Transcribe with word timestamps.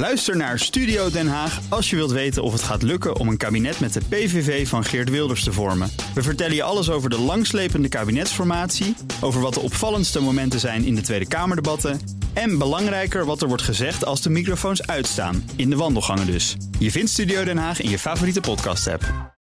Luister 0.00 0.36
naar 0.36 0.58
Studio 0.58 1.10
Den 1.10 1.28
Haag 1.28 1.60
als 1.68 1.90
je 1.90 1.96
wilt 1.96 2.10
weten 2.10 2.42
of 2.42 2.52
het 2.52 2.62
gaat 2.62 2.82
lukken 2.82 3.16
om 3.16 3.28
een 3.28 3.36
kabinet 3.36 3.80
met 3.80 3.92
de 3.92 4.00
PVV 4.08 4.68
van 4.68 4.84
Geert 4.84 5.10
Wilders 5.10 5.44
te 5.44 5.52
vormen. 5.52 5.92
We 6.14 6.22
vertellen 6.22 6.54
je 6.54 6.62
alles 6.62 6.90
over 6.90 7.10
de 7.10 7.18
langslepende 7.18 7.88
kabinetsformatie, 7.88 8.96
over 9.20 9.40
wat 9.40 9.54
de 9.54 9.60
opvallendste 9.60 10.20
momenten 10.20 10.60
zijn 10.60 10.84
in 10.84 10.94
de 10.94 11.00
Tweede 11.00 11.28
Kamerdebatten 11.28 12.00
en 12.32 12.58
belangrijker 12.58 13.24
wat 13.24 13.42
er 13.42 13.48
wordt 13.48 13.62
gezegd 13.62 14.04
als 14.04 14.22
de 14.22 14.30
microfoons 14.30 14.86
uitstaan, 14.86 15.50
in 15.56 15.70
de 15.70 15.76
wandelgangen 15.76 16.26
dus. 16.26 16.56
Je 16.78 16.90
vindt 16.90 17.10
Studio 17.10 17.44
Den 17.44 17.58
Haag 17.58 17.80
in 17.80 17.90
je 17.90 17.98
favoriete 17.98 18.40
podcast-app. 18.40 19.34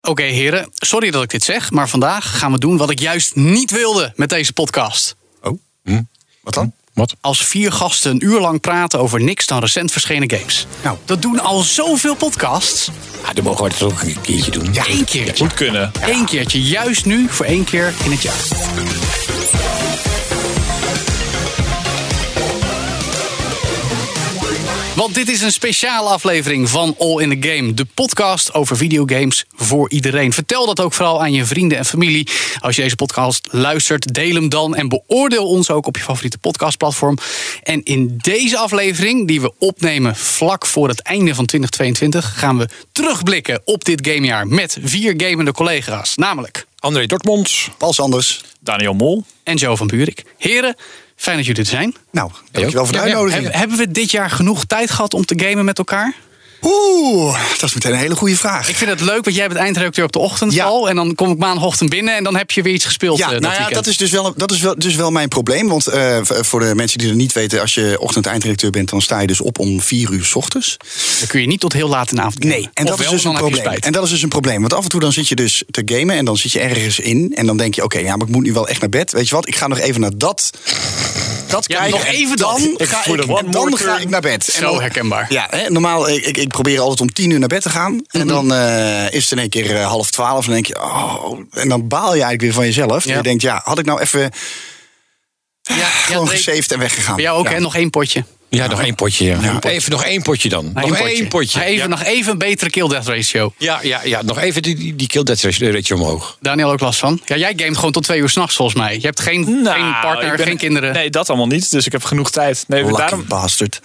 Oké, 0.00 0.22
heren, 0.22 0.68
sorry 0.72 1.10
dat 1.10 1.22
ik 1.22 1.30
dit 1.30 1.44
zeg, 1.44 1.70
maar 1.70 1.88
vandaag 1.88 2.38
gaan 2.38 2.52
we 2.52 2.58
doen 2.58 2.76
wat 2.76 2.90
ik 2.90 2.98
juist 2.98 3.36
niet 3.36 3.70
wilde 3.70 4.12
met 4.16 4.28
deze 4.28 4.52
podcast. 4.52 5.16
Oh, 5.42 5.58
hm. 5.82 6.02
wat 6.40 6.54
dan? 6.54 6.72
Wat? 6.96 7.16
Als 7.20 7.46
vier 7.46 7.72
gasten 7.72 8.10
een 8.10 8.24
uur 8.24 8.40
lang 8.40 8.60
praten 8.60 8.98
over 8.98 9.22
niks 9.22 9.46
dan 9.46 9.60
recent 9.60 9.92
verschenen 9.92 10.30
games. 10.30 10.66
Nou, 10.82 10.96
dat 11.04 11.22
doen 11.22 11.40
al 11.40 11.60
zoveel 11.60 12.14
podcasts. 12.14 12.90
Ja, 13.24 13.32
dan 13.32 13.44
mogen 13.44 13.64
we 13.64 13.70
het 13.70 13.82
ook 13.82 14.02
een 14.02 14.20
keertje 14.20 14.50
doen. 14.50 14.68
Ja, 14.72 14.86
één 14.86 15.04
keertje. 15.04 15.44
Moet 15.44 15.54
kunnen. 15.54 15.90
Eén 16.00 16.24
keertje, 16.24 16.62
juist 16.62 17.06
nu, 17.06 17.26
voor 17.28 17.46
één 17.46 17.64
keer 17.64 17.94
in 18.04 18.10
het 18.10 18.22
jaar. 18.22 18.34
Want 25.06 25.18
dit 25.18 25.28
is 25.28 25.42
een 25.42 25.52
speciale 25.52 26.08
aflevering 26.08 26.68
van 26.68 26.94
All 26.98 27.22
in 27.22 27.40
the 27.40 27.48
Game. 27.48 27.74
De 27.74 27.84
podcast 27.94 28.54
over 28.54 28.76
videogames 28.76 29.44
voor 29.54 29.90
iedereen. 29.90 30.32
Vertel 30.32 30.66
dat 30.66 30.80
ook 30.80 30.92
vooral 30.92 31.20
aan 31.20 31.32
je 31.32 31.44
vrienden 31.44 31.78
en 31.78 31.84
familie. 31.84 32.28
Als 32.60 32.76
je 32.76 32.82
deze 32.82 32.96
podcast 32.96 33.48
luistert, 33.50 34.14
deel 34.14 34.34
hem 34.34 34.48
dan. 34.48 34.74
En 34.74 34.88
beoordeel 34.88 35.48
ons 35.48 35.70
ook 35.70 35.86
op 35.86 35.96
je 35.96 36.02
favoriete 36.02 36.38
podcastplatform. 36.38 37.18
En 37.62 37.82
in 37.82 38.16
deze 38.16 38.58
aflevering, 38.58 39.26
die 39.26 39.40
we 39.40 39.52
opnemen 39.58 40.16
vlak 40.16 40.66
voor 40.66 40.88
het 40.88 41.00
einde 41.00 41.34
van 41.34 41.46
2022... 41.46 42.38
gaan 42.38 42.58
we 42.58 42.68
terugblikken 42.92 43.60
op 43.64 43.84
dit 43.84 44.08
gamejaar 44.08 44.46
met 44.46 44.78
vier 44.82 45.14
gamende 45.16 45.52
collega's. 45.52 46.16
Namelijk... 46.16 46.66
André 46.78 47.06
Dortmonds. 47.06 47.70
Paul 47.78 47.92
Sanders. 47.92 48.44
Daniel 48.60 48.94
Mol. 48.94 49.24
En 49.42 49.56
Joe 49.56 49.76
van 49.76 49.86
Buurik. 49.86 50.24
Heren, 50.38 50.76
Fijn 51.16 51.36
dat 51.36 51.46
jullie 51.46 51.60
er 51.60 51.68
zijn. 51.68 51.94
Nou, 52.10 52.30
dankjewel 52.50 52.84
voor 52.84 52.94
de 52.94 53.00
uitnodiging. 53.00 53.42
Hebben, 53.42 53.58
hebben 53.60 53.78
we 53.78 53.90
dit 53.90 54.10
jaar 54.10 54.30
genoeg 54.30 54.64
tijd 54.64 54.90
gehad 54.90 55.14
om 55.14 55.24
te 55.24 55.34
gamen 55.44 55.64
met 55.64 55.78
elkaar? 55.78 56.14
Oeh, 56.66 57.40
dat 57.50 57.62
is 57.62 57.74
meteen 57.74 57.92
een 57.92 57.98
hele 57.98 58.16
goede 58.16 58.36
vraag. 58.36 58.68
Ik 58.68 58.76
vind 58.76 58.90
het 58.90 59.00
leuk, 59.00 59.24
want 59.24 59.36
jij 59.36 59.48
bent 59.48 59.60
eindredacteur 59.60 60.04
op 60.04 60.12
de 60.12 60.18
ochtend 60.18 60.52
ja. 60.52 60.64
al. 60.64 60.88
En 60.88 60.96
dan 60.96 61.14
kom 61.14 61.30
ik 61.30 61.38
maandagochtend 61.38 61.90
binnen 61.90 62.16
en 62.16 62.24
dan 62.24 62.36
heb 62.36 62.50
je 62.50 62.62
weer 62.62 62.72
iets 62.72 62.84
gespeeld. 62.84 63.18
Ja, 63.18 63.32
uh, 63.32 63.38
nou 63.38 63.54
ja, 63.54 63.68
dat 63.68 63.86
is, 63.86 63.96
dus 63.96 64.10
wel, 64.10 64.34
dat 64.36 64.52
is 64.52 64.60
wel, 64.60 64.74
dus 64.78 64.94
wel 64.94 65.10
mijn 65.10 65.28
probleem. 65.28 65.68
Want 65.68 65.88
uh, 65.88 66.18
voor 66.22 66.60
de 66.60 66.74
mensen 66.74 66.98
die 66.98 67.08
het 67.08 67.16
niet 67.16 67.32
weten, 67.32 67.60
als 67.60 67.74
je 67.74 67.96
ochtend 68.00 68.26
eindredacteur 68.26 68.70
bent, 68.70 68.90
dan 68.90 69.02
sta 69.02 69.20
je 69.20 69.26
dus 69.26 69.40
op 69.40 69.58
om 69.58 69.80
vier 69.80 70.10
uur 70.10 70.24
s 70.24 70.34
ochtends. 70.34 70.76
Dan 71.18 71.28
kun 71.28 71.40
je 71.40 71.46
niet 71.46 71.60
tot 71.60 71.72
heel 71.72 71.88
laat 71.88 72.10
in 72.10 72.16
de 72.16 72.22
avond 72.22 72.44
Nee, 72.44 72.68
en 72.74 72.86
dat, 72.86 73.00
is 73.00 73.08
dus 73.08 73.24
een 73.24 73.34
probleem. 73.34 73.66
en 73.66 73.92
dat 73.92 74.04
is 74.04 74.10
dus 74.10 74.22
een 74.22 74.28
probleem. 74.28 74.60
Want 74.60 74.74
af 74.74 74.82
en 74.82 74.88
toe 74.88 75.00
dan 75.00 75.12
zit 75.12 75.28
je 75.28 75.34
dus 75.34 75.62
te 75.70 75.82
gamen 75.84 76.16
en 76.16 76.24
dan 76.24 76.36
zit 76.36 76.52
je 76.52 76.60
ergens 76.60 77.00
in. 77.00 77.32
En 77.34 77.46
dan 77.46 77.56
denk 77.56 77.74
je, 77.74 77.84
oké, 77.84 77.96
okay, 77.96 78.08
ja, 78.08 78.16
maar 78.16 78.26
ik 78.26 78.32
moet 78.32 78.44
nu 78.44 78.52
wel 78.52 78.68
echt 78.68 78.80
naar 78.80 78.88
bed. 78.88 79.12
Weet 79.12 79.28
je 79.28 79.34
wat, 79.34 79.48
ik 79.48 79.56
ga 79.56 79.66
nog 79.66 79.78
even 79.78 80.00
naar 80.00 80.16
dat 80.16 80.50
dat 81.46 81.64
ja. 81.66 81.88
Nog 81.88 82.04
even 82.04 82.36
dan. 82.36 82.74
Ga 82.78 83.06
ik, 83.06 83.24
en 83.24 83.50
dan 83.50 83.78
ga 83.78 83.98
ik 83.98 84.08
naar 84.08 84.20
bed. 84.20 84.44
Zo 84.44 84.58
en 84.58 84.64
dan, 84.64 84.80
herkenbaar. 84.80 85.26
Ja, 85.28 85.46
hè, 85.50 85.70
normaal, 85.70 86.08
ik, 86.08 86.36
ik 86.36 86.48
probeer 86.48 86.80
altijd 86.80 87.00
om 87.00 87.12
tien 87.12 87.30
uur 87.30 87.38
naar 87.38 87.48
bed 87.48 87.62
te 87.62 87.70
gaan. 87.70 87.92
En 87.92 88.02
mm 88.22 88.28
-hmm. 88.28 88.48
dan 88.48 88.58
uh, 88.58 89.12
is 89.12 89.22
het 89.22 89.32
in 89.32 89.38
één 89.38 89.48
keer 89.48 89.70
uh, 89.70 89.86
half 89.86 90.10
twaalf. 90.10 90.46
En 90.46 90.52
dan 90.52 90.62
denk 90.62 90.66
je, 90.66 90.82
oh. 90.82 91.40
En 91.50 91.68
dan 91.68 91.88
baal 91.88 92.14
je 92.14 92.22
eigenlijk 92.22 92.40
weer 92.40 92.52
van 92.52 92.64
jezelf. 92.64 93.04
Ja. 93.04 93.16
Je 93.16 93.22
denkt, 93.22 93.42
ja, 93.42 93.60
had 93.64 93.78
ik 93.78 93.84
nou 93.84 94.00
even. 94.00 94.30
Ja, 95.62 95.86
gewoon 95.86 96.28
gesaved 96.28 96.72
en 96.72 96.78
weggegaan. 96.78 97.14
Bij 97.14 97.24
jou 97.24 97.38
ook, 97.38 97.48
hè? 97.48 97.60
Nog 97.60 97.76
één 97.76 97.90
potje. 97.90 98.24
Ja, 98.48 98.66
nog 98.66 98.80
één 98.82 98.94
potje. 98.94 99.24
Ja. 99.24 99.38
Ja, 99.40 99.60
even 99.60 99.90
nog 99.90 100.04
één 100.04 100.22
potje 100.22 100.48
dan. 100.48 100.70
Nog 100.74 100.88
potje. 100.88 101.04
één 101.04 101.28
potje. 101.28 101.64
Even, 101.64 101.76
ja. 101.76 101.86
Nog 101.86 102.02
even 102.02 102.32
een 102.32 102.38
betere 102.38 102.70
kill-death 102.70 103.06
ratio. 103.06 103.52
Ja, 103.58 103.78
ja, 103.82 104.00
ja, 104.04 104.22
nog 104.22 104.38
even 104.38 104.62
die, 104.62 104.96
die 104.96 105.06
kill-death 105.06 105.40
ratio 105.42 105.96
omhoog. 105.96 106.36
Daniel 106.40 106.70
ook 106.70 106.80
last 106.80 106.98
van. 106.98 107.20
Ja, 107.24 107.36
jij 107.36 107.52
gamet 107.56 107.76
gewoon 107.76 107.92
tot 107.92 108.02
twee 108.02 108.20
uur 108.20 108.28
s'nachts 108.28 108.56
volgens 108.56 108.78
mij. 108.78 108.94
Je 108.94 109.06
hebt 109.06 109.20
geen, 109.20 109.62
nou, 109.62 109.80
geen 109.80 110.00
partner, 110.00 110.36
ben, 110.36 110.46
geen 110.46 110.56
kinderen. 110.56 110.92
Nee, 110.92 111.10
dat 111.10 111.28
allemaal 111.28 111.46
niet. 111.46 111.70
Dus 111.70 111.86
ik 111.86 111.92
heb 111.92 112.04
genoeg 112.04 112.30
tijd. 112.30 112.64
Nee, 112.68 112.84
Lucky 112.84 112.96
daarom, 112.96 113.24
bastard. 113.28 113.80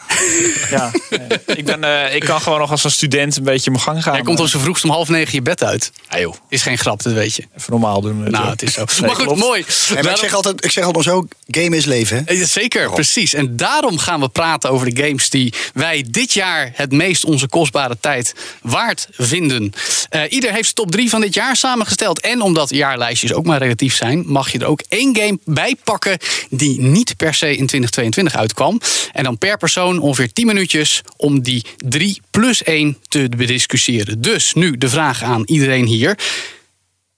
Ja, 0.69 0.91
nee. 1.09 1.19
ik, 1.57 1.65
ben, 1.65 1.83
uh, 1.83 2.15
ik 2.15 2.21
kan 2.23 2.41
gewoon 2.41 2.59
nog 2.59 2.71
als 2.71 2.83
een 2.83 2.91
student 2.91 3.37
een 3.37 3.43
beetje 3.43 3.71
mijn 3.71 3.83
gang 3.83 4.03
gaan. 4.03 4.13
Jij 4.13 4.21
komt 4.21 4.39
op 4.39 4.47
z'n 4.47 4.57
vroegst 4.57 4.83
om 4.83 4.89
half 4.89 5.09
negen 5.09 5.33
je 5.33 5.41
bed 5.41 5.63
uit. 5.63 5.91
Ah, 6.07 6.19
joh. 6.19 6.35
Is 6.49 6.61
geen 6.61 6.77
grap, 6.77 7.03
dat 7.03 7.13
weet 7.13 7.35
je. 7.35 7.43
Even 7.57 7.71
normaal 7.71 8.01
doen. 8.01 8.29
Nou, 8.29 8.49
het 8.49 8.61
is 8.61 8.73
zo. 8.73 8.85
Nee, 8.91 9.09
maar 9.09 9.15
goed, 9.15 9.25
klopt. 9.25 9.39
mooi. 9.39 9.65
Nee, 9.93 10.03
maar 10.03 10.11
ik 10.11 10.17
zeg 10.17 10.33
altijd, 10.33 10.65
ik 10.65 10.71
zeg 10.71 10.83
altijd 10.83 11.03
zo, 11.05 11.27
game 11.47 11.75
is 11.75 11.85
leven. 11.85 12.23
Hè? 12.25 12.45
Zeker, 12.45 12.79
Waarom? 12.79 12.95
precies. 12.95 13.33
En 13.33 13.55
daarom 13.55 13.97
gaan 13.97 14.19
we 14.19 14.29
praten 14.29 14.50
over 14.59 14.93
de 14.93 15.03
games 15.03 15.29
die 15.29 15.53
wij 15.73 16.05
dit 16.07 16.33
jaar 16.33 16.71
het 16.73 16.91
meest 16.91 17.25
onze 17.25 17.47
kostbare 17.47 17.97
tijd 17.99 18.35
waard 18.61 19.07
vinden. 19.11 19.73
Uh, 20.15 20.21
ieder 20.29 20.53
heeft 20.53 20.75
top 20.75 20.91
3 20.91 21.09
van 21.09 21.21
dit 21.21 21.33
jaar 21.33 21.55
samengesteld. 21.55 22.19
En 22.21 22.41
omdat 22.41 22.69
jaarlijstjes 22.69 23.33
ook 23.33 23.45
maar 23.45 23.59
relatief 23.59 23.95
zijn, 23.95 24.23
mag 24.25 24.51
je 24.51 24.59
er 24.59 24.65
ook 24.65 24.83
één 24.87 25.15
game 25.15 25.39
bij 25.45 25.75
pakken 25.83 26.17
die 26.49 26.81
niet 26.81 27.17
per 27.17 27.33
se 27.33 27.47
in 27.47 27.67
2022 27.67 28.35
uitkwam. 28.35 28.81
En 29.11 29.23
dan 29.23 29.37
per 29.37 29.57
persoon 29.57 29.99
ongeveer 29.99 30.33
10 30.33 30.45
minuutjes 30.45 31.01
om 31.17 31.41
die 31.41 31.65
3 31.77 32.21
plus 32.31 32.63
1 32.63 32.97
te 33.07 33.29
bediscussiëren. 33.37 34.21
Dus 34.21 34.53
nu 34.53 34.77
de 34.77 34.89
vraag 34.89 35.23
aan 35.23 35.43
iedereen 35.45 35.85
hier. 35.85 36.17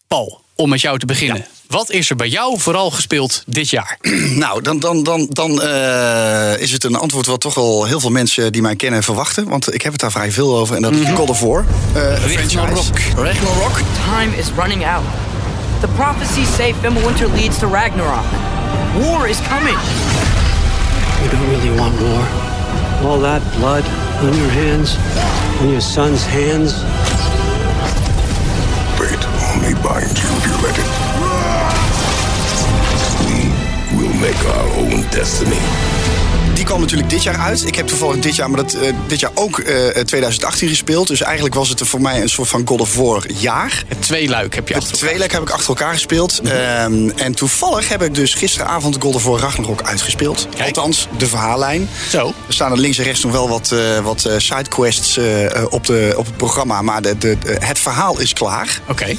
Paul, 0.07 0.41
om 0.55 0.69
met 0.69 0.81
jou 0.81 0.99
te 0.99 1.05
beginnen. 1.05 1.37
Ja. 1.37 1.52
Wat 1.73 1.91
is 1.91 2.09
er 2.09 2.15
bij 2.15 2.27
jou 2.27 2.59
vooral 2.59 2.91
gespeeld 2.91 3.43
dit 3.45 3.69
jaar? 3.69 3.97
Nou, 4.43 4.61
dan, 4.61 4.79
dan, 4.79 5.03
dan, 5.03 5.27
dan 5.29 5.61
uh, 5.63 6.57
is 6.57 6.71
het 6.71 6.83
een 6.83 6.95
antwoord 6.95 7.25
wat 7.25 7.41
toch 7.41 7.57
al 7.57 7.85
heel 7.85 7.99
veel 7.99 8.09
mensen 8.09 8.51
die 8.51 8.61
mij 8.61 8.75
kennen 8.75 9.03
verwachten. 9.03 9.49
Want 9.49 9.73
ik 9.73 9.81
heb 9.81 9.91
het 9.91 10.01
daar 10.01 10.11
vrij 10.11 10.31
veel 10.31 10.57
over 10.57 10.75
en 10.75 10.81
dat 10.81 10.91
is 10.91 10.97
mm 10.99 11.05
-hmm. 11.05 11.15
God 11.15 11.29
of 11.29 11.39
War. 11.39 11.65
Uh, 11.95 12.35
Ragnarok. 12.35 12.99
Ragnarok. 13.15 13.79
Time 14.05 14.37
is 14.37 14.45
running 14.55 14.85
out. 14.85 15.03
The 15.79 15.87
prophecies 15.87 16.55
say 16.55 16.73
Fimbulwinter 16.81 17.33
leads 17.35 17.57
to 17.59 17.67
Ragnarok. 17.67 18.25
War 18.99 19.27
is 19.27 19.37
coming. 19.47 19.77
You 21.21 21.29
don't 21.31 21.49
really 21.49 21.79
want 21.79 21.99
war. 21.99 22.23
All 23.11 23.19
that 23.21 23.41
blood 23.57 23.83
on 24.21 24.35
your 24.37 24.51
hands, 24.51 24.97
on 25.61 25.67
your 25.69 25.81
son's 25.81 26.25
hands. 26.25 26.73
Destiny. 35.23 35.57
Die 36.53 36.63
kwam 36.63 36.79
natuurlijk 36.79 37.09
dit 37.09 37.23
jaar 37.23 37.37
uit. 37.37 37.65
Ik 37.65 37.75
heb 37.75 37.87
toevallig 37.87 38.19
dit 38.19 38.35
jaar, 38.35 38.49
maar 38.49 38.63
dat, 38.63 38.73
uh, 38.75 38.81
dit 39.07 39.19
jaar 39.19 39.31
ook 39.33 39.57
uh, 39.57 39.87
2018 39.87 40.67
gespeeld. 40.67 41.07
Dus 41.07 41.21
eigenlijk 41.21 41.55
was 41.55 41.69
het 41.69 41.81
voor 41.87 42.01
mij 42.01 42.21
een 42.21 42.29
soort 42.29 42.47
van 42.47 42.61
God 42.65 42.81
of 42.81 42.95
War 42.95 43.23
jaar. 43.31 43.83
Het 43.87 44.01
tweeluik 44.01 44.55
heb 44.55 44.67
je 44.67 44.73
Het 44.73 44.93
tweeluik 44.93 45.31
heb 45.31 45.41
ik 45.41 45.49
achter 45.49 45.67
elkaar 45.67 45.93
gespeeld. 45.93 46.41
Mm 46.43 46.49
-hmm. 46.49 46.93
um, 46.93 47.11
en 47.17 47.33
toevallig 47.33 47.89
heb 47.89 48.01
ik 48.01 48.15
dus 48.15 48.33
gisteravond 48.33 48.97
God 48.99 49.15
of 49.15 49.23
War 49.23 49.39
Ragnarok 49.39 49.81
uitgespeeld. 49.81 50.47
Kijk. 50.55 50.67
Althans, 50.67 51.07
de 51.17 51.27
verhaallijn. 51.27 51.89
Zo. 52.09 52.33
Er 52.47 52.53
staan 52.53 52.71
er 52.71 52.77
links 52.77 52.97
en 52.97 53.03
rechts 53.03 53.23
nog 53.23 53.31
wel 53.31 53.49
wat, 53.49 53.71
uh, 53.73 53.99
wat 53.99 54.29
sidequests 54.37 55.17
uh, 55.17 55.25
op, 55.69 55.85
de, 55.85 56.13
op 56.17 56.25
het 56.25 56.37
programma. 56.37 56.81
Maar 56.81 57.01
de, 57.01 57.17
de, 57.17 57.37
de, 57.37 57.57
het 57.59 57.79
verhaal 57.79 58.19
is 58.19 58.33
klaar. 58.33 58.79
Oké. 58.87 58.91
Okay. 58.91 59.17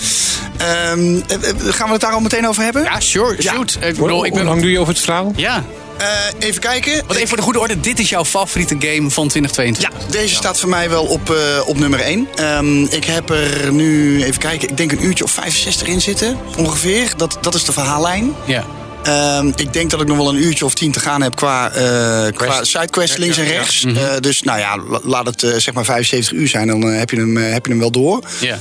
Um, 0.91 1.23
gaan 1.59 1.87
we 1.87 1.93
het 1.93 2.01
daar 2.01 2.13
al 2.13 2.21
meteen 2.21 2.49
over 2.49 2.63
hebben? 2.63 2.83
Ja, 2.83 3.01
sure. 3.01 3.43
Shoot. 3.43 3.77
Ja. 3.81 3.87
Ik 3.87 3.97
bedoel, 3.97 4.25
ik 4.25 4.33
ben... 4.33 4.41
Hoe 4.41 4.51
lang 4.51 4.61
doe 4.61 4.71
je 4.71 4.79
over 4.79 4.93
het 4.93 5.03
verhaal? 5.03 5.33
Ja. 5.37 5.65
Uh, 6.01 6.47
even 6.49 6.61
kijken. 6.61 6.93
Want 7.07 7.15
even 7.15 7.29
voor 7.29 7.37
de 7.37 7.43
goede 7.43 7.59
orde, 7.59 7.81
dit 7.81 7.99
is 7.99 8.09
jouw 8.09 8.25
favoriete 8.25 8.77
game 8.79 9.11
van 9.11 9.29
2022? 9.29 9.83
Ja, 9.83 10.11
deze 10.11 10.35
staat 10.35 10.61
voor 10.61 10.69
mij 10.69 10.91
wel 10.91 11.05
op, 11.05 11.31
uh, 11.31 11.69
op 11.69 11.79
nummer 11.79 12.01
1. 12.01 12.29
Um, 12.41 12.85
ik 12.85 13.05
heb 13.05 13.31
er 13.31 13.73
nu, 13.73 14.23
even 14.25 14.41
kijken, 14.41 14.69
ik 14.69 14.77
denk 14.77 14.93
een 14.93 15.05
uurtje 15.05 15.25
of 15.25 15.31
65 15.31 15.87
in 15.87 16.01
zitten, 16.01 16.39
ongeveer. 16.57 17.13
Dat, 17.17 17.39
dat 17.41 17.55
is 17.55 17.65
de 17.65 17.73
verhaallijn. 17.73 18.35
Ja. 18.45 18.65
Um, 19.39 19.53
ik 19.57 19.73
denk 19.73 19.91
dat 19.91 20.01
ik 20.01 20.07
nog 20.07 20.17
wel 20.17 20.29
een 20.29 20.43
uurtje 20.43 20.65
of 20.65 20.75
tien 20.75 20.93
te 20.93 21.01
gaan 21.01 21.23
heb 21.23 21.35
qua, 21.35 21.77
uh, 21.77 22.33
qua 22.33 22.65
sidequest 22.65 23.19
links 23.19 23.37
en 23.37 23.45
rechts. 23.45 23.81
Ja, 23.81 23.89
ja. 23.89 23.95
Mm 23.95 24.03
-hmm. 24.03 24.15
uh, 24.15 24.21
dus 24.21 24.43
nou 24.43 24.59
ja, 24.59 24.79
laat 25.03 25.27
het 25.27 25.43
uh, 25.43 25.57
zeg 25.57 25.75
maar 25.75 25.85
75 25.85 26.33
uur 26.33 26.49
zijn, 26.49 26.67
dan 26.67 26.83
heb, 26.83 27.11
je 27.11 27.17
hem, 27.17 27.37
heb 27.37 27.67
je 27.67 27.71
hem 27.71 27.81
wel 27.81 27.91
door. 27.91 28.23
Ja. 28.41 28.59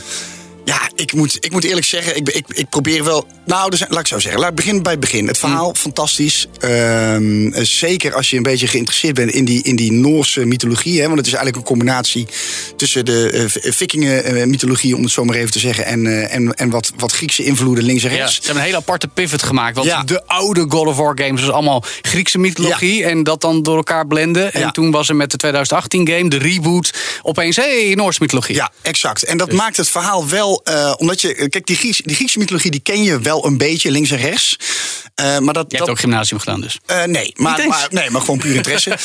Ja, 0.66 0.90
ik 0.96 1.14
moet, 1.14 1.38
ik 1.40 1.52
moet 1.52 1.64
eerlijk 1.64 1.86
zeggen, 1.86 2.16
ik, 2.16 2.30
ik, 2.30 2.46
ik 2.48 2.70
probeer 2.70 3.04
wel. 3.04 3.28
Nou, 3.46 3.70
dus, 3.70 3.84
laat 3.90 4.00
ik 4.00 4.08
zo 4.08 4.20
zeggen. 4.20 4.42
Laat 4.42 4.50
ik 4.50 4.56
beginnen 4.56 4.84
bij 4.84 4.92
het 4.92 5.02
begin. 5.02 5.28
Het 5.28 5.38
verhaal, 5.38 5.68
mm. 5.68 5.76
fantastisch. 5.76 6.48
Um, 6.60 7.54
zeker 7.66 8.14
als 8.14 8.30
je 8.30 8.38
een 8.38 8.44
beetje 8.44 8.68
geïnteresseerd 8.68 9.16
bent 9.16 9.32
in 9.32 9.46
die, 9.46 9.64
in 9.64 9.76
die 9.76 9.92
Noorse 9.92 10.46
mythologie. 10.46 11.00
Hè, 11.00 11.06
want 11.06 11.18
het 11.18 11.28
is 11.28 11.34
eigenlijk 11.34 11.58
een 11.58 11.76
combinatie 11.76 12.28
tussen 12.76 13.06
de 13.06 13.50
uh, 13.64 13.72
Vikingen-mythologie, 13.74 14.96
om 14.96 15.04
het 15.04 15.12
zo 15.12 15.24
maar 15.24 15.36
even 15.36 15.52
te 15.52 15.60
zeggen. 15.60 15.86
En, 15.86 16.06
uh, 16.06 16.34
en, 16.34 16.54
en 16.54 16.70
wat, 16.70 16.92
wat 16.98 17.12
Griekse 17.12 17.44
invloeden 17.44 17.84
links 17.84 18.04
en 18.04 18.10
rechts. 18.10 18.36
Ja, 18.36 18.42
ze 18.42 18.46
hebben 18.46 18.58
een 18.58 18.68
hele 18.68 18.78
aparte 18.78 19.08
pivot 19.08 19.44
gemaakt. 19.44 19.76
Want 19.76 19.88
ja. 19.88 20.04
de 20.04 20.26
oude 20.26 20.66
God 20.68 20.88
of 20.88 20.98
War 20.98 21.18
games 21.20 21.42
was 21.42 21.52
allemaal 21.52 21.84
Griekse 22.02 22.38
mythologie. 22.38 22.98
Ja. 22.98 23.08
En 23.08 23.24
dat 23.24 23.42
dan 23.42 23.64
door 23.64 23.76
elkaar 23.76 24.08
blenden. 24.08 24.54
En 24.54 24.72
toen 24.72 24.92
was 24.92 25.10
er 25.10 25.16
met 25.16 25.32
de 25.32 25.38
2018 25.38 26.08
game, 26.08 26.30
de 26.30 26.38
reboot, 26.38 26.94
opeens, 27.22 27.56
hé, 27.56 27.86
hey, 27.86 27.96
Noorse 27.96 28.20
mythologie. 28.22 28.56
Ja, 28.56 28.72
exact. 28.82 29.24
En 29.24 29.38
dat 29.38 29.52
maakt 29.52 29.78
het 29.78 29.90
verhaal 29.90 30.28
wel, 30.28 30.53
eh, 30.64 30.94
omdat 30.98 31.22
je, 31.22 31.50
kijk, 31.50 31.66
die, 31.66 31.76
Grieks, 31.76 32.02
die 32.04 32.16
Griekse 32.16 32.38
mythologie 32.40 32.72
die 32.72 32.80
ken 32.80 33.04
je 33.04 33.20
wel 33.20 33.46
een 33.46 33.58
beetje, 33.58 33.92
links 33.92 34.12
en 34.12 34.18
rechts. 34.18 34.58
Eh, 35.16 35.38
maar 35.40 35.54
dat, 35.54 35.66
Je 35.68 35.78
dat, 35.78 35.88
hebt 35.88 35.90
ook 35.90 36.00
gymnasium 36.00 36.40
gedaan 36.40 36.62
dus. 36.62 36.80
eh, 36.86 37.04
nee, 37.04 37.34
maar, 37.36 37.68
maar, 37.68 37.88
nee, 37.92 38.10
maar 38.10 38.22
gewoon 38.22 38.40
puur 38.40 38.56
interesse. 38.56 38.90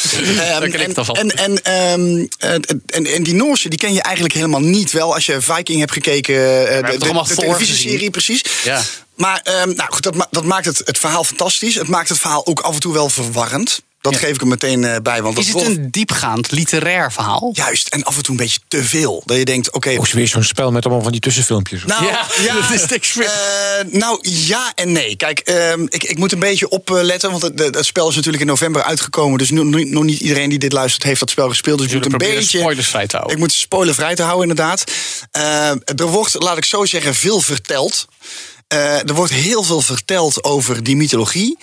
Ken 0.70 0.80
ik 0.80 0.96
en, 0.96 1.30
en, 1.30 1.36
en, 1.36 1.62
ehm, 1.62 2.26
eh, 2.38 2.52
en, 2.86 3.06
en 3.06 3.22
die 3.22 3.34
Noorse, 3.34 3.68
die 3.68 3.78
ken 3.78 3.92
je 3.92 4.02
eigenlijk 4.02 4.34
helemaal 4.34 4.60
niet. 4.60 4.92
Wel 4.92 5.14
als 5.14 5.26
je 5.26 5.40
Viking 5.40 5.78
hebt 5.78 5.92
gekeken, 5.92 6.34
eh, 6.68 6.76
de, 6.76 6.98
de, 6.98 6.98
de 6.98 7.06
Thor 7.06 7.26
televisieserie, 7.34 8.10
precies. 8.10 8.42
Ja. 8.64 8.82
Maar 9.14 9.40
ehm, 9.44 9.74
nou 9.74 9.92
goed, 9.92 10.02
dat, 10.02 10.14
ma- 10.14 10.26
dat 10.30 10.44
maakt 10.44 10.64
het, 10.64 10.82
het 10.84 10.98
verhaal 10.98 11.24
fantastisch. 11.24 11.74
Het 11.74 11.88
maakt 11.88 12.08
het 12.08 12.18
verhaal 12.18 12.46
ook 12.46 12.60
af 12.60 12.74
en 12.74 12.80
toe 12.80 12.92
wel 12.92 13.08
verwarrend. 13.08 13.82
Dat 14.00 14.12
Ja. 14.12 14.18
geef 14.18 14.34
ik 14.34 14.40
er 14.40 14.46
meteen 14.46 14.84
eh, 14.84 14.96
bij. 15.02 15.22
Want 15.22 15.38
Is 15.38 15.52
dat 15.52 15.60
het 15.66 15.76
een 15.76 15.90
diepgaand 15.90 16.50
literair 16.50 17.12
verhaal? 17.12 17.50
Juist, 17.52 17.88
en 17.88 18.02
af 18.02 18.16
en 18.16 18.22
toe 18.22 18.30
een 18.30 18.40
beetje 18.40 18.60
te 18.68 18.84
veel. 18.84 19.22
Dat 19.26 19.36
je 19.36 19.44
denkt, 19.44 19.72
oké, 19.72 19.94
Of 19.98 20.06
is 20.06 20.12
weer 20.12 20.28
zo'n 20.28 20.42
spel 20.42 20.70
met 20.72 20.84
allemaal 20.84 21.02
van 21.02 21.12
die 21.12 21.20
tussenfilmpjes. 21.20 21.84
Nou, 21.84 22.04
Ja, 22.04 22.26
dat 22.60 22.70
is 22.70 22.86
niks 22.86 23.16
eh, 23.16 23.28
nou, 23.90 24.18
ja 24.22 24.72
en 24.74 24.92
nee. 24.92 25.16
Kijk, 25.16 25.38
ehm, 25.38 25.82
ik, 25.88 26.04
ik 26.04 26.18
moet 26.18 26.32
een 26.32 26.38
beetje 26.38 26.68
opletten, 26.68 27.30
want 27.30 27.42
het, 27.42 27.58
het 27.58 27.84
spel 27.86 28.08
is 28.08 28.14
natuurlijk 28.14 28.42
in 28.42 28.48
november 28.48 28.82
uitgekomen. 28.82 29.38
Dus 29.38 29.50
nu, 29.50 29.64
nu- 29.64 29.84
nog 29.84 30.04
niet 30.04 30.20
iedereen 30.20 30.48
die 30.48 30.58
dit 30.58 30.72
luistert 30.72 31.02
heeft 31.02 31.20
dat 31.20 31.30
spel 31.30 31.48
gespeeld. 31.48 31.78
Dus 31.78 31.86
ik 31.92 31.94
moet 32.02 32.12
een 32.12 32.18
beetje... 32.18 32.58
spoilersvrij 32.58 33.06
te 33.06 33.16
houden. 33.16 33.36
Ik 33.36 33.42
moet 33.42 33.52
spoilervrij 33.52 34.14
te 34.14 34.22
houden, 34.22 34.48
inderdaad. 34.48 34.84
Eh, 35.30 35.70
er 35.70 36.06
wordt, 36.06 36.42
laat 36.42 36.56
ik 36.56 36.64
zo 36.64 36.84
zeggen, 36.84 37.14
veel 37.14 37.40
verteld. 37.40 38.06
Eh, 38.68 38.94
er 39.08 39.14
wordt 39.14 39.32
heel 39.32 39.62
veel 39.62 39.80
verteld 39.80 40.44
over 40.44 40.82
die 40.82 40.96
mythologie. 40.96 41.58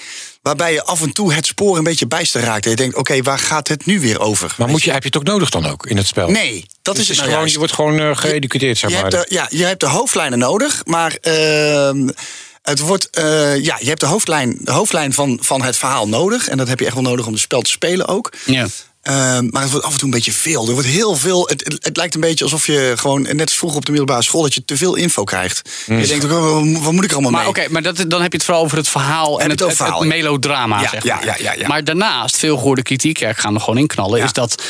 Waarbij 0.45 0.73
je 0.73 0.83
af 0.83 1.01
en 1.01 1.11
toe 1.13 1.33
het 1.33 1.45
spoor 1.45 1.77
een 1.77 1.83
beetje 1.83 2.07
bijster 2.07 2.41
raakt. 2.41 2.63
En 2.65 2.69
je 2.71 2.75
denkt, 2.75 2.95
oké, 2.95 3.21
waar 3.21 3.39
gaat 3.39 3.67
het 3.67 3.85
nu 3.85 3.99
weer 3.99 4.19
over? 4.19 4.55
Maar 4.57 4.67
moet 4.67 4.83
je, 4.83 4.91
heb 4.91 5.01
je 5.01 5.07
het 5.07 5.17
ook 5.17 5.23
nodig 5.23 5.49
dan 5.49 5.65
ook 5.65 5.85
in 5.87 5.97
het 5.97 6.07
spel? 6.07 6.29
Nee, 6.29 6.65
dat 6.81 6.95
Dus 6.95 7.03
is 7.03 7.07
het 7.09 7.17
nou 7.17 7.29
gewoon, 7.29 7.37
juist. 7.39 7.51
je 7.53 7.57
wordt 7.59 7.73
gewoon 7.73 8.17
geëduceerd, 8.17 8.77
zeg 8.77 8.89
Je 8.91 8.97
maar. 9.01 9.09
de, 9.09 9.25
ja, 9.29 9.47
je 9.49 9.63
hebt 9.65 9.79
de 9.79 9.87
hoofdlijnen 9.87 10.39
nodig, 10.39 10.81
maar 10.85 11.17
ehm, 11.21 12.09
het 12.61 12.79
wordt, 12.79 13.09
eh, 13.09 13.63
ja, 13.63 13.77
je 13.79 13.87
hebt 13.87 13.99
de 13.99 14.05
hoofdlijn, 14.05 14.57
de 14.59 14.71
hoofdlijn 14.71 15.13
van, 15.13 15.39
van 15.41 15.61
het 15.61 15.77
verhaal 15.77 16.07
nodig. 16.07 16.47
En 16.47 16.57
dat 16.57 16.67
heb 16.67 16.79
je 16.79 16.85
echt 16.85 16.93
wel 16.93 17.03
nodig 17.03 17.25
om 17.25 17.31
het 17.33 17.41
spel 17.41 17.61
te 17.61 17.69
spelen 17.69 18.07
ook. 18.07 18.33
Ja. 18.45 18.67
Ehm, 19.05 19.47
maar 19.51 19.61
het 19.61 19.71
wordt 19.71 19.85
af 19.85 19.91
en 19.91 19.97
toe 19.97 20.07
een 20.07 20.13
beetje 20.13 20.31
veel. 20.31 20.67
Er 20.67 20.73
wordt 20.73 20.87
heel 20.87 21.15
veel. 21.15 21.47
Het, 21.47 21.63
het, 21.63 21.85
het 21.85 21.97
lijkt 21.97 22.15
een 22.15 22.21
beetje 22.21 22.43
alsof 22.43 22.65
je 22.65 22.93
gewoon, 22.95 23.21
net 23.21 23.41
als 23.41 23.53
vroeger 23.57 23.77
op 23.77 23.85
de 23.85 23.91
middelbare 23.91 24.23
school, 24.23 24.41
dat 24.41 24.53
je 24.53 24.65
te 24.65 24.77
veel 24.77 24.95
info 24.95 25.23
krijgt. 25.23 25.69
Je 25.85 26.07
denkt, 26.07 26.25
ook, 26.25 26.31
oh, 26.31 26.83
wat, 26.83 26.93
moet 26.93 27.03
ik 27.03 27.11
allemaal 27.11 27.31
Maar 27.31 27.39
mee? 27.41 27.49
oké, 27.49 27.65
maar 27.69 27.81
dat, 27.81 28.03
dan 28.07 28.21
heb 28.21 28.31
je 28.31 28.37
het 28.37 28.45
vooral 28.45 28.63
over 28.63 28.77
het 28.77 28.87
verhaal 28.87 29.41
en 29.41 29.49
het, 29.49 29.99
melodrama, 30.03 30.81
Ja, 30.81 30.89
zeg 30.89 31.03
maar. 31.05 31.25
ja, 31.25 31.35
ja, 31.39 31.53
ja. 31.53 31.67
Maar 31.67 31.83
daarnaast, 31.83 32.37
veel 32.37 32.57
gehoorde 32.57 32.81
kritiek, 32.81 33.17
ja, 33.17 33.29
ik 33.29 33.37
ga 33.37 33.53
er 33.53 33.59
gewoon 33.59 33.77
in 33.79 33.87
knallen, 33.87 34.23
is 34.23 34.33
dat... 34.33 34.63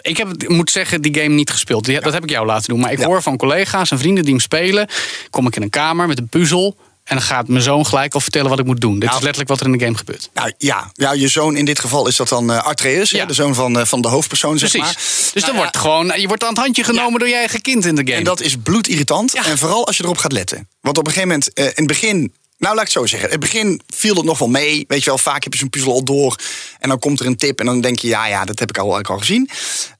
Ik 0.00 0.16
heb, 0.16 0.28
ik 0.42 0.48
moet 0.48 0.70
zeggen, 0.70 1.02
die 1.02 1.14
game 1.14 1.34
niet 1.34 1.50
gespeeld. 1.50 1.84
Die- 1.84 2.00
Dat 2.00 2.12
heb 2.12 2.22
ik 2.22 2.30
jou 2.30 2.46
laten 2.46 2.68
doen. 2.68 2.80
Maar 2.80 2.92
ik 2.92 2.98
hoor 3.02 3.22
van 3.22 3.36
collega's 3.36 3.90
en 3.90 3.98
vrienden 3.98 4.22
die 4.24 4.32
hem 4.32 4.42
spelen... 4.42 4.88
kom 5.30 5.46
ik 5.46 5.56
in 5.56 5.62
een 5.62 5.70
kamer 5.70 6.06
met 6.06 6.18
een 6.18 6.28
puzzel... 6.28 6.76
en 7.08 7.16
dan 7.16 7.22
gaat 7.24 7.48
mijn 7.48 7.62
zoon 7.62 7.86
gelijk 7.86 8.14
al 8.14 8.20
vertellen 8.20 8.50
wat 8.50 8.58
ik 8.58 8.64
moet 8.64 8.80
doen. 8.80 8.92
Dit 8.92 9.02
Nou. 9.02 9.14
is 9.16 9.20
letterlijk 9.20 9.48
wat 9.50 9.60
er 9.60 9.66
in 9.66 9.78
de 9.78 9.84
game 9.84 9.96
gebeurt. 9.96 10.30
Nou 10.34 10.52
ja, 10.58 10.90
ja, 10.94 11.12
je 11.12 11.28
zoon 11.28 11.56
in 11.56 11.64
dit 11.64 11.78
geval 11.80 12.08
is 12.08 12.16
dat 12.16 12.28
dan 12.28 12.52
eh 12.52 12.64
Atreus, 12.66 13.10
hè, 13.10 13.18
Ja. 13.18 13.24
de 13.26 13.34
zoon 13.34 13.54
van, 13.54 13.78
eh, 13.78 13.84
van 13.86 14.00
de 14.00 14.08
hoofdpersoon, 14.08 14.58
zeg 14.58 14.70
Precies. 14.70 14.86
maar. 14.86 15.02
Dus 15.32 15.32
Nou 15.34 15.46
dan 15.46 15.54
ja, 15.54 15.60
wordt 15.60 15.76
gewoon, 15.76 16.20
je 16.20 16.26
wordt 16.26 16.42
aan 16.42 16.48
het 16.48 16.58
handje 16.58 16.84
genomen 16.84 17.18
door 17.18 17.28
je 17.28 17.34
eigen 17.34 17.60
kind 17.60 17.84
in 17.84 17.94
de 17.94 18.02
game. 18.04 18.16
En 18.16 18.24
dat 18.24 18.40
is 18.40 18.56
bloedirritant. 18.62 19.34
En 19.34 19.58
vooral 19.58 19.86
als 19.86 19.96
je 19.96 20.04
erop 20.04 20.18
gaat 20.18 20.32
letten. 20.32 20.68
Want 20.80 20.98
op 20.98 21.06
een 21.06 21.12
gegeven 21.12 21.28
moment, 21.34 21.52
eh, 21.52 21.64
in 21.64 21.72
het 21.74 21.86
begin. 21.86 22.32
Nou, 22.58 22.74
laat 22.74 22.86
ik 22.86 22.92
het 22.92 22.98
zo 23.02 23.06
zeggen. 23.06 23.28
In 23.28 23.34
het 23.40 23.50
begin 23.50 23.80
viel 23.94 24.14
het 24.14 24.24
nog 24.24 24.38
wel 24.38 24.48
mee. 24.48 24.84
Weet 24.88 24.98
je 25.04 25.10
wel, 25.10 25.18
vaak 25.18 25.42
heb 25.44 25.52
je 25.52 25.58
zo'n 25.58 25.70
puzzel 25.70 25.92
al 25.92 26.04
door. 26.04 26.36
En 26.78 26.88
dan 26.88 26.98
komt 26.98 27.20
er 27.20 27.26
een 27.26 27.36
tip. 27.36 27.60
En 27.60 27.66
dan 27.66 27.80
denk 27.80 27.98
je, 27.98 28.08
ja, 28.08 28.26
ja, 28.26 28.44
dat 28.44 28.58
heb 28.58 28.68
ik 28.68 28.78
al, 28.78 28.82
eigenlijk 28.82 29.10
al 29.10 29.18
gezien. 29.18 29.50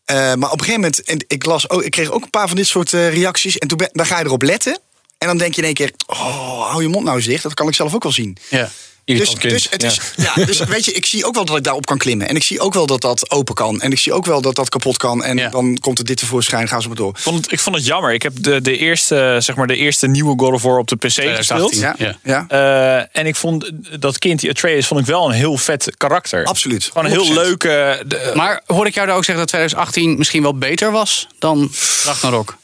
Eh, 0.05 0.17
maar 0.17 0.51
op 0.51 0.59
een 0.59 0.65
gegeven 0.65 0.73
moment, 0.81 1.03
en 1.03 1.25
ik, 1.27 1.45
las, 1.45 1.71
ook, 1.71 1.83
ik 1.83 1.91
kreeg 1.91 2.11
ook 2.11 2.23
een 2.23 2.31
paar 2.31 2.47
van 2.49 2.57
dit 2.57 2.67
soort 2.67 2.93
eh, 2.93 3.13
reacties. 3.15 3.59
En 3.59 3.69
toen 3.69 3.79
ben, 3.79 3.89
dan 3.93 4.07
ga 4.07 4.19
je 4.19 4.25
erop 4.25 4.43
letten. 4.43 4.81
En 5.19 5.27
dan 5.27 5.39
denk 5.39 5.55
je 5.55 5.61
in 5.61 5.67
één 5.67 5.75
keer, 5.75 5.93
oh, 6.07 6.69
hou 6.69 6.83
je 6.83 6.89
mond 6.89 7.05
nou 7.05 7.17
eens 7.17 7.27
dicht. 7.27 7.43
Dat 7.43 7.55
kan 7.55 7.69
ik 7.69 7.75
zelf 7.75 7.95
ook 7.95 8.03
wel 8.03 8.13
zien. 8.13 8.37
ja. 8.49 8.71
Dus, 9.05 9.35
dus, 9.35 9.67
het 9.71 9.83
ja. 9.83 9.89
is, 9.89 10.01
ja, 10.17 10.45
dus 10.45 10.59
weet 10.59 10.85
je, 10.85 10.93
ik 10.93 11.07
zie 11.07 11.25
ook 11.27 11.35
wel 11.35 11.45
dat 11.45 11.57
ik 11.57 11.65
daarop 11.65 11.87
kan 11.87 11.99
klimmen. 11.99 12.29
En 12.29 12.37
ik 12.37 12.43
zie 12.43 12.61
ook 12.61 12.75
wel 12.75 12.87
dat 12.87 13.01
dat 13.01 13.31
open 13.31 13.55
kan. 13.55 13.81
En 13.81 13.93
ik 13.93 13.99
zie 13.99 14.13
ook 14.13 14.27
wel 14.27 14.41
dat 14.41 14.55
dat 14.55 14.69
kapot 14.69 14.97
kan. 14.97 15.25
En 15.25 15.37
Ja. 15.37 15.49
dan 15.49 15.79
komt 15.81 15.99
er 15.99 16.05
dit 16.05 16.17
tevoorschijn, 16.17 16.69
gaan 16.69 16.83
ze 16.83 16.89
maar 16.89 16.97
door. 16.97 17.11
Ik 17.11 17.19
vond 17.19 17.37
het, 17.37 17.53
ik 17.53 17.59
vond 17.61 17.77
het 17.77 17.85
jammer. 17.87 18.13
Ik 18.13 18.23
heb 18.23 18.33
de, 18.43 18.61
de, 18.63 18.77
eerste, 18.77 19.37
zeg 19.39 19.57
maar, 19.57 19.67
de 19.67 19.77
eerste 19.77 20.07
nieuwe 20.07 20.35
God 20.39 20.53
of 20.53 20.63
War 20.63 20.79
op 20.79 20.89
de 20.89 20.97
PC 20.97 21.03
gespeeld. 21.05 21.73
2018. 21.73 21.81
Ja, 21.99 22.19
Ja. 22.23 22.45
Eh, 22.49 23.21
en 23.21 23.27
ik 23.27 23.37
vond 23.37 23.71
dat 23.99 24.19
kind, 24.19 24.41
die 24.41 24.51
Atreus, 24.51 24.87
vond 24.87 25.01
ik 25.01 25.07
wel 25.07 25.27
een 25.27 25.35
heel 25.35 25.57
vet 25.57 25.93
karakter. 25.97 26.45
Absoluut. 26.45 26.85
Gewoon 26.85 27.05
een 27.05 27.11
heel 27.11 27.25
100%. 27.27 27.33
leuke... 27.35 28.03
de- 28.07 28.33
Maar 28.35 28.63
hoor 28.67 28.87
ik 28.87 28.95
jou 28.95 29.07
daar 29.07 29.17
ook 29.17 29.25
zeggen 29.25 29.45
dat 29.47 29.49
2018 29.53 30.19
misschien 30.19 30.43
wel 30.43 30.55
beter 30.59 30.91
was 30.91 31.27
dan 31.39 31.71
Ragnarok? 32.05 32.57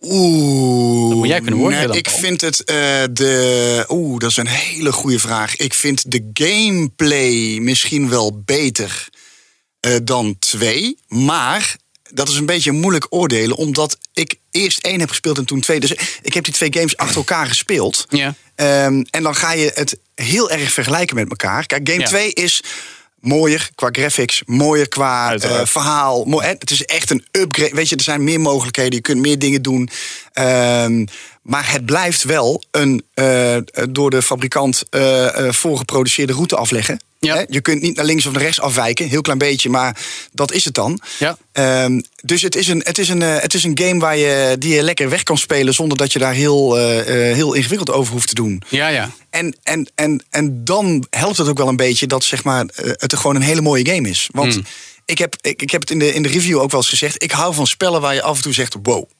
Oeh. 0.00 1.08
Dat 1.08 1.18
moet 1.18 1.28
jij 1.28 1.40
kunnen 1.40 1.58
worden 1.58 1.88
nee, 1.88 1.96
ik 1.98 2.04
Paul. 2.04 2.18
vind 2.18 2.40
het 2.40 2.64
eh, 2.64 2.76
de. 3.12 3.84
Oeh, 3.88 4.18
dat 4.18 4.30
is 4.30 4.36
een 4.36 4.46
hele 4.46 4.92
goede 4.92 5.18
vraag. 5.18 5.56
Ik 5.56 5.74
vind 5.74 6.10
de 6.10 6.30
gameplay 6.32 7.58
misschien 7.60 8.08
wel 8.08 8.42
beter 8.44 9.08
eh, 9.80 9.96
dan 10.04 10.36
twee. 10.38 10.98
Maar 11.08 11.76
dat 12.10 12.28
is 12.28 12.36
een 12.36 12.46
beetje 12.46 12.72
moeilijk 12.72 13.06
oordelen, 13.10 13.56
omdat 13.56 13.98
ik 14.12 14.34
eerst 14.50 14.78
één 14.78 15.00
heb 15.00 15.08
gespeeld 15.08 15.38
en 15.38 15.44
toen 15.44 15.60
twee. 15.60 15.80
Dus 15.80 15.92
ik 16.22 16.34
heb 16.34 16.44
die 16.44 16.54
twee 16.54 16.72
games 16.72 16.96
achter 16.96 17.16
elkaar 17.16 17.46
gespeeld. 17.46 18.06
Ja. 18.08 18.34
Ehm, 18.54 19.02
en 19.10 19.22
dan 19.22 19.34
ga 19.34 19.52
je 19.52 19.70
het 19.74 19.98
heel 20.14 20.50
erg 20.50 20.72
vergelijken 20.72 21.16
met 21.16 21.28
elkaar. 21.30 21.66
Kijk, 21.66 21.88
game 21.88 22.00
Ja. 22.00 22.06
2 22.06 22.32
is 22.32 22.62
mooier 23.28 23.70
qua 23.74 23.88
graphics, 23.92 24.42
mooier 24.46 24.88
qua 24.88 25.34
eh, 25.34 25.60
verhaal. 25.64 26.24
Mooi, 26.24 26.46
het 26.46 26.70
is 26.70 26.84
echt 26.84 27.10
een 27.10 27.26
upgrade. 27.30 27.74
Weet 27.74 27.88
je, 27.88 27.96
er 27.96 28.02
zijn 28.02 28.24
meer 28.24 28.40
mogelijkheden. 28.40 28.94
Je 28.94 29.00
kunt 29.00 29.20
meer 29.20 29.38
dingen 29.38 29.62
doen. 29.62 29.88
Ehm, 30.32 31.04
maar 31.42 31.72
het 31.72 31.86
blijft 31.86 32.22
wel 32.22 32.62
een 32.70 33.02
eh, 33.14 33.56
door 33.90 34.10
de 34.10 34.22
fabrikant 34.22 34.82
eh, 34.90 35.50
voorgeproduceerde 35.50 36.32
route 36.32 36.56
afleggen. 36.56 37.00
Ja. 37.18 37.44
Je 37.48 37.60
kunt 37.60 37.82
niet 37.82 37.96
naar 37.96 38.04
links 38.04 38.26
of 38.26 38.32
naar 38.32 38.42
rechts 38.42 38.60
afwijken. 38.60 39.08
Heel 39.08 39.20
klein 39.20 39.38
beetje, 39.38 39.68
maar 39.68 39.96
dat 40.32 40.52
is 40.52 40.64
het 40.64 40.74
dan. 40.74 41.00
Ja. 41.18 41.38
Ehm, 41.52 42.00
dus 42.22 42.42
het 42.42 42.56
is, 42.56 42.68
een, 42.68 42.82
het, 42.84 42.98
is 42.98 43.08
een, 43.08 43.22
eh, 43.22 43.38
het 43.38 43.54
is 43.54 43.64
een 43.64 43.78
game 43.78 44.00
waar 44.00 44.16
je, 44.16 44.56
die 44.58 44.74
je 44.74 44.82
lekker 44.82 45.08
weg 45.08 45.22
kan 45.22 45.38
spelen... 45.38 45.74
zonder 45.74 45.98
dat 45.98 46.12
je 46.12 46.18
daar 46.18 46.32
heel, 46.32 46.78
eh, 46.78 47.00
eh, 47.00 47.34
heel 47.34 47.54
ingewikkeld 47.54 47.90
over 47.90 48.12
hoeft 48.12 48.28
te 48.28 48.34
doen. 48.34 48.62
Ja, 48.68 48.88
ja. 48.88 49.10
En, 49.30 49.56
en, 49.62 49.90
en, 49.94 50.24
en 50.30 50.64
dan 50.64 51.06
helpt 51.10 51.36
het 51.36 51.48
ook 51.48 51.58
wel 51.58 51.68
een 51.68 51.76
beetje 51.76 52.06
dat 52.06 52.24
zeg 52.24 52.44
maar, 52.44 52.64
het 52.74 53.16
gewoon 53.16 53.36
een 53.36 53.42
hele 53.42 53.60
mooie 53.60 53.86
game 53.86 54.08
is. 54.08 54.28
Want 54.32 54.54
Hmm. 54.54 54.64
ik, 55.04 55.18
heb, 55.18 55.36
ik, 55.40 55.62
ik 55.62 55.70
heb 55.70 55.80
het 55.80 55.90
in 55.90 55.98
de, 55.98 56.14
in 56.14 56.22
de 56.22 56.28
review 56.28 56.58
ook 56.58 56.70
wel 56.70 56.80
eens 56.80 56.88
gezegd... 56.88 57.22
ik 57.22 57.30
hou 57.30 57.54
van 57.54 57.66
spellen 57.66 58.00
waar 58.00 58.14
je 58.14 58.22
af 58.22 58.36
en 58.36 58.42
toe 58.42 58.52
zegt... 58.52 58.76
wow, 58.82 59.10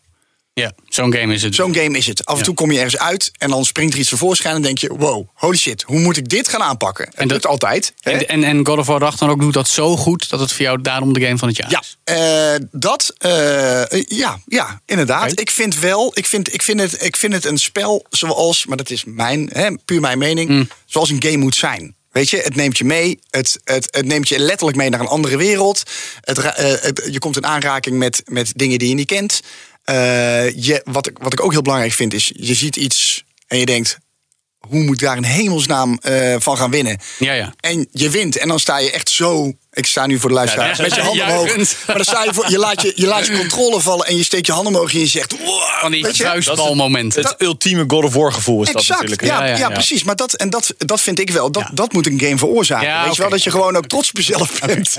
ja. 0.58 0.72
Zo'n 0.88 1.12
game 1.14 1.34
is 1.34 1.42
het. 1.42 1.54
zo'n 1.54 1.74
game 1.74 1.98
is 1.98 2.06
het. 2.06 2.24
Af 2.24 2.32
en 2.32 2.38
Ja. 2.38 2.44
toe 2.44 2.54
kom 2.54 2.70
je 2.72 2.76
ergens 2.78 2.98
uit 2.98 3.30
en 3.38 3.50
dan 3.50 3.64
springt 3.64 3.92
er 3.92 3.98
iets 4.00 4.08
tevoorschijn... 4.08 4.54
en 4.54 4.62
denk 4.62 4.78
je, 4.78 4.88
wow, 4.96 5.26
holy 5.34 5.56
shit, 5.56 5.82
hoe 5.82 5.98
moet 6.00 6.16
ik 6.16 6.28
dit 6.28 6.48
gaan 6.48 6.62
aanpakken? 6.62 7.04
Het 7.04 7.16
dat- 7.16 7.30
lukt 7.30 7.46
altijd. 7.46 7.92
En, 8.02 8.28
en, 8.28 8.44
en 8.44 8.66
God 8.66 8.78
of 8.78 8.86
War 8.86 9.00
Ragnarok 9.00 9.40
doet 9.40 9.52
dat 9.52 9.68
zo 9.68 9.96
goed 9.96 10.28
dat 10.30 10.40
het 10.40 10.52
voor 10.52 10.62
jou 10.64 10.80
daarom 10.82 11.12
de 11.12 11.20
game 11.20 11.38
van 11.38 11.48
het 11.48 11.56
jaar 11.56 11.70
Ja, 11.70 11.80
is. 11.80 11.96
eh, 12.04 12.66
dat, 12.70 13.14
eh, 13.18 13.92
eh, 13.92 14.04
ja, 14.08 14.38
ja, 14.46 14.80
inderdaad. 14.86 15.40
Ik 15.40 15.50
vind 15.50 15.78
wel, 15.78 16.10
ik 16.14 16.26
vind, 16.26 16.54
ik, 16.54 16.62
vind 16.62 16.80
het, 16.80 17.04
ik 17.04 17.16
vind 17.16 17.32
het 17.32 17.44
een 17.44 17.58
spel 17.58 18.06
zoals, 18.10 18.66
maar 18.66 18.76
dat 18.76 18.90
is 18.90 19.04
mijn, 19.04 19.50
hè, 19.52 19.74
puur 19.84 20.00
mijn 20.00 20.18
mening, 20.18 20.48
Mm. 20.50 20.68
zoals 20.86 21.10
een 21.10 21.22
game 21.22 21.36
moet 21.36 21.54
zijn. 21.56 21.96
Weet 22.12 22.30
je, 22.30 22.36
het 22.36 22.54
neemt 22.56 22.78
je 22.78 22.84
mee, 22.84 23.18
het, 23.30 23.58
het, 23.64 23.88
het 23.90 24.06
neemt 24.06 24.28
je 24.28 24.38
letterlijk 24.38 24.76
mee 24.76 24.88
naar 24.90 25.00
een 25.00 25.06
andere 25.06 25.36
wereld. 25.36 25.82
Het- 26.20 27.08
je 27.10 27.18
komt 27.18 27.36
in 27.36 27.46
aanraking 27.46 27.96
met, 27.98 28.22
met 28.26 28.52
dingen 28.56 28.78
die 28.78 28.88
je 28.88 28.94
niet 28.94 29.06
kent. 29.06 29.40
Eh, 29.88 30.50
je, 30.50 30.80
wat, 30.84 31.06
ik, 31.06 31.18
wat 31.18 31.32
ik 31.32 31.40
ook 31.40 31.52
heel 31.52 31.62
belangrijk 31.62 31.92
vind 31.92 32.14
is, 32.14 32.32
je 32.34 32.54
ziet 32.54 32.76
iets 32.76 33.24
en 33.46 33.58
je 33.58 33.66
denkt, 33.66 33.98
hoe 34.58 34.82
moet 34.82 34.94
ik 34.94 35.00
daar 35.00 35.16
een 35.16 35.24
hemelsnaam 35.24 35.98
eh, 36.02 36.34
van 36.38 36.56
gaan 36.56 36.70
winnen? 36.70 36.98
Ja, 37.18 37.32
ja. 37.32 37.54
En 37.60 37.88
je 37.90 38.10
wint. 38.10 38.36
En 38.36 38.48
dan 38.48 38.60
sta 38.60 38.78
je 38.78 38.90
echt 38.90 39.08
zo. 39.08 39.52
Ik 39.78 39.86
sta 39.86 40.06
nu 40.06 40.18
voor 40.18 40.28
de 40.28 40.34
luisteraars. 40.34 40.76
Ja, 40.78 40.82
met 40.84 40.94
je 40.94 41.00
handen 41.00 41.26
omhoog. 41.26 41.56
Maar 41.86 41.96
dan 41.96 42.04
sta 42.04 42.22
je 42.24 42.34
voor. 42.34 42.50
Je 42.50 42.58
laat 42.58 42.82
je, 42.82 42.92
je 42.94 43.06
laat 43.06 43.26
je 43.26 43.36
controle 43.38 43.80
vallen. 43.80 44.06
En 44.06 44.16
je 44.16 44.22
steekt 44.24 44.46
je 44.46 44.52
handen 44.52 44.74
omhoog. 44.74 44.92
En 44.92 44.98
je 45.00 45.06
zegt. 45.06 45.34
Wow, 45.44 45.60
Van 45.80 45.90
die 45.90 46.06
vuistbalmomenten. 46.12 47.22
Het 47.22 47.34
ultieme 47.38 47.84
God 47.86 48.04
of 48.04 48.14
War 48.14 48.32
gevoel 48.32 48.60
is 48.62 48.66
dat 48.66 48.76
Exact, 48.76 49.00
natuurlijk. 49.00 49.28
ja, 49.28 49.38
Ja, 49.38 49.44
ja, 49.44 49.52
ja, 49.52 49.58
ja. 49.58 49.68
precies. 49.68 50.04
Maar 50.04 50.16
dat, 50.16 50.32
en 50.32 50.50
dat, 50.50 50.74
dat 50.78 51.00
vind 51.00 51.18
ik 51.18 51.30
wel. 51.30 51.50
Dat, 51.52 51.64
dat 51.72 51.92
moet 51.92 52.06
een 52.06 52.20
game 52.20 52.38
veroorzaken. 52.38 52.86
Ja, 52.86 53.04
weet 53.04 53.14
je 53.16 53.20
wel? 53.20 53.30
Dat 53.30 53.42
je 53.42 53.50
gewoon 53.50 53.76
ook 53.76 53.86
trots 53.86 54.08
op 54.08 54.16
jezelf 54.16 54.60
bent. 54.66 54.96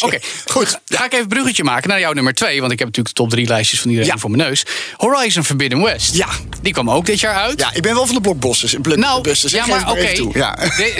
Oké, 0.00 0.18
goed. 0.52 0.80
Ga 0.86 1.04
ik 1.04 1.12
even 1.12 1.22
een 1.22 1.28
bruggetje 1.28 1.64
maken 1.64 1.88
naar 1.88 2.00
jouw 2.00 2.12
nummer 2.12 2.34
twee. 2.34 2.60
Want 2.60 2.72
ik 2.72 2.78
heb 2.78 2.86
natuurlijk 2.88 3.16
de 3.16 3.22
top 3.22 3.30
drie 3.30 3.46
lijstjes 3.46 3.80
van 3.80 3.90
iedereen 3.90 4.10
Ja. 4.12 4.18
voor 4.18 4.30
mijn 4.30 4.42
neus. 4.48 4.64
Horizon 4.96 5.44
Forbidden 5.44 5.82
West. 5.82 6.14
Ja. 6.14 6.28
Die 6.62 6.72
kwam 6.72 6.90
ook 6.90 7.06
dit 7.06 7.20
jaar 7.20 7.34
uit. 7.34 7.60
Ja, 7.60 7.70
ik 7.74 7.82
ben 7.82 7.94
wel 7.94 8.06
van 8.06 8.14
de 8.14 8.20
blockbusters. 8.20 8.74
Bl- 8.82 8.94
Nou, 8.94 9.34
ja, 9.42 9.66
maar 9.66 9.78
het 9.78 9.90
oké. 9.90 10.40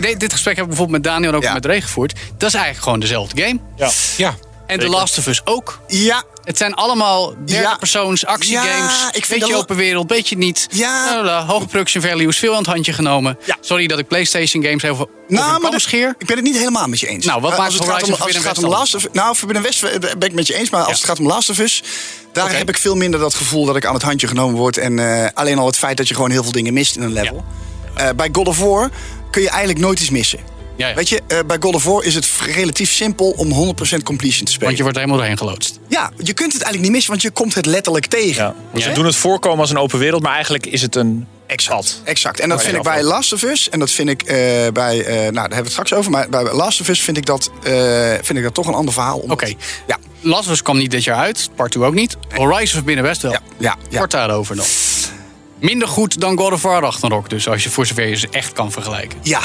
de- 0.00 0.15
dit 0.19 0.33
gesprek 0.33 0.55
heb 0.57 0.65
ik 0.65 0.71
bijvoorbeeld 0.71 1.03
met 1.03 1.12
Daniel 1.12 1.31
en 1.31 1.37
ook 1.37 1.43
Ja. 1.43 1.53
met 1.53 1.65
Ray 1.67 1.81
gevoerd. 1.81 2.12
Dat 2.38 2.49
is 2.49 2.55
eigenlijk 2.55 2.85
gewoon 2.87 3.00
dezelfde 3.00 3.43
game. 3.43 3.59
Ja. 3.76 3.90
Ja. 4.16 4.35
En 4.66 4.78
The 4.78 4.88
Last 4.88 5.19
of 5.19 5.26
Us 5.26 5.40
ook. 5.45 5.81
Ja, 5.87 6.23
Het 6.45 6.57
zijn 6.59 6.75
allemaal 6.75 7.35
derde 7.47 7.52
Ja. 7.62 7.76
persoons 7.76 8.26
actiegames. 8.26 9.00
Ja, 9.00 9.09
ik 9.12 9.25
vind 9.25 9.40
beetje 9.40 9.57
open 9.57 9.76
wereld, 9.76 10.07
beetje 10.07 10.37
niet. 10.37 10.66
Ja. 10.71 11.05
Nou, 11.11 11.25
nou, 11.25 11.47
hoge 11.47 11.66
production 11.66 12.02
values, 12.02 12.38
veel 12.38 12.52
aan 12.52 12.59
het 12.59 12.66
handje 12.66 12.93
genomen. 12.93 13.38
Ja. 13.45 13.57
Sorry 13.61 13.87
dat 13.87 13.99
ik 13.99 14.07
PlayStation 14.09 14.64
games 14.64 14.83
heel 14.83 14.97
veel 14.97 15.11
Nou, 15.28 15.61
maar 15.61 15.81
scheer. 15.81 16.14
ik 16.19 16.26
ben 16.26 16.37
het 16.37 16.45
niet 16.45 16.57
helemaal 16.57 16.87
met 16.87 17.00
je 17.00 17.07
eens. 17.07 17.25
Nou, 17.26 17.40
wat 17.40 17.50
maakt 17.50 17.62
als 17.64 17.75
het 17.75 17.85
gaat 17.88 18.02
om, 18.02 18.12
als 18.12 18.33
het 18.35 18.43
gaat 18.45 18.59
om 18.59 18.64
Last 18.71 18.95
of 18.95 19.07
Nou, 19.12 19.35
Forbidden 19.35 19.64
West 19.64 19.83
eh, 19.83 19.99
ben 19.99 20.28
ik 20.28 20.33
met 20.35 20.47
je 20.47 20.55
eens. 20.55 20.71
Maar 20.71 20.81
als 20.81 20.88
Ja. 20.90 20.97
het 20.97 21.05
gaat 21.05 21.19
om 21.19 21.26
Last 21.26 21.50
of 21.50 21.59
Us... 21.59 21.83
daar 22.33 22.57
heb 22.57 22.69
ik 22.69 22.76
veel 22.78 22.95
minder 22.97 23.21
dat 23.21 23.35
gevoel 23.35 23.64
dat 23.64 23.76
ik 23.76 23.87
aan 23.87 23.95
het 23.95 24.02
handje 24.02 24.26
genomen 24.26 24.57
word. 24.57 24.78
En 24.78 24.99
eh, 25.23 25.28
alleen 25.35 25.59
al 25.59 25.66
het 25.66 25.78
feit 25.78 25.97
dat 25.97 26.09
je 26.09 26.14
gewoon 26.14 26.31
heel 26.31 26.43
veel 26.43 26.52
dingen 26.52 26.73
mist 26.73 26.97
in 26.97 27.02
een 27.02 27.12
level. 27.12 27.45
Eh, 27.95 28.09
bij 28.16 28.28
God 28.33 28.49
of 28.49 28.59
War 28.59 28.90
kun 29.31 29.43
je 29.43 29.49
eigenlijk 29.49 29.78
nooit 29.78 30.00
iets 30.00 30.11
missen. 30.11 30.38
Ja, 30.76 30.88
ja. 30.88 30.95
Weet 30.95 31.09
je, 31.09 31.23
eh, 31.26 31.38
bij 31.47 31.56
God 31.61 31.75
of 31.75 31.85
War 31.85 32.04
is 32.04 32.14
het 32.14 32.28
relatief 32.54 32.92
simpel 32.92 33.30
om 33.30 33.50
100% 33.52 34.02
completion 34.02 34.45
te 34.45 34.52
spelen. 34.52 34.64
Want 34.66 34.76
je 34.76 34.83
wordt 34.83 34.97
er 34.99 35.02
helemaal 35.04 35.16
doorheen 35.16 35.38
geloodst. 35.38 35.78
Ja, 35.88 36.11
je 36.16 36.33
kunt 36.33 36.52
het 36.52 36.62
eigenlijk 36.62 36.83
niet 36.83 36.90
missen, 36.90 37.11
want 37.11 37.23
je 37.23 37.30
komt 37.30 37.54
het 37.54 37.66
letterlijk 37.66 38.06
tegen. 38.06 38.42
Ja. 38.45 38.54
Ja. 38.75 38.80
Ze 38.80 38.92
doen 38.92 39.04
het 39.06 39.16
voorkomen 39.16 39.61
als 39.61 39.71
een 39.71 39.78
open 39.78 39.99
wereld, 39.99 40.23
maar 40.23 40.33
eigenlijk 40.35 40.66
is 40.66 40.83
het 40.83 40.95
een 40.97 41.26
Exact. 41.47 42.00
Exact. 42.04 42.40
En 42.40 42.49
dat 42.49 42.62
vind 42.62 42.76
ik 42.76 42.83
bij. 42.83 43.02
Last 43.02 43.33
of 43.33 43.42
Us. 43.42 43.68
En 43.68 43.78
dat 43.78 43.90
vind 43.90 44.09
ik 44.09 44.23
eh, 44.23 44.37
bij. 44.73 45.04
eh, 45.04 45.14
nou, 45.14 45.33
daar 45.33 45.40
hebben 45.42 45.49
we 45.50 45.56
het 45.56 45.71
straks 45.73 45.92
over. 45.92 46.11
Maar 46.11 46.28
bij 46.28 46.52
Last 46.52 46.80
of 46.80 46.88
Us 46.88 47.00
vind 47.00 47.16
ik 47.16 47.26
dat, 47.26 47.50
eh, 47.62 47.73
vind 48.23 48.38
ik 48.38 48.42
dat 48.42 48.54
toch 48.54 48.66
een 48.66 48.75
ander 48.75 48.92
verhaal. 48.95 49.18
omdat- 49.18 49.42
Oké. 49.42 49.52
Ja, 49.87 49.99
Last 50.21 50.47
of 50.47 50.52
Us 50.52 50.62
kwam 50.62 50.76
niet 50.78 50.90
dit 50.90 51.04
jaar 51.04 51.16
uit. 51.18 51.50
Part 51.56 51.71
2 51.73 51.85
ook 51.85 51.95
niet. 51.95 52.16
Horizon 52.35 52.76
Forbidden 52.76 53.04
West 53.04 53.23
wel. 53.23 53.33
ja, 53.33 53.40
ja. 53.59 53.76
ja. 53.90 53.99
Kort 53.99 54.11
daarover 54.11 54.56
dan. 54.56 54.64
Minder 55.61 55.88
goed 55.88 56.21
dan 56.21 56.38
God 56.38 56.52
of 56.52 56.62
War 56.62 56.80
Ragnarok. 56.83 57.30
Dus 57.30 57.49
als 57.49 57.62
je 57.62 57.71
voor 57.71 57.87
zover 57.87 58.09
je 58.09 58.16
ze 58.16 58.28
echt 58.30 58.52
kan 58.52 58.73
vergelijken. 58.73 59.18
Ja, 59.23 59.40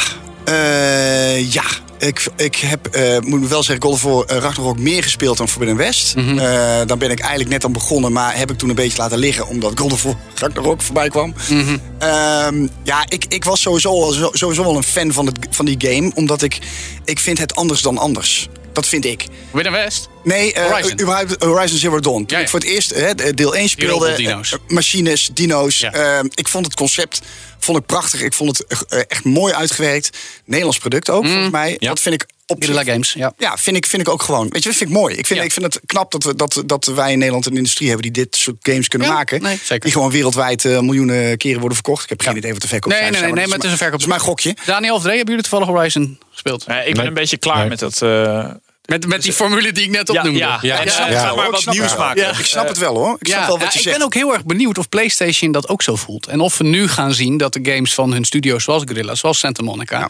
eh, 0.46 1.52
ja. 1.54 1.64
Ik, 2.02 2.28
ik 2.36 2.56
heb, 2.56 2.88
eh, 2.88 3.20
moet 3.20 3.48
wel 3.48 3.64
zeggen, 3.64 3.86
God 3.86 4.02
War 4.02 4.24
eh, 4.26 4.38
Ragnarok 4.38 4.80
meer 4.80 5.04
gespeeld 5.04 5.38
dan 5.38 5.50
Forbidden 5.50 5.78
West. 5.78 6.14
Eh, 6.16 6.82
dan 6.86 7.00
ben 7.00 7.12
ik 7.12 7.20
eigenlijk 7.20 7.50
net 7.50 7.66
aan 7.66 7.72
begonnen, 7.72 8.12
maar 8.12 8.38
heb 8.38 8.52
ik 8.52 8.58
toen 8.58 8.70
een 8.70 8.76
beetje 8.76 8.98
laten 8.98 9.18
liggen 9.18 9.48
omdat 9.48 9.80
God 9.80 10.02
War 10.02 10.16
Ragnarok 10.36 10.82
voorbij 10.82 11.10
kwam. 11.10 11.34
Mhm. 11.50 11.78
Ehm, 11.98 12.68
ja, 12.84 13.06
ik, 13.08 13.26
ik 13.28 13.44
was 13.44 13.62
sowieso, 13.62 14.12
sowieso 14.32 14.64
wel 14.64 14.76
een 14.76 14.84
fan 14.84 15.12
van, 15.12 15.26
het, 15.26 15.38
van 15.50 15.66
die 15.66 15.76
game, 15.78 16.12
omdat 16.16 16.42
ik, 16.42 16.60
ik 17.06 17.20
vind 17.20 17.38
het 17.38 17.56
anders 17.56 17.82
dan 17.82 17.98
anders. 17.98 18.50
Dat 18.74 18.88
vind 18.88 19.06
ik. 19.06 19.26
Forbidden 19.44 19.72
West? 19.72 20.10
Nee, 20.24 20.54
eh, 20.54 20.66
Horizon. 20.66 21.02
überhaupt 21.02 21.44
Horizon 21.44 21.78
Zero 21.78 22.00
Dawn. 22.00 22.16
Toen 22.26 22.26
Ja, 22.28 22.38
ja. 22.38 22.44
ik 22.44 22.50
voor 22.50 22.60
het 22.60 22.70
eerst 22.70 22.90
hè, 22.90 23.34
deel 23.34 23.56
1 23.56 23.70
speelde, 23.70 24.10
eh, 24.12 24.42
machines, 24.68 25.30
dino's. 25.34 25.78
Ja. 25.80 25.92
eh, 25.92 26.20
ik 26.30 26.48
vond 26.48 26.66
het 26.66 26.76
concept 26.76 27.22
vond 27.60 27.78
ik 27.78 27.86
prachtig. 27.86 28.22
Ik 28.22 28.34
vond 28.34 28.58
het 28.58 28.86
echt 29.08 29.24
mooi 29.24 29.54
uitgewerkt. 29.54 30.18
Nederlands 30.46 30.78
product 30.78 31.10
ook, 31.10 31.26
volgens 31.26 31.50
mij. 31.52 31.76
Ja. 31.80 31.88
Dat 31.88 32.00
vind 32.00 32.16
ik 32.16 32.26
op 32.52 32.64
Guerrilla 32.64 32.92
Games, 32.92 33.14
ja. 33.14 33.34
Ja, 33.38 33.58
vind 33.58 33.78
ik, 33.78 33.86
vind 33.86 34.02
ik 34.02 34.10
ook 34.10 34.22
gewoon. 34.24 34.50
Weet 34.50 34.64
je, 34.64 34.70
dat 34.70 34.78
vind 34.78 34.90
ik 34.90 34.96
mooi. 34.96 35.16
Ik 35.16 35.26
vind, 35.28 35.40
Ja. 35.40 35.46
ik 35.46 35.52
vind 35.52 35.66
het 35.66 35.82
knap 35.86 36.12
dat, 36.12 36.24
we, 36.24 36.36
dat, 36.36 36.64
dat 36.66 36.86
wij 36.86 37.12
in 37.12 37.18
Nederland 37.18 37.46
een 37.46 37.56
industrie 37.56 37.90
hebben 37.90 38.12
die 38.12 38.24
dit 38.24 38.36
soort 38.36 38.56
games 38.62 38.88
kunnen 38.88 39.08
Ja, 39.08 39.14
maken. 39.14 39.42
nee, 39.42 39.60
zeker. 39.64 39.80
Die 39.80 39.92
gewoon 39.92 40.12
wereldwijd 40.12 40.66
eh, 40.66 40.80
miljoenen 40.80 41.38
keren 41.38 41.60
worden 41.60 41.76
verkocht. 41.78 42.04
Ik 42.04 42.10
heb 42.10 42.22
geen 42.22 42.38
idee 42.38 42.52
wat 42.52 42.62
de 42.62 42.68
verkoop 42.68 42.92
Nee, 42.92 43.02
nee, 43.02 43.12
nee, 43.22 43.32
nee, 43.32 43.48
maar 43.48 43.56
het 43.56 43.64
is 43.66 43.72
een 43.72 43.78
verkoop. 43.78 43.92
Dat 44.00 44.02
is 44.02 44.08
mijn 44.16 44.20
gokje. 44.20 44.56
Daniel 44.66 44.96
of 44.96 45.02
Dre, 45.02 45.10
hebben 45.16 45.34
jullie 45.36 45.50
toevallig 45.50 45.76
Horizon 45.76 46.20
gespeeld? 46.32 46.68
Nee, 46.68 46.78
ik 46.80 46.86
ben 46.86 46.96
Nee. 46.98 47.08
een 47.08 47.14
beetje 47.14 47.38
klaar 47.38 47.58
Nee. 47.60 47.68
met 47.70 47.80
dat. 47.80 48.02
eh, 48.02 48.50
Met, 48.86 49.08
met 49.08 49.22
die 49.24 49.34
formule 49.34 49.72
die 49.72 49.84
ik 49.84 49.90
net 49.90 50.08
ja, 50.12 50.18
opnoemde. 50.20 50.40
ja, 50.40 50.60
Ja, 50.62 50.78
het 50.84 50.98
wel, 51.10 51.36
maar 51.36 51.52
wat 51.52 51.66
nieuws 51.66 51.96
maken. 51.98 52.22
Ja, 52.22 52.30
ik 52.38 52.46
snap 52.46 52.68
het 52.68 52.78
wel 52.78 52.96
hoor. 52.96 53.16
Ik 53.20 53.28
snap 53.28 53.40
Ja, 53.40 53.48
wel 53.48 53.58
wat 53.58 53.66
ja, 53.68 53.72
je 53.74 53.78
ik 53.78 53.84
zegt. 53.84 53.98
ben 53.98 54.06
ook 54.06 54.14
heel 54.14 54.34
erg 54.34 54.46
benieuwd 54.46 54.78
of 54.78 54.90
PlayStation 54.90 55.52
dat 55.52 55.68
ook 55.70 55.82
zo 55.82 55.96
voelt. 55.96 56.28
En 56.28 56.40
of 56.40 56.58
we 56.58 56.64
nu 56.64 56.88
gaan 56.88 57.14
zien 57.14 57.38
dat 57.38 57.54
de 57.54 57.60
games 57.64 57.94
van 57.94 58.12
hun 58.14 58.26
studio's 58.26 58.64
zoals 58.64 58.84
Guerrilla, 58.86 59.16
zoals 59.16 59.40
Santa 59.40 59.64
Monica, 59.64 60.10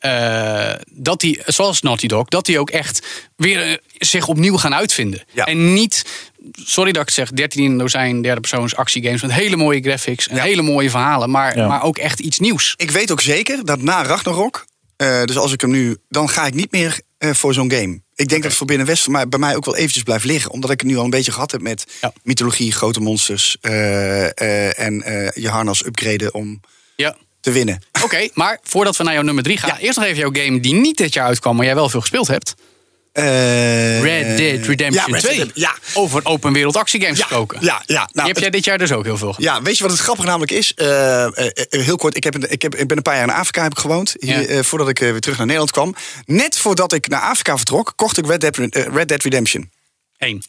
eh, 0.00 0.72
dat 0.90 1.20
die, 1.20 1.40
zoals 1.46 1.80
Naughty 1.82 2.06
Dog, 2.06 2.28
dat 2.28 2.46
die 2.46 2.58
ook 2.58 2.70
echt 2.70 3.06
weer 3.36 3.62
eh, 3.70 3.76
zich 3.98 4.26
opnieuw 4.28 4.56
gaan 4.56 4.74
uitvinden. 4.74 5.22
Ja. 5.32 5.44
En 5.44 5.72
niet, 5.72 6.04
sorry 6.64 6.92
dat 6.92 7.00
ik 7.02 7.06
het 7.08 7.16
zeg, 7.16 7.30
13 7.30 7.64
in 7.64 7.70
een 7.70 7.78
dozijn 7.78 8.22
derde 8.22 8.40
persoons 8.40 8.76
actiegames 8.76 9.22
met 9.22 9.32
hele 9.32 9.56
mooie 9.56 9.80
graphics 9.80 10.28
en 10.28 10.36
Ja. 10.36 10.42
hele 10.42 10.62
mooie 10.62 10.90
verhalen, 10.90 11.30
maar, 11.30 11.56
Ja. 11.56 11.66
maar 11.68 11.82
ook 11.82 11.98
echt 11.98 12.20
iets 12.20 12.38
nieuws. 12.38 12.74
Ik 12.76 12.90
weet 12.90 13.10
ook 13.10 13.20
zeker 13.20 13.64
dat 13.64 13.82
na 13.82 14.02
Ragnarok, 14.02 14.64
eh, 14.96 15.22
dus 15.24 15.36
als 15.36 15.52
ik 15.52 15.60
hem 15.60 15.70
nu, 15.70 15.96
dan 16.08 16.28
ga 16.28 16.46
ik 16.46 16.54
niet 16.54 16.70
meer 16.72 17.00
eh, 17.18 17.30
voor 17.34 17.54
zo'n 17.54 17.70
game. 17.72 18.00
Ik 18.14 18.28
denk 18.28 18.42
dat 18.42 18.52
Forbidden 18.52 18.86
West 18.86 19.02
voor 19.02 19.12
mij, 19.12 19.28
bij 19.28 19.38
mij 19.38 19.56
ook 19.56 19.64
wel 19.64 19.76
eventjes 19.76 20.02
blijft 20.02 20.24
liggen. 20.24 20.50
Omdat 20.50 20.70
ik 20.70 20.80
het 20.80 20.88
nu 20.88 20.96
al 20.96 21.04
een 21.04 21.10
beetje 21.10 21.32
gehad 21.32 21.50
heb 21.50 21.60
met 21.60 21.86
Ja. 22.00 22.12
mythologie, 22.22 22.72
grote 22.72 23.00
monsters 23.00 23.56
eh, 23.60 24.24
eh, 24.24 24.78
en 24.78 25.02
eh, 25.02 25.42
je 25.42 25.48
harnas 25.48 25.84
upgraden 25.86 26.34
om 26.34 26.60
Ja. 26.96 27.16
Te 27.40 27.50
winnen. 27.52 27.82
Oké, 28.02 28.28
maar 28.34 28.58
voordat 28.62 28.96
we 28.96 29.04
naar 29.04 29.14
jouw 29.14 29.22
nummer 29.22 29.42
3 29.44 29.56
gaan, 29.58 29.76
eerst 29.76 29.98
nog 29.98 30.06
even 30.06 30.18
jouw 30.18 30.44
game 30.44 30.60
die 30.60 30.74
niet 30.74 30.96
dit 30.96 31.14
jaar 31.14 31.26
uitkwam, 31.26 31.56
maar 31.56 31.64
jij 31.64 31.74
wel 31.74 31.88
veel 31.88 32.00
gespeeld 32.00 32.26
hebt. 32.28 32.54
Eh, 33.12 34.02
Red 34.02 34.36
Dead 34.36 34.66
Redemption 34.66 35.06
ja, 35.06 35.12
Red 35.12 35.22
2. 35.22 35.36
Dead- 35.36 35.50
ja, 35.54 35.74
Over 35.94 36.20
open 36.24 36.52
wereld 36.52 36.76
actiegames 36.76 37.18
ja, 37.18 37.24
gesproken. 37.24 37.58
ja, 37.60 37.82
ja. 37.86 38.04
Die 38.04 38.14
Nou, 38.16 38.28
heb 38.28 38.38
jij 38.38 38.50
dit 38.50 38.64
jaar 38.64 38.78
dus 38.78 38.92
ook 38.92 39.04
heel 39.04 39.16
veel 39.16 39.32
gedaan. 39.32 39.54
Ja, 39.54 39.62
weet 39.62 39.76
je 39.76 39.82
wat 39.82 39.92
het 39.92 40.00
grappige 40.00 40.26
namelijk 40.26 40.52
is? 40.52 40.74
Eh, 40.74 41.24
eh, 41.24 41.32
heel 41.68 41.96
kort, 41.96 42.16
ik, 42.16 42.24
heb, 42.24 42.36
ik, 42.38 42.62
heb, 42.62 42.74
ik 42.74 42.88
ben 42.88 42.96
een 42.96 43.02
paar 43.02 43.14
jaar 43.14 43.22
in 43.28 43.30
Afrika 43.34 43.62
heb 43.62 43.72
ik 43.72 43.78
gewoond. 43.78 44.14
Hier, 44.18 44.52
Ja. 44.54 44.62
voordat 44.62 44.88
ik 44.88 44.98
weer 44.98 45.20
terug 45.20 45.36
naar 45.36 45.46
Nederland 45.46 45.70
kwam. 45.72 45.94
Net 46.26 46.58
voordat 46.58 46.92
ik 46.92 47.08
naar 47.08 47.20
Afrika 47.20 47.56
vertrok, 47.56 47.92
kocht 47.96 48.18
ik 48.18 48.26
Red 48.26 48.40
Dead, 48.40 48.56
Red 48.92 49.08
Dead 49.08 49.22
Redemption 49.22 49.70
Eén. 50.18 50.42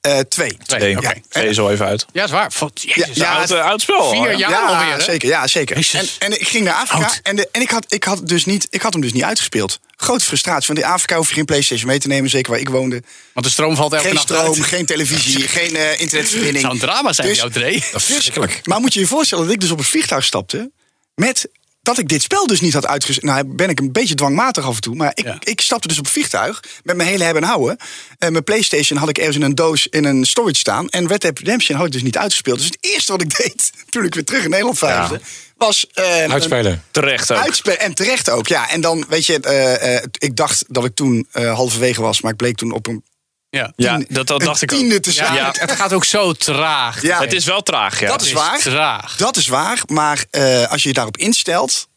Eh, 0.00 0.18
twee. 0.18 0.56
Twee, 0.66 0.96
oké. 0.96 1.08
Ja, 1.08 1.14
Twee 1.28 1.48
is 1.48 1.58
al 1.58 1.70
even 1.70 1.86
uit. 1.86 2.06
Ja, 2.12 2.24
is 2.24 2.30
waar. 2.30 2.52
Jezus, 2.74 3.16
Ja, 3.16 3.34
oud, 3.34 3.52
oud 3.52 3.80
spel. 3.80 4.10
Vier 4.10 4.36
jaar 4.36 4.50
ja, 4.50 4.66
alweer, 4.66 4.94
hè? 4.96 5.00
zeker. 5.00 5.28
Ja, 5.28 5.46
zeker. 5.46 5.76
En, 5.92 6.06
en 6.18 6.40
ik 6.40 6.48
ging 6.48 6.64
naar 6.64 6.74
Afrika 6.74 7.04
Oud. 7.04 7.20
en, 7.22 7.36
de, 7.36 7.48
en 7.52 7.60
ik, 7.60 7.70
had, 7.70 7.84
ik, 7.88 8.04
had 8.04 8.28
dus 8.28 8.44
niet, 8.44 8.66
ik 8.70 8.82
had 8.82 8.92
hem 8.92 9.02
dus 9.02 9.12
niet 9.12 9.22
uitgespeeld. 9.22 9.80
Grote 9.96 10.24
frustratie. 10.24 10.66
Want 10.66 10.78
in 10.78 10.84
Afrika 10.92 11.16
hoef 11.16 11.28
je 11.28 11.34
geen 11.34 11.44
PlayStation 11.44 11.88
mee 11.88 11.98
te 11.98 12.08
nemen, 12.08 12.30
zeker 12.30 12.50
waar 12.50 12.60
ik 12.60 12.68
woonde. 12.68 13.02
Want 13.32 13.46
de 13.46 13.52
stroom 13.52 13.76
valt 13.76 13.92
elke 13.92 14.04
Geen 14.04 14.14
nacht 14.14 14.26
stroom, 14.28 14.54
uit. 14.54 14.64
geen 14.64 14.86
televisie, 14.86 15.48
geen 15.48 15.76
eh, 15.76 16.00
internetverbinding. 16.00 16.60
Zou 16.60 16.72
een 16.72 16.78
drama 16.80 17.12
zijn, 17.12 17.28
Dus- 17.28 17.36
jouw 17.38 17.48
Dre. 17.48 17.80
Verschrikkelijk. 17.80 18.60
Maar 18.64 18.80
moet 18.80 18.94
je 18.94 19.00
je 19.00 19.06
voorstellen 19.06 19.44
dat 19.44 19.54
ik 19.54 19.60
dus 19.60 19.70
op 19.70 19.78
het 19.78 19.86
vliegtuig 19.86 20.24
stapte 20.24 20.70
met 21.14 21.48
dat 21.88 21.98
ik 21.98 22.08
dit 22.08 22.22
spel 22.22 22.46
dus 22.46 22.60
niet 22.60 22.72
had 22.72 22.86
uitgezet. 22.86 23.22
Nou, 23.22 23.44
ben 23.46 23.68
ik 23.68 23.80
een 23.80 23.92
beetje 23.92 24.14
dwangmatig 24.14 24.64
af 24.66 24.74
en 24.74 24.80
toe. 24.80 24.94
Maar 24.94 25.10
ik, 25.14 25.24
Ja. 25.24 25.36
ik 25.40 25.60
stapte 25.60 25.88
dus 25.88 25.98
op 25.98 26.06
vliegtuig 26.06 26.62
met 26.82 26.96
mijn 26.96 27.08
hele 27.08 27.24
hebben 27.24 27.42
en 27.42 27.48
houden. 27.48 27.76
En 28.18 28.32
mijn 28.32 28.44
PlayStation 28.44 28.98
had 28.98 29.08
ik 29.08 29.18
ergens 29.18 29.36
in 29.36 29.42
een 29.42 29.54
doos 29.54 29.86
in 29.86 30.04
een 30.04 30.24
storage 30.24 30.54
staan. 30.54 30.88
En 30.88 31.06
Red 31.08 31.20
Dead 31.20 31.38
Redemption 31.38 31.76
had 31.76 31.86
ik 31.86 31.92
dus 31.92 32.02
niet 32.02 32.16
uitgespeeld. 32.18 32.56
Dus 32.58 32.66
het 32.66 32.78
eerste 32.80 33.12
wat 33.12 33.22
ik 33.22 33.36
deed 33.42 33.72
toen 33.88 34.04
ik 34.04 34.14
weer 34.14 34.24
terug 34.24 34.44
in 34.44 34.50
Nederland 34.50 34.78
verhuisde, 34.78 35.20
was 35.56 35.86
eh, 35.92 36.22
een- 36.22 36.32
Uitspelen. 36.32 36.82
Terecht 36.90 37.32
ook. 37.32 37.38
Uitspelen. 37.38 37.80
En 37.80 37.94
terecht 37.94 38.30
ook, 38.30 38.46
ja. 38.46 38.70
En 38.70 38.80
dan, 38.80 39.04
weet 39.08 39.26
je, 39.26 39.40
eh, 39.40 39.96
eh, 39.96 40.02
ik 40.18 40.36
dacht 40.36 40.64
dat 40.68 40.84
ik 40.84 40.94
toen 40.94 41.26
eh, 41.32 41.54
halverwege 41.54 42.00
was, 42.00 42.20
maar 42.20 42.30
ik 42.32 42.36
bleek 42.36 42.56
toen 42.56 42.72
op 42.72 42.86
een, 42.86 43.02
Ja. 43.50 43.72
Dat, 44.08 44.26
dat 44.26 44.40
dacht 44.40 44.62
ik 44.62 44.72
ook. 44.72 44.78
tiende 44.78 45.00
te 45.00 45.08
Ja, 45.08 45.14
staan. 45.14 45.34
Ja. 45.34 45.46
Het, 45.46 45.60
het 45.60 45.70
gaat 45.70 45.92
ook 45.92 46.04
zo 46.04 46.32
traag. 46.32 47.02
Ja. 47.02 47.20
Het 47.20 47.32
is 47.32 47.44
wel 47.44 47.62
traag, 47.62 48.00
ja. 48.00 48.08
Dat 48.08 48.20
is 48.20 48.28
Het 48.28 48.38
waar. 48.38 48.58
traag. 48.58 49.16
Dat 49.16 49.36
is 49.36 49.48
waar, 49.48 49.80
maar 49.86 50.24
eh, 50.30 50.70
als 50.70 50.82
je 50.82 50.88
je 50.88 50.94
daarop 50.94 51.16
instelt, 51.16 51.88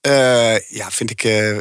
eh, 0.00 0.70
ja, 0.70 0.90
vind 0.90 1.10
ik, 1.10 1.24
eh, 1.24 1.58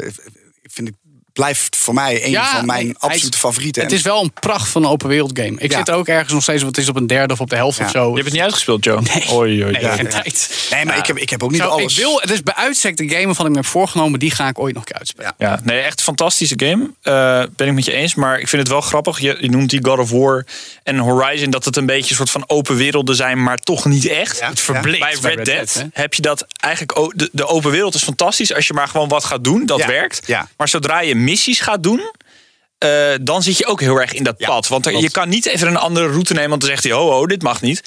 vind 0.62 0.88
ik, 0.88 0.94
blijft 1.34 1.76
voor 1.76 1.94
mij 1.94 2.24
een 2.26 2.32
Ja, 2.32 2.56
van 2.56 2.66
mijn 2.66 2.96
absolute 3.00 3.34
is- 3.34 3.40
favorieten. 3.40 3.84
Het 3.84 3.92
is 3.92 4.02
wel 4.02 4.22
een 4.24 4.32
pracht 4.40 4.70
van 4.70 4.84
een 4.84 4.90
open 4.90 5.08
wereld 5.08 5.40
game. 5.40 5.56
Ik 5.60 5.72
Ja. 5.72 5.78
zit 5.78 5.92
ook 5.92 6.08
ergens 6.08 6.34
nog 6.34 6.42
steeds, 6.44 6.64
wat 6.64 6.76
het 6.76 6.84
is 6.84 6.90
op 6.90 6.96
een 6.96 7.08
derde 7.08 7.34
of 7.34 7.40
op 7.40 7.50
de 7.50 7.56
helft 7.56 7.78
Ja. 7.78 7.86
of 7.86 7.92
zo. 7.92 8.08
Je 8.08 8.14
hebt 8.14 8.24
het 8.26 8.34
niet 8.34 8.42
uitgespeeld, 8.44 8.84
Joe? 8.84 9.02
Nee. 9.02 9.24
Oei, 9.32 9.64
oei, 9.64 9.72
Nee, 9.72 9.84
oei. 9.86 9.96
geen 9.96 10.08
tijd. 10.08 10.68
nee, 10.72 10.86
maar 10.86 10.98
ik, 10.98 11.06
heb, 11.06 11.18
ik 11.18 11.30
heb 11.30 11.44
ook 11.44 11.52
niet 11.52 11.62
Zo, 11.62 11.68
alles. 11.68 11.98
Ik 11.98 12.04
wil, 12.04 12.20
het 12.22 12.30
is 12.32 12.44
bij 12.44 12.54
uitstek 12.56 12.98
de 12.98 13.10
game 13.10 13.26
waarvan 13.26 13.46
ik 13.46 13.52
me 13.52 13.58
heb 13.58 13.66
voorgenomen, 13.66 14.20
die 14.20 14.32
ga 14.32 14.48
ik 14.48 14.60
ooit 14.60 14.74
nog 14.74 14.84
een 14.84 14.88
keer 14.90 14.98
uitspelen. 14.98 15.34
Ja. 15.38 15.48
Ja, 15.50 15.60
nee, 15.64 15.80
echt 15.80 15.98
een 16.00 16.04
fantastische 16.06 16.56
game. 16.58 16.92
Eh, 17.02 17.44
ben 17.56 17.68
ik 17.68 17.74
met 17.74 17.86
je 17.86 17.92
eens. 17.92 18.16
Maar 18.16 18.40
ik 18.40 18.48
vind 18.48 18.62
het 18.62 18.72
wel 18.72 18.82
grappig. 18.82 19.20
Je, 19.20 19.38
je 19.40 19.50
noemt 19.50 19.70
die 19.70 19.80
God 19.86 20.00
of 20.00 20.10
War 20.12 20.46
en 20.84 20.98
Horizon... 20.98 21.50
dat 21.50 21.66
het 21.66 21.76
een 21.78 21.86
beetje 21.86 22.10
een 22.10 22.16
soort 22.16 22.30
van 22.30 22.44
open 22.48 22.76
werelden 22.76 23.16
zijn... 23.16 23.44
maar 23.44 23.58
toch 23.58 23.86
niet 23.86 24.06
echt. 24.06 24.40
Ja. 24.40 24.50
Het 24.50 24.60
verbleekt 24.60 25.00
Bij 25.00 25.18
bij 25.22 25.36
Red, 25.36 25.48
Red 25.48 25.74
Dead, 25.74 25.86
heb 25.94 26.14
je 26.14 26.22
dat 26.22 26.46
eigenlijk... 26.60 26.98
ook- 27.00 27.18
De, 27.18 27.30
de 27.32 27.48
open 27.48 27.72
wereld 27.72 27.94
is 27.96 28.04
fantastisch 28.04 28.54
als 28.54 28.68
je 28.68 28.74
maar 28.74 28.88
gewoon 28.88 29.08
wat 29.08 29.24
gaat 29.24 29.44
doen. 29.44 29.66
Dat 29.66 29.80
Ja. 29.80 29.88
werkt. 29.88 30.22
Ja. 30.28 30.48
Maar 30.58 30.68
zodra 30.70 31.02
je 31.02 31.16
missies 31.24 31.60
gaat 31.60 31.84
doen... 31.84 32.12
eh, 32.78 32.90
dan 33.22 33.44
zit 33.44 33.58
je 33.58 33.66
ook 33.66 33.80
heel 33.82 34.01
erg 34.01 34.13
in 34.13 34.24
dat 34.24 34.36
Ja, 34.38 34.48
pad. 34.48 34.68
Want 34.68 34.86
er- 34.86 34.98
je 35.00 35.12
kan 35.12 35.30
niet 35.30 35.46
even 35.46 35.68
een 35.68 35.78
andere 35.78 36.08
route 36.08 36.34
nemen... 36.34 36.50
want 36.50 36.62
dan 36.62 36.70
zegt 36.70 36.84
hij, 36.84 36.92
ho, 36.94 37.10
ho, 37.12 37.25
dit 37.28 37.42
mag 37.44 37.62
niet. 37.62 37.82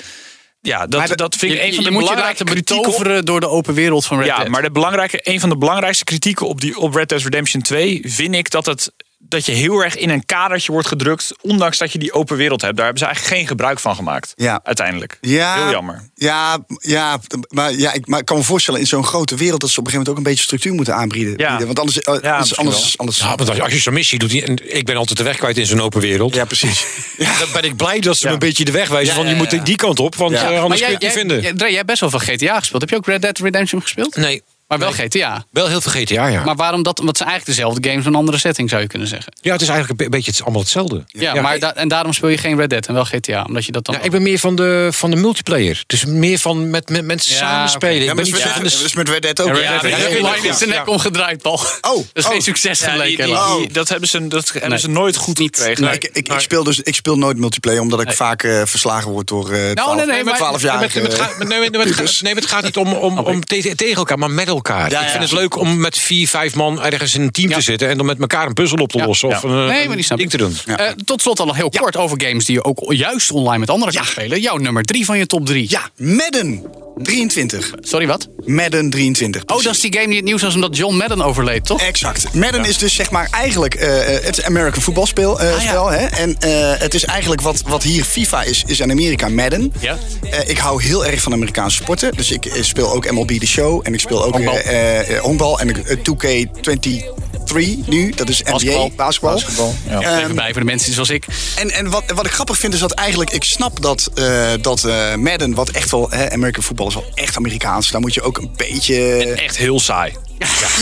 Ja, 0.61 0.87
dat, 0.87 1.07
de- 1.07 1.17
dat 1.17 1.37
vind 1.37 1.53
ik 1.53 1.59
Je, 1.59 1.65
een 1.67 1.75
van 1.75 1.85
de 1.85 1.91
moet 1.91 1.99
belangrijke 2.01 2.31
laten 2.39 2.47
kritieken 2.55 2.77
op- 2.77 2.85
betoveren 2.93 3.25
door 3.25 3.41
de 3.41 3.49
open 3.49 3.75
wereld 3.75 4.07
van 4.07 4.19
Red 4.19 4.27
ja, 4.27 4.37
Dead. 4.37 4.49
maar 4.49 4.63
de 4.63 4.71
belangrijke, 4.71 5.19
een 5.23 5.41
van 5.41 5.49
de 5.49 5.57
belangrijkste 5.59 6.05
kritieken 6.05 6.47
op, 6.49 6.61
die, 6.61 6.79
op 6.79 6.95
Red 6.95 7.09
Dead 7.09 7.23
Redemption 7.23 7.63
2 7.63 8.01
vind 8.07 8.35
ik 8.35 8.51
dat, 8.51 8.67
het, 8.67 8.93
dat 9.29 9.47
je 9.47 9.53
heel 9.53 9.81
erg 9.81 9.97
in 9.97 10.11
een 10.11 10.25
kadertje 10.27 10.73
wordt 10.73 10.89
gedrukt, 10.89 11.35
ondanks 11.41 11.79
dat 11.79 11.93
je 11.93 11.99
die 11.99 12.13
open 12.13 12.37
wereld 12.37 12.61
hebt. 12.61 12.75
Daar 12.77 12.85
hebben 12.85 13.03
ze 13.03 13.07
eigenlijk 13.09 13.37
geen 13.37 13.47
gebruik 13.49 13.79
van 13.81 13.95
gemaakt. 13.95 14.33
Ja. 14.37 14.61
Uiteindelijk. 14.65 15.19
Ja, 15.21 15.55
Heel 15.63 15.71
jammer. 15.71 16.09
Ja, 16.15 16.59
ja, 16.79 17.19
maar, 17.49 17.73
ja 17.73 17.93
ik, 17.93 18.07
maar 18.07 18.19
ik 18.21 18.25
kan 18.25 18.37
me 18.37 18.43
voorstellen 18.43 18.81
in 18.81 18.87
zo'n 18.87 19.05
grote 19.05 19.37
wereld 19.37 19.61
dat 19.61 19.71
ze 19.71 19.79
op 19.81 19.87
een 19.87 19.93
gegeven 19.93 20.07
moment 20.07 20.09
ook 20.09 20.17
een 20.17 20.23
beetje 20.33 20.45
structuur 20.45 20.75
moeten 20.75 20.95
aanbieden. 20.95 21.35
Ja. 21.37 21.65
Want 21.65 21.79
anders, 21.79 21.99
eh, 22.01 22.13
anders, 22.33 22.57
anders, 22.57 22.99
anders 22.99 23.19
Ja, 23.19 23.27
want 23.35 23.49
als 23.49 23.57
je- 23.57 23.63
als 23.63 23.73
je 23.73 23.79
zo'n 23.79 23.93
missie 23.95 24.19
doet, 24.19 24.43
en 24.43 24.77
ik 24.77 24.85
ben 24.85 24.97
altijd 24.97 25.19
de 25.19 25.25
weg 25.25 25.37
kwijt 25.37 25.59
in 25.59 25.67
zo'n 25.67 25.81
open 25.81 26.01
wereld. 26.01 26.35
Ja, 26.35 26.45
precies. 26.45 26.85
Ja. 27.19 27.39
Dan 27.39 27.49
ben 27.53 27.63
ik 27.63 27.77
blij 27.77 28.01
dat 28.01 28.17
ze 28.17 28.23
Ja. 28.23 28.29
me 28.29 28.33
een 28.35 28.39
beetje 28.49 28.65
de 28.65 28.71
weg 28.73 28.89
wijzen 28.89 29.09
Ja, 29.09 29.15
van 29.15 29.25
je 29.25 29.31
ja. 29.31 29.37
moet 29.57 29.67
die 29.67 29.77
kant 29.77 30.01
op, 30.01 30.15
want 30.15 30.33
Ja. 30.33 30.43
eh, 30.43 30.51
Maar 30.51 30.59
anders 30.61 30.81
kun 30.81 30.89
je 30.89 30.95
het 30.95 31.03
niet 31.05 31.13
vinden. 31.13 31.41
jij, 31.41 31.53
jij 31.57 31.73
hebt 31.75 31.87
best 31.87 32.01
wel 32.01 32.11
veel 32.11 32.19
GTA 32.19 32.59
gespeeld. 32.59 32.81
Heb 32.81 32.91
je 32.91 32.97
ook 32.97 33.07
Red 33.07 33.23
Dead 33.23 33.39
Redemption 33.39 33.83
gespeeld? 33.83 34.17
Nee, 34.17 34.43
Maar 34.69 34.79
wel 34.79 34.93
GTA. 34.93 35.45
Wel 35.51 35.67
heel 35.69 35.81
veel 35.81 35.93
GTA, 36.03 36.27
ja. 36.27 36.45
Maar 36.45 36.57
waarom 36.57 36.83
dat? 36.83 36.97
Want 36.99 37.09
het 37.09 37.17
zijn 37.19 37.29
eigenlijk 37.29 37.59
dezelfde 37.59 37.89
games, 37.89 38.07
een 38.07 38.15
andere 38.15 38.39
setting 38.39 38.69
zou 38.71 38.83
je 38.83 38.89
kunnen 38.89 39.09
zeggen. 39.09 39.33
ja, 39.41 39.53
het 39.53 39.61
is 39.63 39.69
eigenlijk 39.69 40.01
een 40.01 40.07
be- 40.11 40.17
beetje 40.17 40.31
het, 40.31 40.43
allemaal 40.43 40.61
hetzelfde. 40.61 41.05
Ja, 41.07 41.41
maar 41.41 41.59
da- 41.59 41.75
en 41.75 41.89
daarom 41.89 42.13
speel 42.13 42.29
je 42.29 42.39
geen 42.39 42.57
Red 42.57 42.71
Dead 42.71 42.87
en 42.87 42.95
wel 42.95 43.05
GTA, 43.05 43.45
omdat 43.45 43.65
je 43.65 43.73
dat 43.73 43.85
dan. 43.85 43.95
Ja, 43.95 44.01
ik 44.03 44.11
ben 44.11 44.23
meer 44.23 44.39
van 44.39 44.57
de, 44.57 44.89
van 44.93 45.11
de 45.11 45.17
multiplayer. 45.17 45.83
Dus 45.87 46.05
meer 46.05 46.39
van 46.39 46.71
met, 46.71 46.89
met 46.89 47.05
mensen 47.05 47.33
Ja, 47.33 47.39
samen 47.39 47.69
spelen. 47.69 47.95
Ja, 47.95 48.01
Ik 48.01 48.07
maar 48.07 48.15
ben 48.15 48.25
niet 48.25 48.35
is 48.35 48.41
zo 48.41 48.47
met, 48.47 48.55
van 48.73 48.79
de... 48.79 48.85
is 48.85 48.95
met 48.95 49.09
Red 49.09 49.23
Dead 49.23 49.41
ook. 49.41 49.47
Hè? 49.49 49.53
Red 49.55 49.81
Dead 49.81 49.83
ja, 49.83 49.99
ja, 50.09 50.17
Online 50.17 50.43
ja, 50.43 50.51
is 50.51 50.59
zijn 50.59 50.71
ja. 50.71 50.77
nek 50.79 50.89
omgedraaid, 50.89 51.43
Paul. 51.43 51.55
Oh, 51.55 51.61
dat 51.83 52.07
is 52.13 52.25
oh. 52.25 52.31
geen 52.31 52.43
succes 52.43 52.81
Ja, 52.81 52.89
gebleken. 52.89 53.25
die- 53.25 53.35
helaas. 53.35 53.57
die- 53.59 53.73
dat 53.73 53.89
hebben 53.89 54.09
ze, 54.09 54.29
dat 54.29 54.51
hebben 54.53 54.71
Nee. 54.71 54.79
ze 54.79 54.89
nooit 54.89 55.17
goed 55.17 55.39
Niet. 55.39 55.57
gekregen. 55.57 55.85
Nee. 55.85 55.95
Ik, 55.95 56.05
ik, 56.13 56.29
ik, 56.29 56.41
speel 56.41 56.65
dus, 56.65 56.81
ik 56.81 56.95
speel 56.95 57.19
nooit 57.19 57.37
multiplayer, 57.37 57.81
omdat 57.81 58.01
ik 58.01 58.13
vaak 58.13 58.43
eh, 58.43 58.63
verslagen 58.65 59.11
word 59.11 59.27
door 59.29 59.51
eh 59.51 59.71
12, 59.71 59.97
nee, 59.97 60.07
nee, 60.07 60.25
maar- 60.25 60.37
12 60.37 60.61
Ja, 60.63 60.67
jaar. 60.67 60.79
nee, 60.95 61.05
het 61.05 61.15
gaat, 61.15 61.39
nee, 61.49 61.71
maar 61.71 62.35
het 62.35 62.47
gaat 62.47 62.63
niet 62.63 62.77
om, 62.77 62.93
om, 62.93 63.19
om 63.19 63.45
te- 63.45 63.73
tegen 63.75 63.97
elkaar, 63.97 64.19
maar 64.19 64.31
met 64.31 64.49
elkaar. 64.55 64.91
Ja, 64.91 65.01
ik 65.01 65.09
vind 65.09 65.23
ja. 65.23 65.29
het 65.29 65.39
leuk 65.39 65.57
om 65.59 65.79
met 65.81 65.99
vier, 65.99 66.29
vijf 66.29 66.55
man 66.55 66.83
ergens 66.83 67.15
in 67.15 67.23
een 67.23 67.31
team 67.31 67.49
Ja. 67.49 67.55
te 67.57 67.63
zitten... 67.63 67.89
en 67.89 67.97
dan 67.97 68.07
met 68.07 68.21
elkaar 68.21 68.47
een 68.47 68.53
puzzel 68.53 68.79
op 68.79 68.93
te 68.93 68.99
Ja. 68.99 69.07
lossen. 69.07 69.29
Of 69.29 69.43
Ja. 69.43 69.49
een, 69.49 69.55
eh, 69.55 69.67
Nee, 69.69 69.81
maar 69.83 69.91
een 69.91 69.95
die 69.97 70.05
snap 70.05 70.19
ding 70.19 70.31
te 70.31 70.37
doen. 70.37 70.57
Eh, 70.67 70.87
tot 71.05 71.21
slot 71.21 71.41
al 71.41 71.47
nog 71.47 71.57
heel 71.57 71.71
kort 71.71 71.97
over 71.97 72.23
games 72.23 72.45
die 72.45 72.55
je 72.55 72.65
ook 72.65 72.85
juist 72.89 73.31
online 73.31 73.59
met 73.59 73.71
anderen 73.71 73.95
kan 73.95 74.05
spelen. 74.07 74.41
Jouw 74.41 74.57
nummer 74.57 74.83
drie 74.83 75.05
van 75.05 75.19
je 75.19 75.27
top 75.27 75.47
drie. 75.47 75.67
Ja, 75.71 75.81
Madden 75.97 76.65
23. 77.03 77.71
Sorry, 77.81 78.07
wat? 78.07 78.29
Madden 78.45 78.91
23. 78.91 79.43
Oh, 79.47 79.63
dat 79.63 79.75
is 79.75 79.81
die 79.81 79.93
game 79.93 80.07
die 80.07 80.17
het 80.17 80.25
nieuws 80.25 80.43
was 80.43 80.55
omdat 80.55 80.77
John 80.77 80.97
Madden 80.97 81.23
overleed, 81.23 81.67
toch? 81.67 81.81
Exact. 81.81 82.35
Madden 82.35 82.65
is 82.65 82.79
dus 82.79 82.95
zeg 82.95 83.11
maar 83.11 83.29
eigenlijk 83.31 83.75
eh, 83.75 84.17
eh, 84.17 84.25
het 84.25 84.45
American 84.45 84.83
voetbalspel 84.83 85.41
eh 85.41 85.55
Ah, 85.55 85.63
ja. 85.63 85.69
spel, 85.69 85.91
hè? 85.91 86.07
En 86.07 86.37
eh, 86.39 86.51
het 86.81 86.95
is 86.95 87.05
eigenlijk 87.05 87.41
wat, 87.41 87.63
wat 87.67 87.83
hier 87.83 88.05
FIFA 88.05 88.43
is, 88.43 88.63
is 88.67 88.81
in 88.81 88.91
Amerika 88.91 89.29
Madden. 89.29 89.73
Ja. 89.81 89.99
Eh, 90.31 90.49
ik 90.49 90.59
hou 90.59 90.83
heel 90.83 91.07
erg 91.07 91.21
van 91.23 91.33
Amerikaanse 91.33 91.77
sporten. 91.77 92.13
Dus 92.17 92.31
ik 92.31 92.53
speel 92.61 92.93
ook 92.93 93.11
MLB 93.11 93.31
The 93.41 93.47
Show. 93.47 93.81
En 93.83 93.95
ik 93.95 94.01
speel 94.01 94.25
ook 94.25 94.39
Honkbal. 94.51 94.73
eh, 94.73 95.17
eh, 95.17 95.23
honkbal. 95.23 95.61
En 95.61 95.69
ik- 95.69 95.77
eh, 95.79 95.97
2K23 96.03 97.87
nu. 97.87 98.11
Dat 98.11 98.29
is 98.29 98.41
NBA, 98.43 98.51
Basketbal. 98.53 98.91
basketbal. 98.97 99.33
Basketbal, 99.33 99.75
ja. 99.89 100.01
Ehm, 100.01 100.19
Even 100.23 100.35
bij 100.35 100.51
voor 100.51 100.61
de 100.61 100.67
mensen 100.67 100.93
zoals 100.93 101.11
ik. 101.11 101.25
en, 101.57 101.71
en 101.71 101.91
wat, 101.91 102.03
wat 102.15 102.27
ik 102.27 102.33
grappig 102.33 102.59
vind 102.59 102.75
is 102.75 102.81
dat 102.81 102.93
eigenlijk, 102.93 103.31
ik 103.31 103.45
snap 103.45 103.83
dat, 103.83 104.11
eh, 104.15 104.53
dat 104.61 104.85
eh, 104.85 105.15
Madden, 105.15 105.55
wat 105.55 105.69
echt 105.71 105.91
wel, 105.91 106.11
hè, 106.11 106.31
American 106.33 106.63
football 106.63 106.87
is 106.87 106.95
wel 106.95 107.11
echt 107.15 107.37
Amerikaans. 107.37 107.91
Daar 107.91 108.01
moet 108.01 108.15
je 108.15 108.23
ook 108.23 108.39
een 108.39 108.51
beetje. 108.57 108.95
Echt 109.35 109.57
heel 109.57 109.81
saai. 109.81 110.13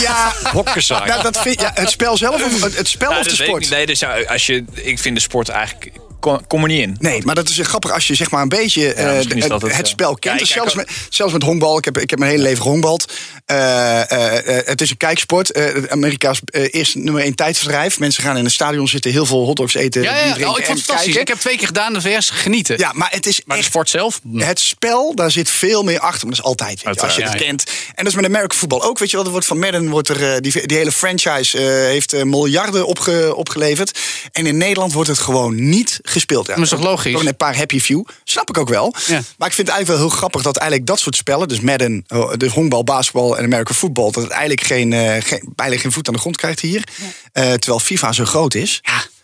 Ja, 0.01 0.33
Hokkensaai. 0.51 1.07
nou, 1.09 1.21
dat 1.23 1.41
vind, 1.41 1.61
ja, 1.61 1.71
het 1.73 1.89
spel 1.89 2.17
zelf 2.17 2.43
of 2.45 2.61
het, 2.63 2.77
het 2.77 2.87
spel 2.87 3.11
Ja, 3.11 3.19
of 3.19 3.27
de 3.27 3.35
sport? 3.43 3.61
niet. 3.61 3.69
Nee, 3.69 3.85
dus, 3.85 3.99
ja, 3.99 4.21
als 4.27 4.45
je, 4.45 4.63
ik 4.73 4.99
vind 4.99 5.15
de 5.15 5.21
sport 5.21 5.49
eigenlijk... 5.49 5.91
Kom, 6.23 6.47
kom 6.47 6.61
er 6.61 6.67
niet 6.67 6.81
in. 6.81 6.95
Nee, 6.99 7.21
maar 7.23 7.35
dat 7.35 7.49
is 7.49 7.59
grappig 7.61 7.91
als 7.91 8.07
je 8.07 8.15
zeg 8.15 8.31
maar 8.31 8.41
een 8.41 8.49
beetje 8.49 8.93
eh, 8.93 9.13
misschien 9.15 9.35
is 9.37 9.43
het, 9.43 9.51
dat 9.51 9.61
het, 9.61 9.75
het 9.75 9.87
ja. 9.87 9.93
spel 9.93 10.15
kent. 10.15 10.33
Ja, 10.33 10.39
Dus 10.39 10.51
zelfs, 10.51 10.73
met, 10.73 10.89
zelfs 11.09 11.33
met 11.33 11.43
honkbal. 11.43 11.77
Ik 11.77 11.85
heb, 11.85 11.97
ik 11.97 12.09
heb 12.09 12.19
mijn 12.19 12.31
hele 12.31 12.43
leven 12.43 12.61
gehongbald. 12.63 13.13
Eh, 13.45 14.11
eh, 14.11 14.57
eh, 14.57 14.65
het 14.65 14.81
is 14.81 14.89
een 14.89 14.97
kijksport. 14.97 15.51
Eh, 15.51 15.83
Amerika's 15.89 16.39
eh, 16.45 16.67
eerste 16.71 16.97
nummer 16.97 17.21
één 17.21 17.35
tijdverdrijf. 17.35 17.99
Mensen 17.99 18.23
gaan 18.23 18.37
in 18.37 18.45
een 18.45 18.51
stadion 18.51 18.87
zitten, 18.87 19.11
heel 19.11 19.25
veel 19.25 19.45
hotdogs 19.45 19.73
eten, 19.73 20.01
Ja, 20.01 20.15
ja, 20.15 20.21
drinken 20.21 20.49
oh, 20.49 20.59
ik 20.59 20.65
vond 20.65 20.67
en 20.67 20.73
het 20.75 20.83
fantastisch. 20.83 21.03
kijken. 21.03 21.21
Ik 21.21 21.27
heb 21.27 21.37
twee 21.37 21.57
keer 21.57 21.67
gedaan 21.67 21.93
de 21.93 22.01
VS 22.01 22.29
genieten. 22.29 22.77
Ja, 22.77 22.91
maar 22.93 23.11
het 23.11 23.25
is 23.25 23.41
maar 23.45 23.57
de 23.57 23.63
sport 23.63 23.89
zelf? 23.89 24.19
het 24.37 24.59
spel, 24.59 25.15
daar 25.15 25.31
zit 25.31 25.49
veel 25.49 25.83
meer 25.83 25.99
achter. 25.99 26.27
Maar 26.27 26.35
dat 26.35 26.45
is 26.45 26.49
altijd, 26.49 26.81
je, 26.81 26.87
als 26.87 27.15
je 27.15 27.21
het 27.21 27.31
ja, 27.31 27.37
ja. 27.37 27.45
kent. 27.45 27.63
En 27.87 28.03
dat 28.03 28.07
is 28.07 28.15
met 28.15 28.25
American 28.25 28.57
voetbal 28.57 28.83
ook. 28.83 28.99
Weet 28.99 29.09
je 29.09 29.15
wel, 29.15 29.25
er 29.25 29.31
wordt 29.31 29.47
van 29.47 29.59
Madden, 29.59 29.89
wordt 29.89 30.09
er, 30.09 30.33
eh, 30.33 30.39
die, 30.39 30.67
die 30.67 30.77
hele 30.77 30.91
franchise 30.91 31.57
eh, 31.57 31.63
heeft 31.65 32.13
eh, 32.13 32.23
miljarden 32.23 32.87
opge, 32.87 33.35
opgeleverd. 33.35 33.99
En 34.31 34.45
in 34.45 34.57
Nederland 34.57 34.93
wordt 34.93 35.09
het 35.09 35.19
gewoon 35.19 35.69
niet 35.69 35.99
gespeeld. 36.13 36.47
Ja, 36.47 36.53
Dat 36.53 36.63
is 36.63 36.69
toch 36.69 36.83
logisch? 36.83 37.25
Een 37.25 37.37
paar 37.37 37.55
happy 37.57 37.79
few. 37.79 38.03
Snap 38.23 38.49
ik 38.49 38.57
ook 38.57 38.69
wel. 38.69 38.95
Ja. 39.07 39.21
Maar 39.37 39.47
ik 39.47 39.53
vind 39.53 39.67
het 39.67 39.75
eigenlijk 39.75 39.87
wel 39.87 39.97
heel 39.97 40.17
grappig 40.17 40.41
dat 40.41 40.57
eigenlijk 40.57 40.89
dat 40.89 40.99
soort 40.99 41.15
spellen, 41.15 41.47
dus 41.47 41.59
Madden, 41.59 42.03
eh, 42.07 42.31
dus 42.37 42.51
honkbal, 42.51 42.83
basketbal 42.83 43.37
en 43.37 43.43
American 43.43 43.75
voetbal, 43.75 44.11
dat 44.11 44.23
het 44.23 44.31
eigenlijk 44.31 44.61
geen, 44.61 44.93
eh, 44.93 45.21
geen, 45.21 45.51
bijna 45.55 45.77
geen 45.77 45.91
voet 45.91 46.07
aan 46.07 46.13
de 46.13 46.19
grond 46.19 46.37
krijgt 46.37 46.59
hier. 46.59 46.83
Eh, 47.31 47.43
terwijl 47.53 47.79
FIFA 47.79 48.11
zo 48.11 48.25
groot 48.25 48.53
is. 48.53 48.79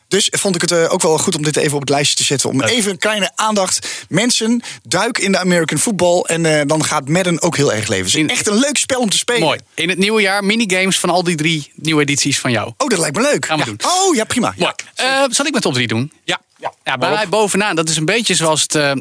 Dus 0.10 0.28
vond 0.32 0.56
ik 0.56 0.62
het 0.62 0.72
eh, 0.72 0.94
ook 0.94 1.02
wel 1.02 1.18
goed 1.18 1.36
om 1.36 1.44
dit 1.44 1.56
even 1.58 1.74
op 1.74 1.80
het 1.80 1.90
lijstje 1.90 2.16
te 2.16 2.24
zetten. 2.24 2.50
Om 2.50 2.62
even 2.64 2.92
een 2.92 2.98
kleine 2.98 3.32
aandacht. 3.36 4.06
Mensen, 4.10 4.62
duik 4.84 5.18
in 5.18 5.32
de 5.32 5.38
American 5.38 5.78
football. 5.78 6.22
En 6.22 6.46
eh, 6.46 6.62
dan 6.68 6.84
gaat 6.86 7.08
Madden 7.10 7.42
ook 7.42 7.58
heel 7.58 7.74
erg 7.74 7.88
leven. 7.88 8.06
Het 8.06 8.14
is 8.14 8.20
In- 8.20 8.30
echt 8.30 8.48
een 8.48 8.60
leuk 8.60 8.78
spel 8.78 9.00
om 9.00 9.10
te 9.10 9.18
spelen. 9.18 9.42
Mooi. 9.42 9.60
In 9.76 9.90
het 9.90 9.98
nieuwe 9.98 10.22
jaar 10.22 10.44
minigames 10.44 11.00
van 11.00 11.10
al 11.10 11.24
die 11.24 11.36
drie 11.36 11.72
nieuwe 11.76 12.02
edities 12.02 12.40
van 12.40 12.52
jou. 12.52 12.74
Oh, 12.78 12.88
dat 12.88 13.00
lijkt 13.00 13.16
me 13.16 13.22
leuk. 13.22 13.46
Gaan 13.46 13.58
we 13.60 13.66
Ja. 13.66 13.70
doen. 13.78 13.92
Oh, 13.92 14.16
ja, 14.16 14.24
prima. 14.24 14.54
Mooi. 14.58 14.72
Ja. 14.96 15.24
Eh, 15.24 15.30
zal 15.30 15.46
ik 15.46 15.52
mijn 15.52 15.64
top 15.64 15.74
3 15.74 15.88
doen? 15.88 16.12
Ja. 16.24 16.42
Ja, 16.84 16.98
bij 16.98 17.10
mij 17.10 17.30
bovenaan. 17.30 17.76
Dat 17.76 17.90
is 17.90 17.98
een 17.98 18.06
beetje 18.06 18.36
zoals 18.36 18.62
het 18.62 18.76
uh, 18.76 18.92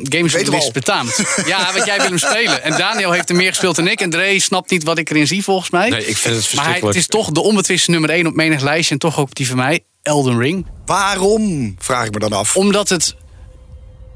al. 0.61 0.71
betaamt. 0.73 1.17
Ja, 1.47 1.73
want 1.73 1.85
jij 1.85 1.97
wil 1.97 2.07
hem 2.09 2.19
spelen. 2.19 2.63
En 2.63 2.77
Daniel 2.77 3.13
heeft 3.13 3.29
er 3.29 3.37
meer 3.37 3.49
gespeeld 3.49 3.77
dan 3.77 3.89
ik. 3.89 4.01
En 4.01 4.11
Dre 4.11 4.41
snapt 4.41 4.71
niet 4.71 4.83
wat 4.85 4.99
ik 4.99 5.11
erin 5.11 5.27
zie, 5.27 5.45
volgens 5.45 5.71
mij. 5.71 5.89
Nee, 5.89 6.07
ik 6.07 6.17
vind 6.17 6.17
het 6.17 6.25
maar 6.25 6.35
hij, 6.35 6.43
verschrikkelijk. 6.43 6.85
het 6.87 6.97
is 6.97 7.07
toch 7.07 7.31
de 7.31 7.41
onbetwiste 7.41 7.91
nummer 7.91 8.11
1 8.11 8.27
op 8.27 8.35
menig 8.35 8.61
lijstje. 8.63 8.93
En 8.95 9.01
toch 9.01 9.19
ook 9.19 9.35
die 9.35 9.47
van 9.49 9.57
mij, 9.57 9.85
Elden 10.09 10.39
Ring. 10.39 10.67
Waarom, 10.87 11.75
vraag 11.79 12.07
ik 12.07 12.13
me 12.13 12.19
dan 12.19 12.33
af. 12.33 12.57
Omdat 12.57 12.89
het 12.89 13.17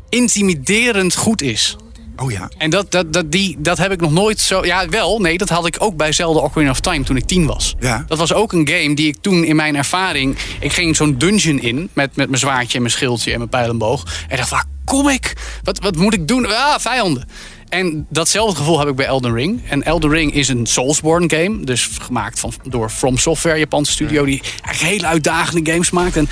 intimiderend 0.09 1.17
goed 1.17 1.43
is. 1.43 1.77
Oh 2.17 2.31
ja. 2.31 2.49
En 2.59 2.71
dat, 2.71 2.91
dat, 2.91 3.13
dat, 3.13 3.33
die, 3.33 3.57
dat 3.59 3.79
heb 3.79 3.93
ik 3.93 4.01
nog 4.01 4.13
nooit 4.13 4.41
zo... 4.41 4.65
Ja, 4.65 4.89
wel. 4.89 5.19
Nee, 5.19 5.39
dat 5.39 5.49
had 5.49 5.67
ik 5.67 5.77
ook 5.79 5.97
bij 5.97 6.13
Zelda 6.13 6.41
Ocarina 6.41 6.71
of 6.71 6.81
Time 6.81 7.05
toen 7.05 7.17
ik 7.17 7.25
tien 7.25 7.47
was. 7.47 7.75
Ja. 7.81 8.05
Dat 8.09 8.19
was 8.19 8.33
ook 8.33 8.53
een 8.53 8.69
game 8.69 8.95
die 8.95 9.07
ik 9.07 9.17
toen 9.21 9.45
in 9.45 9.57
mijn 9.57 9.77
ervaring... 9.77 10.37
Ik 10.61 10.73
ging 10.73 10.97
zo'n 10.97 11.19
dungeon 11.19 11.61
in 11.61 11.89
met, 11.93 12.17
met 12.17 12.29
mijn 12.29 12.41
zwaardje 12.41 12.75
en 12.75 12.83
mijn 12.83 12.95
schildje 12.95 13.33
en 13.33 13.39
mijn 13.39 13.51
pijlenboog. 13.51 14.25
En 14.29 14.37
dacht, 14.37 14.51
waar 14.51 14.65
kom 14.85 15.09
ik? 15.09 15.37
Wat, 15.63 15.79
wat 15.79 15.97
moet 15.97 16.15
ik 16.15 16.29
doen? 16.29 16.47
Ah, 16.47 16.79
vijanden. 16.79 17.29
En 17.73 18.07
datzelfde 18.09 18.57
gevoel 18.57 18.79
heb 18.79 18.89
ik 18.89 18.97
bij 18.97 19.07
Elden 19.07 19.35
Ring. 19.35 19.63
En 19.69 19.83
Elden 19.83 20.11
Ring 20.11 20.35
is 20.35 20.49
een 20.49 20.67
Soulsborne 20.67 21.31
game. 21.37 21.65
Dus 21.65 21.89
gemaakt 22.01 22.41
van, 22.41 22.53
door 22.63 22.91
From 22.91 23.19
Software, 23.19 23.59
Japanse 23.59 23.93
studio... 23.93 24.25
die 24.25 24.43
eigenlijk 24.63 24.95
hele 24.95 25.07
uitdagende 25.07 25.71
games 25.71 25.91
maakt. 25.91 26.17
En 26.17 26.29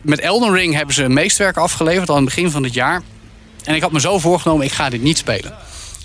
met 0.00 0.20
Elden 0.20 0.52
Ring 0.52 0.74
hebben 0.74 0.94
ze 0.94 1.02
een 1.02 1.12
meestwerk 1.12 1.56
afgeleverd... 1.56 2.08
al 2.08 2.16
aan 2.16 2.24
het 2.24 2.34
begin 2.34 2.50
van 2.50 2.62
het 2.62 2.74
jaar. 2.74 3.02
En 3.64 3.74
ik 3.74 3.82
had 3.82 3.92
me 3.92 4.00
zo 4.00 4.18
voorgenomen, 4.18 4.66
ik 4.66 4.72
ga 4.72 4.88
dit 4.88 5.02
niet 5.02 5.18
spelen. 5.18 5.54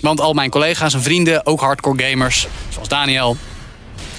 Want 0.00 0.20
al 0.20 0.32
mijn 0.32 0.50
collega's 0.50 0.94
en 0.94 1.02
vrienden, 1.02 1.46
ook 1.46 1.60
hardcore 1.60 2.02
gamers, 2.02 2.46
zoals 2.68 2.88
Daniel... 2.88 3.36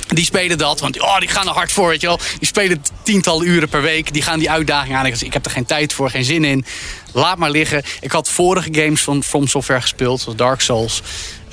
Die 0.08 0.26
spelen 0.26 0.58
dat, 0.58 0.80
want 0.80 1.02
oh, 1.02 1.20
die 1.20 1.30
gaan 1.30 1.48
er 1.48 1.54
hard 1.54 1.72
voor, 1.72 1.88
weet 1.88 2.02
je 2.02 2.08
wel. 2.08 2.20
Die 2.40 2.48
spelen 2.48 2.84
tientallen 3.04 3.48
uren 3.48 3.70
per 3.70 3.82
week. 3.82 4.14
Die 4.14 4.22
gaan 4.22 4.40
die 4.40 4.52
uitdaging 4.52 4.96
aan. 4.96 5.06
Ik, 5.06 5.22
ik 5.22 5.34
heb 5.34 5.46
er 5.46 5.52
geen 5.52 5.66
tijd 5.66 5.94
voor, 5.94 6.10
geen 6.10 6.24
zin 6.24 6.44
in. 6.44 6.66
Laat 7.14 7.38
maar 7.38 7.52
liggen. 7.52 7.84
Ik 8.02 8.12
had 8.12 8.30
vorige 8.30 8.70
games 8.72 9.02
van 9.02 9.24
From 9.24 9.48
Software 9.48 9.82
gespeeld, 9.82 10.22
zoals 10.22 10.38
Dark 10.38 10.62
Souls, 10.62 11.02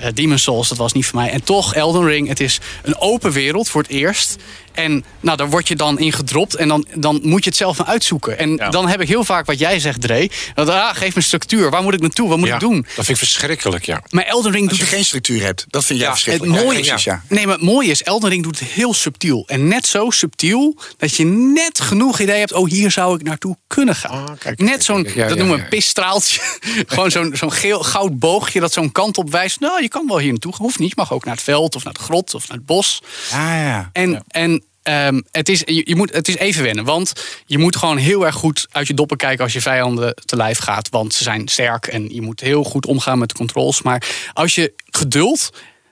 uh, 0.01 0.07
Demon 0.14 0.38
Souls. 0.38 0.69
Dat 0.69 0.79
was 0.79 0.93
niet 0.93 1.07
voor 1.07 1.21
mij. 1.21 1.31
En 1.31 1.45
toch, 1.45 1.75
Elden 1.75 2.05
Ring, 2.07 2.29
het 2.29 2.40
is 2.40 2.61
een 2.83 2.99
open 2.99 3.33
wereld 3.33 3.69
voor 3.69 3.83
het 3.83 3.90
eerst. 3.90 4.37
En 4.75 5.05
nou, 5.21 5.37
daar 5.37 5.51
word 5.51 5.69
je 5.69 5.77
dan 5.77 5.99
in 5.99 6.13
gedropt 6.13 6.55
en 6.55 6.69
dan, 6.69 6.87
dan 6.95 7.21
moet 7.23 7.45
je 7.45 7.51
het 7.51 7.59
zelf 7.59 7.79
maar 7.79 7.87
uitzoeken. 7.87 8.39
En 8.39 8.57
Ja. 8.57 8.69
dan 8.71 8.89
heb 8.89 9.01
ik 9.01 9.09
heel 9.09 9.25
vaak 9.25 9.47
wat 9.47 9.59
jij 9.59 9.81
zegt, 9.81 10.01
Dre. 10.01 10.31
Dat, 10.55 10.69
ah, 10.69 10.95
geef 10.95 11.15
me 11.15 11.21
structuur. 11.21 11.71
Waar 11.71 11.83
moet 11.83 11.95
ik 11.95 12.01
naartoe? 12.01 12.29
Wat 12.29 12.39
moet 12.39 12.49
Ja, 12.49 12.55
ik 12.55 12.61
doen? 12.61 12.81
Dat 12.83 12.95
vind 12.95 13.09
ik 13.09 13.17
verschrikkelijk, 13.17 13.85
ja. 13.85 14.03
Maar 14.11 14.25
Elden 14.25 14.53
Ring 14.53 14.69
Als 14.69 14.79
doet 14.79 14.89
je 14.89 14.95
geen 14.95 15.05
structuur 15.05 15.43
hebt, 15.43 15.65
dat 15.69 15.85
vind 15.85 15.99
jij 15.99 16.09
Ja, 16.09 16.15
het 16.15 16.23
verschrikkelijk. 16.23 16.63
mooie 16.65 16.75
Ja, 16.77 16.81
is, 16.83 16.89
precies, 16.89 17.05
ja. 17.05 17.23
nee, 17.29 17.47
maar 17.47 17.55
het 17.55 17.65
mooie 17.65 17.91
is, 17.91 18.03
Elden 18.03 18.31
Ring 18.31 18.43
doet 18.43 18.59
het 18.59 18.69
heel 18.69 18.95
subtiel. 18.95 19.45
En 19.47 19.69
net 19.69 19.87
zo 19.87 20.11
subtiel 20.11 20.79
dat 20.97 21.15
je 21.17 21.25
net 21.25 21.81
genoeg 21.81 22.21
idee 22.21 22.39
hebt... 22.39 22.53
oh, 22.53 22.69
hier 22.69 22.91
zou 22.91 23.15
ik 23.15 23.23
naartoe 23.23 23.57
kunnen 23.67 23.95
gaan. 23.97 24.11
Ah, 24.29 24.33
kijk, 24.39 24.59
net 24.61 24.85
zo'n, 24.85 25.03
dat 25.03 25.15
noemen 25.29 25.49
we 25.51 25.57
ja. 25.57 25.63
een 25.63 25.69
pisstraaltje. 25.69 26.41
Gewoon 26.87 27.11
zo'n 27.11 27.31
zo'n 27.37 27.53
geel, 27.53 27.83
goud 27.83 28.19
boogje 28.19 28.61
dat 28.61 28.73
zo'n 28.73 28.93
kant 28.93 29.19
op 29.19 29.31
wijst. 29.31 29.61
Nou, 29.61 29.83
je 29.83 29.89
kan 29.89 30.07
wel 30.07 30.19
hier 30.19 30.31
naartoe. 30.31 30.53
Hoeft 30.57 30.79
niet. 30.79 30.89
Je 30.89 30.95
mag 30.97 31.13
ook 31.13 31.25
naar 31.25 31.35
het 31.35 31.43
veld 31.45 31.75
of 31.77 31.85
naar 31.85 31.93
de 31.93 32.01
grot 32.01 32.35
of 32.35 32.49
naar 32.49 32.57
het 32.57 32.67
bos. 32.67 33.03
Ja, 33.31 33.57
ja. 33.67 33.91
En, 33.93 34.25
en 34.29 34.63
ehm, 34.85 35.20
het, 35.31 35.49
is, 35.49 35.62
je, 35.64 35.83
je 35.85 35.97
moet, 35.97 36.12
het 36.12 36.29
is 36.29 36.37
even 36.37 36.62
wennen. 36.62 36.85
Want 36.85 37.12
je 37.47 37.59
moet 37.59 37.77
gewoon 37.77 37.97
heel 37.97 38.27
erg 38.27 38.35
goed 38.35 38.66
uit 38.70 38.87
je 38.87 38.94
doppen 38.94 39.16
kijken 39.16 39.44
als 39.44 39.53
je 39.53 39.61
vijanden 39.61 40.14
te 40.25 40.37
lijf 40.37 40.59
gaat. 40.59 40.88
Want 40.88 41.14
ze 41.14 41.23
zijn 41.23 41.49
sterk 41.49 41.87
en 41.87 42.14
je 42.14 42.23
moet 42.23 42.40
heel 42.40 42.64
goed 42.64 42.87
omgaan 42.87 43.18
met 43.18 43.29
de 43.29 43.35
controls. 43.35 43.83
Maar 43.83 44.07
als 44.33 44.55
je 44.55 44.73
geduld 44.85 45.51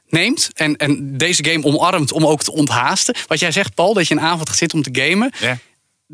neemt 0.09 0.51
en, 0.55 0.77
en 0.77 1.17
deze 1.17 1.45
game 1.45 1.65
omarmt 1.65 2.13
om 2.13 2.27
ook 2.27 2.43
te 2.43 2.53
onthaasten. 2.53 3.15
Wat 3.27 3.39
jij 3.39 3.53
zegt, 3.53 3.75
Paul, 3.75 3.95
dat 3.95 4.09
je 4.09 4.15
een 4.15 4.21
avond 4.21 4.49
gaat 4.49 4.59
zitten 4.59 4.79
om 4.79 4.85
te 4.85 5.01
gamen. 5.03 5.33
Ja. 5.41 5.59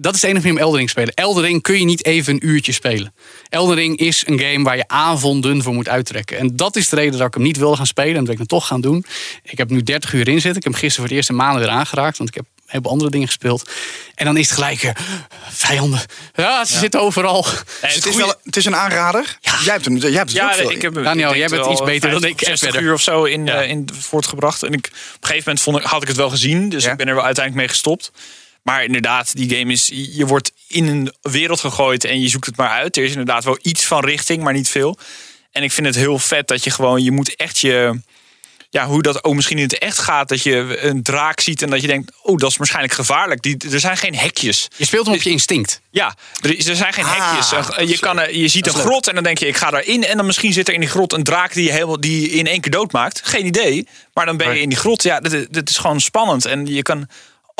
Dat 0.01 0.15
is 0.15 0.21
de 0.21 0.27
enige 0.27 0.47
manier 0.47 0.59
om 0.59 0.65
Elden 0.65 0.79
Ring 0.79 0.91
te 0.91 1.01
spelen. 1.01 1.15
Elden 1.15 1.45
Ring 1.45 1.63
kun 1.63 1.79
je 1.79 1.85
niet 1.85 2.05
even 2.05 2.35
een 2.35 2.49
uurtje 2.49 2.73
spelen. 2.73 3.15
Elden 3.49 3.75
Ring 3.75 3.99
is 3.99 4.23
een 4.27 4.41
game 4.41 4.65
waar 4.65 4.77
je 4.77 4.89
avonden 4.89 5.63
voor 5.63 5.75
moet 5.75 5.89
uittrekken. 5.89 6.39
En 6.39 6.57
dat 6.57 6.77
is 6.77 6.89
de 6.89 6.97
reden 6.97 7.19
dat 7.19 7.27
ik 7.27 7.35
hem 7.35 7.43
niet 7.43 7.57
wilde 7.57 7.77
gaan 7.77 7.87
spelen. 7.87 8.17
En 8.17 8.25
dat 8.25 8.33
ik 8.33 8.39
het 8.39 8.49
toch 8.49 8.67
gaan 8.67 8.81
doen. 8.81 9.05
Ik 9.43 9.59
heb 9.59 9.71
nu 9.71 9.83
30 9.83 10.13
uur 10.13 10.29
in 10.29 10.41
zitten. 10.41 10.57
Ik 10.57 10.65
heb 10.65 10.73
hem 10.73 10.75
gisteren 10.75 10.95
voor 10.95 11.05
het 11.05 11.15
eerst 11.15 11.29
in 11.29 11.37
maanden 11.37 11.63
weer 11.63 11.71
aangeraakt. 11.71 12.19
Want 12.19 12.29
ik 12.29 12.35
heb 12.35 12.45
heleboel 12.69 12.93
andere 12.93 13.11
dingen 13.11 13.27
gespeeld. 13.27 13.71
En 14.15 14.25
dan 14.25 14.37
is 14.37 14.45
het 14.47 14.55
gelijk 14.55 14.83
eh, 14.83 14.91
vijanden. 15.49 16.01
Ja, 16.35 16.65
ze 16.65 16.79
zitten 16.79 17.01
overal. 17.01 17.43
Nee, 17.43 17.55
Dus 17.81 17.95
het, 17.95 18.07
is 18.07 18.17
wel, 18.17 18.35
het 18.45 18.57
is 18.57 18.65
een 18.65 18.77
aanrader. 18.77 19.39
Jij 19.41 19.53
hebt 19.73 19.85
hem, 19.85 19.97
jij 19.97 20.11
hebt 20.11 20.33
het 20.33 20.41
ook 20.43 20.49
Ja, 20.51 20.55
veel. 20.57 20.71
ik 20.71 20.83
heb 20.83 20.95
Daniel, 20.95 21.31
ik 21.31 21.37
jij 21.37 21.49
bent 21.49 21.67
iets 21.67 21.83
beter 21.85 22.11
dan 22.11 22.21
50, 22.21 22.31
ik. 22.31 22.39
60 22.47 22.59
Verder. 22.71 22.89
uur 22.89 22.95
of 22.95 23.03
zo 23.03 23.25
in, 23.25 23.47
Ja. 23.47 23.63
eh, 23.63 23.69
in 23.71 23.89
voortgebracht. 24.01 24.63
En 24.63 24.73
ik, 24.73 24.87
op 24.87 24.93
een 24.93 24.99
gegeven 25.21 25.43
moment 25.47 25.61
vond 25.61 25.77
ik, 25.79 25.85
had 25.85 26.03
ik 26.03 26.09
het 26.09 26.17
wel 26.17 26.31
gezien. 26.31 26.69
Dus 26.69 26.85
Ja. 26.85 26.91
ik 26.91 26.97
ben 26.97 27.09
er 27.09 27.15
wel 27.15 27.25
uiteindelijk 27.25 27.67
mee 27.67 27.75
gestopt. 27.77 28.11
Maar 28.63 28.85
inderdaad, 28.85 29.37
die 29.37 29.57
game 29.59 29.73
is... 29.73 29.87
Je 29.93 30.27
wordt 30.27 30.53
in 30.69 30.87
een 30.87 31.13
wereld 31.21 31.61
gegooid 31.61 32.05
en 32.05 32.21
je 32.21 32.29
zoekt 32.29 32.47
het 32.47 32.57
maar 32.57 32.69
uit. 32.69 32.97
Er 32.97 33.05
is 33.05 33.11
inderdaad 33.11 33.45
wel 33.45 33.59
iets 33.63 33.85
van 33.85 34.05
richting, 34.05 34.43
maar 34.43 34.53
niet 34.53 34.69
veel. 34.69 34.99
En 35.53 35.63
ik 35.63 35.73
vind 35.73 35.87
het 35.87 35.97
heel 35.97 36.19
vet 36.19 36.49
dat 36.49 36.65
je 36.65 36.71
gewoon... 36.71 37.03
Je 37.03 37.11
moet 37.11 37.37
echt 37.37 37.59
je, 37.59 38.01
ja, 38.71 38.87
hoe 38.87 39.03
dat 39.03 39.25
ook 39.25 39.35
misschien 39.35 39.57
in 39.57 39.63
het 39.63 39.79
echt 39.79 39.99
gaat. 39.99 40.29
Dat 40.29 40.43
je 40.43 40.79
een 40.81 41.03
draak 41.03 41.41
ziet 41.41 41.63
en 41.63 41.71
dat 41.71 41.81
je 41.81 41.87
denkt, 41.87 42.13
oh, 42.23 42.37
dat 42.37 42.51
is 42.51 42.57
waarschijnlijk 42.57 42.95
gevaarlijk. 42.95 43.43
Die, 43.43 43.57
er 43.73 43.81
zijn 43.81 43.97
geen 43.97 44.15
hekjes. 44.15 44.69
Je 44.77 44.85
speelt 44.85 45.07
hem 45.07 45.15
op 45.15 45.23
je 45.23 45.31
instinct. 45.31 45.81
Ja, 45.91 46.17
er, 46.41 46.69
er 46.69 46.77
zijn 46.77 46.93
geen 46.93 47.05
Ah, 47.05 47.11
hekjes. 47.11 47.51
Je, 47.91 47.99
kan, 47.99 48.35
je 48.35 48.49
ziet 48.49 48.67
een 48.67 48.73
leuk. 48.73 48.83
grot 48.83 49.09
en 49.09 49.15
dan 49.15 49.25
denk 49.25 49.39
je, 49.39 49.47
ik 49.47 49.57
ga 49.57 49.71
daarin. 49.71 50.05
En 50.05 50.17
dan 50.17 50.27
misschien 50.27 50.53
zit 50.53 50.69
er 50.69 50.75
in 50.75 50.81
die 50.81 50.89
grot 50.89 51.13
een 51.13 51.23
draak 51.23 51.53
die 51.53 51.65
je, 51.65 51.73
helemaal, 51.73 52.01
die 52.01 52.21
je 52.21 52.29
in 52.29 52.47
één 52.47 52.61
keer 52.61 52.71
doodmaakt. 52.73 53.21
Geen 53.25 53.47
idee. 53.47 53.89
Maar 54.15 54.27
dan 54.27 54.37
ben 54.37 54.55
je 54.55 54.61
in 54.61 54.69
die 54.69 54.79
grot. 54.79 55.03
Ja, 55.03 55.21
dat, 55.21 55.47
dat 55.51 55.69
is 55.69 55.77
gewoon 55.77 56.01
spannend. 56.01 56.45
En 56.45 56.67
je 56.67 56.83
kan... 56.83 57.09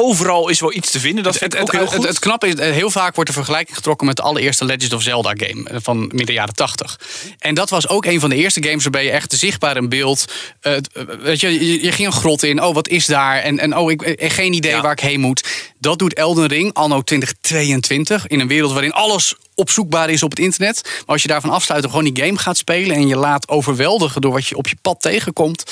Overal 0.01 0.49
is 0.49 0.61
wel 0.61 0.73
iets 0.73 0.91
te 0.91 1.01
vinden. 1.01 1.25
Dat 1.25 1.33
Het, 1.33 1.43
vind 1.43 1.55
ik 1.55 1.61
het, 1.61 1.69
ook 1.69 1.81
heel 1.81 1.99
goed. 1.99 2.09
het, 2.09 2.19
knappe 2.19 2.47
is, 2.47 2.55
eh, 2.55 2.71
heel 2.71 2.91
vaak 2.91 3.15
wordt 3.15 3.31
de 3.31 3.37
vergelijking 3.37 3.77
getrokken 3.77 4.07
met 4.07 4.17
de 4.17 4.23
allereerste 4.23 4.65
Legend 4.65 4.93
of 4.93 5.03
Zelda 5.03 5.33
game 5.37 5.69
eh, 5.69 5.77
van 5.83 6.11
midden 6.15 6.35
jaren 6.35 6.55
80. 6.55 7.01
En 7.39 7.55
dat 7.55 7.71
was 7.71 7.89
ook 7.89 8.05
een 8.05 8.21
van 8.21 8.31
de 8.31 8.37
eerste 8.37 8.63
games 8.63 8.83
waarbij 8.83 9.05
je 9.05 9.11
echt 9.11 9.33
zichtbaar 9.33 9.77
in 9.77 9.89
beeld. 9.89 10.33
eh, 10.61 10.77
weet 11.21 11.41
je, 11.41 11.67
je, 11.67 11.83
je 11.83 11.93
ging 11.93 12.09
een 12.09 12.15
grot 12.15 12.43
in. 12.43 12.63
Oh, 12.63 12.75
wat 12.75 12.89
is 12.89 13.07
daar? 13.07 13.39
En, 13.39 13.59
en 13.59 13.77
oh, 13.77 13.91
ik 13.91 14.17
geen 14.19 14.53
idee 14.53 14.81
waar 14.81 14.93
ik 14.93 15.01
heen 15.01 15.21
moet. 15.21 15.71
Dat 15.79 15.99
doet 15.99 16.15
Elden 16.15 16.47
Ring 16.47 16.75
anno 16.75 17.03
2022 17.03 18.27
in 18.27 18.41
een 18.41 18.49
wereld 18.49 18.73
waarin 18.73 18.93
alles 18.93 19.35
opzoekbaar 19.55 20.11
is 20.11 20.23
op 20.23 20.31
het 20.31 20.39
internet. 20.39 20.81
Maar 20.85 21.03
als 21.07 21.23
je 21.23 21.29
daarvan 21.29 21.51
afsluit 21.51 21.85
en 21.85 21.91
gewoon 21.91 22.13
die 22.13 22.25
game 22.25 22.39
gaat 22.39 22.57
spelen 22.57 22.97
en 22.97 23.09
je 23.09 23.17
laat 23.17 23.49
overweldigen 23.49 24.21
door 24.21 24.33
wat 24.33 24.47
je 24.47 24.57
op 24.57 24.69
je 24.69 24.77
pad 24.83 25.01
tegenkomt, 25.01 25.63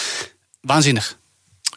waanzinnig. 0.61 1.17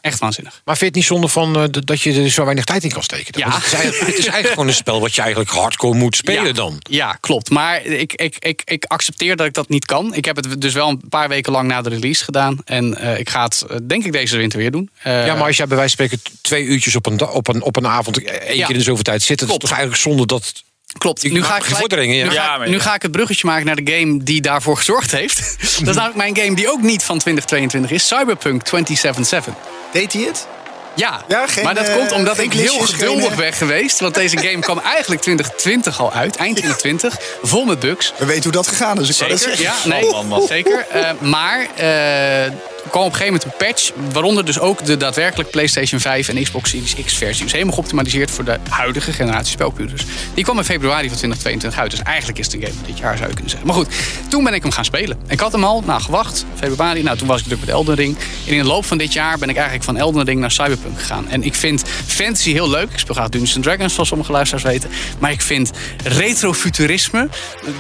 Echt 0.10 0.20
waanzinnig. 0.20 0.62
Maar 0.66 0.78
vind 0.78 0.80
je 0.80 0.86
het 0.86 0.96
niet 0.96 1.06
zonde 1.06 1.28
van 1.28 1.56
eh, 1.56 1.84
dat- 1.86 2.02
je 2.02 2.22
er 2.24 2.30
zo 2.30 2.44
weinig 2.44 2.66
tijd 2.66 2.84
in 2.84 2.92
kan 2.92 3.04
steken? 3.04 3.40
Ja. 3.40 3.52
Het, 3.56 3.66
is 3.66 3.74
eigenlijk, 3.74 4.00
het 4.06 4.18
is 4.18 4.24
eigenlijk 4.26 4.50
gewoon 4.54 4.68
een 4.68 4.74
spel 4.74 5.00
wat 5.02 5.16
je 5.16 5.22
eigenlijk 5.22 5.52
hardcore 5.52 5.98
moet 5.98 6.16
spelen 6.16 6.46
ja, 6.46 6.52
dan. 6.54 6.80
Ja, 6.90 7.18
klopt. 7.20 7.50
Maar 7.50 7.86
ik, 7.86 8.14
ik, 8.14 8.36
ik, 8.40 8.62
ik 8.66 8.86
accepteer 8.86 9.36
dat 9.36 9.46
ik 9.48 9.54
dat 9.54 9.70
niet 9.70 9.86
kan. 9.86 10.14
Ik 10.14 10.26
heb 10.26 10.36
het 10.36 10.62
dus 10.62 10.74
wel 10.74 10.90
een 10.90 11.02
paar 11.10 11.30
weken 11.30 11.52
lang 11.52 11.68
na 11.68 11.82
de 11.82 11.90
release 11.90 12.24
gedaan. 12.24 12.58
En 12.66 12.96
eh, 12.98 13.20
ik 13.20 13.30
ga 13.30 13.44
het 13.44 13.66
eh, 13.70 13.78
denk 13.84 14.06
ik 14.06 14.12
deze 14.12 14.38
winter 14.38 14.60
weer 14.60 14.72
doen. 14.72 14.90
Ja, 15.04 15.36
maar 15.36 15.46
als 15.48 15.58
jij 15.58 15.68
bij 15.68 15.78
wijze 15.78 15.96
van 15.96 16.06
spreken 16.08 16.32
twee 16.42 16.64
uurtjes 16.64 16.96
op 16.96 17.06
een, 17.06 17.28
op 17.28 17.48
een, 17.48 17.62
op 17.62 17.76
een 17.76 17.88
avond 17.88 18.24
één 18.24 18.56
Ja. 18.58 18.66
keer 18.66 18.74
in 18.76 18.78
de 18.78 18.84
zoveel 18.84 19.04
tijd 19.04 19.22
zit, 19.22 19.40
dat 19.40 19.50
is 19.50 19.58
toch 19.58 19.70
eigenlijk 19.72 20.02
zonde 20.02 20.26
dat. 20.26 20.64
Klopt. 20.98 21.24
Nu 21.24 21.44
ga, 21.44 21.56
ik 21.58 21.64
gelijk- 21.64 21.92
ja. 21.94 22.24
nu, 22.24 22.26
ga, 22.30 22.34
Ja, 22.34 22.52
ik- 22.54 22.58
maar 22.60 22.68
nu 22.68 22.76
ja. 22.76 22.82
ga 22.82 22.94
ik 22.96 23.02
het 23.02 23.12
bruggetje 23.12 23.48
maken 23.48 23.66
naar 23.66 23.76
de 23.76 23.92
game 23.92 24.24
die 24.24 24.42
daarvoor 24.42 24.78
gezorgd 24.78 25.12
heeft. 25.12 25.38
dat 25.80 25.88
is 25.88 25.96
namelijk 25.96 26.16
mijn 26.16 26.38
game 26.38 26.56
die 26.56 26.72
ook 26.72 26.82
niet 26.82 27.04
van 27.04 27.18
2022 27.20 27.92
is. 27.92 28.08
Cyberpunk 28.08 28.64
2077. 28.64 29.54
Deed 29.92 30.14
hij 30.14 30.22
het? 30.22 30.48
Ja, 30.96 31.22
Ja, 31.28 31.48
geen, 31.48 31.64
maar 31.64 31.76
dat 31.76 31.88
eh, 31.88 31.96
komt 31.96 32.12
omdat 32.12 32.40
ik 32.40 32.54
heel 32.54 32.80
geduldig 32.80 33.22
geen, 33.24 33.32
eh, 33.32 33.38
ben 33.38 33.54
geweest. 33.54 34.00
Want 34.00 34.14
deze 34.14 34.38
game 34.38 34.60
kwam 34.60 34.80
eigenlijk 34.80 35.22
2020 35.22 36.00
al 36.00 36.14
uit. 36.14 36.36
Eind 36.36 36.56
2020. 36.58 37.18
Vol 37.42 37.66
met 37.66 37.80
bugs. 37.80 38.14
We 38.18 38.26
weten 38.26 38.44
hoe 38.44 38.52
dat 38.52 38.68
gegaan 38.68 39.00
is. 39.02 39.08
Dat 39.08 39.16
Zeker, 39.16 39.38
zeggen. 39.38 39.64
ja, 39.64 39.76
nee, 39.86 40.48
zeker. 40.48 40.86
Eh, 40.92 41.10
maar 41.20 41.68
eh, 41.76 42.52
er 42.84 42.90
kwam 42.90 43.04
op 43.04 43.12
een 43.12 43.18
gegeven 43.18 43.40
moment 43.42 43.62
een 43.62 43.68
patch, 43.68 43.92
waaronder 44.14 44.46
dus 44.46 44.60
ook 44.60 44.86
de 44.86 44.98
daadwerkelijk 44.98 45.50
PlayStation 45.50 46.00
5 46.00 46.30
en 46.30 46.44
Xbox 46.44 46.70
Series 46.70 46.96
X 47.06 47.14
versie. 47.14 47.44
Dus 47.44 47.52
helemaal 47.52 47.74
geoptimaliseerd 47.74 48.32
voor 48.32 48.44
de 48.44 48.58
huidige 48.70 49.14
generatie 49.14 49.52
spelcomputers. 49.52 50.06
Die 50.34 50.44
kwam 50.44 50.58
in 50.58 50.64
februari 50.64 51.08
van 51.08 51.18
2022 51.18 51.80
uit. 51.80 51.92
Dus 51.92 52.02
eigenlijk 52.02 52.40
is 52.40 52.46
het 52.46 52.56
een 52.56 52.62
game 52.62 52.74
van 52.74 52.84
dit 52.86 52.98
jaar, 52.98 53.18
zou 53.18 53.28
je 53.28 53.34
kunnen 53.34 53.52
zeggen. 53.52 53.68
Maar 53.68 53.78
goed, 53.78 53.88
toen 54.30 54.44
ben 54.44 54.54
ik 54.54 54.62
hem 54.62 54.72
gaan 54.72 54.86
spelen. 54.86 55.18
Ik 55.28 55.40
had 55.40 55.52
hem 55.52 55.64
al, 55.64 55.84
nou 55.86 56.02
gewacht, 56.02 56.46
februari. 56.56 57.04
Nou, 57.04 57.18
toen 57.18 57.28
was 57.28 57.40
ik 57.40 57.46
druk 57.46 57.60
met 57.60 57.70
Elden 57.70 57.96
Ring. 57.96 58.18
En 58.48 58.54
in 58.54 58.62
de 58.62 58.68
loop 58.68 58.86
van 58.86 58.98
dit 58.98 59.14
jaar 59.14 59.38
ben 59.38 59.50
ik 59.50 59.56
eigenlijk 59.56 59.86
van 59.86 59.98
Elden 59.98 60.26
Ring 60.26 60.40
naar 60.40 60.52
Cyberpunk 60.52 61.00
gegaan. 61.00 61.30
En 61.30 61.44
ik 61.44 61.56
vind 61.56 61.84
fantasy 62.08 62.52
heel 62.52 62.70
leuk. 62.70 62.92
Ik 62.92 63.00
speel 63.00 63.16
graag 63.16 63.30
Dungeons 63.30 63.56
and 63.56 63.64
Dragons, 63.64 63.94
zoals 63.94 64.10
sommige 64.10 64.32
luisteraars 64.32 64.66
weten. 64.66 64.90
Maar 65.20 65.32
ik 65.32 65.42
vind 65.42 65.72
retrofuturisme, 66.04 67.30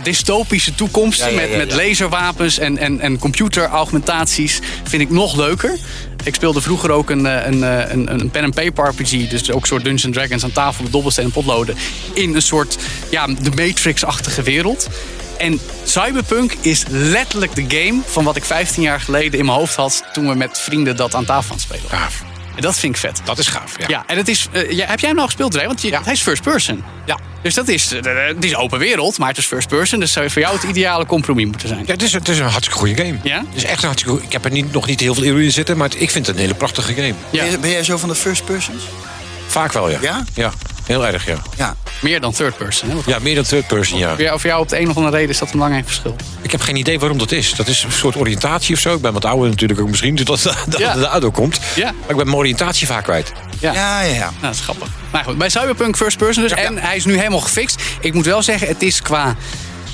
dystopische 0.04 0.76
toekomsten 0.76 1.36
met, 1.36 1.58
met 1.58 1.74
laserwapens 1.74 2.58
en, 2.58 2.78
en, 2.78 3.00
en 3.00 3.18
computeraugmentaties 3.18 4.60
vind 4.90 5.02
ik 5.02 5.10
nog 5.10 5.36
leuker. 5.36 5.78
Ik 6.24 6.36
speelde 6.36 6.62
vroeger 6.62 6.92
ook 6.92 7.10
een, 7.10 7.26
eh, 7.26 7.46
een, 7.46 7.64
eh, 7.64 7.92
een, 7.92 8.20
een 8.20 8.30
pen 8.30 8.44
and 8.44 8.54
paper 8.54 8.90
RPG, 8.90 9.30
dus 9.30 9.52
ook 9.52 9.62
een 9.62 9.68
soort 9.68 9.84
Dungeons 9.84 10.16
Dragons 10.16 10.44
aan 10.44 10.52
tafel 10.52 10.84
met 10.84 10.92
dobbelsteen 10.92 11.26
en 11.26 11.32
potloden 11.32 11.76
in 12.14 12.36
een 12.36 12.42
soort 12.42 12.78
ja, 13.10 13.28
de 13.28 13.52
Matrix-achtige 13.56 14.42
wereld. 14.42 14.88
En 15.38 15.60
Cyberpunk 15.84 16.54
is 16.62 16.86
letterlijk 16.90 17.56
de 17.56 17.66
game 17.68 18.02
van 18.06 18.24
wat 18.24 18.36
ik 18.36 18.44
15 18.44 18.84
jaar 18.84 19.02
geleden 19.02 19.40
in 19.40 19.46
mijn 19.46 19.58
hoofd 19.58 19.76
had 19.76 20.04
toen 20.14 20.28
we 20.28 20.36
met 20.36 20.60
vrienden 20.60 20.96
dat 20.96 21.16
aan 21.16 21.26
tafel 21.26 21.54
aan 21.54 21.60
spelen 21.60 21.90
waren. 21.90 22.39
En 22.60 22.66
dat 22.66 22.80
vind 22.80 22.94
ik 22.96 23.00
vet. 23.02 23.22
Dat 23.24 23.38
is 23.38 23.48
gaaf. 23.48 23.74
Ja. 23.80 23.86
Ja, 23.88 24.04
en 24.08 24.18
het 24.18 24.28
is. 24.28 24.48
eh, 24.52 24.72
ja, 24.72 24.86
heb 24.88 25.00
jij 25.00 25.08
hem 25.08 25.16
nou 25.18 25.28
gespeeld, 25.28 25.52
Dre? 25.52 25.66
Want 25.66 25.82
je, 25.82 25.98
hij 26.04 26.14
is 26.14 26.22
first 26.22 26.42
person. 26.44 26.84
Ja. 27.06 27.18
Dus 27.42 27.54
dat 27.54 27.68
is. 27.68 27.92
eh, 27.92 28.02
het 28.28 28.44
is 28.46 28.56
open 28.56 28.80
wereld, 28.80 29.18
maar 29.18 29.28
het 29.28 29.38
is 29.38 29.46
first 29.46 29.68
person. 29.68 30.00
Dus 30.00 30.12
zou 30.12 30.30
voor 30.30 30.42
jou 30.42 30.54
het 30.56 30.64
ideale 30.64 31.06
compromis 31.06 31.46
moeten 31.46 31.68
zijn. 31.68 31.84
Ja, 31.86 31.92
het, 31.94 32.02
is, 32.02 32.14
het 32.14 32.28
is 32.30 32.38
een 32.40 32.44
hartstikke 32.46 32.78
goede 32.80 32.96
game. 32.96 33.18
Ja? 33.24 33.38
Het 33.38 33.56
is 33.56 33.64
echt 33.64 33.82
een 33.82 33.88
hartstikke. 33.88 34.24
Ik 34.24 34.32
heb 34.32 34.46
er 34.46 34.52
niet, 34.52 34.72
nog 34.72 34.86
niet 34.88 35.00
heel 35.00 35.14
veel 35.14 35.24
uren 35.24 35.44
in 35.44 35.52
zitten, 35.52 35.78
maar 35.78 35.90
het- 35.90 36.02
ik 36.02 36.12
vind 36.12 36.26
het 36.28 36.36
een 36.36 36.42
hele 36.42 36.54
prachtige 36.54 36.94
game. 36.94 37.14
Ja. 37.30 37.42
Ben, 37.44 37.52
je- 37.52 37.58
ben 37.60 37.70
jij 37.70 37.84
zo 37.84 37.98
van 37.98 38.10
de 38.10 38.16
first 38.16 38.46
persons? 38.46 38.84
Vaak 39.48 39.72
wel, 39.74 39.90
ja. 39.90 39.98
Ja? 40.02 40.24
Ja, 40.34 40.52
heel 40.90 41.08
erg, 41.08 41.26
ja. 41.26 41.38
Ja. 41.58 41.76
Meer 42.02 42.22
dan 42.22 42.32
third 42.32 42.58
person. 42.58 42.90
Hè? 42.90 42.96
Ja, 43.06 43.20
meer 43.20 43.36
dan 43.36 43.44
third 43.44 43.68
person, 43.68 44.00
ja. 44.00 44.10
voor, 44.16 44.24
jou, 44.24 44.40
voor 44.40 44.50
jou 44.50 44.62
op 44.62 44.70
de 44.70 44.80
een 44.80 44.90
of 44.90 44.96
andere 44.98 45.16
reden 45.16 45.30
is 45.30 45.38
dat 45.38 45.48
een 45.48 45.54
belangrijk 45.54 45.86
verschil. 45.86 46.16
Ik 46.42 46.52
heb 46.52 46.62
geen 46.62 46.76
idee 46.76 47.00
waarom 47.00 47.18
dat 47.18 47.32
is. 47.32 47.54
Dat 47.56 47.68
is 47.68 47.84
een 47.84 47.92
soort 47.92 48.16
oriëntatie 48.16 48.76
of 48.76 48.82
zo. 48.82 48.96
Ik 48.96 49.02
ben 49.02 49.14
wat 49.14 49.26
ouder 49.26 49.50
natuurlijk 49.50 49.80
ook 49.80 49.88
misschien, 49.90 50.16
dus 50.16 50.26
dat 50.26 50.44
dat 50.68 50.80
Ja. 50.80 50.92
het 50.92 51.02
daardoor 51.02 51.32
komt. 51.32 51.60
Ja. 51.76 51.84
Maar 51.92 52.10
ik 52.10 52.16
ben 52.16 52.26
mijn 52.26 52.38
oriëntatie 52.38 52.88
vaak 52.88 53.04
kwijt. 53.04 53.32
Ja. 53.60 53.74
Ja, 53.74 54.02
ja, 54.02 54.14
ja. 54.14 54.20
Nou, 54.20 54.34
dat 54.42 54.54
is 54.54 54.60
grappig. 54.60 54.88
Maar 55.12 55.24
goed, 55.24 55.38
bij 55.38 55.50
Cyberpunk 55.50 55.96
first 55.98 56.18
person 56.18 56.44
dus. 56.44 56.52
En 56.52 56.78
hij 56.78 56.96
is 56.96 57.06
nu 57.06 57.18
helemaal 57.18 57.40
gefixt. 57.40 57.82
Ik 58.02 58.14
moet 58.14 58.26
wel 58.26 58.44
zeggen, 58.44 58.68
het 58.68 58.82
is 58.82 59.02
qua 59.02 59.36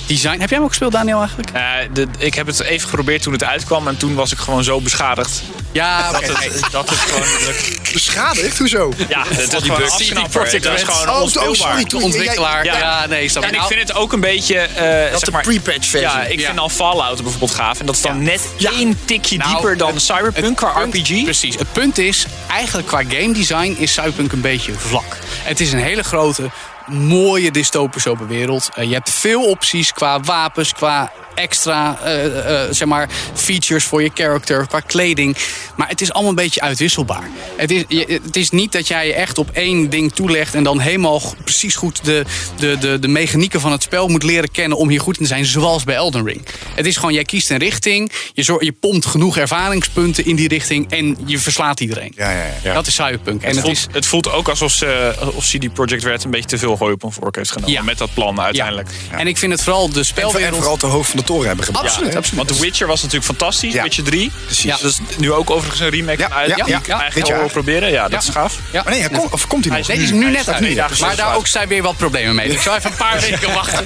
design. 0.07 0.39
Heb 0.39 0.39
jij 0.39 0.57
hem 0.57 0.61
ook 0.61 0.69
gespeeld, 0.69 0.91
Daniel, 0.91 1.17
eigenlijk? 1.19 1.49
Eh, 1.53 1.61
de, 1.93 2.07
ik 2.17 2.33
heb 2.33 2.47
het 2.47 2.61
even 2.61 2.89
geprobeerd 2.89 3.21
toen 3.21 3.33
het 3.33 3.43
uitkwam. 3.43 3.87
En 3.87 3.97
toen 3.97 4.15
was 4.15 4.31
ik 4.31 4.37
gewoon 4.37 4.63
zo 4.63 4.81
beschadigd. 4.81 5.41
Ja, 5.71 6.09
oké. 6.15 6.27
Dat 6.27 6.37
het, 6.43 6.71
dat 6.71 6.89
het 6.89 6.99
gewoon... 6.99 7.53
Beschadigd? 7.93 8.57
Hoezo? 8.57 8.93
Ja, 9.09 9.23
het 9.27 9.39
is 9.39 9.49
die 9.49 9.59
gewoon 9.71 9.83
afknapper. 9.83 10.29
Project 10.41 10.63
Dat 10.63 10.73
is 10.73 10.83
gewoon 10.83 11.09
Oh, 11.09 11.15
oh, 11.15 11.21
onspeelbaar. 11.21 11.77
De 11.77 11.85
Toen- 11.85 12.03
ontwikkelaar. 12.03 12.65
Ja, 12.65 12.77
Ja. 12.77 13.05
nee, 13.07 13.29
snap 13.29 13.43
En 13.43 13.53
ik 13.53 13.61
vind 13.61 13.79
het 13.79 13.93
ook 13.93 14.13
een 14.13 14.19
beetje... 14.19 14.57
eh, 14.59 15.01
Dat 15.01 15.09
zeg 15.09 15.19
de 15.19 15.31
maar, 15.31 15.41
pre-patch 15.43 15.87
versie. 15.87 15.99
Ja, 15.99 16.23
ik 16.23 16.39
Ja. 16.39 16.45
vind 16.47 16.59
al 16.59 16.69
Fallout 16.69 17.21
bijvoorbeeld 17.21 17.51
gaaf. 17.53 17.79
En 17.79 17.85
dat 17.85 17.95
is 17.95 18.01
dan 18.01 18.23
net 18.23 18.47
één 18.57 18.99
tikje 19.05 19.37
Nou, 19.37 19.51
dieper 19.51 19.77
dan 19.77 19.93
het- 19.93 20.01
Cyberpunk 20.01 20.57
qua 20.57 20.69
RPG. 20.83 21.23
Precies. 21.23 21.55
Het 21.55 21.71
punt 21.71 21.97
is, 21.97 22.25
eigenlijk 22.51 22.87
qua 22.87 23.01
game 23.07 23.33
design 23.33 23.75
is 23.79 23.93
Cyberpunk 23.93 24.31
een 24.31 24.41
beetje 24.41 24.73
vlak. 24.77 25.17
Het 25.43 25.59
is 25.59 25.71
een 25.71 25.79
hele 25.79 26.03
grote, 26.03 26.49
mooie 26.87 27.51
dystopische 27.51 28.09
open 28.09 28.27
wereld. 28.27 28.69
Eh, 28.75 28.87
je 28.87 28.93
hebt 28.93 29.09
veel 29.09 29.43
opties 29.45 29.91
qua 29.93 30.19
wapens, 30.19 30.73
qua 30.73 31.11
extra 31.35 31.97
eh, 32.03 32.25
eh, 32.63 32.71
zeg 32.71 32.87
maar, 32.87 33.09
features 33.33 33.83
voor 33.83 34.01
je 34.03 34.11
character, 34.13 34.67
qua 34.67 34.79
kleding. 34.79 35.37
Maar 35.75 35.87
het 35.87 36.01
is 36.01 36.11
allemaal 36.11 36.29
een 36.29 36.35
beetje 36.35 36.61
uitwisselbaar. 36.61 37.29
Het 37.55 37.71
is, 37.71 37.83
je- 37.87 38.19
het 38.23 38.35
is 38.35 38.49
niet 38.49 38.71
dat 38.71 38.87
jij 38.87 39.07
je 39.07 39.13
echt 39.13 39.37
op 39.37 39.49
één 39.53 39.89
ding 39.89 40.13
toelegt 40.13 40.53
en 40.55 40.63
dan 40.63 40.79
helemaal 40.79 41.21
precies 41.43 41.75
goed 41.75 42.05
de, 42.05 42.23
de, 42.59 42.77
de, 42.77 42.99
de 42.99 43.07
mechanieken 43.07 43.59
van 43.61 43.71
het 43.71 43.83
spel 43.83 44.07
moet 44.07 44.23
leren 44.23 44.51
kennen 44.51 44.77
om 44.77 44.89
hier 44.89 44.99
goed 45.01 45.15
in 45.17 45.21
te 45.23 45.27
zijn, 45.29 45.45
zoals 45.45 45.83
bij 45.83 45.95
Elden 45.95 46.25
Ring. 46.25 46.41
Het 46.75 46.85
is 46.85 46.95
gewoon, 46.95 47.13
jij 47.13 47.23
kiest 47.23 47.49
een 47.49 47.57
richting, 47.57 48.11
je, 48.33 48.43
zor- 48.43 48.63
je 48.63 48.71
pompt 48.71 49.05
genoeg 49.05 49.37
ervaringspunten 49.37 50.25
in 50.25 50.35
die 50.35 50.47
richting 50.47 50.91
en 50.91 51.17
je 51.25 51.39
verslaat 51.39 51.79
iedereen. 51.79 52.11
Ja, 52.15 52.31
ja, 52.31 52.45
ja. 52.63 52.73
Dat 52.73 52.87
is 52.87 52.95
Cyberpunk. 52.95 53.41
En 53.41 53.47
Het 53.47 53.55
het 53.55 53.65
voelt, 53.65 53.77
is, 53.77 53.87
het 53.91 54.05
voelt 54.05 54.31
ook 54.31 54.47
alsof, 54.49 54.71
ze, 54.71 55.13
of 55.35 55.45
CD 55.45 55.73
Projekt 55.73 56.03
Red 56.03 56.23
een 56.23 56.31
beetje 56.31 56.47
te 56.49 56.57
veel 56.57 56.74
gooi 56.77 56.93
op 56.93 57.03
een 57.03 57.11
vork 57.11 57.35
heeft 57.35 57.51
genomen. 57.51 57.73
Ja. 57.73 57.81
Met 57.81 57.97
dat 57.97 58.13
plan 58.13 58.41
uiteindelijk. 58.41 58.89
ja. 59.11 59.17
En 59.17 59.27
ik 59.27 59.37
vind 59.37 59.51
het 59.51 59.63
vooral 59.63 59.89
de 59.89 59.99
En 59.99 60.05
spelwereld... 60.05 60.55
vooral 60.55 60.77
te 60.77 60.85
hoog 60.85 61.07
van 61.07 61.17
de 61.19 61.23
toren 61.25 61.47
hebben 61.47 61.65
gebracht. 61.65 61.85
Absoluut, 61.87 62.15
absoluut. 62.15 62.45
Want 62.45 62.57
The 62.57 62.63
Witcher 62.65 62.87
was 62.87 63.01
natuurlijk 63.01 63.25
fantastisch. 63.25 63.73
Ja. 63.73 63.83
Witcher 63.83 64.03
3. 64.03 64.31
Precies. 64.45 64.63
Ja. 64.63 64.77
Dat 64.81 64.91
is 64.91 64.99
nu 65.17 65.31
ook 65.31 65.49
overigens 65.49 65.79
een 65.81 65.89
remake 65.89 66.21
Ja, 66.21 66.29
uit. 66.31 66.49
ja, 66.49 66.55
die 66.55 66.65
ja, 66.73 66.79
ik 66.79 66.87
ja. 66.87 66.99
eigenlijk 67.01 67.51
proberen. 67.51 67.91
Ja, 67.91 68.07
dat 68.07 68.23
is 68.23 68.29
gaaf. 68.29 68.59
Ja. 68.71 68.81
Maar 68.83 68.91
nee, 68.93 69.01
hij 69.01 69.09
komt, 69.09 69.31
of 69.33 69.47
komt 69.47 69.65
hij 69.65 69.77
nog? 69.77 69.87
Nee, 69.87 69.97
die 69.97 70.05
is 70.05 70.11
nu 70.11 70.31
net 70.31 70.49
uit. 70.49 70.99
Maar 70.99 71.15
daar 71.15 71.35
ook 71.35 71.47
zijn 71.47 71.67
weer 71.67 71.81
wat 71.83 71.97
problemen 71.97 72.35
mee. 72.35 72.45
Dus 72.47 72.55
ik 72.55 72.61
zou 72.61 72.77
even 72.77 72.91
een 72.91 72.97
paar 72.97 73.19
weken 73.29 73.53
wachten. 73.53 73.83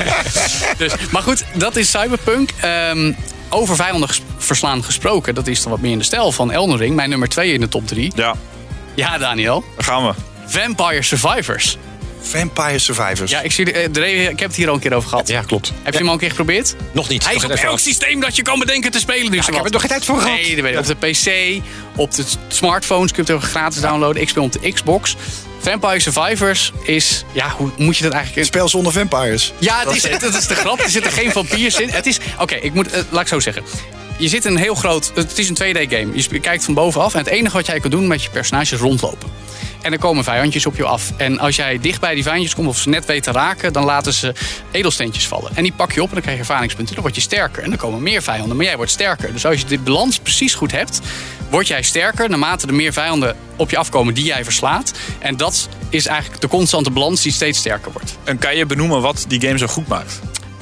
Dus, 0.78 0.92
maar 1.12 1.22
goed, 1.22 1.44
dat 1.54 1.76
is 1.76 1.90
Cyberpunk. 1.90 2.50
Ehm, 2.60 3.12
over 3.50 3.76
vijanden 3.76 4.10
verslaan 4.38 4.84
gesproken. 4.84 5.36
Dat 5.36 5.48
is 5.48 5.62
dan 5.62 5.72
wat 5.72 5.82
meer 5.82 5.92
in 5.92 5.98
de 5.98 6.04
stijl 6.04 6.32
van 6.32 6.52
Elden 6.52 6.78
Ring. 6.78 6.96
Mijn 6.96 7.10
nummer 7.10 7.28
twee 7.30 7.54
in 7.54 7.60
de 7.60 7.68
top 7.68 7.88
drie. 7.88 8.12
Ja, 8.16 8.36
Ja, 8.96 9.18
Daniel. 9.18 9.64
daar 9.76 9.84
gaan 9.84 10.08
we. 10.08 10.14
Vampire 10.46 11.04
Survivors. 11.04 11.78
Vampire 12.22 12.80
Survivors. 12.80 13.32
Ja, 13.32 13.42
ik, 13.42 13.52
zie, 13.52 13.72
eh, 13.72 13.90
Dre, 13.92 14.12
ik 14.12 14.40
heb 14.40 14.48
het 14.48 14.56
hier 14.56 14.68
al 14.68 14.74
een 14.74 14.80
keer 14.80 14.94
over 14.94 15.10
gehad. 15.10 15.28
Ja, 15.28 15.42
klopt. 15.42 15.72
Heb 15.84 15.94
je 15.94 16.00
hem 16.00 16.08
al 16.08 16.14
een 16.14 16.20
keer 16.20 16.30
geprobeerd? 16.30 16.76
Nog 16.92 17.10
niet. 17.10 17.26
Hij 17.26 17.36
is 17.36 17.44
op 17.44 17.52
elk 17.52 17.74
af. 17.74 17.80
systeem 17.80 18.20
dat 18.20 18.36
je 18.36 18.42
kan 18.42 18.60
bedenken 18.60 18.92
te 18.92 19.00
spelen. 19.00 19.32
Dus 19.32 19.48
ik 19.48 19.54
heb 19.54 19.66
er 19.66 19.72
nog 19.72 19.82
geen 19.82 19.90
tijd 19.90 20.06
voor 20.06 20.20
gehad. 20.20 20.36
Nee, 20.36 20.56
dat 20.56 20.64
weet 20.64 20.74
ik. 20.74 20.80
op 20.80 20.86
de 20.86 20.96
PC, 20.96 21.62
op 21.96 22.16
de 22.16 22.24
smartphones 22.48 23.12
kun 23.12 23.24
je 23.26 23.32
het 23.34 23.44
ook 23.44 23.50
gratis 23.50 23.82
downloaden. 23.82 24.22
Ik 24.22 24.30
speel 24.30 24.44
op 24.44 24.52
de 24.52 24.72
Xbox. 24.72 25.16
Vampire 25.60 26.00
Survivors 26.00 26.72
is, 26.84 27.24
ja, 27.32 27.50
hoe 27.50 27.70
moet 27.78 27.98
je 27.98 28.04
dat 28.04 28.14
eigenlijk... 28.14 28.42
Een 28.42 28.54
spel 28.54 28.70
zonder 28.70 28.92
vampires. 28.92 29.54
Ja, 29.60 29.80
het 29.80 29.96
is, 29.96 30.04
het 30.22 30.36
is 30.36 30.48
de 30.48 30.56
grap. 30.56 30.80
Er 30.80 30.90
zitten 30.90 31.12
geen 31.12 31.32
vampiers 31.32 31.80
in. 31.80 31.90
Het 31.90 32.06
is, 32.06 32.20
oké, 32.40 32.56
ik 32.56 32.74
moet, 32.74 32.92
eh, 32.92 33.02
laat 33.10 33.22
ik 33.22 33.28
zo 33.28 33.40
zeggen. 33.40 33.64
Je 34.18 34.28
zit 34.28 34.46
in 34.46 34.52
een 34.52 34.58
heel 34.58 34.76
groot, 34.76 35.12
het 35.16 35.38
is 35.38 35.50
een 35.50 35.56
2D-game. 35.56 36.12
Je 36.14 36.40
kijkt 36.40 36.64
van 36.64 36.74
bovenaf 36.74 37.14
en 37.14 37.20
het 37.20 37.28
enige 37.28 37.56
wat 37.56 37.66
jij 37.66 37.80
kan 37.80 37.92
doen 37.92 38.08
met 38.08 38.24
je 38.24 38.30
personage 38.30 38.76
is 38.76 38.82
rondlopen. 38.82 39.30
En 39.82 39.92
er 39.92 40.00
komen 40.00 40.24
vijandjes 40.24 40.66
op 40.66 40.76
je 40.76 40.86
af. 40.86 41.12
En 41.18 41.40
als 41.40 41.56
jij 41.56 41.80
dicht 41.80 42.02
bij 42.02 42.14
die 42.14 42.24
vijandjes 42.24 42.56
komt 42.56 42.68
of 42.68 42.78
ze 42.78 42.90
net 42.90 43.06
weet 43.06 43.24
te 43.24 43.32
raken, 43.32 43.74
dan 43.74 43.84
laten 43.84 44.14
ze 44.14 44.34
edelsteentjes 44.72 45.28
vallen. 45.28 45.56
En 45.56 45.64
die 45.64 45.74
pak 45.74 45.92
je 45.92 46.02
op 46.02 46.08
en 46.08 46.14
dan 46.14 46.22
krijg 46.22 46.38
je 46.38 46.44
ervaringspunten. 46.44 46.94
Dan 46.94 47.04
word 47.04 47.16
je 47.16 47.22
sterker. 47.22 47.64
En 47.64 47.70
dan 47.70 47.80
komen 47.80 48.04
meer 48.04 48.22
vijanden, 48.22 48.56
maar 48.56 48.66
jij 48.66 48.76
wordt 48.76 48.92
sterker. 48.92 49.34
Dus 49.34 49.46
als 49.46 49.60
je 49.60 49.66
de 49.66 49.80
balans 49.80 50.20
precies 50.20 50.54
goed 50.54 50.72
hebt, 50.72 51.00
word 51.50 51.68
jij 51.68 51.82
sterker 51.82 52.30
naarmate 52.30 52.68
er 52.68 52.74
meer 52.74 52.94
vijanden 52.94 53.36
op 53.56 53.70
je 53.70 53.78
afkomen 53.78 54.14
die 54.14 54.26
jij 54.26 54.44
verslaat. 54.44 54.92
En 55.20 55.38
dat 55.38 55.70
is 55.90 56.06
eigenlijk 56.06 56.42
de 56.42 56.48
constante 56.48 56.92
balans 56.92 57.22
die 57.22 57.32
steeds 57.32 57.60
sterker 57.60 57.92
wordt. 57.92 58.18
En 58.24 58.38
kan 58.38 58.56
je 58.56 58.66
benoemen 58.66 59.02
wat 59.02 59.26
die 59.28 59.42
game 59.42 59.58
zo 59.58 59.68
goed 59.68 59.88
maakt? 59.88 60.20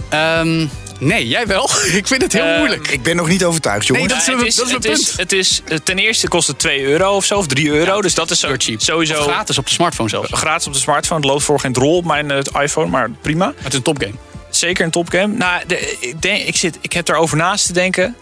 Ehm, 0.09 0.67
nee, 0.99 1.27
jij 1.27 1.47
wel. 1.47 1.69
Ik 1.93 2.07
vind 2.07 2.21
het 2.21 2.33
heel 2.33 2.43
Eh, 2.45 2.57
moeilijk. 2.57 2.87
Ik 2.87 3.01
ben 3.03 3.15
nog 3.15 3.27
niet 3.27 3.43
overtuigd, 3.45 3.87
jongens. 3.87 4.07
Nee, 4.07 4.17
dat 4.17 4.27
is 4.27 4.33
het 4.33 4.47
is, 4.47 4.55
dat 4.55 4.65
is 4.67 4.73
het 4.73 4.85
een 4.85 4.91
is, 4.91 5.05
punt. 5.05 5.17
het 5.19 5.31
is, 5.31 5.61
ten 5.83 5.97
eerste 5.99 6.27
kost 6.27 6.47
het 6.47 6.59
2 6.59 6.83
euro 6.83 7.15
of 7.15 7.25
zo, 7.25 7.37
of 7.37 7.47
3 7.47 7.69
euro. 7.69 8.01
dus 8.01 8.13
dat 8.13 8.31
is 8.31 8.43
cheap. 8.57 8.81
sowieso 8.81 9.17
Of 9.19 9.23
gratis 9.23 9.57
op 9.57 9.65
de 9.65 9.71
smartphone 9.71 10.09
zelfs. 10.09 10.29
gratis 10.33 10.67
op 10.67 10.73
de 10.73 10.79
smartphone. 10.79 11.19
Het 11.21 11.29
loopt 11.29 11.43
voor 11.43 11.59
geen 11.59 11.73
drol 11.73 11.97
op 11.97 12.05
mijn 12.05 12.31
eh, 12.31 12.61
iPhone, 12.61 12.87
maar 12.89 13.09
prima. 13.21 13.53
Het 13.57 13.67
is 13.71 13.73
een 13.77 13.81
topgame. 13.83 14.13
Zeker 14.49 14.85
een 14.85 14.91
topgame. 14.91 15.33
Nou, 15.33 15.61
de, 15.67 15.97
ik, 15.99 16.21
denk, 16.21 16.47
ik, 16.47 16.55
zit, 16.55 16.77
ik 16.81 16.93
heb 16.93 17.07
erover 17.07 17.37
naast 17.37 17.65
te 17.65 17.73
denken. 17.73 18.15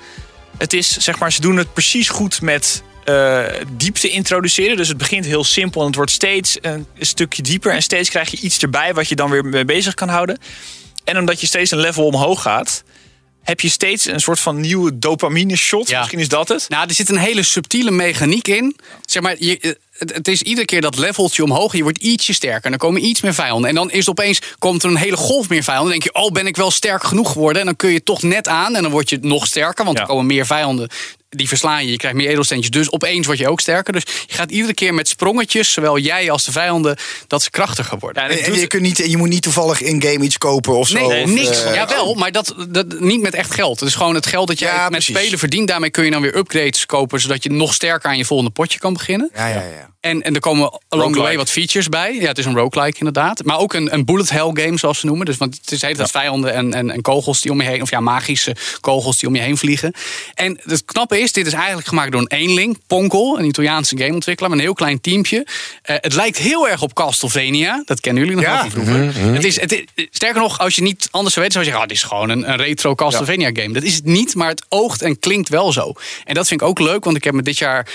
Het 0.57 0.73
is, 0.73 0.97
zeg 0.97 1.19
maar, 1.19 1.31
ze 1.31 1.41
doen 1.41 1.57
het 1.57 1.73
precies 1.73 2.09
goed 2.09 2.41
met 2.41 2.83
eh, 3.03 3.43
diepte 3.71 4.09
introduceren. 4.09 4.77
Dus 4.77 4.87
het 4.87 4.97
begint 4.97 5.25
heel 5.25 5.43
simpel 5.43 5.81
en 5.81 5.87
het 5.87 5.95
wordt 5.95 6.11
steeds 6.11 6.57
een, 6.61 6.85
een 6.97 7.05
stukje 7.05 7.41
dieper. 7.41 7.71
En 7.71 7.81
steeds 7.81 8.09
krijg 8.09 8.31
je 8.31 8.37
iets 8.37 8.57
erbij 8.57 8.93
wat 8.93 9.07
je 9.09 9.15
dan 9.15 9.29
weer 9.29 9.45
mee 9.45 9.65
bezig 9.65 9.93
kan 9.93 10.09
houden. 10.09 10.37
En 11.05 11.17
omdat 11.17 11.41
je 11.41 11.47
steeds 11.47 11.71
een 11.71 11.79
level 11.79 12.05
omhoog 12.05 12.41
gaat, 12.41 12.83
heb 13.43 13.59
je 13.59 13.69
steeds 13.69 14.05
een 14.05 14.19
soort 14.19 14.39
van 14.39 14.59
nieuwe 14.59 14.99
dopamine 14.99 15.55
shot. 15.55 15.89
Ja. 15.89 15.99
Misschien 15.99 16.19
is 16.19 16.27
dat 16.27 16.47
het. 16.47 16.65
Nou, 16.69 16.87
er 16.87 16.93
zit 16.93 17.09
een 17.09 17.17
hele 17.17 17.43
subtiele 17.43 17.91
mechaniek 17.91 18.47
in. 18.47 18.75
Zeg 19.05 19.21
maar, 19.21 19.35
je, 19.39 19.59
eh, 19.59 19.71
het, 19.97 20.13
het 20.13 20.27
is 20.27 20.41
iedere 20.41 20.65
keer 20.65 20.81
dat 20.81 20.97
leveltje 20.97 21.43
omhoog. 21.43 21.75
Je 21.75 21.83
wordt 21.83 21.97
ietsje 22.01 22.33
sterker. 22.33 22.63
En 22.63 22.69
dan 22.69 22.79
komen 22.79 23.05
iets 23.05 23.21
meer 23.21 23.33
vijanden. 23.33 23.69
En 23.69 23.75
dan 23.75 23.91
is 23.91 23.97
het 23.99 24.09
opeens 24.09 24.39
komt 24.59 24.83
er 24.83 24.89
een 24.89 24.95
hele 24.95 25.17
golf 25.17 25.49
meer 25.49 25.63
vijanden. 25.63 25.91
Dan 25.91 25.99
denk 25.99 26.15
je, 26.15 26.21
oh, 26.23 26.31
ben 26.31 26.47
ik 26.47 26.55
wel 26.55 26.71
sterk 26.71 27.03
genoeg 27.03 27.31
geworden? 27.31 27.59
En 27.59 27.65
dan 27.67 27.75
kun 27.75 27.89
je 27.89 28.03
toch 28.03 28.21
net 28.21 28.47
aan. 28.47 28.75
En 28.75 28.81
dan 28.81 28.91
word 28.91 29.09
je 29.09 29.17
nog 29.21 29.45
sterker. 29.45 29.85
Want 29.85 29.97
Ja. 29.97 30.03
er 30.03 30.09
komen 30.09 30.25
meer 30.25 30.45
vijanden. 30.45 30.89
Die 31.35 31.47
verslaan 31.47 31.85
je. 31.85 31.91
Je 31.91 31.97
krijgt 31.97 32.17
meer 32.17 32.29
edelsteentjes. 32.29 32.71
Dus 32.71 32.91
opeens 32.91 33.25
word 33.25 33.37
je 33.37 33.49
ook 33.49 33.59
sterker. 33.59 33.93
Dus 33.93 34.03
je 34.27 34.33
gaat 34.33 34.51
iedere 34.51 34.73
keer 34.73 34.93
met 34.93 35.07
sprongetjes. 35.07 35.73
Zowel 35.73 35.97
jij 35.97 36.31
als 36.31 36.43
de 36.45 36.51
vijanden. 36.51 36.97
Dat 37.27 37.43
ze 37.43 37.49
krachtiger 37.49 37.99
worden. 37.99 38.23
Ja, 38.23 38.29
en 38.37 38.51
doet- 38.51 38.59
je, 38.59 38.67
kunt 38.67 38.81
niet, 38.81 38.97
je 38.97 39.17
moet 39.17 39.29
niet 39.29 39.41
toevallig 39.41 39.81
in-game 39.81 40.23
iets 40.23 40.37
kopen 40.37 40.77
of 40.77 40.87
zo. 40.87 41.07
Nee, 41.07 41.23
of, 41.23 41.29
niks. 41.29 41.63
eh, 41.63 41.73
ja, 41.73 41.87
wel, 41.87 42.13
maar 42.15 42.31
dat, 42.31 42.55
dat, 42.69 42.99
niet 42.99 43.21
met 43.21 43.33
echt 43.33 43.53
geld. 43.53 43.79
Het 43.79 43.89
is 43.89 43.95
gewoon 43.95 44.15
het 44.15 44.25
geld 44.25 44.47
dat 44.47 44.59
jij 44.59 44.69
Ja, 44.73 44.81
met 44.81 44.91
precies. 44.91 45.15
spelen 45.17 45.39
verdient. 45.39 45.67
Daarmee 45.67 45.89
kun 45.89 46.05
je 46.05 46.11
dan 46.11 46.21
weer 46.21 46.37
upgrades 46.37 46.85
kopen, 46.85 47.19
zodat 47.21 47.43
je 47.43 47.51
nog 47.51 47.73
sterker 47.73 48.09
aan 48.09 48.17
je 48.17 48.25
volgende 48.25 48.51
potje 48.51 48.79
kan 48.79 48.93
beginnen. 48.93 49.29
Ja, 49.35 49.47
ja, 49.47 49.55
ja. 49.61 49.93
En, 50.05 50.21
en 50.21 50.33
er 50.33 50.39
komen 50.39 50.79
along 50.89 51.13
the 51.15 51.21
way 51.21 51.37
wat 51.37 51.49
features 51.49 51.89
bij. 51.89 52.15
Ja, 52.15 52.27
het 52.27 52.37
is 52.37 52.45
een 52.45 52.55
roguelike 52.55 52.97
inderdaad. 52.97 53.43
Maar 53.43 53.57
ook 53.57 53.73
een, 53.73 53.93
een 53.93 54.05
bullet 54.05 54.29
hell 54.29 54.49
game, 54.53 54.77
zoals 54.77 54.99
ze 54.99 55.05
noemen. 55.05 55.25
Dus, 55.25 55.37
want 55.37 55.55
het 55.61 55.71
is 55.71 55.81
hele 55.81 55.95
tijd 55.95 56.11
vijanden 56.11 56.53
en, 56.53 56.73
en, 56.73 56.89
en 56.89 57.01
kogels 57.01 57.41
die 57.41 57.51
om 57.51 57.61
je 57.61 57.67
heen... 57.67 57.81
of 57.81 57.89
ja, 57.89 57.99
magische 57.99 58.55
kogels 58.79 59.17
die 59.17 59.29
om 59.29 59.35
je 59.35 59.41
heen 59.41 59.57
vliegen. 59.57 59.93
En 60.33 60.59
het 60.63 60.85
knappe 60.85 61.19
is, 61.19 61.31
dit 61.31 61.47
is 61.47 61.53
eigenlijk 61.53 61.87
gemaakt 61.87 62.11
door 62.11 62.21
een 62.21 62.27
eenling. 62.37 62.79
Ponkel, 62.87 63.39
een 63.39 63.45
Italiaanse 63.45 63.97
gameontwikkelaar 63.97 64.49
met 64.51 64.59
een 64.59 64.65
heel 64.65 64.75
klein 64.75 65.01
teampje. 65.01 65.47
Eh, 65.81 65.95
het 65.99 66.13
lijkt 66.13 66.37
heel 66.37 66.69
erg 66.69 66.81
op 66.81 66.93
Castlevania. 66.93 67.81
Dat 67.85 67.99
kennen 67.99 68.23
jullie 68.23 68.37
nog 68.37 68.45
Ja. 68.45 68.51
wel 68.61 68.71
van 68.71 68.71
vroeger. 68.71 69.33
Het 69.33 69.43
is, 69.43 69.59
het 69.59 69.71
is- 69.71 70.07
sterker 70.11 70.41
nog, 70.41 70.59
als 70.59 70.75
je 70.75 70.81
niet 70.81 71.07
anders 71.11 71.33
zou 71.33 71.45
weten... 71.45 71.63
zou 71.63 71.65
je 71.65 71.71
zeggen, 71.71 71.81
oh, 71.81 71.87
dit 71.87 71.97
is 71.97 72.03
gewoon 72.03 72.29
een, 72.29 72.49
een 72.51 72.57
retro 72.67 72.95
Castlevania 72.95 73.49
game. 73.53 73.73
Dat 73.73 73.83
is 73.83 73.95
het 73.95 74.05
niet, 74.05 74.35
maar 74.35 74.49
het 74.49 74.65
oogt 74.69 75.01
en 75.01 75.19
klinkt 75.19 75.49
wel 75.49 75.71
zo. 75.71 75.93
En 76.23 76.33
dat 76.33 76.47
vind 76.47 76.61
ik 76.61 76.67
ook 76.67 76.79
leuk, 76.79 77.03
want 77.03 77.17
ik 77.17 77.23
heb 77.23 77.33
me 77.33 77.41
dit 77.41 77.57
jaar... 77.57 77.87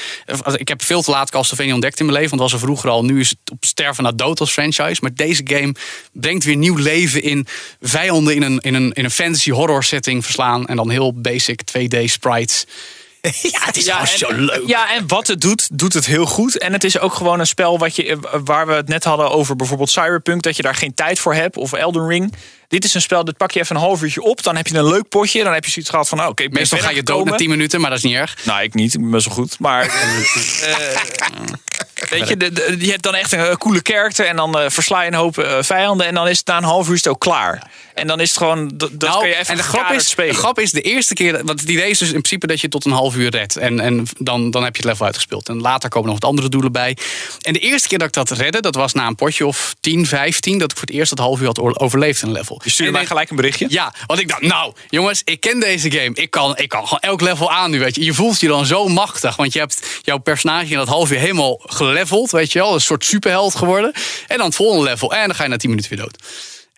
Ik 0.57 0.69
heb 0.69 0.83
veel 0.83 1.03
te 1.03 1.11
laat 1.11 1.31
Castlevania 1.31 1.73
ontdekt 1.73 1.99
in 2.01 2.07
mijn 2.07 2.19
leven. 2.19 2.37
Want 2.37 2.51
was 2.51 2.61
er 2.61 2.67
vroeger 2.67 2.91
al. 2.91 3.05
Nu 3.05 3.21
is 3.21 3.29
het 3.29 3.51
op 3.53 3.65
sterven 3.65 4.05
na 4.05 4.13
dood 4.13 4.41
als 4.41 4.53
franchise. 4.53 4.99
Maar 5.01 5.15
deze 5.15 5.43
game 5.45 5.75
brengt 6.13 6.45
weer 6.45 6.57
nieuw 6.57 6.77
leven 6.77 7.23
in 7.23 7.47
vijanden 7.81 8.35
in 8.35 8.43
een, 8.43 8.59
in 8.59 8.75
een, 8.75 8.93
in 8.93 9.05
een 9.05 9.11
fantasy 9.11 9.51
horror 9.51 9.85
setting 9.85 10.25
verslaan. 10.25 10.67
En 10.67 10.77
dan 10.77 10.91
heel 10.91 11.15
basic 11.15 11.61
2D 11.79 12.05
sprites. 12.05 12.67
Ja, 13.43 13.65
het 13.65 13.77
is 13.77 13.85
Ja, 13.85 14.05
gewoon 14.05 14.31
en, 14.31 14.37
zo 14.37 14.45
leuk. 14.45 14.69
Ja, 14.69 14.95
en 14.95 15.07
wat 15.07 15.27
het 15.27 15.41
doet, 15.41 15.69
doet 15.73 15.93
het 15.93 16.07
heel 16.07 16.27
goed. 16.27 16.59
En 16.59 16.73
het 16.73 16.85
is 16.85 16.99
ook 16.99 17.15
gewoon 17.15 17.41
een 17.41 17.47
spel 17.47 17.79
wat 17.79 17.97
je, 17.97 18.07
eh, 18.07 18.41
waar 18.45 18.67
we 18.67 18.73
het 18.73 18.89
net 18.89 19.05
hadden 19.05 19.31
over 19.31 19.57
bijvoorbeeld 19.57 19.91
Cyberpunk, 19.91 20.43
dat 20.43 20.57
je 20.57 20.63
daar 20.63 20.75
geen 20.75 20.95
tijd 20.95 21.19
voor 21.19 21.35
hebt. 21.35 21.57
Of 21.57 21.73
Elden 21.73 22.09
Ring. 22.09 22.35
Dit 22.69 22.85
is 22.85 22.95
een 22.95 23.01
spel, 23.01 23.25
dit 23.25 23.37
pak 23.37 23.51
je 23.51 23.61
even 23.61 23.77
een 23.77 23.83
half 23.83 24.03
uurtje 24.03 24.23
op. 24.23 24.43
Dan 24.43 24.57
heb 24.57 24.67
je 24.67 24.77
een 24.77 24.89
leuk 24.89 25.09
potje. 25.09 25.45
Dan 25.45 25.53
heb 25.53 25.65
je 25.65 25.71
zoiets 25.71 25.91
gehad 25.91 26.09
van, 26.09 26.19
nou, 26.19 26.31
oké, 26.31 26.43
ben 26.43 26.53
Meestal 26.53 26.79
ga 26.79 26.91
je 26.91 27.03
dood 27.03 27.07
na 27.07 27.15
gekomen. 27.15 27.39
10 27.39 27.49
minuten, 27.49 27.81
maar 27.81 27.91
dat 27.91 27.99
is 27.99 28.05
niet 28.05 28.15
erg. 28.15 28.37
Nou, 28.45 28.63
ik 28.63 28.75
niet. 28.75 28.95
Ik 28.95 29.01
ben 29.01 29.11
best 29.11 29.27
wel 29.27 29.35
goed. 29.35 29.59
Maar 29.59 29.83
eh, 30.63 31.01
weet 32.09 32.29
je, 32.29 32.37
de, 32.37 32.53
de- 32.53 32.77
je 32.79 32.91
hebt 32.91 33.03
dan 33.03 33.15
echt 33.15 33.33
een 33.33 33.39
eh, 33.47 33.55
coole 33.55 33.83
karakter. 33.83 34.27
En 34.27 34.37
dan 34.37 34.59
eh, 34.59 34.71
versla 34.71 35.01
je 35.03 35.09
een 35.09 35.15
hoop 35.15 35.39
eh, 35.39 35.57
vijanden. 35.61 36.07
En 36.07 36.15
dan 36.15 36.29
is 36.29 36.39
het 36.39 36.47
na 36.47 36.57
een 36.57 36.63
half 36.65 36.89
uur 36.89 37.01
ook 37.09 37.21
klaar. 37.21 37.71
En 37.95 38.07
dan 38.07 38.21
is 38.21 38.29
het 38.29 38.39
gewoon, 38.39 38.71
dat, 38.75 38.91
Nou, 38.99 39.19
kun 39.21 39.29
je 39.29 39.35
even 39.35 39.47
en 39.47 39.57
de 39.57 39.63
grap, 39.63 39.91
is, 39.91 40.09
spelen. 40.09 40.33
de 40.35 40.39
grap 40.39 40.59
is 40.61 40.71
de 40.71 40.81
eerste 40.81 41.15
keer, 41.15 41.45
want 41.45 41.61
het 41.61 41.69
idee 41.69 41.91
is 41.91 41.99
dus 41.99 42.09
in 42.09 42.13
principe 42.15 42.47
dat 42.47 42.61
je 42.61 42.69
tot 42.69 42.85
een 42.85 42.93
half 42.93 43.17
uur 43.17 43.31
redt. 43.31 43.57
En, 43.57 43.81
en 43.81 44.07
dan, 44.19 44.51
dan 44.51 44.65
heb 44.65 44.77
je 44.77 44.83
het 44.83 44.91
level 44.91 45.07
uitgespeeld. 45.07 45.49
En 45.49 45.61
later 45.61 45.89
komen 45.89 46.09
nog 46.11 46.19
wat 46.21 46.29
andere 46.31 46.49
doelen 46.49 46.73
bij. 46.73 46.97
En 47.41 47.53
de 47.53 47.59
eerste 47.59 47.89
keer 47.89 47.99
dat 47.99 48.07
ik 48.07 48.13
dat 48.15 48.31
redde, 48.31 48.61
dat 48.61 48.75
was 48.75 48.93
na 48.93 49.07
een 49.07 49.15
potje 49.15 49.47
of 49.47 49.75
10, 49.81 50.07
15, 50.07 50.59
dat 50.59 50.71
ik 50.71 50.77
voor 50.79 50.87
het 50.87 50.97
eerst 50.97 51.11
dat 51.17 51.19
half 51.19 51.41
uur 51.41 51.47
had 51.47 51.59
overleefd 51.81 52.23
in 52.23 52.29
een 52.29 52.35
level. 52.35 52.61
je 52.65 52.71
stuurde 52.71 52.93
mij 52.93 53.07
gelijk 53.07 53.31
een 53.31 53.37
berichtje. 53.37 53.67
Ja, 53.69 53.95
want 54.07 54.21
ik 54.21 54.29
dacht, 54.29 54.41
nou 54.43 54.73
jongens, 54.89 55.23
ik 55.25 55.41
ken 55.41 55.61
deze 55.61 55.91
game. 55.91 56.11
Ik 56.15 56.31
kan, 56.31 56.57
ik 56.59 56.69
kan 56.69 56.83
gewoon 56.85 57.01
elk 57.01 57.21
level 57.21 57.51
aan 57.51 57.71
nu, 57.71 57.79
weet 57.79 57.95
je. 57.95 58.05
Je 58.05 58.15
voelt 58.15 58.41
je 58.41 58.49
dan 58.49 58.67
zo 58.67 58.89
machtig, 58.89 59.37
want 59.37 59.53
je 59.53 59.59
hebt 59.59 59.87
jouw 60.03 60.19
personage 60.19 60.71
in 60.71 60.77
dat 60.77 60.89
half 60.89 61.11
uur 61.11 61.19
helemaal 61.19 61.61
geleveld, 61.91 62.31
weet 62.31 62.53
je 62.53 62.59
wel. 62.59 62.75
Een 62.75 62.81
soort 62.81 63.05
superheld 63.05 63.55
geworden. 63.55 63.93
En 64.27 64.37
dan 64.37 64.47
het 64.47 64.55
volgende 64.55 64.85
level. 64.85 65.15
En 65.15 65.27
dan 65.27 65.35
ga 65.35 65.43
je 65.43 65.49
na 65.49 65.57
10 65.57 65.71
minuten 65.71 65.91
weer 65.91 66.01
dood. 66.01 66.17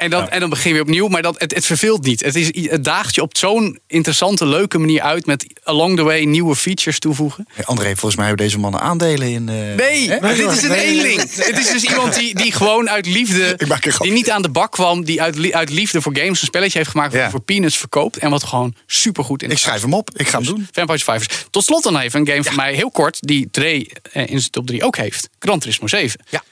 En 0.02 0.10
dan, 0.10 0.28
en 0.30 0.40
dan 0.40 0.50
begin 0.50 0.68
je 0.68 0.72
weer 0.74 0.82
opnieuw, 0.82 1.08
maar 1.08 1.22
dat, 1.22 1.40
het, 1.40 1.54
het 1.54 1.66
verveelt 1.66 2.04
niet. 2.04 2.20
Het, 2.20 2.34
is, 2.34 2.70
het 2.70 2.84
daagt 2.84 3.14
je 3.14 3.22
op 3.22 3.36
zo'n 3.36 3.78
interessante, 3.86 4.46
leuke 4.46 4.78
manier 4.78 5.00
uit... 5.02 5.26
met 5.26 5.46
along 5.62 5.96
the 5.96 6.02
way 6.02 6.24
nieuwe 6.24 6.56
features 6.56 6.98
toevoegen. 6.98 7.46
Hey, 7.52 7.64
André, 7.64 7.86
volgens 7.86 8.16
mij 8.16 8.26
hebben 8.26 8.44
deze 8.46 8.58
mannen 8.58 8.80
aandelen 8.80 9.28
in... 9.30 9.48
eh, 9.48 9.54
Nee, 9.76 10.10
hè? 10.10 10.34
dit 10.36 10.50
is 10.50 10.62
een 10.62 10.68
Nee, 10.68 10.86
nee, 10.86 10.96
nee. 10.96 11.10
eenling. 11.10 11.20
Het 11.20 11.58
is 11.58 11.70
dus 11.70 11.82
iemand 11.84 12.14
die, 12.14 12.34
die 12.34 12.52
gewoon 12.52 12.90
uit 12.90 13.06
liefde... 13.06 13.54
Ik 13.58 13.66
maak 13.68 13.84
een 13.84 13.92
grapje. 13.92 14.10
die 14.12 14.22
niet 14.22 14.30
aan 14.30 14.42
de 14.42 14.48
bak 14.48 14.72
kwam... 14.72 15.04
die 15.04 15.22
uit, 15.22 15.52
uit 15.52 15.70
liefde 15.70 16.02
voor 16.02 16.16
games 16.16 16.40
een 16.40 16.46
spelletje 16.46 16.78
heeft 16.78 16.90
gemaakt... 16.90 17.12
Ja. 17.12 17.30
voor 17.30 17.40
peanuts 17.40 17.76
verkoopt... 17.76 18.16
en 18.16 18.30
wat 18.30 18.44
gewoon 18.44 18.74
supergoed 18.86 19.42
in 19.42 19.50
Ik 19.50 19.58
schrijf 19.58 19.82
hem 19.82 19.94
op. 19.94 20.10
Ik 20.16 20.28
ga 20.28 20.36
hem 20.38 20.46
doen. 20.46 20.68
Vampire 20.72 20.98
Survivors. 20.98 21.44
Tot 21.50 21.64
slot 21.64 21.82
dan 21.82 21.98
even 21.98 22.20
een 22.20 22.26
game 22.28 22.44
van 22.44 22.54
mij, 22.54 22.74
heel 22.74 22.90
kort... 22.90 23.18
die 23.20 23.48
Dre 23.50 23.88
eh, 24.12 24.22
in 24.22 24.38
zijn 24.38 24.50
top 24.50 24.66
3 24.66 24.84
ook 24.84 24.96
heeft. 24.96 25.28
Gran 25.38 25.58
Turismo 25.58 25.86
7. 25.86 26.20
Ja. 26.30 26.42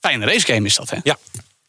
Fijne 0.00 0.24
racegame 0.24 0.66
is 0.66 0.74
dat, 0.74 0.90
hè? 0.90 0.96
Ja. 1.02 1.18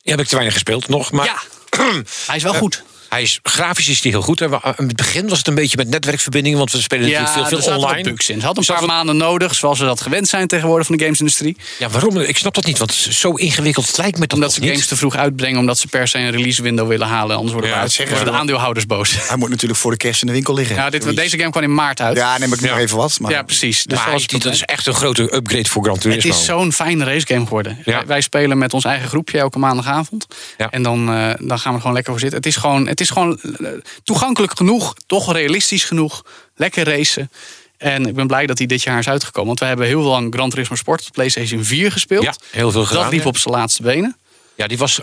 Heb 0.03 0.19
ik 0.19 0.27
te 0.27 0.33
weinig 0.33 0.53
gespeeld 0.53 0.87
nog. 0.87 1.11
Maar 1.11 1.25
Ja. 1.25 1.41
Hij 2.27 2.35
is 2.35 2.43
wel 2.43 2.53
goed. 2.53 2.83
Hij 3.09 3.21
is, 3.21 3.39
grafisch 3.43 3.87
is 3.89 4.01
hij 4.01 4.11
heel 4.11 4.21
goed. 4.21 4.39
hè. 4.39 4.49
We- 4.49 4.73
In 4.77 4.87
het 4.87 4.95
begin 4.95 5.27
was 5.29 5.37
het 5.37 5.47
een 5.47 5.55
beetje 5.55 5.77
met 5.77 5.89
netwerkverbindingen. 5.89 6.57
Want 6.57 6.71
we 6.71 6.81
spelen 6.81 7.09
natuurlijk 7.11 7.47
veel, 7.47 7.61
veel 7.61 7.75
online. 7.77 8.03
bugs 8.03 8.29
in. 8.29 8.39
Ze 8.39 8.45
had 8.45 8.57
een 8.57 8.65
paar 8.65 8.75
zaten 8.75 8.87
maanden 8.87 9.17
nodig, 9.17 9.55
zoals 9.55 9.79
we 9.79 9.85
dat 9.85 10.01
gewend 10.01 10.27
zijn 10.27 10.47
tegenwoordig 10.47 10.87
van 10.87 10.97
de 10.97 11.03
gamesindustrie. 11.03 11.57
Ja, 11.79 11.89
waarom? 11.89 12.17
Ik 12.17 12.37
snap 12.37 12.53
dat 12.53 12.65
niet. 12.65 12.77
Want 12.77 12.95
het 12.95 13.05
is 13.05 13.19
zo 13.19 13.31
ingewikkeld. 13.31 13.87
Het 13.87 13.97
lijkt 13.97 14.15
me 14.19 14.21
dat 14.27 14.33
Omdat 14.33 14.53
ze 14.53 14.59
niet. 14.59 14.69
games 14.69 14.87
te 14.87 14.95
vroeg 14.95 15.15
uitbrengen, 15.15 15.59
omdat 15.59 15.77
ze 15.79 15.87
per 15.87 16.07
se 16.07 16.17
een 16.17 16.31
release 16.31 16.61
window 16.61 16.87
willen 16.87 17.07
halen. 17.07 17.35
Anders 17.35 17.53
worden, 17.53 17.69
Ja, 17.71 17.87
zeggen 17.87 18.25
de 18.25 18.31
aandeelhouders 18.31 18.85
boos. 18.85 19.27
Hij 19.27 19.37
moet 19.37 19.49
natuurlijk 19.49 19.79
voor 19.79 19.91
de 19.91 19.97
kerst 19.97 20.21
in 20.21 20.27
de 20.27 20.33
winkel 20.33 20.53
liggen. 20.53 20.75
Ja, 20.75 20.89
dit, 20.89 21.15
deze 21.15 21.37
game 21.37 21.49
kwam 21.51 21.63
in 21.63 21.73
maart 21.73 22.01
uit. 22.01 22.17
Ja, 22.17 22.37
neem 22.37 22.53
ik 22.53 22.61
nog 22.61 22.69
Ja. 22.69 22.77
even 22.77 22.97
wat. 22.97 23.19
Maar 23.19 23.31
Ja, 23.31 23.43
precies. 23.43 23.83
Dus 23.83 23.97
Maar 23.97 24.11
dat 24.11 24.31
het 24.31 24.45
is 24.45 24.61
echt 24.61 24.85
een 24.87 24.93
grote 24.93 25.35
upgrade 25.35 25.69
voor 25.69 25.81
Gran 25.81 25.93
Het 25.93 26.03
Turismo. 26.03 26.29
is 26.31 26.45
zo'n 26.45 26.73
fijne 26.73 27.03
racegame 27.03 27.43
geworden. 27.43 27.77
Ja. 27.85 27.93
Wij, 27.97 28.05
wij 28.05 28.21
spelen 28.21 28.57
met 28.57 28.73
ons 28.73 28.83
eigen 28.83 29.07
groepje 29.09 29.37
elke 29.39 29.59
maandagavond. 29.59 30.25
Ja. 30.57 30.69
En 30.69 30.83
dan, 30.83 31.09
eh, 31.13 31.29
dan 31.39 31.59
gaan 31.59 31.69
we 31.71 31.75
er 31.75 31.79
gewoon 31.79 31.93
lekker 31.93 32.11
voor 32.11 32.19
zitten. 32.19 32.37
Het 32.37 32.47
is 32.47 32.55
gewoon, 32.55 32.87
het 32.99 33.07
is 33.07 33.09
gewoon 33.09 33.39
eh, 33.41 33.71
toegankelijk 34.03 34.57
genoeg, 34.57 34.93
toch 35.07 35.33
realistisch 35.33 35.83
genoeg. 35.83 36.23
Lekker 36.55 36.85
racen. 36.85 37.31
En 37.77 38.05
ik 38.05 38.15
ben 38.15 38.27
blij 38.27 38.45
dat 38.45 38.57
hij 38.57 38.67
dit 38.67 38.83
jaar 38.83 38.99
is 38.99 39.07
uitgekomen. 39.09 39.47
Want 39.47 39.59
we 39.59 39.65
hebben 39.65 39.85
heel 39.85 40.01
lang 40.01 40.33
Gran 40.33 40.49
Turismo 40.49 40.75
Sport 40.75 41.05
op 41.07 41.13
PlayStation 41.13 41.63
4 41.63 41.91
gespeeld. 41.91 42.23
Ja, 42.23 42.33
heel 42.51 42.71
veel 42.71 42.85
gedaan, 42.85 43.03
Dat 43.03 43.11
liep 43.11 43.21
ja. 43.21 43.27
op 43.27 43.37
zijn 43.37 43.53
laatste 43.53 43.81
benen. 43.81 44.17
Ja, 44.55 44.67
die 44.67 44.77
was... 44.77 44.99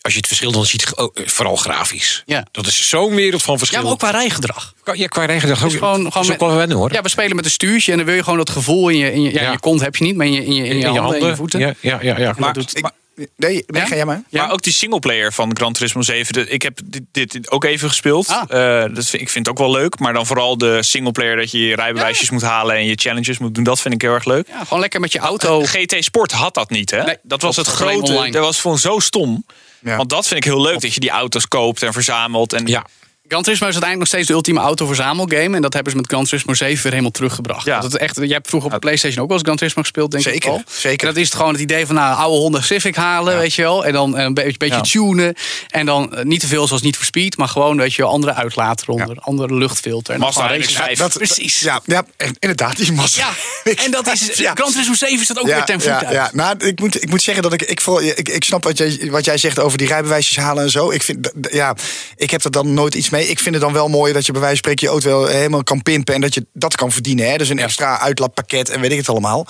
Als 0.00 0.12
je 0.12 0.18
het 0.18 0.28
verschil 0.28 0.52
dan 0.52 0.66
ziet, 0.66 0.94
oh, 0.96 1.14
vooral 1.14 1.56
grafisch. 1.56 2.22
Ja. 2.26 2.46
Dat 2.52 2.66
is 2.66 2.88
zo'n 2.88 3.14
wereld 3.14 3.42
van 3.42 3.58
verschil. 3.58 3.78
Ja, 3.78 3.84
maar 3.84 3.92
ook 3.92 3.98
qua 3.98 4.10
rijgedrag. 4.10 4.74
Qua- 4.82 4.92
Ja, 4.94 5.06
qua 5.06 5.24
rijgedrag 5.24 5.62
ook. 5.64 5.70
Dus 5.70 5.78
gewoon, 5.78 6.02
dat 6.02 6.12
gewoon 6.12 6.26
is 6.26 6.32
ook 6.32 6.38
met- 6.40 6.48
wel 6.48 6.58
wennen, 6.58 6.76
hoor. 6.76 6.92
Ja, 6.92 7.02
we 7.02 7.08
spelen 7.08 7.36
met 7.36 7.44
een 7.44 7.50
stuurtje 7.50 7.90
en 7.90 7.96
dan 7.98 8.06
wil 8.06 8.14
je 8.16 8.22
gewoon 8.22 8.38
dat 8.38 8.50
gevoel 8.50 8.88
in 8.88 8.96
je, 8.98 9.12
in 9.12 9.22
je, 9.22 9.32
ja, 9.32 9.42
Ja. 9.42 9.50
je 9.52 9.58
kont 9.58 9.80
heb 9.80 9.96
je 9.96 10.04
niet, 10.04 10.16
maar 10.16 10.26
in 10.26 10.32
je, 10.32 10.44
in 10.44 10.54
je, 10.54 10.64
in 10.66 10.78
je, 10.78 10.86
handen, 10.86 11.20
en 11.20 11.26
je 11.26 11.36
voeten. 11.36 11.60
Ja, 11.60 11.74
ja, 11.80 11.98
ja. 12.02 12.18
ja. 12.18 12.34
Maar, 12.38 12.52
doet, 12.52 12.76
ik, 12.78 12.90
nee, 13.18 13.28
nee 13.36 13.62
Ja? 13.66 13.86
ga 13.86 13.94
jij 13.94 14.04
maar. 14.04 14.22
Ja? 14.28 14.42
Maar 14.42 14.52
ook 14.52 14.62
die 14.62 14.72
singleplayer 14.72 15.32
van 15.32 15.56
Gran 15.56 15.72
Turismo 15.72 16.02
7. 16.02 16.32
de- 16.32 16.48
ik 16.48 16.62
heb 16.62 16.80
dit, 16.84 17.02
dit 17.12 17.50
ook 17.50 17.64
even 17.64 17.88
gespeeld. 17.88 18.28
Ah. 18.28 18.42
Eh, 18.84 18.94
dat 18.94 19.04
vind, 19.06 19.22
ik 19.22 19.28
vind 19.28 19.46
het 19.46 19.48
ook 19.58 19.58
wel 19.66 19.70
leuk. 19.70 19.98
Maar 19.98 20.12
dan 20.12 20.26
vooral 20.26 20.58
de 20.58 20.82
singleplayer 20.82 21.36
dat 21.36 21.50
je 21.50 21.58
je 21.66 21.74
rijbewijsjes 21.74 22.30
moet 22.30 22.42
halen 22.42 22.76
en 22.76 22.84
je 22.86 22.94
challenges 22.94 23.38
moet 23.38 23.54
doen. 23.54 23.64
Dat 23.64 23.80
vind 23.80 23.94
ik 23.94 24.02
heel 24.02 24.12
erg 24.14 24.24
leuk. 24.24 24.48
ja, 24.48 24.64
gewoon 24.64 24.80
lekker 24.80 25.00
met 25.00 25.12
je 25.12 25.18
auto. 25.18 25.62
GT 25.64 25.96
Sport 26.04 26.32
had 26.32 26.54
dat 26.54 26.70
niet, 26.70 26.90
hè? 26.90 27.04
Nee, 27.04 27.16
dat 27.22 27.42
was 27.42 27.56
het 27.56 27.66
grote. 27.66 28.12
online. 28.12 28.30
Dat 28.30 28.44
was 28.44 28.60
gewoon 28.60 28.78
zo 28.78 28.98
stom. 28.98 29.44
Ja. 29.80 29.96
Want 29.96 30.08
dat 30.10 30.26
vind 30.26 30.44
ik 30.44 30.50
heel 30.52 30.60
leuk. 30.62 30.80
Dat 30.80 30.94
je 30.94 31.00
die 31.00 31.10
auto's 31.10 31.48
koopt 31.48 31.82
en 31.82 31.92
verzamelt. 31.92 32.52
En 32.52 32.66
Ja. 32.66 32.86
Gran 33.28 33.42
Turismo 33.42 33.66
is 33.66 33.72
uiteindelijk 33.74 33.98
nog 33.98 34.06
steeds 34.08 34.26
de 34.26 34.32
ultieme 34.32 34.60
auto-verzamelgame. 34.60 35.56
En 35.56 35.62
dat 35.62 35.74
hebben 35.74 35.92
ze 35.92 35.98
met 35.98 36.06
Gran 36.10 36.24
Turismo 36.24 36.54
7 36.54 36.82
weer 36.82 36.90
helemaal 36.90 37.10
teruggebracht. 37.10 37.64
Ja. 37.64 37.80
Dat 37.80 37.92
het 37.92 38.00
echt, 38.00 38.16
jij 38.16 38.26
hebt 38.28 38.48
vroeger 38.48 38.68
op 38.68 38.74
de 38.74 38.80
PlayStation 38.80 39.20
ook 39.22 39.28
wel 39.28 39.36
eens 39.36 39.44
Gran 39.46 39.56
Turismo 39.58 39.82
gespeeld, 39.82 40.10
denk 40.10 40.22
Zeker, 40.22 40.50
ik 40.50 40.56
al. 40.56 40.62
zeker. 40.66 41.08
En 41.08 41.14
dat 41.14 41.22
is 41.22 41.28
het 41.28 41.36
gewoon 41.36 41.52
het 41.52 41.60
idee 41.62 41.86
van 41.86 41.94
nou, 41.94 42.10
een 42.10 42.16
oude 42.16 42.36
Honda 42.38 42.60
Civic 42.60 42.96
halen, 42.96 43.38
weet 43.38 43.54
je 43.54 43.62
wel. 43.62 43.86
En 43.86 43.92
dan 43.92 44.16
eh, 44.16 44.24
een 44.24 44.34
beetje, 44.34 44.58
beetje 44.58 44.76
Ja. 44.76 44.80
tunen. 44.82 45.34
En 45.68 45.86
dan 45.86 46.14
eh, 46.16 46.24
niet 46.24 46.40
te 46.40 46.46
veel 46.46 46.66
zoals 46.66 46.82
niet 46.82 46.96
voor 46.96 47.04
speed, 47.04 47.36
maar 47.36 47.48
gewoon, 47.48 47.76
weet 47.76 47.94
je 47.94 48.02
wel, 48.02 48.10
andere 48.10 48.34
uitlaat 48.34 48.82
eronder. 48.82 49.16
Andere 49.20 49.54
luchtfilter. 49.54 50.14
En 50.14 50.20
dan 50.20 50.28
Mazda 50.28 50.46
gewoon 50.48 50.62
RX-5. 50.62 50.76
races. 50.78 50.98
Dat- 50.98 51.12
Precies. 51.12 51.60
Ja, 51.60 51.80
ja, 51.84 52.04
en- 52.16 52.36
inderdaad, 52.38 52.76
die 52.76 52.92
Mazda. 52.92 53.28
Ja, 53.64 53.72
en 53.84 53.90
dat 53.90 54.12
is, 54.12 54.36
Ja. 54.38 54.54
Gran 54.54 54.70
Turismo 54.72 54.94
7 54.94 55.24
staat 55.24 55.38
ook 55.38 55.46
weer 55.46 55.64
ten 55.64 55.80
voet 55.80 55.90
ja, 55.90 55.98
uit. 56.04 56.12
ja. 56.12 56.30
Nou, 56.32 56.56
ik 56.66 56.80
moet, 56.80 57.02
ik 57.02 57.08
moet 57.10 57.22
zeggen 57.22 57.42
dat 57.42 57.52
ik, 57.52 57.62
ik, 57.62 57.80
vooral, 57.80 58.02
ik, 58.02 58.28
ik 58.28 58.44
snap 58.44 58.64
wat 58.64 58.78
jij, 58.78 59.08
wat 59.10 59.24
jij 59.24 59.38
zegt 59.38 59.58
over 59.58 59.78
die 59.78 59.86
rijbewijsjes 59.86 60.36
halen 60.36 60.62
en 60.64 60.70
zo. 60.70 60.90
Ik, 60.90 61.02
vind, 61.02 61.30
ja, 61.50 61.76
ik 62.16 62.30
heb 62.30 62.44
er 62.44 62.50
dan 62.50 62.74
nooit 62.74 62.94
iets 62.94 63.10
mee. 63.10 63.17
Ik 63.26 63.38
vind 63.38 63.54
het 63.54 63.64
dan 63.64 63.72
wel 63.72 63.88
mooi 63.88 64.12
dat 64.12 64.26
je 64.26 64.32
bij 64.32 64.40
wijze 64.40 64.56
van 64.62 64.72
spreken 64.72 64.86
je 64.86 64.92
auto 64.92 65.20
wel 65.20 65.36
helemaal 65.36 65.62
kan 65.62 65.82
pimpen 65.82 66.14
en 66.14 66.20
dat 66.20 66.34
je 66.34 66.46
dat 66.52 66.76
kan 66.76 66.92
verdienen. 66.92 67.30
Hè? 67.30 67.36
Dus 67.36 67.48
een 67.48 67.58
extra 67.58 68.00
uitlaatpakket 68.00 68.70
en 68.70 68.80
weet 68.80 68.92
ik 68.92 68.98
het 68.98 69.08
allemaal. 69.08 69.46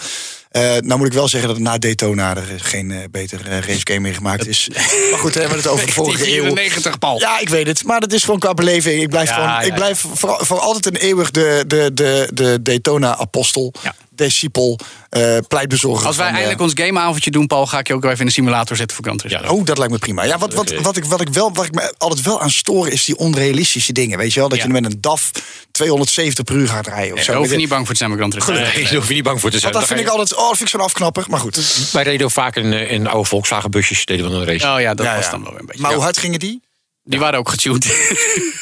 Eh, 0.48 0.62
nou 0.62 0.98
moet 0.98 1.06
ik 1.06 1.12
wel 1.12 1.28
zeggen 1.28 1.48
dat 1.48 1.58
na 1.58 1.78
Daytona 1.78 2.36
er 2.36 2.46
geen 2.56 2.90
eh, 2.90 2.98
beter 3.10 3.48
eh, 3.48 3.58
racegame 3.58 4.00
meer 4.00 4.14
gemaakt 4.14 4.46
is. 4.46 4.68
maar 5.10 5.18
goed, 5.18 5.34
we 5.34 5.40
hebben 5.40 5.58
het 5.58 5.66
over 5.66 5.86
de 5.86 5.92
vorige 5.92 6.36
eeuw. 6.36 6.42
94 6.42 6.98
Paul. 6.98 7.18
Ja, 7.18 7.38
ik 7.38 7.48
weet 7.48 7.66
het. 7.66 7.84
Maar 7.84 8.00
dat 8.00 8.12
is 8.12 8.24
gewoon 8.24 8.38
qua 8.38 8.54
beleving. 8.54 9.02
Ik 9.02 9.08
blijf, 9.08 9.28
Ja, 9.28 9.34
gewoon, 9.34 9.48
ja, 9.48 9.60
ik 9.60 9.74
blijf 9.74 10.04
voor, 10.14 10.38
voor 10.40 10.58
altijd 10.58 10.86
een 10.86 10.96
eeuwig 10.96 11.30
de, 11.30 11.64
de, 11.66 11.90
de, 11.94 12.28
de 12.34 12.62
Daytona-apostel. 12.62 13.74
Ja. 14.18 14.24
Discipel, 14.24 14.78
eh 15.08 15.36
pleitbezorger. 15.48 16.06
Als 16.06 16.16
wij 16.16 16.24
van, 16.26 16.34
eh, 16.34 16.40
eindelijk 16.40 16.70
ons 16.70 16.72
gameavondje 16.86 17.30
doen, 17.30 17.46
Paul, 17.46 17.66
ga 17.66 17.78
ik 17.78 17.86
je 17.86 17.94
ook 17.94 18.00
wel 18.02 18.10
even 18.10 18.22
in 18.22 18.26
de 18.28 18.32
simulator 18.32 18.76
zetten 18.76 18.96
voor 18.96 19.04
Gran 19.04 19.16
Turismo. 19.18 19.48
Oh, 19.48 19.64
dat 19.64 19.78
lijkt 19.78 19.92
me 19.92 19.98
prima. 19.98 20.24
Ja, 20.24 20.38
wat, 20.38 20.54
wat, 20.54 20.74
wat, 20.74 20.96
ik, 20.96 21.04
wat 21.04 21.20
ik 21.20 21.28
wel, 21.28 21.52
wat 21.52 21.64
ik 21.64 21.74
me 21.74 21.94
altijd 21.98 22.22
wel 22.26 22.40
aan 22.40 22.50
stoor, 22.50 22.88
is 22.88 23.04
die 23.04 23.16
onrealistische 23.16 23.92
dingen. 23.92 24.18
Weet 24.18 24.32
je 24.32 24.40
wel, 24.40 24.48
dat 24.48 24.58
Ja. 24.58 24.64
je 24.64 24.70
met 24.70 24.84
een 24.84 25.00
DAF 25.00 25.30
270 25.70 26.44
per 26.44 26.54
uur 26.54 26.68
gaat 26.68 26.86
rijden 26.86 27.08
of 27.10 27.14
Nee, 27.14 27.24
zo. 27.24 27.32
daar 27.32 27.40
hoef 27.40 27.50
je 27.50 27.56
niet 27.56 27.68
bang 27.68 27.84
voor 27.84 27.92
te 27.92 27.98
zijn 27.98 28.10
met 28.10 28.18
Gran 28.18 28.30
Turismo. 28.30 28.52
Gelukkig. 28.54 28.76
Nee, 28.76 28.84
daar 28.84 28.94
hoef 28.94 29.08
je 29.08 29.14
niet 29.14 29.22
bang 29.22 29.40
voor 29.40 29.50
te 29.50 29.58
zijn. 29.58 29.72
Want 29.72 29.84
dat 29.86 29.96
vind 29.96 30.06
ik 30.08 30.12
altijd, 30.12 30.34
oh, 30.38 30.48
dat 30.48 30.56
vind 30.56 30.60
ik 30.60 30.68
zo'n 30.68 30.80
afknapper. 30.84 31.24
Maar 31.28 31.40
goed. 31.40 31.88
Wij 31.92 32.02
reden 32.02 32.26
ook 32.26 32.32
vaak 32.32 32.56
in, 32.56 32.72
eh, 32.72 32.90
in 32.90 33.06
oude 33.06 33.28
Volkswagen 33.28 33.70
busjes, 33.70 34.04
deden 34.04 34.30
we 34.30 34.36
een 34.36 34.44
race. 34.44 34.66
Oh 34.74 34.80
ja, 34.80 34.94
dat 34.94 35.06
Ja, 35.06 35.14
was 35.16 35.24
ja. 35.24 35.30
dan 35.30 35.42
wel 35.42 35.50
weer 35.50 35.60
een 35.60 35.66
beetje. 35.66 35.80
Maar 35.82 35.90
hoe 35.90 35.98
Ja. 36.00 36.04
hard 36.04 36.18
gingen 36.18 36.38
die? 36.38 36.60
Die 37.08 37.18
waren 37.18 37.38
ook 37.38 37.48
getuned. 37.48 37.84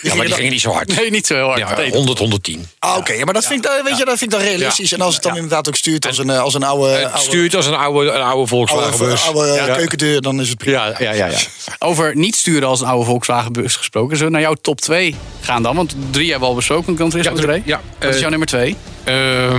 ja, 0.02 0.14
maar 0.14 0.26
die 0.26 0.34
gingen 0.40 0.50
niet 0.50 0.60
zo 0.60 0.70
hard. 0.70 0.96
nee, 0.96 1.10
niet 1.10 1.26
zo 1.26 1.34
heel 1.34 1.44
hard. 1.46 1.58
Ja, 1.58 1.76
Nee. 1.76 1.90
100, 1.90 2.18
110. 2.18 2.66
Ah, 2.78 2.96
Oké, 2.96 3.12
ja, 3.12 3.24
maar 3.24 3.34
dat 3.34 3.46
vind, 3.46 3.64
ik, 3.64 3.70
dan- 3.70 3.84
weet 3.84 3.98
je, 3.98 4.04
dat 4.04 4.18
vind 4.18 4.32
ik 4.32 4.38
dan 4.38 4.48
realistisch. 4.48 4.92
En 4.92 5.00
als 5.00 5.14
het 5.14 5.22
dan 5.22 5.34
inderdaad 5.34 5.68
ook 5.68 5.76
stuurt 5.76 6.06
als 6.06 6.18
een, 6.18 6.30
eh, 6.30 6.40
als 6.40 6.54
een 6.54 6.62
oude, 6.62 6.88
Het 6.92 7.04
oude, 7.04 7.18
stuurt 7.18 7.54
als 7.54 7.66
een 7.66 7.74
oude, 7.74 8.10
een 8.10 8.22
oude 8.22 8.46
Volkswagen 8.46 9.00
oude, 9.00 9.16
oude 9.20 9.52
Ja. 9.52 9.74
keukendeur, 9.76 10.20
dan 10.20 10.40
is 10.40 10.48
het 10.48 10.58
prima. 10.58 10.86
Ja, 10.86 10.94
ja, 10.98 11.12
ja. 11.12 11.26
ja. 11.26 11.38
Over 11.88 12.16
niet 12.16 12.36
sturen 12.36 12.68
als 12.68 12.80
een 12.80 12.86
oude 12.86 13.04
Volkswagen 13.04 13.52
bus 13.52 13.76
gesproken. 13.76 14.16
Zullen 14.16 14.32
we 14.32 14.38
naar 14.38 14.48
jouw 14.48 14.56
top 14.60 14.80
2 14.80 15.14
gaan 15.40 15.62
dan? 15.62 15.76
Want 15.76 15.94
drie 16.10 16.24
hebben 16.30 16.40
we 16.40 16.48
al 16.48 16.54
besproken 16.54 16.96
Gran 16.96 17.10
Turismo 17.10 17.30
Ja, 17.30 17.36
drie- 17.36 17.48
3. 17.48 17.62
ja. 17.64 17.80
Wat 17.98 18.08
is 18.08 18.14
Eh, 18.14 18.20
jouw 18.20 18.30
nummer 18.30 18.48
2? 18.48 18.76
Eh, 19.06 19.54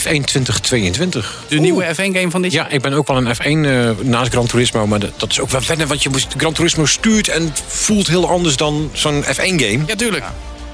F1 0.00 0.24
2022. 0.24 1.44
De 1.48 1.58
nieuwe 1.58 1.84
F1 1.84 1.96
game 1.96 2.30
van 2.30 2.42
dit 2.42 2.52
jaar? 2.52 2.68
Ja, 2.68 2.74
ik 2.74 2.82
ben 2.82 2.92
ook 2.92 3.06
wel 3.06 3.16
een 3.16 3.34
F1 3.34 3.66
eh, 3.66 4.06
naast 4.06 4.32
Gran 4.32 4.46
Turismo. 4.46 4.86
Maar 4.86 4.98
dat, 4.98 5.30
is 5.30 5.40
ook 5.40 5.50
wel 5.50 5.60
wennen, 5.66 5.88
want 5.88 6.02
je 6.02 6.08
moet, 6.08 6.26
Gran 6.36 6.52
Turismo 6.52 6.86
stuurt 6.86 7.28
en 7.28 7.54
voelt 7.66 8.06
heel 8.06 8.28
anders 8.28 8.56
dan 8.56 8.90
zo'n 8.92 9.24
F1-game. 9.24 9.80
Ja, 9.86 9.94
tuurlijk. 9.96 10.24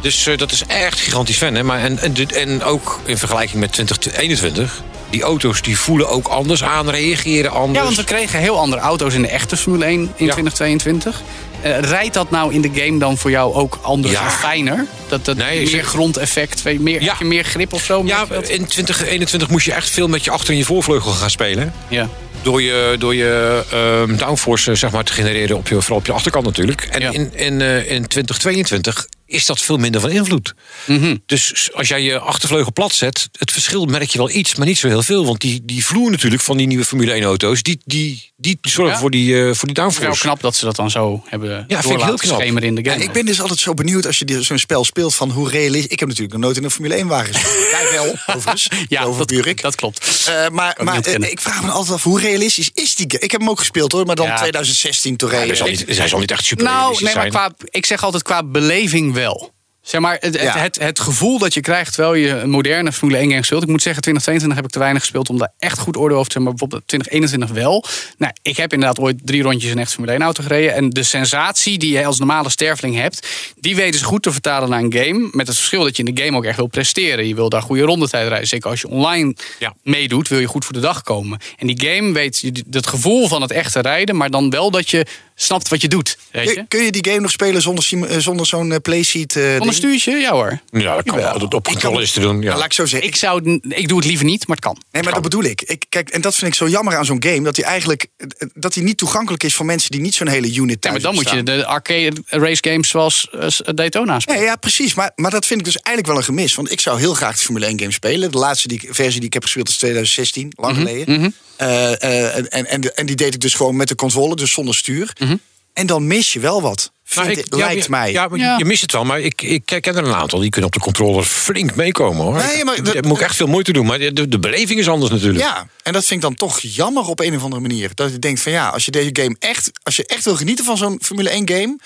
Dus 0.00 0.26
eh, 0.26 0.38
dat 0.38 0.52
is 0.52 0.62
echt 0.66 1.00
gigantisch 1.00 1.36
fan. 1.36 1.54
Hè? 1.54 1.62
Maar 1.62 1.80
en, 1.80 1.98
en 2.34 2.62
ook 2.62 3.00
in 3.04 3.18
vergelijking 3.18 3.60
met 3.60 3.72
2021. 3.72 4.82
Die 5.10 5.22
auto's 5.22 5.62
die 5.62 5.78
voelen 5.78 6.08
ook 6.08 6.28
anders 6.28 6.64
aan, 6.64 6.90
reageren 6.90 7.50
anders. 7.50 7.78
Ja, 7.78 7.84
want 7.84 7.96
we 7.96 8.04
kregen 8.04 8.38
heel 8.38 8.58
andere 8.58 8.82
auto's 8.82 9.14
in 9.14 9.22
de 9.22 9.28
echte 9.28 9.56
Formule 9.56 9.84
1 9.84 10.00
in 10.00 10.08
2022. 10.16 11.22
Eh, 11.62 11.78
rijdt 11.80 12.14
dat 12.14 12.30
nou 12.30 12.54
in 12.54 12.60
de 12.60 12.70
game 12.74 12.98
dan 12.98 13.18
voor 13.18 13.30
jou 13.30 13.54
ook 13.54 13.78
anders 13.82 14.12
Ja. 14.14 14.24
en 14.24 14.30
fijner? 14.30 14.86
Dat, 15.08 15.24
dat 15.24 15.36
Nee, 15.36 15.70
meer 15.72 15.84
grondeffect, 15.84 16.64
meer, 16.80 17.02
Ja. 17.02 17.08
heb 17.08 17.18
je 17.18 17.24
meer 17.24 17.44
grip 17.44 17.72
of 17.72 17.84
zo? 17.84 18.02
Ja, 18.06 18.26
in 18.46 18.66
2021 18.66 19.48
moest 19.48 19.66
je 19.66 19.72
echt 19.72 19.90
veel 19.90 20.08
met 20.08 20.24
je 20.24 20.30
achter- 20.30 20.50
en 20.50 20.56
je 20.56 20.64
voorvleugel 20.64 21.10
gaan 21.10 21.30
spelen. 21.30 21.72
ja. 21.88 22.08
Door 22.42 22.62
je, 22.62 22.96
door 22.98 23.14
je 23.14 23.62
ehm, 23.72 24.16
downforce 24.16 24.74
zeg 24.74 24.90
maar, 24.90 25.04
te 25.04 25.12
genereren, 25.12 25.56
op 25.56 25.68
je, 25.68 25.80
vooral 25.80 25.98
op 25.98 26.06
je 26.06 26.12
achterkant 26.12 26.44
natuurlijk. 26.44 26.80
En 26.82 27.00
Ja. 27.00 27.10
in, 27.12 27.30
in, 27.34 27.60
eh, 27.60 27.90
in 27.90 28.06
2022 28.06 29.06
is 29.28 29.46
dat 29.46 29.60
veel 29.60 29.76
minder 29.76 30.00
van 30.00 30.10
invloed. 30.10 30.54
Mhm. 30.86 31.16
Dus 31.26 31.70
als 31.74 31.88
jij 31.88 32.02
je 32.02 32.18
achtervleugel 32.18 32.72
plat 32.72 32.92
zet, 32.92 33.28
het 33.38 33.50
verschil 33.52 33.84
merk 33.84 34.10
je 34.10 34.18
wel 34.18 34.30
iets, 34.30 34.54
maar 34.54 34.66
niet 34.66 34.78
zo 34.78 34.88
heel 34.88 35.02
veel. 35.02 35.26
Want 35.26 35.40
die, 35.40 35.60
die 35.64 35.84
vloer 35.84 36.10
natuurlijk 36.10 36.42
van 36.42 36.56
die 36.56 36.66
nieuwe 36.66 36.84
Formule 36.84 37.12
1 37.12 37.22
auto's, 37.22 37.62
die, 37.62 37.80
die, 37.84 38.32
die 38.36 38.58
zorgen 38.62 38.94
Ja. 38.94 39.00
voor 39.00 39.10
die, 39.10 39.34
eh, 39.36 39.54
voor 39.54 39.66
die 39.68 39.74
Wel 39.74 39.84
downforce. 39.84 40.20
knap 40.20 40.40
dat 40.40 40.56
ze 40.56 40.64
dat 40.64 40.76
dan 40.76 40.90
zo 40.90 41.22
hebben 41.26 41.48
vind 41.68 41.94
ik 42.00 42.04
heel 42.06 42.14
knap. 42.16 42.40
in 42.62 42.74
de 42.74 42.82
Ja, 42.84 42.92
game. 42.92 43.04
ik 43.04 43.12
ben 43.12 43.24
dus 43.26 43.40
altijd 43.40 43.58
zo 43.58 43.74
benieuwd 43.74 44.06
als 44.06 44.18
je 44.18 44.24
die- 44.24 44.42
zo'n 44.42 44.58
spel 44.58 44.84
speelt 44.84 45.14
van 45.14 45.30
hoe 45.30 45.50
realistisch. 45.50 45.90
Ik 45.92 45.98
heb 46.00 46.08
natuurlijk 46.08 46.34
nog 46.34 46.44
nooit 46.44 46.56
in 46.56 46.64
een 46.64 46.70
Formule 46.70 46.94
1 46.96 47.06
wagen 47.06 47.34
gezeten. 47.34 47.68
Jij 47.80 47.88
wel, 47.92 48.16
overigens. 48.26 48.68
ja, 48.88 49.02
over 49.02 49.26
dat, 49.26 49.60
dat 49.60 49.74
klopt. 49.74 50.26
Eh, 50.28 50.48
maar 50.48 50.74
Ook 50.78 50.84
maar 50.86 51.00
eh, 51.00 51.30
ik 51.30 51.40
vraag 51.40 51.62
me 51.62 51.70
altijd 51.70 51.94
af, 51.94 52.02
hoe 52.02 52.20
realistisch 52.20 52.70
is 52.74 52.94
die 52.94 53.06
game? 53.08 53.22
Ik 53.24 53.30
heb 53.30 53.40
hem 53.40 53.50
ook 53.50 53.58
gespeeld 53.58 53.92
hoor, 53.92 54.06
maar 54.06 54.16
dan 54.16 54.26
Ja. 54.26 54.36
2016 54.36 55.16
toen 55.16 55.30
Ja, 55.30 55.36
hij, 55.36 55.54
zal 55.54 56.18
niet, 56.18 56.30
echt 56.30 56.44
super 56.44 56.64
Nou, 56.64 56.78
realistisch 56.78 57.06
nee, 57.14 57.30
maar 57.30 57.30
qua, 57.30 57.50
ik 57.70 57.86
zeg 57.86 58.02
altijd 58.02 58.22
qua 58.22 58.42
beleving 58.44 59.14
wel. 59.18 59.56
Zeg 59.82 60.00
maar, 60.00 60.12
het, 60.20 60.24
het, 60.24 60.42
Ja. 60.42 60.58
het, 60.58 60.78
het 60.78 61.00
gevoel 61.00 61.38
dat 61.38 61.54
je 61.54 61.60
krijgt 61.60 61.92
terwijl 61.94 62.14
je 62.14 62.28
een 62.28 62.50
moderne 62.50 62.92
Formule 62.92 63.18
1 63.18 63.30
game 63.30 63.44
speelt. 63.44 63.62
Ik 63.62 63.68
moet 63.68 63.82
zeggen, 63.82 64.02
2022 64.02 64.56
heb 64.56 64.64
ik 64.64 64.70
te 64.72 64.78
weinig 64.78 65.02
gespeeld 65.02 65.28
om 65.30 65.38
daar 65.38 65.52
echt 65.58 65.78
goed 65.78 65.96
oordeel 65.96 66.16
over 66.18 66.30
te 66.32 66.38
hebben. 66.38 66.52
Maar 66.58 66.68
bijvoorbeeld 66.68 66.88
2021 66.88 67.64
wel. 67.64 67.84
Nou, 68.18 68.32
ik 68.42 68.56
heb 68.56 68.72
inderdaad 68.72 68.98
ooit 68.98 69.16
drie 69.24 69.42
rondjes 69.42 69.70
in 69.70 69.76
een 69.76 69.82
echt 69.82 69.92
Formule 69.92 70.12
1 70.12 70.22
auto 70.22 70.42
gereden. 70.42 70.74
En 70.74 70.90
de 70.90 71.02
sensatie 71.02 71.78
die 71.78 71.92
je 71.92 72.06
als 72.06 72.18
normale 72.18 72.50
sterveling 72.50 72.96
hebt, 72.96 73.26
die 73.60 73.76
weten 73.76 73.98
ze 73.98 74.04
goed 74.06 74.22
te 74.22 74.32
vertalen 74.32 74.68
naar 74.70 74.80
een 74.80 74.92
game. 74.92 75.28
Met 75.32 75.46
het 75.46 75.56
verschil 75.56 75.82
dat 75.82 75.96
je 75.96 76.02
in 76.02 76.14
de 76.14 76.22
game 76.22 76.36
ook 76.36 76.44
echt 76.44 76.56
wil 76.56 76.66
presteren. 76.66 77.26
Je 77.28 77.34
wil 77.34 77.48
daar 77.48 77.62
goede 77.62 77.82
rondetijd 77.82 78.28
rijden. 78.28 78.48
Zeker 78.48 78.70
als 78.70 78.80
je 78.80 78.88
online 78.88 79.34
Ja. 79.58 79.74
meedoet, 79.82 80.28
wil 80.28 80.38
je 80.38 80.46
goed 80.46 80.64
voor 80.64 80.74
de 80.74 80.80
dag 80.80 81.02
komen. 81.02 81.38
En 81.56 81.66
die 81.66 81.88
game 81.90 82.12
weet 82.12 82.38
je 82.38 82.64
het 82.70 82.86
gevoel 82.86 83.28
van 83.28 83.42
het 83.42 83.50
echte 83.50 83.80
rijden, 83.80 84.16
maar 84.16 84.30
dan 84.30 84.50
wel 84.50 84.70
dat 84.70 84.90
je 84.90 85.06
snapt 85.40 85.68
wat 85.68 85.80
je 85.80 85.88
doet. 85.88 86.18
Weet 86.32 86.48
je? 86.48 86.54
Kun, 86.54 86.68
kun 86.68 86.82
je 86.84 86.90
die 86.92 87.06
game 87.08 87.20
nog 87.20 87.30
spelen 87.30 87.62
zonder, 87.62 87.84
eh, 88.08 88.18
zonder 88.18 88.46
zo'n 88.46 88.72
eh, 88.72 88.78
playseat? 88.82 89.36
eh, 89.36 89.56
Van 89.56 89.66
een 89.68 89.74
stuurtje? 89.74 90.16
Ja 90.16 90.30
hoor. 90.30 90.60
Ja, 90.70 90.94
dat 90.94 91.04
kan 91.04 91.16
wel. 91.16 91.38
Dat 91.38 91.54
op 91.54 91.64
controle 91.64 92.02
is 92.02 92.12
te 92.12 92.20
doen. 92.20 92.36
Ja. 92.40 92.42
Nou, 92.46 92.56
laat 92.56 92.64
ik 92.64 92.72
zo 92.72 92.86
zeggen. 92.86 93.08
Ik, 93.08 93.16
zou, 93.16 93.60
ik 93.68 93.88
doe 93.88 93.98
het 93.98 94.06
liever 94.06 94.24
niet, 94.24 94.46
maar 94.46 94.56
het 94.56 94.64
kan. 94.64 94.82
Nee, 94.92 95.02
maar 95.02 95.12
dat 95.12 95.22
bedoel 95.22 95.42
ik. 95.44 95.62
ik. 95.62 95.84
Kijk, 95.88 96.08
en 96.08 96.20
dat 96.20 96.34
vind 96.34 96.50
ik 96.50 96.56
zo 96.56 96.68
jammer 96.68 96.96
aan 96.96 97.04
zo'n 97.04 97.22
game. 97.22 97.42
Dat 97.42 97.56
hij 97.56 97.64
eigenlijk 97.64 98.06
eh, 98.16 98.26
dat 98.54 98.74
hij 98.74 98.82
niet 98.84 98.96
toegankelijk 98.98 99.42
is 99.42 99.54
voor 99.54 99.66
mensen 99.66 99.90
die 99.90 100.00
niet 100.00 100.14
zo'n 100.14 100.28
hele 100.28 100.54
unit 100.54 100.70
Ja, 100.70 100.76
thuis 100.90 100.92
maar 100.92 101.02
dan 101.02 101.14
moet 101.14 101.28
je 101.28 101.34
hebben 101.36 101.56
de 101.58 101.66
arcade 101.66 102.22
race 102.26 102.62
games 102.70 102.88
zoals 102.88 103.30
eh, 103.30 103.74
Daytona 103.74 104.20
spelen. 104.20 104.40
Nee, 104.40 104.48
ja, 104.48 104.56
precies. 104.56 104.94
Maar, 104.94 105.12
maar 105.16 105.30
dat 105.30 105.46
vind 105.46 105.58
ik 105.60 105.64
dus 105.66 105.76
eigenlijk 105.76 106.06
wel 106.06 106.16
een 106.16 106.24
gemis. 106.24 106.54
Want 106.54 106.70
ik 106.72 106.80
zou 106.80 106.98
heel 106.98 107.14
graag 107.14 107.36
de 107.36 107.42
Formule 107.42 107.66
1 107.66 107.78
game 107.78 107.92
spelen. 107.92 108.30
De 108.30 108.38
laatste 108.38 108.68
die, 108.68 108.80
versie 108.90 109.16
die 109.18 109.26
ik 109.28 109.32
heb 109.32 109.42
gespeeld 109.42 109.68
is 109.68 109.76
2016, 109.76 110.52
lang 110.56 110.76
Mhm, 110.76 110.86
geleden. 110.86 111.16
Eh, 111.20 111.24
eh, 111.24 111.30
en, 111.66 112.48
en, 112.50 112.66
en, 112.66 112.80
de- 112.80 112.92
en 112.92 113.06
die 113.06 113.16
deed 113.16 113.34
ik 113.34 113.40
dus 113.40 113.54
gewoon 113.54 113.76
met 113.76 113.88
de 113.88 113.94
controle, 113.94 114.36
dus 114.36 114.52
zonder 114.52 114.74
stuur. 114.74 115.12
Mhm. 115.18 115.36
En 115.72 115.86
dan 115.86 116.06
mis 116.06 116.32
je 116.32 116.40
wel 116.40 116.62
wat. 116.62 116.92
Nou, 117.14 117.26
Vind 117.26 117.38
ik- 117.38 117.46
ik- 117.46 117.54
ja, 117.54 117.66
lijkt 117.66 117.82
ja, 117.84 117.90
mij. 117.90 118.12
Ja, 118.12 118.28
maar 118.28 118.38
Ja. 118.38 118.58
je 118.58 118.64
mist 118.64 118.80
het 118.82 118.92
wel. 118.92 119.04
Maar 119.04 119.20
ik, 119.20 119.42
ik 119.42 119.62
ken 119.64 119.82
er 119.82 119.96
een 119.96 120.14
aantal. 120.14 120.38
Die 120.38 120.50
kunnen 120.50 120.70
op 120.70 120.76
de 120.76 120.82
controller 120.82 121.24
flink 121.24 121.74
meekomen 121.74 122.24
hoor. 122.24 122.34
Nee, 122.36 122.64
maar 122.64 122.82
Daar 122.82 123.06
moet 123.06 123.16
ik 123.18 123.22
echt 123.24 123.36
veel 123.36 123.46
moeite 123.46 123.72
doen. 123.72 123.86
Maar 123.86 123.98
de, 123.98 124.28
de 124.28 124.38
beleving 124.38 124.78
is 124.80 124.88
anders 124.88 125.10
natuurlijk. 125.12 125.44
Ja, 125.44 125.68
en 125.82 125.92
dat 125.92 126.04
vind 126.04 126.14
ik 126.14 126.26
dan 126.28 126.34
toch 126.34 126.60
jammer 126.60 127.04
op 127.06 127.20
een 127.20 127.36
of 127.36 127.42
andere 127.42 127.62
manier. 127.62 127.90
Dat 127.94 128.10
je 128.12 128.18
denkt 128.18 128.40
van 128.40 128.52
ja, 128.52 128.68
als 128.68 128.84
je 128.84 128.90
deze 128.90 129.10
game 129.12 129.36
echt, 129.38 129.70
als 129.82 129.96
je 129.96 130.06
echt 130.06 130.24
wil 130.24 130.36
genieten 130.36 130.64
van 130.64 130.76
zo'n 130.76 130.98
Formule 131.02 131.30
1 131.30 131.48
game, 131.48 131.78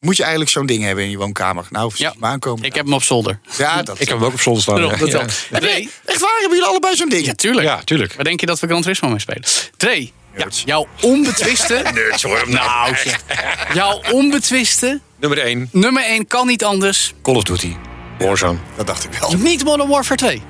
moet 0.00 0.16
je 0.16 0.22
eigenlijk 0.22 0.50
zo'n 0.52 0.66
ding 0.66 0.82
hebben 0.82 1.04
in 1.04 1.10
je 1.10 1.16
woonkamer. 1.16 1.66
Nou, 1.70 1.92
Ja. 1.94 2.14
maar 2.18 2.30
aankomen. 2.30 2.64
Ik 2.64 2.74
heb 2.74 2.84
hem 2.84 2.94
op 2.94 3.02
zolder. 3.02 3.38
ja, 3.58 3.82
dat. 3.82 4.00
Ik 4.00 4.08
heb 4.08 4.16
hem 4.18 4.26
ook 4.26 4.32
op 4.32 4.40
zolder 4.40 4.62
staan. 4.62 4.80
Ja. 4.80 4.90
Echt 4.90 6.20
waar, 6.20 6.38
hebben 6.40 6.58
jullie 6.58 6.64
allebei 6.64 6.96
zo'n 6.96 7.08
ding? 7.08 7.26
ja, 7.26 7.32
tuurlijk. 7.34 7.66
Ja, 7.66 7.80
tuurlijk. 7.84 8.14
Waar 8.14 8.24
denk 8.24 8.40
je 8.40 8.46
dat 8.46 8.60
we 8.60 8.66
Gran 8.66 8.82
Turismo 8.82 9.08
mee 9.08 9.18
spelen? 9.20 9.42
Dre, 9.76 10.10
jouw 10.64 10.86
onbetwiste... 11.00 11.82
Nerds 11.94 12.22
hoor. 12.22 12.44
nou. 12.46 12.94
Jouw 13.74 14.00
onbetwiste 14.12 15.00
Nummer 15.20 15.38
1. 15.38 15.68
nummer 15.72 16.02
1 16.04 16.26
kan 16.26 16.46
niet 16.46 16.64
anders. 16.64 17.14
Call 17.22 17.34
of 17.34 17.42
Duty. 17.42 17.72
Warzone. 18.18 18.58
Dat 18.76 18.86
dacht 18.86 19.04
ik 19.04 19.12
wel. 19.20 19.32
Niet 19.36 19.64
Modern 19.64 19.88
Warfare 19.88 20.16
2. 20.16 20.42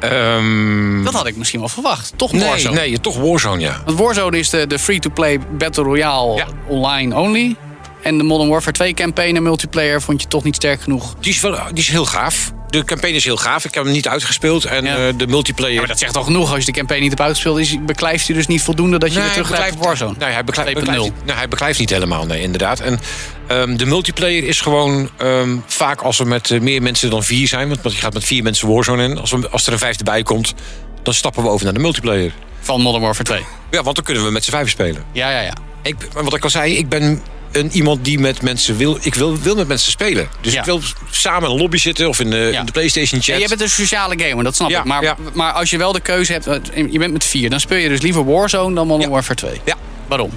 Ehm, 0.00 1.04
Dat 1.04 1.12
had 1.14 1.26
ik 1.26 1.36
misschien 1.36 1.60
wel 1.60 1.68
verwacht. 1.68 2.12
Toch 2.16 2.32
nee, 2.32 2.44
Warzone. 2.48 2.74
nee, 2.80 3.00
toch 3.00 3.16
Warzone 3.16 3.60
ja. 3.60 3.82
Want 3.84 3.98
Warzone 3.98 4.38
is 4.38 4.50
de, 4.50 4.66
de 4.66 4.78
free-to-play 4.78 5.38
Battle 5.40 5.82
Royale 5.82 6.36
Ja. 6.36 6.46
online 6.68 7.16
only. 7.16 7.56
En 8.04 8.18
de 8.18 8.24
Modern 8.24 8.48
Warfare 8.50 8.72
2 8.72 8.94
campaign 8.94 9.36
en 9.36 9.42
multiplayer 9.42 10.02
vond 10.02 10.22
je 10.22 10.28
toch 10.28 10.44
niet 10.44 10.54
sterk 10.54 10.80
genoeg. 10.82 11.14
Die 11.20 11.32
is, 11.32 11.40
wel, 11.40 11.58
die 11.72 11.82
is 11.82 11.88
heel 11.88 12.06
gaaf. 12.06 12.52
De 12.68 12.84
campaign 12.84 13.14
is 13.16 13.24
heel 13.24 13.36
gaaf. 13.36 13.64
Ik 13.64 13.74
heb 13.74 13.84
hem 13.84 13.92
niet 13.92 14.08
uitgespeeld. 14.08 14.64
En 14.64 14.84
Ja. 14.84 14.96
eh, 15.08 15.12
de 15.16 15.26
multiplayer... 15.26 15.72
Ja, 15.72 15.78
maar 15.78 15.88
dat 15.88 15.98
zegt 15.98 16.16
al 16.16 16.22
genoeg. 16.22 16.50
Als 16.54 16.58
je 16.64 16.72
de 16.72 16.78
campaign 16.78 17.00
niet 17.02 17.10
hebt 17.10 17.22
uitgespeeld, 17.22 17.58
is, 17.58 17.76
beklijft 17.86 18.26
hij 18.26 18.36
dus 18.36 18.46
niet 18.46 18.62
voldoende 18.62 18.98
dat 18.98 19.12
je 19.12 19.20
weer 19.20 19.30
teruggrijpt 19.30 19.74
op 19.76 19.82
Warzone. 19.84 20.14
Nee, 20.18 20.30
hij 20.32 20.44
beklijft, 20.44 20.70
2.0. 20.78 20.84
beklijft, 20.84 21.12
nee, 21.24 21.34
hij 21.36 21.48
beklijft 21.48 21.78
niet 21.78 21.90
helemaal, 21.90 22.26
nee, 22.26 22.42
inderdaad. 22.42 22.80
En 22.80 23.00
ehm, 23.46 23.76
de 23.76 23.86
multiplayer 23.86 24.44
is 24.44 24.60
gewoon 24.60 25.10
ehm, 25.16 25.56
vaak 25.66 26.00
als 26.00 26.18
er 26.18 26.26
met 26.26 26.50
eh, 26.50 26.60
meer 26.60 26.82
mensen 26.82 27.10
dan 27.10 27.22
vier 27.24 27.48
zijn... 27.48 27.68
want 27.68 27.82
want 27.82 27.94
je 27.94 28.00
gaat 28.00 28.14
met 28.14 28.24
vier 28.24 28.42
mensen 28.42 28.68
Warzone 28.68 29.04
in. 29.04 29.18
Als, 29.18 29.30
we, 29.30 29.48
als 29.48 29.66
er 29.66 29.72
een 29.72 29.78
vijfde 29.78 30.04
bij 30.04 30.22
komt, 30.22 30.54
dan 31.02 31.14
stappen 31.14 31.42
we 31.42 31.48
over 31.48 31.64
naar 31.64 31.74
de 31.74 31.80
multiplayer. 31.80 32.32
Van 32.60 32.80
Modern 32.80 33.02
Warfare 33.02 33.24
2. 33.28 33.40
Ja, 33.70 33.82
want 33.82 33.96
dan 33.96 34.04
kunnen 34.04 34.24
we 34.24 34.30
met 34.30 34.44
z'n 34.44 34.50
vijf 34.50 34.70
spelen. 34.70 35.04
Ja, 35.12 35.30
ja, 35.30 35.40
ja. 35.40 35.54
Ik, 35.82 35.96
wat 36.12 36.34
ik 36.34 36.44
al 36.44 36.50
zei, 36.50 36.76
ik 36.76 36.88
ben 36.88 37.22
een, 37.56 37.70
iemand 37.72 38.04
die 38.04 38.18
met 38.18 38.42
mensen 38.42 38.76
wil... 38.76 38.98
Ik 39.02 39.14
wil, 39.14 39.38
wil 39.38 39.54
met 39.54 39.68
mensen 39.68 39.92
spelen. 39.92 40.28
Dus 40.40 40.52
Ja. 40.52 40.58
ik 40.58 40.64
wil 40.64 40.80
samen 41.10 41.48
in 41.48 41.54
een 41.54 41.60
lobby 41.60 41.76
zitten 41.76 42.08
of 42.08 42.20
in 42.20 42.30
de, 42.30 42.48
Ja. 42.52 42.60
in 42.60 42.66
de 42.66 42.72
PlayStation 42.72 43.20
chat. 43.22 43.34
Ja, 43.36 43.42
je 43.42 43.48
bent 43.48 43.60
een 43.60 43.68
sociale 43.70 44.14
gamer, 44.18 44.44
dat 44.44 44.54
snap 44.54 44.70
ik. 44.70 44.84
Maar, 44.84 45.02
ja. 45.02 45.16
maar 45.32 45.52
als 45.52 45.70
je 45.70 45.78
wel 45.78 45.92
de 45.92 46.00
keuze 46.00 46.32
hebt, 46.32 46.46
eh, 46.46 46.86
je 46.90 46.98
bent 46.98 47.12
met 47.12 47.24
vier, 47.24 47.50
dan 47.50 47.60
speel 47.60 47.78
je 47.78 47.88
dus 47.88 48.00
liever 48.00 48.24
Warzone 48.24 48.74
dan 48.74 48.86
Modern. 48.86 49.10
Warfare 49.10 49.34
2. 49.34 49.60
Ja. 49.64 49.74
Waarom? 50.08 50.30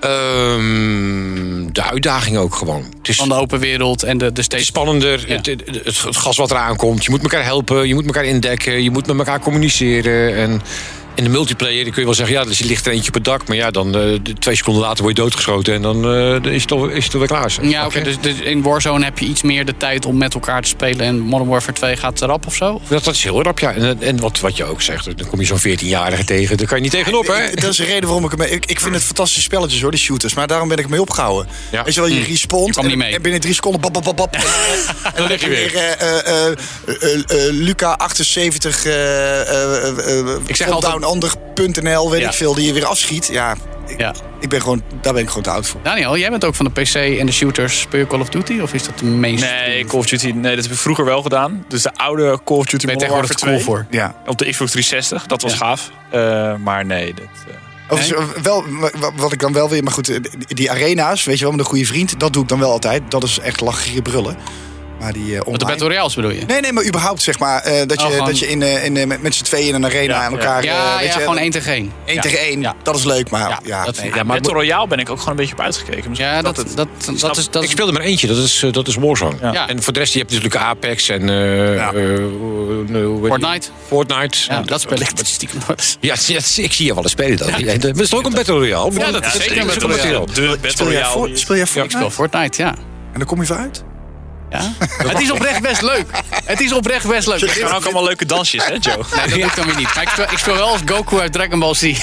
Ehm, 0.00 1.72
de 1.72 1.82
uitdaging 1.82 2.36
ook 2.36 2.54
gewoon. 2.54 2.84
Het 2.98 3.08
is, 3.08 3.16
Van 3.16 3.28
de 3.28 3.34
open 3.34 3.58
wereld 3.58 4.02
en 4.02 4.18
de, 4.18 4.32
de 4.32 4.42
steeds... 4.42 4.66
spannender. 4.66 5.24
Ja. 5.28 5.34
Het, 5.36 5.46
het, 5.46 5.62
het- 5.84 6.02
het 6.02 6.16
gas 6.16 6.36
wat 6.36 6.50
eraan 6.50 6.76
komt. 6.76 7.04
Je 7.04 7.10
moet 7.10 7.22
elkaar 7.22 7.44
helpen. 7.44 7.88
Je 7.88 7.94
moet 7.94 8.06
elkaar 8.06 8.24
indekken. 8.24 8.82
Je 8.82 8.90
moet 8.90 9.06
met 9.06 9.18
elkaar 9.18 9.40
communiceren. 9.40 10.36
En 10.36 10.62
in 11.14 11.24
de 11.24 11.30
multiplayer 11.30 11.82
dan 11.84 11.92
kun 11.92 12.00
je 12.00 12.06
wel 12.06 12.14
zeggen... 12.16 12.34
ja, 12.36 12.40
er 12.42 12.66
ligt 12.66 12.86
er 12.86 12.92
eentje 12.92 13.08
op 13.08 13.14
het 13.14 13.24
dak. 13.24 13.46
Maar 13.48 13.56
ja, 13.56 13.70
dan 13.70 13.96
eh, 13.96 14.02
twee 14.38 14.56
seconden 14.56 14.82
later 14.82 15.02
word 15.04 15.16
je 15.16 15.22
doodgeschoten. 15.22 15.74
En 15.74 15.82
dan, 15.82 15.96
eh, 15.96 16.42
dan 16.42 16.48
is, 16.48 16.62
het 16.62 16.72
al, 16.72 16.88
is 16.88 17.04
het 17.04 17.12
alweer 17.12 17.28
klaar. 17.28 17.50
zeg. 17.50 17.68
Ja, 17.70 17.86
oké. 17.86 18.02
dus, 18.02 18.20
dus 18.20 18.34
in 18.40 18.62
Warzone 18.62 19.04
heb 19.04 19.18
je 19.18 19.26
iets 19.26 19.42
meer 19.42 19.64
de 19.64 19.76
tijd 19.76 20.06
om 20.06 20.16
met 20.16 20.34
elkaar 20.34 20.62
te 20.62 20.68
spelen. 20.68 21.06
En 21.06 21.18
Modern 21.18 21.50
Warfare 21.50 21.72
2 21.72 21.96
gaat 21.96 22.22
erop 22.22 22.46
of 22.46 22.54
zo? 22.54 22.80
Dat, 22.88 23.04
dat 23.04 23.14
is 23.14 23.22
heel 23.22 23.42
rap, 23.42 23.58
ja. 23.58 23.72
En, 23.72 24.02
en 24.02 24.20
wat, 24.20 24.40
wat 24.40 24.56
je 24.56 24.64
ook 24.64 24.82
zegt, 24.82 25.18
dan 25.18 25.28
kom 25.28 25.40
je 25.40 25.46
zo'n 25.46 25.58
14-jarige 25.60 26.24
tegen. 26.24 26.56
Daar 26.56 26.66
kan 26.66 26.76
je 26.76 26.82
niet 26.82 26.92
tegenop, 26.92 27.26
hè? 27.26 27.42
Ik- 27.44 27.60
Dat 27.60 27.70
is 27.70 27.76
de 27.76 27.84
reden 27.84 28.04
waarom 28.04 28.24
ik 28.24 28.30
hem... 28.30 28.40
Ik, 28.40 28.66
ik 28.66 28.80
vind 28.80 28.94
het 28.94 29.04
fantastische 29.04 29.42
spelletjes 29.42 29.80
hoor, 29.82 29.90
die 29.90 30.00
shooters. 30.00 30.34
Maar 30.34 30.46
daarom 30.46 30.68
ben 30.68 30.78
ik 30.78 30.88
mee 30.88 31.00
opgehouden. 31.00 31.50
Ja. 31.72 31.84
Weet 31.84 31.94
je 31.94 32.00
wel, 32.00 32.08
je 32.10 32.22
respawnt. 32.24 32.66
Je 32.66 32.72
kwam 32.72 32.84
niet 32.84 32.92
en, 32.92 32.98
mee. 32.98 33.14
en 33.14 33.22
binnen 33.22 33.40
drie 33.40 33.54
seconden... 33.54 33.80
Bap, 33.80 33.92
bap, 33.92 34.04
bap, 34.04 34.16
bap, 34.16 34.34
en 35.04 35.12
dan 35.16 35.26
lig 35.26 35.40
je 35.40 35.48
weer... 35.48 35.74
eh, 35.74 35.92
eh, 35.92 36.46
eh, 36.46 36.52
eh, 37.00 37.46
eh, 37.46 37.52
Luca 37.52 37.92
78... 37.92 38.84
eh, 38.84 38.92
eh, 38.92 39.88
eh, 39.88 40.18
eh, 40.18 40.26
Ik 40.46 40.56
zeg 40.56 40.68
altijd- 40.70 41.01
frontdownander.nl, 41.02 42.10
weet 42.10 42.20
Ja. 42.20 42.28
ik 42.28 42.34
veel, 42.34 42.54
die 42.54 42.66
je 42.66 42.72
weer 42.72 42.84
afschiet. 42.86 43.26
Ja, 43.32 43.54
ik, 43.86 43.98
Ja. 44.00 44.14
ik 44.40 44.48
ben 44.48 44.60
gewoon, 44.60 44.82
daar 45.00 45.12
ben 45.12 45.22
ik 45.22 45.28
gewoon 45.28 45.42
te 45.42 45.50
oud 45.50 45.66
voor. 45.66 45.80
Daniel, 45.82 46.16
jij 46.18 46.30
bent 46.30 46.44
ook 46.44 46.54
van 46.54 46.70
de 46.74 46.80
PC 46.82 46.94
en 47.18 47.26
de 47.26 47.32
shooters. 47.32 47.80
Speel 47.80 48.00
je 48.00 48.06
Call 48.06 48.20
of 48.20 48.28
Duty 48.28 48.58
of 48.60 48.74
is 48.74 48.84
dat 48.84 48.98
de 48.98 49.04
meest... 49.04 49.44
Nee, 49.44 49.84
Call 49.84 49.98
of 49.98 50.06
Duty, 50.06 50.30
nee, 50.30 50.54
dat 50.56 50.64
heb 50.64 50.72
ik 50.72 50.78
vroeger 50.78 51.04
wel 51.04 51.22
gedaan. 51.22 51.64
Dus 51.68 51.82
de 51.82 51.94
oude 51.94 52.38
Call 52.44 52.56
of 52.56 52.66
Duty 52.66 52.86
ben 52.86 52.98
je 52.98 53.04
Modern 53.04 53.26
tegenwoordig 53.26 53.40
Warfare 53.40 53.62
te 53.62 53.64
cool 53.66 53.76
2. 53.86 53.98
voor. 54.00 54.00
Ja. 54.00 54.14
Op 54.26 54.38
de 54.38 54.44
Xbox 54.50 54.70
360, 54.70 55.26
dat 55.26 55.42
was 55.42 55.52
Ja. 55.52 55.58
gaaf. 55.58 55.90
Eh, 56.10 56.54
maar 56.64 56.84
nee, 56.86 57.14
dat... 57.14 57.24
eh, 57.98 58.16
wel, 58.42 58.64
wa- 58.98 59.12
wat 59.16 59.32
ik 59.32 59.40
dan 59.40 59.52
wel 59.52 59.68
weer, 59.68 59.82
maar 59.82 59.92
goed, 59.92 60.08
eh, 60.08 60.16
die 60.48 60.70
arena's, 60.70 61.24
weet 61.24 61.36
je 61.38 61.42
wel, 61.44 61.50
met 61.52 61.60
een 61.60 61.66
goede 61.66 61.84
vriend, 61.86 62.20
dat 62.20 62.32
doe 62.32 62.42
ik 62.42 62.48
dan 62.48 62.58
wel 62.58 62.70
altijd. 62.70 63.02
Dat 63.10 63.22
is 63.22 63.38
echt 63.38 63.60
lachen 63.60 64.02
brullen. 64.02 64.36
Maar 65.02 65.12
die 65.12 65.38
eh 65.38 65.46
Met 65.50 65.60
de. 65.60 65.66
Battle 65.66 65.86
Royales 65.86 66.14
bedoel 66.14 66.30
je? 66.30 66.44
Nee, 66.46 66.60
nee, 66.60 66.72
maar 66.72 66.86
überhaupt 66.86 67.22
zeg 67.22 67.38
maar 67.38 67.62
eh, 67.62 67.86
dat 67.86 68.00
je, 68.00 68.06
Oh, 68.06 68.12
gewoon- 68.12 68.26
dat 68.26 68.38
je 68.38 68.48
in, 68.48 68.62
eh, 68.62 68.84
in, 68.84 69.08
met, 69.08 69.22
met 69.22 69.34
z'n 69.34 69.42
tweeën 69.44 69.66
in 69.68 69.74
een 69.74 69.84
arena 69.84 70.14
Ja, 70.14 70.24
aan 70.24 70.32
elkaar. 70.32 70.64
Ja, 70.64 70.92
eh, 70.94 70.98
weet 70.98 71.06
ja 71.08 71.14
je, 71.14 71.20
gewoon 71.20 71.38
één 71.38 71.50
tegen 71.50 71.72
één. 71.72 71.92
één 72.04 72.14
Ja. 72.14 72.20
tegen 72.22 72.38
één. 72.38 72.60
Ja. 72.60 72.74
Dat 72.82 72.96
is 72.96 73.04
leuk, 73.04 73.30
maar 73.30 73.48
Ja, 73.48 73.60
ja, 73.64 73.84
dat- 73.84 73.96
nee. 74.00 74.06
ja, 74.14 74.22
maar 74.22 74.36
Battle 74.36 74.52
Royale 74.52 74.86
ben 74.86 74.98
ik 74.98 75.10
ook 75.10 75.16
gewoon 75.18 75.30
een 75.30 75.36
beetje 75.40 75.52
op 75.54 75.60
uitgekeken. 75.60 76.08
Misschien 76.08 76.30
Ja, 76.30 76.42
dat, 76.42 76.56
het- 76.56 76.76
dat, 76.76 76.88
dat, 77.20 77.36
is... 77.36 77.48
Dat 77.50 77.62
Ik 77.64 77.70
speelde 77.70 77.92
maar 77.92 78.02
eentje, 78.02 78.26
dat 78.26 78.36
is, 78.36 78.64
dat 78.70 78.88
is 78.88 78.94
Warzone. 78.96 79.36
Ja. 79.52 79.68
En 79.68 79.82
voor 79.82 79.92
de 79.92 79.98
rest, 79.98 80.12
je 80.12 80.18
hebt 80.18 80.30
natuurlijk 80.32 80.62
Apex 80.62 81.08
en... 81.08 81.20
Fortnite. 83.26 83.68
Fortnite. 83.86 84.38
ja, 84.48 84.60
dat 84.62 84.80
speel 84.80 85.00
ik 85.00 85.10
stiekem. 85.22 85.58
Ja, 86.00 86.14
ja, 86.26 86.36
ik 86.56 86.72
zie 86.72 86.86
je 86.86 86.94
wel 86.94 87.02
eens 87.02 87.12
spelen 87.12 87.36
dan. 87.36 87.48
Ja. 87.64 87.76
Dat 87.76 87.98
is 88.00 88.08
toch 88.08 88.18
ook 88.18 88.26
een 88.26 88.32
Battle 88.32 88.54
Royale? 88.54 88.92
Ja, 88.92 89.10
dat 89.10 89.24
is 89.26 89.32
zeker 89.32 89.58
een 89.60 89.66
Battle 89.66 89.88
Royale. 89.96 90.26
De 90.32 90.46
Battle 90.62 90.70
Speel 91.34 91.56
jij, 91.56 91.66
Fortnite, 92.10 92.62
ja. 92.62 92.74
En 93.12 93.18
dan 93.18 93.26
kom 93.26 93.40
je 93.40 93.46
vooruit? 93.46 93.84
Ja. 94.52 94.72
Het 95.08 95.20
is 95.20 95.30
oprecht 95.30 95.62
best 95.62 95.82
leuk. 95.82 96.06
Het 96.44 96.60
is 96.60 96.72
oprecht 96.72 97.08
best 97.08 97.26
leuk. 97.26 97.40
Er 97.40 97.48
gaan 97.48 97.76
ook 97.76 97.84
allemaal 97.84 98.04
leuke 98.04 98.26
dansjes, 98.26 98.64
hè, 98.64 98.72
Joe? 98.80 98.96
Nee, 99.16 99.40
dat 99.40 99.50
ik 99.50 99.56
dan 99.56 99.66
weer 99.66 99.76
niet. 99.76 99.94
Maar 99.94 100.02
ik 100.02 100.08
speel, 100.08 100.24
ik 100.30 100.38
speel 100.38 100.54
wel 100.54 100.68
als 100.68 100.80
Goku 100.86 101.18
uit 101.18 101.32
Dragon 101.32 101.58
Ball 101.58 101.74
Z. 101.74 101.98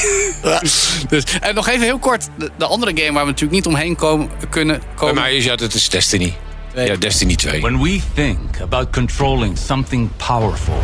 Dus, 1.09 1.23
en 1.41 1.55
nog 1.55 1.67
even 1.67 1.85
heel 1.85 1.99
kort. 1.99 2.27
De, 2.37 2.51
de 2.57 2.65
andere 2.65 2.91
game 2.95 3.11
waar 3.11 3.23
we 3.23 3.29
natuurlijk 3.31 3.51
niet 3.51 3.65
omheen 3.65 3.95
komen, 3.95 4.29
kunnen 4.49 4.79
Bij 4.79 4.87
komen. 4.95 5.15
mij 5.15 5.35
is 5.35 5.43
ja, 5.43 5.55
dat 5.55 5.73
is 5.73 5.89
Destiny. 5.89 6.35
Ja, 6.75 6.95
Destiny 6.95 7.35
2. 7.35 7.61
When 7.61 7.81
we 7.81 7.99
think 8.13 8.39
about 8.61 8.89
controlling 8.91 9.57
something 9.57 10.09
powerful, 10.17 10.79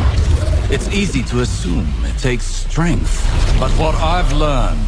it's 0.68 0.86
easy 0.86 1.22
to 1.22 1.40
assume 1.40 1.84
it 2.02 2.20
takes 2.22 2.44
strength. 2.68 3.10
But 3.58 3.68
what 3.76 3.94
I've 3.94 4.34
learned 4.36 4.78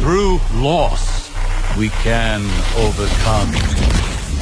through 0.00 0.40
loss, 0.60 1.00
we 1.76 1.90
can 2.02 2.42
overcome 2.76 3.50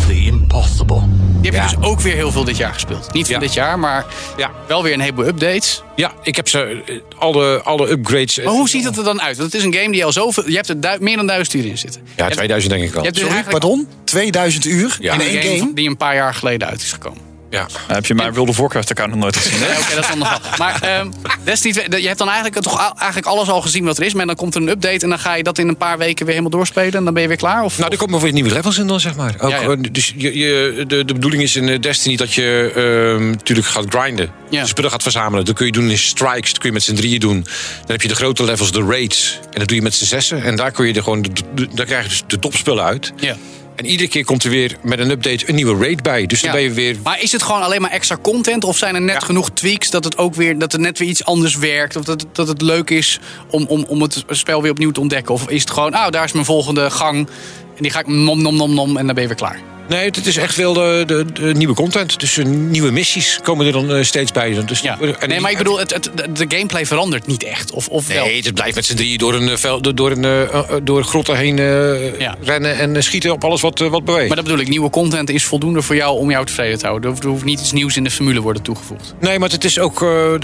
the 0.06 0.14
impossible. 0.24 1.00
Die 1.40 1.50
heb 1.50 1.52
je 1.52 1.68
Ja. 1.76 1.80
dus 1.80 1.88
ook 1.88 2.00
weer 2.00 2.14
heel 2.14 2.32
veel 2.32 2.44
dit 2.44 2.56
jaar 2.56 2.72
gespeeld. 2.72 3.12
Niet 3.12 3.26
van 3.26 3.34
Ja. 3.34 3.40
dit 3.40 3.54
jaar, 3.54 3.78
maar 3.78 4.04
Ja. 4.36 4.50
wel 4.68 4.82
weer 4.82 4.92
een 4.92 5.00
heleboel 5.00 5.26
updates. 5.26 5.82
Ja, 5.96 6.12
ik 6.22 6.36
heb 6.36 6.48
ze 6.48 6.82
eh, 6.86 6.94
alle, 7.18 7.60
alle 7.62 7.90
upgrades. 7.90 8.38
eh, 8.38 8.44
Maar 8.44 8.54
hoe 8.54 8.68
ziet 8.68 8.84
het 8.84 8.96
er 8.96 9.04
dan 9.04 9.20
uit? 9.22 9.36
Want 9.36 9.52
het 9.52 9.60
is 9.60 9.66
een 9.66 9.74
game 9.74 9.92
die 9.92 10.04
al 10.04 10.12
zoveel... 10.12 10.48
Je 10.48 10.54
hebt 10.54 10.68
er 10.68 10.80
du- 10.80 10.96
meer 11.00 11.16
dan 11.16 11.26
duizend 11.26 11.54
uur 11.54 11.64
in 11.70 11.78
zitten. 11.78 12.00
Ja, 12.16 12.28
2000 12.28 12.72
denk 12.72 12.84
ik 12.86 12.92
wel. 12.92 13.02
Je 13.02 13.08
hebt 13.08 13.20
dus 13.20 13.28
Sorry, 13.28 13.44
pardon? 13.50 13.88
2000 14.04 14.64
uur 14.64 14.96
Ja. 15.00 15.14
in 15.14 15.20
een 15.20 15.26
één 15.26 15.42
game, 15.42 15.58
game? 15.58 15.74
die 15.74 15.88
een 15.88 15.96
paar 15.96 16.14
jaar 16.14 16.34
geleden 16.34 16.68
uit 16.68 16.82
is 16.82 16.92
gekomen. 16.92 17.20
Ja. 17.56 17.66
Heb 17.94 18.06
je 18.06 18.14
mijn 18.14 18.32
World 18.34 18.48
of 18.48 18.56
Warcraft 18.56 18.90
account 18.90 19.10
nog 19.12 19.20
nooit 19.20 19.36
gezien, 19.36 19.58
hè? 19.60 19.66
Ja, 19.72 19.78
Oké, 19.78 19.94
dat 19.94 20.02
is 20.02 20.08
dan 20.08 20.18
nog 20.18 20.28
wel. 20.30 20.38
Maar 20.58 20.82
ehm, 20.82 21.10
Destiny 21.44 21.72
2, 21.74 22.00
je 22.00 22.06
hebt 22.06 22.18
dan 22.18 22.28
eigenlijk, 22.28 22.62
toch 22.62 22.92
eigenlijk 22.96 23.26
alles 23.26 23.48
al 23.48 23.60
gezien 23.60 23.84
wat 23.84 23.98
er 23.98 24.04
is. 24.04 24.14
Maar 24.14 24.26
dan 24.26 24.34
komt 24.36 24.54
er 24.54 24.60
een 24.62 24.68
update 24.68 24.98
en 25.04 25.08
dan 25.08 25.18
ga 25.18 25.34
je 25.34 25.42
dat 25.42 25.58
in 25.58 25.68
een 25.68 25.76
paar 25.76 25.98
weken 25.98 26.24
weer 26.26 26.34
helemaal 26.34 26.58
doorspelen. 26.58 26.92
En 26.94 27.04
dan 27.04 27.12
ben 27.14 27.22
je 27.22 27.28
weer 27.28 27.36
klaar? 27.36 27.62
Of, 27.62 27.78
Nou, 27.78 27.90
er 27.92 27.98
komen 27.98 28.20
weer 28.20 28.32
nieuwe 28.32 28.50
levels 28.52 28.78
in 28.78 28.86
dan, 28.86 29.00
zeg 29.00 29.14
maar. 29.16 29.34
Ook, 29.38 29.50
Ja, 29.50 29.60
ja. 29.60 29.76
Dus 29.90 30.12
je, 30.16 30.38
je, 30.38 30.84
de, 30.86 31.04
de 31.04 31.12
bedoeling 31.12 31.42
is 31.42 31.56
in 31.56 31.68
eh, 31.68 31.80
Destiny 31.80 32.16
dat 32.16 32.34
je 32.34 32.72
ehm, 33.16 33.30
natuurlijk 33.30 33.66
gaat 33.68 33.84
grinden. 33.88 34.30
Ja. 34.50 34.60
Dus 34.60 34.68
spullen 34.70 34.90
gaat 34.90 35.02
verzamelen. 35.02 35.44
Dat 35.44 35.54
kun 35.54 35.66
je 35.66 35.72
doen 35.72 35.90
in 35.90 35.98
strikes, 35.98 36.48
dat 36.50 36.58
kun 36.58 36.68
je 36.68 36.74
met 36.74 36.82
z'n 36.82 36.94
drieën 36.94 37.20
doen. 37.20 37.40
Dan 37.80 37.90
heb 37.90 38.02
je 38.02 38.08
de 38.08 38.14
grote 38.14 38.44
levels, 38.44 38.72
de 38.72 38.82
raids. 38.88 39.38
En 39.52 39.58
dat 39.58 39.68
doe 39.68 39.76
je 39.76 39.82
met 39.82 39.94
z'n 39.94 40.04
zessen. 40.04 40.42
En 40.42 40.56
daar, 40.56 40.70
kun 40.70 40.86
je 40.86 40.92
er 40.94 41.02
gewoon 41.02 41.22
de, 41.22 41.30
de- 41.54 41.68
daar 41.74 41.86
krijg 41.86 42.02
je 42.02 42.08
dus 42.08 42.22
de 42.26 42.38
topspullen 42.38 42.84
uit. 42.84 43.12
ja. 43.16 43.36
En 43.76 43.86
iedere 43.86 44.08
keer 44.08 44.24
komt 44.24 44.44
er 44.44 44.50
weer 44.50 44.76
met 44.82 44.98
een 44.98 45.10
update 45.10 45.48
een 45.48 45.54
nieuwe 45.54 45.84
raid 45.86 46.02
bij. 46.02 46.26
Dus 46.26 46.40
dan 46.40 46.50
Ja. 46.50 46.56
ben 46.56 46.64
je 46.64 46.72
weer... 46.72 46.96
Maar 47.02 47.22
is 47.22 47.32
het 47.32 47.42
gewoon 47.42 47.62
alleen 47.62 47.80
maar 47.80 47.90
extra 47.90 48.16
content? 48.22 48.64
Of 48.64 48.76
zijn 48.76 48.94
er 48.94 49.00
net 49.02 49.14
Ja. 49.14 49.26
genoeg 49.26 49.50
tweaks 49.50 49.90
dat 49.90 50.04
het 50.04 50.18
ook 50.18 50.34
weer 50.34 50.58
dat 50.58 50.72
het 50.72 50.80
net 50.80 50.98
weer 50.98 51.08
iets 51.08 51.24
anders 51.24 51.56
werkt? 51.56 51.96
Of 51.96 52.04
dat, 52.04 52.20
het- 52.20 52.34
dat 52.34 52.48
het 52.48 52.62
leuk 52.62 52.90
is 52.90 53.20
om, 53.50 53.64
om, 53.68 53.84
om 53.88 54.02
het 54.02 54.24
spel 54.28 54.62
weer 54.62 54.70
opnieuw 54.70 54.90
te 54.90 55.00
ontdekken? 55.00 55.34
Of 55.34 55.48
is 55.48 55.60
het 55.60 55.70
gewoon, 55.70 55.90
nou, 55.90 56.10
daar 56.10 56.24
is 56.24 56.32
mijn 56.32 56.44
volgende 56.44 56.90
gang. 56.90 57.28
En 57.76 57.82
die 57.82 57.90
ga 57.90 57.98
ik 57.98 58.06
nom, 58.06 58.42
nom, 58.42 58.56
nom, 58.56 58.74
nom. 58.74 58.96
En 58.96 59.04
dan 59.06 59.14
ben 59.14 59.22
je 59.22 59.28
weer 59.28 59.38
klaar. 59.38 59.60
Nee, 59.88 60.04
het 60.04 60.26
is 60.26 60.36
echt 60.36 60.56
wel 60.56 60.72
de, 60.72 61.02
de, 61.06 61.24
de 61.32 61.54
nieuwe 61.54 61.74
content. 61.74 62.20
Dus 62.20 62.38
nieuwe 62.46 62.90
missies 62.90 63.38
komen 63.42 63.66
er 63.66 63.72
dan 63.72 63.92
eh, 63.92 64.02
steeds 64.02 64.32
bij. 64.32 64.64
Dus, 64.66 64.80
Ja. 64.80 64.98
Nee, 65.26 65.40
maar 65.40 65.50
ik 65.50 65.58
bedoel, 65.58 65.78
het, 65.78 65.92
het, 65.94 66.10
de 66.36 66.44
gameplay 66.48 66.86
verandert 66.86 67.26
niet 67.26 67.42
echt. 67.44 67.70
Of, 67.72 67.88
of 67.88 68.06
wel? 68.06 68.24
Nee, 68.24 68.42
het 68.42 68.54
blijft 68.54 68.74
met 68.74 68.84
z'n 68.84 68.94
drieën 68.94 69.18
door 69.18 69.34
een, 69.34 69.48
eh, 69.48 69.76
door- 69.94 70.10
een 70.10 70.24
eh, 70.24 70.62
door 70.82 71.04
grotten 71.04 71.36
heen 71.36 71.56
Ja. 72.18 72.36
rennen 72.42 72.78
en 72.78 73.02
schieten 73.02 73.32
op 73.32 73.44
alles 73.44 73.60
wat, 73.60 73.78
wat 73.78 74.04
beweegt. 74.04 74.26
Maar 74.26 74.36
dat 74.36 74.44
bedoel 74.44 74.60
ik, 74.60 74.68
nieuwe 74.68 74.90
content 74.90 75.30
is 75.30 75.44
voldoende 75.44 75.82
voor 75.82 75.96
jou 75.96 76.18
om 76.18 76.30
jou 76.30 76.46
tevreden 76.46 76.78
te 76.78 76.86
houden. 76.86 77.16
Er 77.20 77.26
hoeft, 77.26 77.44
niet 77.44 77.60
iets 77.60 77.72
nieuws 77.72 77.96
in 77.96 78.04
de 78.04 78.10
formule 78.10 78.40
worden 78.40 78.62
toegevoegd. 78.62 79.14
Nee, 79.20 79.38
maar 79.38 79.50
het 79.50 79.64
is 79.64 79.78
ook, 79.78 80.02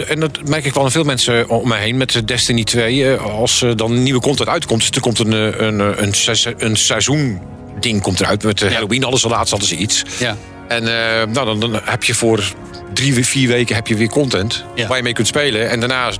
en 0.08 0.20
dat 0.20 0.48
merk 0.48 0.64
ik 0.64 0.74
wel 0.74 0.84
aan 0.84 0.90
veel 0.90 1.04
mensen 1.04 1.48
om 1.48 1.68
me 1.68 1.76
heen 1.76 1.96
met 1.96 2.22
Destiny 2.24 2.64
2. 2.64 3.10
eh, 3.12 3.24
als 3.24 3.62
er 3.62 3.76
dan 3.76 4.02
nieuwe 4.02 4.20
content 4.20 4.48
uitkomt, 4.48 4.94
er 4.94 5.00
komt 5.00 5.18
een, 5.18 5.32
een, 5.64 5.80
een, 6.02 6.14
een 6.58 6.76
seizoen 6.76 7.40
ding 7.82 8.02
komt 8.02 8.20
eruit 8.20 8.42
met 8.42 8.62
eh, 8.62 8.72
Halloween, 8.72 9.04
alles 9.04 9.22
laatst 9.22 9.50
hadden 9.50 9.68
ze 9.68 9.76
iets. 9.76 10.02
Ja. 10.18 10.36
En 10.68 10.82
eh, 10.82 11.26
nou, 11.26 11.46
dan, 11.46 11.60
dan 11.60 11.80
heb 11.84 12.04
je 12.04 12.14
voor 12.14 12.44
drie, 12.94 13.24
vier 13.24 13.48
weken 13.48 13.74
heb 13.74 13.86
je 13.86 13.96
weer 13.96 14.08
content 14.08 14.64
Ja. 14.74 14.86
waar 14.86 14.96
je 14.96 15.02
mee 15.02 15.12
kunt 15.12 15.26
spelen. 15.26 15.70
En 15.70 15.80
daarna 15.80 16.10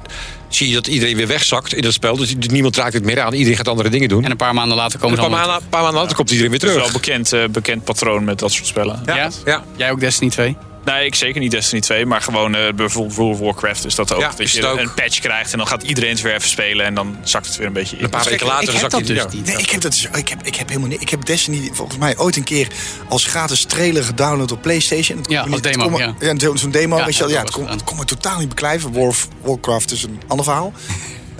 zie 0.48 0.68
je 0.68 0.74
dat 0.74 0.86
iedereen 0.86 1.16
weer 1.16 1.26
wegzakt 1.26 1.74
in 1.74 1.82
dat 1.82 1.92
spel. 1.92 2.16
Dus 2.16 2.34
niemand 2.38 2.76
raakt 2.76 2.92
het 2.92 3.04
meer 3.04 3.20
aan. 3.20 3.32
Iedereen 3.32 3.56
gaat 3.56 3.68
andere 3.68 3.88
dingen 3.88 4.08
doen. 4.08 4.24
En 4.24 4.30
een 4.30 4.36
paar 4.36 4.54
maanden 4.54 4.76
later 4.76 4.94
En 4.94 5.00
komen 5.00 5.18
een 5.18 5.24
ze 5.24 5.28
paar 5.30 5.38
allemaal 5.38 5.52
maanden, 5.54 5.70
paar 5.70 5.82
maanden 5.82 6.00
later 6.00 6.16
komt 6.16 6.30
iedereen 6.30 6.50
weer 6.50 6.60
Dat 6.60 6.68
is 6.68 6.74
wel 6.76 6.84
terug. 6.86 7.02
een 7.02 7.22
bekend, 7.22 7.32
eh, 7.32 7.48
bekend 7.48 7.84
patroon 7.84 8.24
met 8.24 8.38
dat 8.38 8.52
soort 8.52 8.66
spellen. 8.66 9.02
terug. 9.04 9.16
Ja? 9.44 9.52
Ja. 9.52 9.64
Jij 9.76 9.90
ook 9.90 10.00
Destiny 10.00 10.30
2? 10.30 10.56
Nee, 10.84 11.06
ik 11.06 11.14
zeker 11.14 11.40
niet 11.40 11.50
Destiny 11.50 11.80
2, 11.80 12.06
maar 12.06 12.20
gewoon 12.20 12.54
eh, 12.54 12.72
bijvoorbeeld 12.72 13.14
World 13.16 13.34
of 13.34 13.40
Warcraft 13.40 13.84
is 13.84 13.94
dat 13.94 14.12
ook. 14.14 14.20
Ja, 14.20 14.28
dat 14.28 14.38
is 14.38 14.52
je 14.52 14.58
het 14.58 14.66
ook. 14.66 14.78
een 14.78 14.94
patch 14.94 15.18
krijgt 15.18 15.52
en 15.52 15.58
dan 15.58 15.66
gaat 15.66 15.82
iedereen 15.82 16.10
het 16.10 16.20
weer 16.20 16.34
even 16.34 16.48
spelen 16.48 16.86
en 16.86 16.94
dan 16.94 17.16
zakt 17.22 17.46
het 17.46 17.56
weer 17.56 17.66
een 17.66 17.72
beetje 17.72 17.96
in. 17.96 18.04
Een 18.04 18.10
paar 18.10 18.24
weken 18.24 18.46
ik 18.46 18.52
later 18.52 18.72
zakt 18.78 18.92
hij 18.92 19.02
dus 19.02 19.16
ja. 19.16 19.26
niet. 19.32 19.46
Nee, 19.46 19.56
ik 19.56 19.70
heb, 19.70 19.80
dat, 19.80 19.92
dus- 19.92 20.08
ik, 20.14 20.28
heb, 20.28 20.42
ik 20.42 20.54
heb 20.54 20.68
helemaal 20.68 20.88
niet. 20.88 21.00
Ik 21.00 21.08
heb 21.08 21.24
Destiny 21.24 21.70
volgens 21.72 21.98
mij 21.98 22.18
ooit 22.18 22.36
een 22.36 22.44
keer 22.44 22.68
als 23.08 23.24
gratis 23.24 23.64
trailer 23.64 24.04
gedownload 24.04 24.52
op 24.52 24.62
PlayStation. 24.62 25.18
Het 25.18 25.30
Ja, 25.30 25.40
als 25.40 25.50
niet- 25.50 25.62
demo, 25.62 25.82
het 25.82 25.92
kon 25.92 26.00
ja. 26.00 26.36
Ja, 26.38 26.56
zo'n 26.56 26.70
demo. 26.70 26.96
Ja, 26.96 27.04
weet 27.04 27.16
je 27.16 27.22
ja, 27.22 27.28
Ja, 27.28 27.34
dat 27.34 27.44
het 27.44 27.54
kon, 27.54 27.68
het 27.68 27.84
kon 27.84 27.96
me 27.96 28.04
totaal 28.04 28.38
niet 28.38 28.48
beklijven. 28.48 28.92
War 28.92 29.06
of, 29.06 29.28
Warcraft 29.42 29.90
is 29.92 30.02
een 30.02 30.20
ander 30.26 30.44
verhaal. 30.44 30.72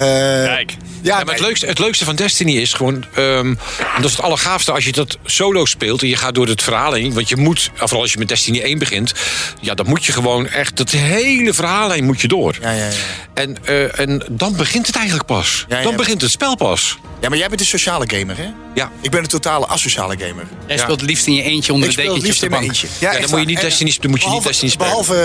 Eh, 0.03 0.45
Kijk. 0.55 0.71
Ja, 1.03 1.19
Ja, 1.19 1.25
maar 1.25 1.35
het 1.35 1.43
leukste, 1.43 1.67
het 1.67 1.79
leukste 1.79 2.05
van 2.05 2.17
Destiny 2.17 2.57
is 2.57 2.73
gewoon... 2.73 3.05
ehm, 3.15 3.47
en 3.47 3.57
dat 3.97 4.05
is 4.05 4.11
het 4.17 4.21
allergaafste 4.23 4.73
als 4.73 4.85
je 4.85 4.93
dat 4.93 5.19
solo 5.25 5.65
speelt... 5.65 6.03
en 6.03 6.09
je 6.09 6.17
gaat 6.17 6.35
door 6.35 6.47
het 6.47 6.63
verhaal 6.63 6.93
heen. 6.93 7.13
Want 7.15 7.29
je 7.29 7.37
moet, 7.37 7.71
vooral 7.75 8.01
als 8.01 8.13
je 8.13 8.19
met 8.19 8.29
Destiny 8.29 8.61
1 8.61 8.79
begint... 8.79 9.13
ja, 9.61 9.75
dan 9.75 9.87
moet 9.87 10.05
je 10.05 10.13
gewoon 10.13 10.47
echt... 10.49 10.77
dat 10.77 10.91
hele 10.91 11.55
verhaal 11.55 11.91
heen 11.91 12.05
moet 12.05 12.21
je 12.21 12.29
door. 12.29 12.59
Ja, 12.61 12.71
ja, 12.71 12.85
ja. 12.85 12.91
En, 13.35 13.57
eh, 13.65 13.99
en 13.99 14.23
dan 14.31 14.57
begint 14.57 14.87
het 14.87 14.97
eigenlijk 14.97 15.27
pas. 15.27 15.65
Ja, 15.69 15.77
ja. 15.77 15.83
Dan 15.83 15.97
begint 15.97 16.21
het 16.23 16.31
spel 16.31 16.57
pas. 16.57 16.99
ja, 17.21 17.29
maar 17.29 17.39
jij 17.39 17.49
bent 17.49 17.61
een 17.61 17.67
sociale 17.67 18.05
gamer, 18.17 18.37
hè? 18.37 18.49
Ja. 18.75 18.91
Ik 19.01 19.11
ben 19.11 19.21
een 19.23 19.29
totale 19.29 19.67
asociale 19.67 20.17
gamer. 20.19 20.45
Jij 20.67 20.79
speelt 20.79 21.01
het 21.01 21.09
liefst 21.11 21.27
in 21.27 21.35
je 21.35 21.43
eentje 21.43 21.73
onder 21.73 21.89
Ik 21.91 21.97
een 21.97 22.03
speel 22.03 22.15
het 22.15 22.23
dekentje 22.23 22.47
op 22.47 22.53
de 22.53 22.57
bank. 22.59 22.69
eentje. 22.71 22.87
Ja, 22.99 23.13
dan 23.21 23.31
moet 23.31 23.41
je 23.41 23.47
niet 23.47 23.59
En, 23.59 23.65
Destiny- 23.65 23.97
dan 24.01 24.11
moet 24.11 24.21
je 24.23 24.29
niet 24.29 24.43
behalve, 24.43 24.49
Destiny 24.49 24.71
spelen. 24.71 24.89
Behalve 24.91 25.17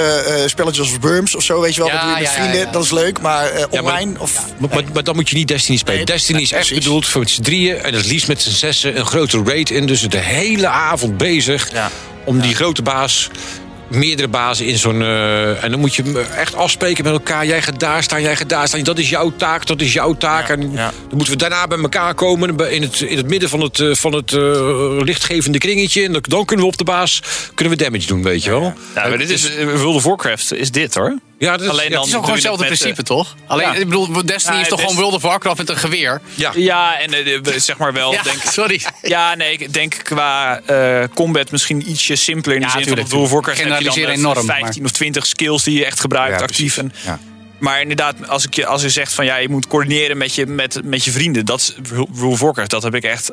eh, 0.41 0.47
spelletjes 0.47 0.85
als 0.91 0.97
Worms 1.01 1.35
of 1.35 1.43
zo, 1.43 1.61
weet 1.61 1.75
je 1.75 1.81
wel. 1.81 1.89
Ja, 1.89 1.93
dat 1.95 2.03
doe 2.03 2.13
je 2.15 2.21
met 2.21 2.31
vrienden, 2.31 2.59
ja. 2.59 2.71
dat 2.71 2.83
is 2.83 2.91
leuk. 2.91 3.19
Maar 3.21 3.57
Ja, 3.59 3.67
maar- 3.71 3.79
online 3.81 4.19
of... 4.19 4.45
Maar, 4.69 4.83
maar, 4.93 5.03
dan 5.03 5.15
moet 5.15 5.29
je 5.29 5.35
niet 5.35 5.47
Destiny 5.47 5.77
spelen. 5.77 5.95
Nee, 5.95 6.05
Destiny 6.05 6.41
is 6.41 6.51
echt 6.51 6.73
bedoeld 6.73 7.07
voor 7.07 7.21
met 7.21 7.29
z'n 7.29 7.41
drieën 7.41 7.77
en 7.77 7.93
het 7.93 8.05
liefst 8.05 8.27
met 8.27 8.41
z'n 8.41 8.49
zessen 8.49 8.97
een 8.97 9.05
grote 9.05 9.41
raid 9.45 9.69
in. 9.69 9.85
Dus 9.85 10.01
de 10.01 10.17
hele 10.17 10.67
avond 10.67 11.17
bezig 11.17 11.71
Ja. 11.71 11.91
om 12.25 12.39
die 12.41 12.55
grote 12.55 12.81
baas, 12.81 13.29
meerdere 13.87 14.27
bazen 14.27 14.65
in 14.65 14.77
zo'n... 14.77 15.01
eh, 15.01 15.63
en 15.63 15.71
dan 15.71 15.79
moet 15.79 15.95
je 15.95 16.03
hem 16.03 16.17
echt 16.17 16.55
afspreken 16.55 17.03
met 17.03 17.13
elkaar. 17.13 17.45
Jij 17.45 17.61
gaat 17.61 17.79
daar 17.79 18.03
staan, 18.03 18.21
jij 18.21 18.35
gaat 18.35 18.49
daar 18.49 18.67
staan. 18.67 18.83
Dat 18.83 18.97
is 18.97 19.09
jouw 19.09 19.33
taak, 19.37 19.65
dat 19.65 19.81
is 19.81 19.93
jouw 19.93 20.13
taak. 20.13 20.49
En 20.49 20.61
ja. 20.71 20.91
dan 21.07 21.17
moeten 21.17 21.33
we 21.33 21.39
daarna 21.39 21.67
bij 21.67 21.77
elkaar 21.79 22.13
komen 22.13 22.71
in 22.71 22.81
het, 22.81 23.01
in 23.01 23.17
het 23.17 23.27
midden 23.27 23.49
van 23.49 23.61
het, 23.61 23.79
eh, 23.79 23.93
van 23.93 24.13
het 24.13 24.33
eh, 24.33 24.97
lichtgevende 24.99 25.57
kringetje. 25.57 26.03
En 26.03 26.21
dan, 26.21 26.45
kunnen 26.45 26.65
we 26.65 26.71
op 26.71 26.77
de 26.77 26.83
baas 26.83 27.21
kunnen 27.53 27.77
we 27.77 27.83
damage 27.83 28.07
doen, 28.07 28.23
weet 28.23 28.43
je 28.43 28.49
wel. 28.49 28.73
Nou, 28.95 29.09
maar 29.09 29.17
dit 29.17 29.29
is 29.29 29.49
World 29.63 29.95
of 29.95 30.03
Warcraft 30.03 30.53
is 30.53 30.71
dit 30.71 30.95
hoor. 30.95 31.17
Ja, 31.39 31.51
dat 31.51 31.61
is, 31.61 31.67
Alleen 31.69 31.83
ja, 31.83 31.89
dan- 31.89 31.99
Het 31.99 32.07
is 32.07 32.13
ook 32.15 32.19
gewoon 32.21 32.35
hetzelfde 32.35 32.65
met, 32.69 32.77
principe, 32.79 33.03
toch? 33.03 33.35
Alleen, 33.47 33.67
ja. 33.67 33.73
ik 33.73 33.85
bedoel, 33.89 34.25
Destiny 34.25 34.55
Ja, 34.55 34.61
is 34.61 34.67
toch 34.67 34.79
Dest- 34.79 34.89
gewoon 34.89 35.03
World 35.03 35.15
of 35.15 35.21
Warcraft 35.29 35.57
met 35.57 35.69
een 35.69 35.77
geweer? 35.77 36.21
ja. 36.35 36.51
Ja, 36.55 36.99
en 36.99 37.13
eh, 37.13 37.53
zeg 37.59 37.77
maar 37.77 37.93
wel. 37.93 38.11
Ja, 38.13 38.21
Denk, 38.23 38.41
sorry. 38.59 38.81
ja, 39.01 39.35
nee, 39.35 39.51
ik 39.57 39.73
denk 39.73 39.95
qua 40.03 40.59
eh, 40.65 41.03
combat 41.13 41.51
misschien 41.51 41.89
ietsje 41.89 42.15
simpeler. 42.15 42.55
In 42.57 42.61
de 42.61 42.67
Ja, 42.67 42.73
zin 42.83 42.97
van 42.97 43.07
World 43.09 43.13
of 43.25 43.31
Warcraft 43.31 43.57
heb 43.57 43.67
je 43.67 43.73
Generaliseren 43.73 44.21
dan 44.21 44.31
eh, 44.35 44.41
enorm, 44.43 44.45
15 44.63 44.85
of 44.85 44.91
20 44.91 45.25
skills 45.25 45.63
die 45.63 45.77
je 45.79 45.85
echt 45.85 45.99
gebruikt 45.99 46.37
Ja, 46.39 46.43
actief. 46.45 46.77
En, 46.77 46.93
Ja. 47.05 47.19
Maar 47.59 47.81
inderdaad, 47.81 48.27
als, 48.27 48.45
ik 48.45 48.53
je, 48.53 48.65
als 48.65 48.81
je 48.81 48.89
zegt 48.89 49.13
van 49.13 49.25
ja, 49.25 49.35
je 49.35 49.49
moet 49.49 49.67
coördineren 49.67 50.17
met 50.17 50.35
je, 50.35 50.45
met, 50.45 50.79
met 50.83 51.03
je 51.05 51.11
vrienden. 51.11 51.45
Dat 51.45 51.59
is 51.59 51.75
World 52.11 52.31
of 52.33 52.39
Warcraft. 52.39 52.69
Dat 52.69 52.83
heb 52.83 52.95
ik 52.95 53.03
echt 53.03 53.31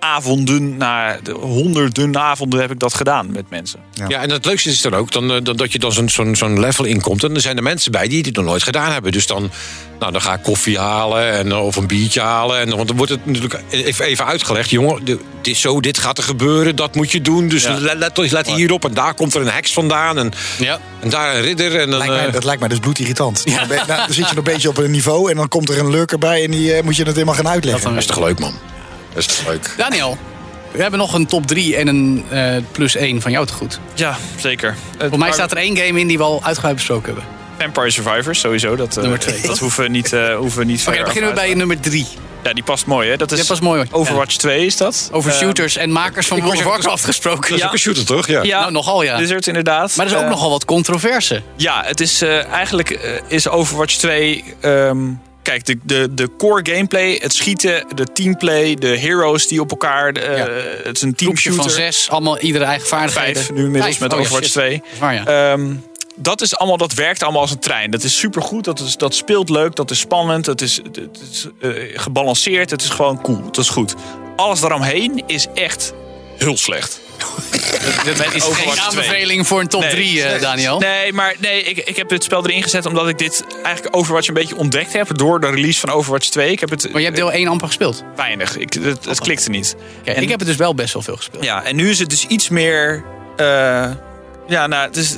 avonden, 0.00 0.76
na 0.76 1.18
de 1.22 1.32
honderden 1.32 2.18
avonden 2.18 2.60
heb 2.60 2.70
ik 2.70 2.78
dat 2.78 2.94
gedaan 2.94 3.32
met 3.32 3.50
mensen. 3.50 3.80
Ja, 4.08 4.20
en 4.22 4.30
het 4.30 4.44
leukste 4.44 4.68
is 4.70 4.80
dan 4.80 4.94
ook 4.94 5.12
dan, 5.12 5.30
eh, 5.32 5.36
dan, 5.42 5.56
dat 5.56 5.72
je 5.72 5.78
dan 5.78 5.92
zo'n 5.92 6.08
zo'n 6.08 6.36
zo'n 6.36 6.60
level 6.60 6.84
inkomt. 6.84 7.24
En 7.24 7.34
er 7.34 7.40
zijn 7.40 7.56
er 7.56 7.62
mensen 7.62 7.92
bij 7.92 8.08
die 8.08 8.22
dit 8.22 8.36
nog 8.36 8.44
nooit 8.44 8.62
gedaan 8.62 8.92
hebben. 8.92 9.12
Dus 9.12 9.26
dan, 9.26 9.50
nou, 9.98 10.12
dan 10.12 10.20
ga 10.22 10.34
ik 10.34 10.42
koffie 10.42 10.78
halen 10.78 11.32
en, 11.32 11.50
eh, 11.52 11.64
of 11.66 11.76
een 11.76 11.86
biertje 11.86 12.20
halen. 12.20 12.60
En, 12.60 12.76
want 12.76 12.88
dan 12.88 12.96
wordt 12.96 13.12
het 13.12 13.26
natuurlijk 13.26 13.60
even, 13.70 14.04
even 14.04 14.26
uitgelegd. 14.26 14.70
Jongen, 14.70 15.04
dit, 15.04 15.18
is 15.42 15.60
zo, 15.60 15.80
dit 15.80 15.98
gaat 15.98 16.18
er 16.18 16.24
gebeuren, 16.24 16.76
dat 16.76 16.94
moet 16.94 17.10
je 17.12 17.20
doen. 17.20 17.48
Dus 17.48 17.62
Ja. 17.62 17.78
let, 17.78 17.98
let, 18.16 18.30
let 18.30 18.50
hierop 18.50 18.84
en 18.84 18.94
daar 18.94 19.14
komt 19.14 19.34
er 19.34 19.40
een 19.40 19.48
heks 19.50 19.72
vandaan. 19.72 20.18
En, 20.18 20.32
Ja. 20.58 20.78
en 21.00 21.08
daar 21.10 21.34
een 21.36 21.42
ridder. 21.42 21.80
En 21.80 21.90
dan, 21.90 21.98
Lijkt 21.98 22.14
mij, 22.14 22.26
eh, 22.26 22.32
dat 22.32 22.44
lijkt 22.44 22.60
mij 22.60 22.68
dus 22.68 22.78
bloedirritant. 22.78 23.44
Dan, 23.56 23.68
ben- 23.68 23.76
nou, 23.86 23.98
dan 24.06 24.06
zit 24.06 24.14
je 24.16 24.22
nog 24.22 24.36
een 24.46 24.52
beetje 24.52 24.68
op 24.68 24.76
een 24.78 24.90
niveau 24.90 25.30
en 25.30 25.36
dan 25.36 25.48
komt 25.48 25.68
er 25.68 25.78
een 25.78 25.90
lurker 25.90 26.18
bij 26.18 26.44
en 26.44 26.50
die 26.50 26.82
moet 26.82 26.96
je 26.96 27.02
het 27.02 27.12
helemaal 27.14 27.34
gaan 27.34 27.48
uitleggen. 27.48 27.88
dat 27.90 27.98
is 27.98 28.06
toch 28.06 28.18
leuk, 28.20 28.38
man. 28.38 28.52
Dat 29.14 29.18
is 29.18 29.26
toch 29.26 29.46
leuk. 29.48 29.74
Daniel, 29.76 30.18
we 30.72 30.82
hebben 30.82 30.98
nog 31.00 31.14
een 31.14 31.26
top 31.26 31.46
3 31.46 31.76
en 31.76 31.86
een 31.86 32.24
eh, 32.30 32.56
plus 32.72 32.94
1 32.96 33.20
van 33.20 33.30
jou 33.30 33.46
te 33.46 33.52
goed. 33.52 33.80
Ja, 33.94 34.16
zeker. 34.36 34.74
Voor 35.08 35.18
mij 35.18 35.32
staat 35.32 35.50
er 35.50 35.56
één 35.56 35.76
game 35.76 36.00
in 36.00 36.06
die 36.06 36.16
we 36.18 36.24
al 36.24 36.40
uitgebreid 36.42 36.74
besproken 36.76 37.06
hebben. 37.06 37.24
Vampire 37.58 37.90
Survivors 37.90 38.40
sowieso. 38.40 38.76
Dat, 38.76 38.96
eh, 38.96 39.02
Nummer 39.02 39.18
twee. 39.18 39.40
Dat 39.40 39.58
hoeven 39.58 39.82
we 39.82 39.88
niet, 39.88 40.12
eh 40.12 40.36
hoeven 40.36 40.58
we 40.58 40.64
niet 40.64 40.74
Oké, 40.74 40.82
verder 40.84 40.98
dan 41.04 41.04
beginnen 41.04 41.30
we 41.30 41.36
bij 41.40 41.54
nummer 41.54 41.80
3. 41.80 42.06
Ja, 42.42 42.52
die 42.52 42.62
past 42.62 42.86
mooi 42.86 43.08
hè. 43.08 43.16
Dat 43.16 43.32
is 43.32 43.60
mooi. 43.60 43.84
Overwatch 43.90 44.36
2 44.36 44.66
is 44.66 44.76
dat. 44.76 45.08
Over 45.12 45.30
Eh, 45.30 45.36
shooters 45.36 45.76
en 45.76 45.90
makers 45.90 46.26
van 46.26 46.40
World 46.40 46.56
of 46.56 46.64
Warcraft 46.64 47.04
gesproken. 47.04 47.40
Dat 47.40 47.50
is 47.50 47.58
Ja. 47.58 47.66
ook 47.66 47.72
een 47.72 47.78
shooter, 47.78 48.04
toch? 48.04 48.26
Ja. 48.26 48.42
Ja, 48.42 48.60
Nou, 48.60 48.72
nogal 48.72 49.02
ja. 49.02 49.16
Blizzard 49.16 49.46
inderdaad. 49.46 49.96
Maar 49.96 50.06
er 50.06 50.12
is 50.12 50.18
ook 50.18 50.28
nogal 50.28 50.50
wat 50.50 50.64
controverse. 50.64 51.42
Ja, 51.56 51.82
het 51.86 52.00
is 52.00 52.22
eh, 52.22 52.46
eigenlijk 52.46 52.90
is 53.28 53.48
Overwatch 53.48 53.94
2. 53.96 54.44
ehm, 54.60 54.98
kijk, 55.42 55.66
de, 55.66 55.78
de, 55.82 56.14
de 56.14 56.28
core 56.38 56.72
gameplay, 56.72 57.18
het 57.22 57.34
schieten, 57.34 57.84
de 57.94 58.04
teamplay, 58.12 58.74
de 58.74 58.98
heroes 58.98 59.46
die 59.48 59.60
op 59.60 59.70
elkaar. 59.70 60.12
eh, 60.12 60.36
Ja. 60.36 60.48
Het 60.84 60.96
is 60.96 61.02
een 61.02 61.14
team 61.14 61.36
Groepje 61.36 61.52
van 61.62 61.70
zes, 61.70 62.08
allemaal 62.10 62.38
iedere 62.38 62.64
eigen 62.64 62.88
vaardigheden. 62.88 63.34
Vijf 63.42 63.50
nu 63.52 63.64
inmiddels 63.64 63.98
met 63.98 64.12
Oh 64.12 64.18
Overwatch 64.18 64.44
shit. 64.44 64.52
2. 64.52 64.70
Dat 64.78 64.86
is 64.92 64.98
waar, 64.98 65.14
ja. 65.14 65.52
Ehm, 65.52 65.74
dat 66.16 66.40
is 66.40 66.56
allemaal, 66.56 66.76
dat 66.76 66.94
werkt 66.94 67.22
allemaal 67.22 67.40
als 67.40 67.50
een 67.50 67.58
trein. 67.58 67.90
Dat 67.90 68.02
is 68.02 68.18
supergoed, 68.18 68.64
dat, 68.64 68.80
is, 68.80 68.96
dat 68.96 69.14
speelt 69.14 69.48
leuk, 69.48 69.74
dat 69.74 69.90
is 69.90 69.98
spannend, 69.98 70.44
dat 70.44 70.60
is, 70.60 70.76
het 70.92 71.08
is 71.32 71.46
eh, 71.60 71.70
gebalanceerd, 72.00 72.70
het 72.70 72.82
is 72.82 72.88
gewoon 72.88 73.20
cool, 73.22 73.42
dat 73.44 73.58
is 73.58 73.68
goed. 73.68 73.94
Alles 74.36 74.60
daaromheen 74.60 75.22
is 75.26 75.46
echt 75.54 75.92
heel 76.38 76.56
slecht. 76.56 77.00
Dat 78.04 78.18
is 78.34 78.42
geen 78.42 78.42
Overwatch 78.42 78.88
2. 78.88 79.04
aanbeveling 79.04 79.46
voor 79.46 79.60
een 79.60 79.68
top 79.68 79.80
Nee. 79.80 79.90
3, 79.90 80.22
eh, 80.22 80.40
Daniel. 80.40 80.78
Nee, 80.78 81.12
maar 81.12 81.34
nee, 81.38 81.62
ik, 81.62 81.76
ik 81.78 81.96
heb 81.96 82.08
dit 82.08 82.24
spel 82.24 82.44
erin 82.46 82.62
gezet 82.62 82.86
omdat 82.86 83.08
ik 83.08 83.18
dit 83.18 83.44
eigenlijk 83.62 83.96
Overwatch 83.96 84.28
een 84.28 84.34
beetje 84.34 84.56
ontdekt 84.56 84.92
heb 84.92 85.18
door 85.18 85.40
de 85.40 85.50
release 85.50 85.80
van 85.80 85.90
Overwatch 85.90 86.28
2. 86.28 86.50
Ik 86.50 86.60
heb 86.60 86.70
het 86.70 86.88
Maar 86.90 86.98
je 87.00 87.04
hebt 87.06 87.16
deel 87.18 87.32
1 87.32 87.48
amper 87.48 87.66
gespeeld. 87.66 88.04
weinig. 88.16 88.56
Ik, 88.56 88.72
het, 88.72 89.04
het 89.04 89.20
klikte 89.20 89.50
niet. 89.50 89.76
Kijk, 90.04 90.16
En- 90.16 90.22
ik 90.22 90.28
heb 90.28 90.38
het 90.38 90.48
dus 90.48 90.56
wel 90.56 90.74
best 90.74 90.92
wel 90.92 91.02
veel 91.02 91.16
gespeeld. 91.16 91.44
Ja, 91.44 91.64
en 91.64 91.76
nu 91.76 91.90
is 91.90 91.98
het 91.98 92.10
dus 92.10 92.26
iets 92.26 92.48
meer. 92.48 93.04
eh, 93.36 93.90
ja, 94.48 94.66
nou, 94.66 94.86
het 94.86 94.96
is. 94.96 95.16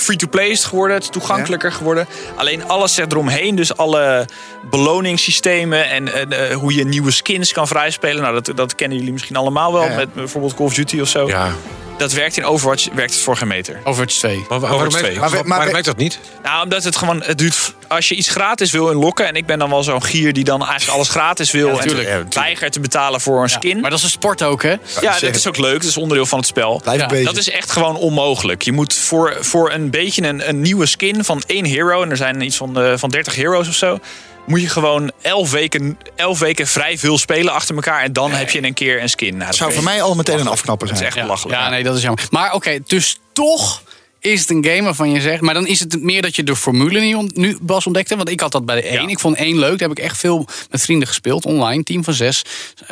Free-to-play 0.00 0.48
is 0.48 0.58
het 0.58 0.68
geworden, 0.68 0.94
het 0.96 1.04
is 1.04 1.10
toegankelijker 1.10 1.72
geworden. 1.72 2.06
Alleen 2.36 2.68
alles 2.68 2.94
zit 2.94 3.12
eromheen. 3.12 3.54
Dus 3.54 3.76
alle 3.76 4.28
beloningssystemen 4.70 5.90
en, 5.90 6.12
en, 6.14 6.32
eh, 6.32 6.56
hoe 6.56 6.74
je 6.74 6.84
nieuwe 6.84 7.10
skins 7.10 7.52
kan 7.52 7.66
vrijspelen. 7.66 8.22
Nou, 8.22 8.40
dat, 8.40 8.56
dat 8.56 8.74
kennen 8.74 8.98
jullie 8.98 9.12
misschien 9.12 9.36
allemaal 9.36 9.72
wel. 9.72 9.84
Ja. 9.84 9.96
Met 9.96 10.14
bijvoorbeeld 10.14 10.54
Call 10.54 10.66
of 10.66 10.74
Duty 10.74 11.00
of 11.00 11.08
zo. 11.08 11.26
Ja. 11.26 11.52
Dat 11.98 12.12
werkt 12.12 12.36
in 12.36 12.44
Overwatch 12.44 12.88
werkt 12.94 13.12
het 13.14 13.22
voor 13.22 13.36
geen 13.36 13.48
meter. 13.48 13.80
Overwatch 13.84 14.14
2. 14.14 14.36
Maar, 14.48 14.56
Overwatch 14.58 15.00
werkt- 15.00 15.06
2. 15.06 15.18
Maar 15.18 15.46
maar, 15.46 15.70
werkt 15.72 15.84
dat 15.86 15.96
niet? 15.96 16.18
Nou, 16.42 16.62
omdat 16.62 16.84
het 16.84 16.96
gewoon, 16.96 17.22
het 17.22 17.38
duurt, 17.38 17.74
als 17.88 18.08
je 18.08 18.14
iets 18.14 18.28
gratis 18.28 18.70
wil 18.70 18.90
inlokken, 18.90 19.26
en 19.26 19.34
ik 19.34 19.46
ben 19.46 19.58
dan 19.58 19.70
wel 19.70 19.82
zo'n 19.82 20.02
gier 20.02 20.32
die 20.32 20.44
dan 20.44 20.60
eigenlijk 20.60 20.90
alles 20.92 21.08
gratis 21.08 21.50
wil 21.50 21.68
en. 21.68 21.74
Ja, 21.74 21.80
tuurlijk. 21.80 22.34
weigert 22.34 22.72
te 22.72 22.80
betalen 22.80 23.20
voor 23.20 23.42
een 23.42 23.48
skin. 23.48 23.80
Maar 23.80 23.90
dat 23.90 23.98
is 23.98 24.04
een 24.04 24.10
sport 24.10 24.42
ook, 24.42 24.62
hè? 24.62 24.74
ja, 25.00 25.18
dat 25.20 25.34
is 25.34 25.46
ook 25.46 25.56
leuk, 25.56 25.80
dat 25.80 25.90
is 25.90 25.96
onderdeel 25.96 26.26
van 26.26 26.38
het 26.38 26.46
spel. 26.48 26.80
Blijf 26.82 27.00
Ja, 27.00 27.06
bezig. 27.06 27.26
Dat 27.26 27.36
is 27.36 27.50
echt 27.50 27.70
gewoon 27.70 27.96
onmogelijk. 27.96 28.62
Je 28.62 28.72
moet 28.72 28.94
voor, 28.94 29.36
voor 29.40 29.72
een 29.72 29.90
beetje 29.90 30.26
een, 30.26 30.48
een 30.48 30.60
nieuwe 30.60 30.86
skin 30.86 31.24
van 31.24 31.42
één 31.46 31.64
hero, 31.64 32.02
en 32.02 32.10
er 32.10 32.16
zijn 32.16 32.40
iets 32.40 32.56
van, 32.56 32.80
eh, 32.80 32.92
van 32.96 33.10
30 33.10 33.34
heroes 33.34 33.68
of 33.68 33.74
zo, 33.74 33.98
moet 34.46 34.60
je 34.60 34.68
gewoon 34.68 35.10
11 35.20 35.50
weken, 35.50 35.98
11 36.16 36.38
weken 36.38 36.66
vrij 36.66 36.98
veel 36.98 37.18
spelen 37.18 37.52
achter 37.52 37.74
elkaar 37.74 38.02
en 38.02 38.12
dan 38.12 38.30
heb 38.30 38.50
je 38.50 38.58
in 38.58 38.64
een 38.64 38.74
keer 38.74 39.02
een 39.02 39.08
skin. 39.08 39.34
Nou, 39.34 39.46
dat 39.46 39.54
zou 39.56 39.72
voor 39.72 39.82
mij 39.82 40.02
al 40.02 40.14
meteen 40.14 40.38
een 40.38 40.46
afknapper 40.46 40.86
Dat 40.86 40.96
is 40.96 41.02
zijn. 41.02 41.12
echt 41.12 41.22
belachelijk. 41.22 41.58
Ja, 41.58 41.68
nee, 41.68 41.82
dat 41.82 41.96
is 41.96 42.02
jammer. 42.02 42.26
Maar 42.30 42.52
oké, 42.54 42.78
dus 42.86 43.18
toch 43.32 43.82
is 44.20 44.40
het 44.40 44.50
een 44.50 44.64
game 44.64 44.82
waarvan 44.82 45.10
je 45.10 45.20
zegt... 45.20 45.40
Maar 45.40 45.54
dan 45.54 45.66
is 45.66 45.80
het 45.80 46.02
meer 46.02 46.22
dat 46.22 46.36
je 46.36 46.42
de 46.42 46.56
formule 46.56 47.00
nu, 47.00 47.14
ont- 47.14 47.36
nu 47.36 47.58
pas 47.66 47.86
ontdekt 47.86 48.08
hebt. 48.08 48.20
Want 48.20 48.32
ik 48.34 48.40
had 48.40 48.52
dat 48.52 48.66
bij 48.66 48.74
de 48.80 48.82
1. 48.88 49.02
Ja. 49.02 49.08
Ik 49.08 49.18
vond 49.20 49.36
1 49.36 49.58
leuk. 49.58 49.78
Daar 49.78 49.88
heb 49.88 49.98
ik 49.98 50.04
echt 50.04 50.18
veel 50.18 50.46
met 50.70 50.82
vrienden 50.82 51.08
gespeeld. 51.08 51.44
Online, 51.44 51.82
team 51.82 52.04
van 52.04 52.14
6. 52.14 52.42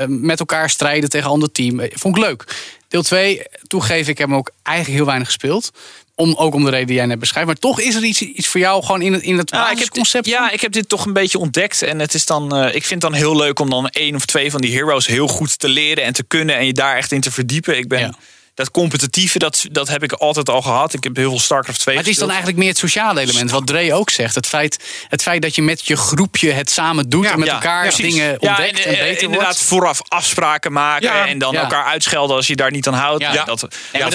met 0.07 0.39
elkaar 0.41 0.71
strijden 0.71 1.11
tegen 1.11 1.27
een 1.27 1.33
ander 1.33 1.53
team. 1.53 1.81
Eh, 1.81 1.91
Vond 1.95 2.17
ik 2.17 2.23
leuk. 2.23 2.45
Deel 2.91 3.03
2, 3.03 3.43
toegeef 3.67 4.09
ik 4.09 4.19
heb 4.19 4.29
hem 4.29 4.37
ook 4.37 4.51
eigenlijk 4.63 4.97
heel 4.97 5.07
weinig 5.07 5.27
gespeeld. 5.27 5.71
Om, 6.15 6.35
ook 6.35 6.55
om 6.55 6.65
de 6.65 6.71
reden 6.71 6.87
die 6.87 6.97
jij 6.97 7.07
net 7.07 7.19
beschrijft. 7.19 7.49
Maar 7.49 7.57
toch 7.57 7.81
is 7.81 7.95
er 7.95 8.05
iets, 8.05 8.21
iets 8.21 8.49
voor 8.49 8.61
jou 8.61 8.85
gewoon 8.85 9.03
in 9.03 9.13
het, 9.13 9.23
in 9.23 9.39
het 9.39 9.51
Ja, 9.51 9.71
ik 9.71 9.79
heb, 9.79 9.93
dit, 9.93 10.27
ja, 10.27 10.51
ik 10.51 10.61
heb 10.61 10.73
dit 10.73 10.89
toch 10.89 11.07
een 11.07 11.13
beetje 11.13 11.39
ontdekt. 11.39 11.83
En 11.83 11.99
het 11.99 12.15
is 12.15 12.27
dan, 12.27 12.57
eh, 12.57 12.75
ik 12.75 12.85
vind 12.85 13.03
het 13.03 13.13
dan 13.13 13.21
heel 13.21 13.37
leuk 13.37 13.59
om 13.59 13.71
dan 13.71 13.89
één 13.89 14.15
of 14.15 14.25
twee 14.25 14.51
van 14.51 14.61
die 14.61 14.73
heroes 14.73 15.07
heel 15.07 15.29
goed 15.29 15.59
te 15.59 15.69
leren 15.69 16.05
en 16.05 16.13
te 16.13 16.23
kunnen. 16.23 16.57
En 16.57 16.67
je 16.67 16.73
daar 16.73 16.97
echt 16.97 17.13
in 17.13 17.21
te 17.21 17.31
verdiepen. 17.31 17.79
Ik 17.79 17.89
ben 17.89 18.01
Ja. 18.01 18.15
Dat 18.61 18.71
competitieve, 18.71 19.39
dat, 19.39 19.65
dat 19.71 19.89
heb 19.89 20.03
ik 20.03 20.13
altijd 20.13 20.49
al 20.49 20.63
gehad. 20.63 20.95
Ik 20.95 21.05
heb 21.05 21.17
heel 21.17 21.31
veel 21.31 21.41
StarCraft 21.41 21.81
2 21.81 21.95
Maar 21.95 22.05
het 22.05 22.13
is 22.13 22.19
dan 22.19 22.29
eigenlijk 22.29 22.59
meer 22.59 22.69
het 22.69 22.79
sociale 22.79 23.21
element, 23.21 23.51
wat 23.51 23.67
Dre 23.67 23.95
ook 23.95 24.11
zegt. 24.11 24.35
Het 24.35 24.47
feit, 24.47 24.85
het 25.09 25.23
feit 25.23 25.43
dat 25.43 25.55
je 25.55 25.63
met 25.63 25.87
je 25.87 25.97
groepje 25.97 26.51
het 26.53 26.71
samen 26.71 27.09
doet 27.09 27.27
en 27.27 27.39
met 27.39 27.49
Ja, 27.49 27.55
elkaar 27.55 27.83
precies. 27.83 28.15
dingen 28.15 28.37
Ja, 28.41 28.49
ontdekt 28.49 28.79
en, 28.79 28.91
en, 28.91 28.99
eh, 28.99 29.01
beter 29.01 29.23
inderdaad 29.23 29.47
wordt. 29.55 29.63
vooraf 29.65 30.01
afspraken 30.09 30.73
maken 30.73 31.03
Ja, 31.13 31.27
en 31.27 31.39
dan 31.39 31.53
ja. 31.53 31.61
elkaar 31.63 31.85
uitschelden 31.85 32.37
als 32.37 32.47
je 32.47 32.57
daar 32.57 32.71
niet 32.71 32.87
aan 32.89 32.95
houdt. 32.95 33.23
Ja. 33.23 33.33
Ja, 33.33 33.45
dat, 33.45 33.61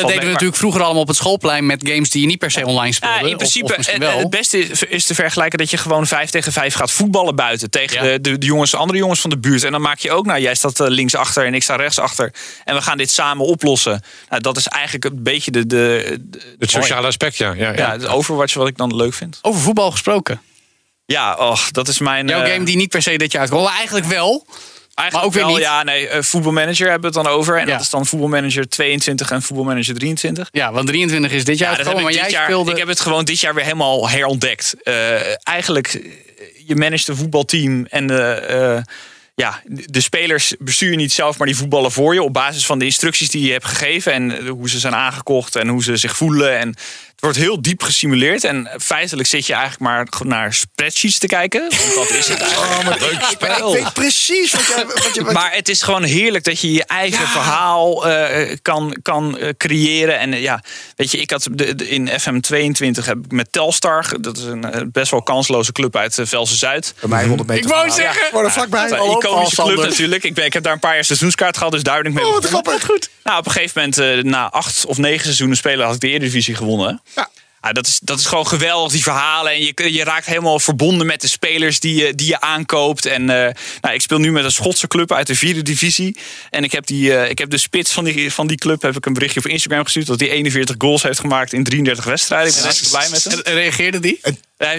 deden 0.08 0.24
we 0.24 0.32
natuurlijk 0.32 0.58
vroeger 0.58 0.82
allemaal 0.82 1.02
op 1.02 1.08
het 1.08 1.18
schoolplein 1.18 1.66
met 1.66 1.82
games 1.88 2.10
die 2.10 2.22
je 2.22 2.28
niet 2.28 2.40
per 2.40 2.52
se 2.52 2.66
online 2.66 2.94
speelde. 2.94 3.24
Ja, 3.24 3.30
in 3.30 3.38
principe, 3.38 3.76
of 3.78 3.88
en 3.88 4.00
wel. 4.00 4.18
het 4.20 4.30
beste 4.30 4.60
is, 4.60 4.84
is 4.84 5.06
te 5.06 5.16
vergelijken 5.16 5.58
dat 5.58 5.70
je 5.70 5.78
gewoon 5.78 6.08
vijf 6.08 6.30
tegen 6.30 6.52
vijf 6.52 6.74
gaat 6.74 6.92
voetballen 6.92 7.36
buiten. 7.36 7.70
Tegen 7.70 7.96
Ja. 7.96 8.12
de, 8.12 8.22
de, 8.22 8.38
de 8.38 8.46
jongens, 8.46 8.76
andere 8.76 9.00
jongens 9.00 9.20
van 9.22 9.30
de 9.30 9.38
buurt. 9.38 9.64
En 9.64 9.72
dan 9.72 9.82
maak 9.82 10.00
je 10.00 10.12
ook, 10.12 10.26
nou 10.26 10.40
jij 10.40 10.56
staat 10.56 10.80
eh, 10.80 10.88
links 10.88 11.16
achter 11.16 11.46
en 11.46 11.54
ik 11.54 11.64
sta 11.64 11.76
rechts 11.76 12.00
achter. 12.00 12.34
En 12.64 12.76
we 12.76 12.82
gaan 12.82 12.98
dit 12.98 13.12
samen 13.12 13.46
oplossen. 13.46 14.04
Nou, 14.36 14.54
dat 14.54 14.58
is 14.58 14.68
eigenlijk 14.68 15.06
een 15.06 15.24
beetje 15.24 15.52
de, 15.52 15.66
de, 15.66 16.18
de- 16.22 16.56
Het 16.60 16.72
sociale 16.72 17.08
aspect, 17.08 17.38
ja. 17.38 17.54
ja, 17.54 17.68
ja. 17.72 17.74
ja, 17.78 17.92
het 17.92 18.08
Overwatch 18.08 18.54
wat 18.54 18.68
ik 18.68 18.78
dan 18.78 18.96
leuk 18.96 19.14
vind. 19.14 19.40
Over 19.42 19.62
voetbal 19.62 19.92
gesproken. 19.92 20.42
Ja, 21.06 21.34
och, 21.34 21.72
dat 21.72 21.88
is 21.88 22.00
mijn... 22.00 22.28
Jouw 22.28 22.42
eh, 22.42 22.52
game 22.52 22.66
die 22.66 22.76
niet 22.76 22.90
per 22.90 23.02
se 23.02 23.18
dit 23.18 23.32
jaar 23.32 23.42
uitkomt. 23.42 23.70
Eigenlijk 23.70 24.06
wel. 24.06 24.46
Eigenlijk 24.96 25.12
maar 25.14 25.24
ook 25.24 25.34
weer 25.34 25.44
wel, 25.44 25.52
niet. 25.54 25.62
Ja, 25.62 25.84
nee, 25.84 26.08
eh, 26.08 26.22
voetbalmanager 26.22 26.90
hebben 26.90 27.12
we 27.12 27.18
het 27.18 27.26
dan 27.26 27.36
over. 27.36 27.60
En 27.60 27.66
Ja. 27.68 27.72
dat 27.72 27.82
is 27.82 27.90
dan 27.90 28.06
voetbalmanager 28.06 28.70
22 28.70 29.32
en 29.32 29.42
voetbalmanager 29.42 29.94
23. 29.96 30.48
Ja, 30.52 30.72
want 30.72 30.88
23 30.88 31.32
is 31.32 31.44
dit 31.44 31.58
jaar 31.58 31.72
Ja, 31.72 31.78
dat 31.78 31.86
heb 31.86 31.96
uitgekomen, 31.96 32.00
ik, 32.00 32.04
maar 32.04 32.12
dit 32.14 32.32
jij 32.32 32.40
jaar, 32.40 32.50
speelde... 32.50 32.72
ik 32.72 32.78
heb 32.78 32.88
het 32.88 33.00
gewoon 33.00 33.26
dit 33.26 33.40
jaar 33.40 33.54
weer 33.54 33.64
helemaal 33.64 34.10
herontdekt. 34.10 34.76
Eh, 34.84 35.48
eigenlijk, 35.48 36.02
je 36.66 36.76
managt 36.76 37.08
een 37.08 37.16
voetbalteam 37.16 37.86
en 37.90 38.08
de, 38.08 38.22
eh, 38.22 38.82
ja, 39.36 39.62
de 39.66 40.02
spelers 40.02 40.56
bestuur 40.60 40.96
niet 40.96 41.12
zelf, 41.12 41.38
maar 41.38 41.48
die 41.48 41.56
voetballen 41.56 41.92
voor 41.92 42.14
je. 42.14 42.24
Op 42.24 42.34
basis 42.34 42.66
van 42.66 42.80
de 42.80 42.86
instructies 42.86 43.30
die 43.30 43.46
je 43.46 43.52
hebt 43.52 43.66
gegeven 43.66 44.14
en 44.14 44.32
eh, 44.32 44.50
hoe 44.50 44.70
ze 44.70 44.80
zijn 44.80 44.96
aangekocht 44.96 45.56
en 45.56 45.68
hoe 45.68 45.84
ze 45.84 45.98
zich 45.98 46.18
voelen. 46.18 46.58
En 46.58 46.76
Het 47.16 47.24
wordt 47.24 47.38
heel 47.50 47.62
diep 47.62 47.84
gesimuleerd. 47.84 48.44
En 48.44 48.70
feitelijk 48.82 49.28
zit 49.28 49.46
je 49.48 49.54
eigenlijk 49.54 49.82
maar 49.84 50.08
naar 50.20 50.54
spreadsheets 50.54 51.18
te 51.18 51.28
kijken. 51.28 51.62
Want 51.62 51.94
dat 51.96 52.10
is 52.18 52.28
het 52.28 52.42
eigenlijk. 52.42 53.00
Leuk 53.02 53.22
spel. 53.32 53.76
Ik 53.76 53.84
weet 53.84 53.94
precies 53.94 54.52
wat 54.52 54.66
je... 54.66 54.86
Wat 55.04 55.10
je 55.16 55.24
wat 55.24 55.34
Maar 55.34 55.52
het 55.54 55.70
is 55.70 55.82
gewoon 55.82 56.04
heerlijk 56.04 56.44
dat 56.44 56.60
je 56.60 56.72
je 56.74 56.84
eigen 56.86 57.28
verhaal 57.28 58.08
eh, 58.10 58.56
kan, 58.62 58.98
kan 59.02 59.38
eh, 59.38 59.50
creëren. 59.58 60.20
En 60.20 60.34
eh, 60.34 60.42
ja, 60.42 60.64
weet 60.96 61.12
je, 61.12 61.18
ik 61.18 61.30
had 61.32 61.48
de, 61.52 61.76
de- 61.76 61.90
in 61.90 62.10
FM22 62.10 63.06
heb 63.06 63.18
ik 63.26 63.32
met 63.32 63.52
Telstar. 63.52 64.06
Dat 64.22 64.38
is 64.38 64.44
een 64.44 64.90
best 64.92 65.12
wel 65.12 65.22
kansloze 65.24 65.72
club 65.72 65.96
uit 65.96 66.18
uh, 66.18 66.26
Velsen 66.26 66.58
Zuid. 66.58 66.94
bij 67.00 67.10
mij 67.10 67.26
100 67.26 67.50
meter. 67.50 67.64
Ik 67.64 67.70
wou 67.70 67.90
zeggen- 67.92 68.38
Ja, 68.38 68.44
er 68.44 68.52
vlakbij. 68.52 68.92
Een 68.92 69.18
iconische 69.18 69.62
club 69.62 69.78
natuurlijk. 69.78 70.24
Ik, 70.24 70.34
ben, 70.34 70.46
ik 70.46 70.54
heb 70.54 70.64
daar 70.64 70.74
een 70.74 70.80
paar 70.80 70.94
jaar 70.94 71.06
seizoenskaart 71.06 71.58
gehad, 71.58 71.72
dus 71.72 71.84
daar 71.84 72.02
ben 72.02 72.12
ik 72.12 72.18
mee 72.18 72.28
Oh, 72.28 72.34
wat 72.34 72.46
grappig. 72.46 72.86
Goed. 72.86 73.10
Nou, 73.24 73.40
op 73.40 73.46
een 73.46 73.52
gegeven 73.52 73.94
moment, 73.98 74.24
na 74.24 74.50
acht 74.50 74.86
of 74.86 74.98
negen 74.98 75.24
seizoenen 75.24 75.58
spelen, 75.58 75.86
had 75.86 75.96
ik 75.96 76.02
de 76.02 76.08
Eredivisie 76.10 76.56
gewonnen. 76.56 77.02
Ja. 77.16 77.30
Ja, 77.66 77.72
dat, 77.72 77.88
is, 77.88 78.00
dat 78.04 78.20
is 78.20 78.26
gewoon 78.26 78.48
geweldig, 78.48 78.92
die 78.92 79.04
verhalen. 79.04 79.52
En 79.52 79.62
je, 79.62 79.94
je 79.94 80.04
raakt 80.04 80.26
helemaal 80.26 80.60
verbonden 80.60 81.08
met 81.08 81.22
de 81.22 81.28
spelers 81.28 81.80
die 81.80 81.96
je, 81.96 82.16
die 82.16 82.28
je 82.28 82.42
aankoopt. 82.42 83.06
En 83.06 83.22
eh, 83.30 83.54
nou, 83.82 83.96
ik 83.96 84.02
speel 84.02 84.18
nu 84.18 84.32
met 84.32 84.44
een 84.44 84.52
Schotse 84.52 84.88
club 84.88 85.12
uit 85.12 85.28
de 85.28 85.36
vierde 85.36 85.62
divisie. 85.62 86.18
En 86.50 86.64
ik 86.64 86.72
heb, 86.72 86.86
die, 86.86 87.18
eh, 87.18 87.30
ik 87.30 87.38
heb 87.38 87.50
de 87.50 87.58
spits 87.58 87.92
van 87.92 88.04
die, 88.04 88.34
van 88.34 88.48
die 88.48 88.58
club 88.58 88.82
heb 88.82 88.96
ik 88.96 89.06
een 89.06 89.14
berichtje 89.14 89.40
op 89.40 89.48
Instagram 89.48 89.84
gestuurd... 89.84 90.08
dat 90.08 90.20
hij 90.20 90.30
41 90.30 90.76
goals 90.78 91.04
heeft 91.04 91.20
gemaakt 91.20 91.54
in 91.54 91.64
33 91.64 92.06
wedstrijden. 92.06 92.48
Ik 92.48 92.54
ben 92.54 92.64
hartstikke 92.64 92.98
blij 92.98 93.10
met 93.10 93.24
hem. 93.24 93.40
En 93.40 93.54
reageerde 93.54 94.00
die? 94.00 94.20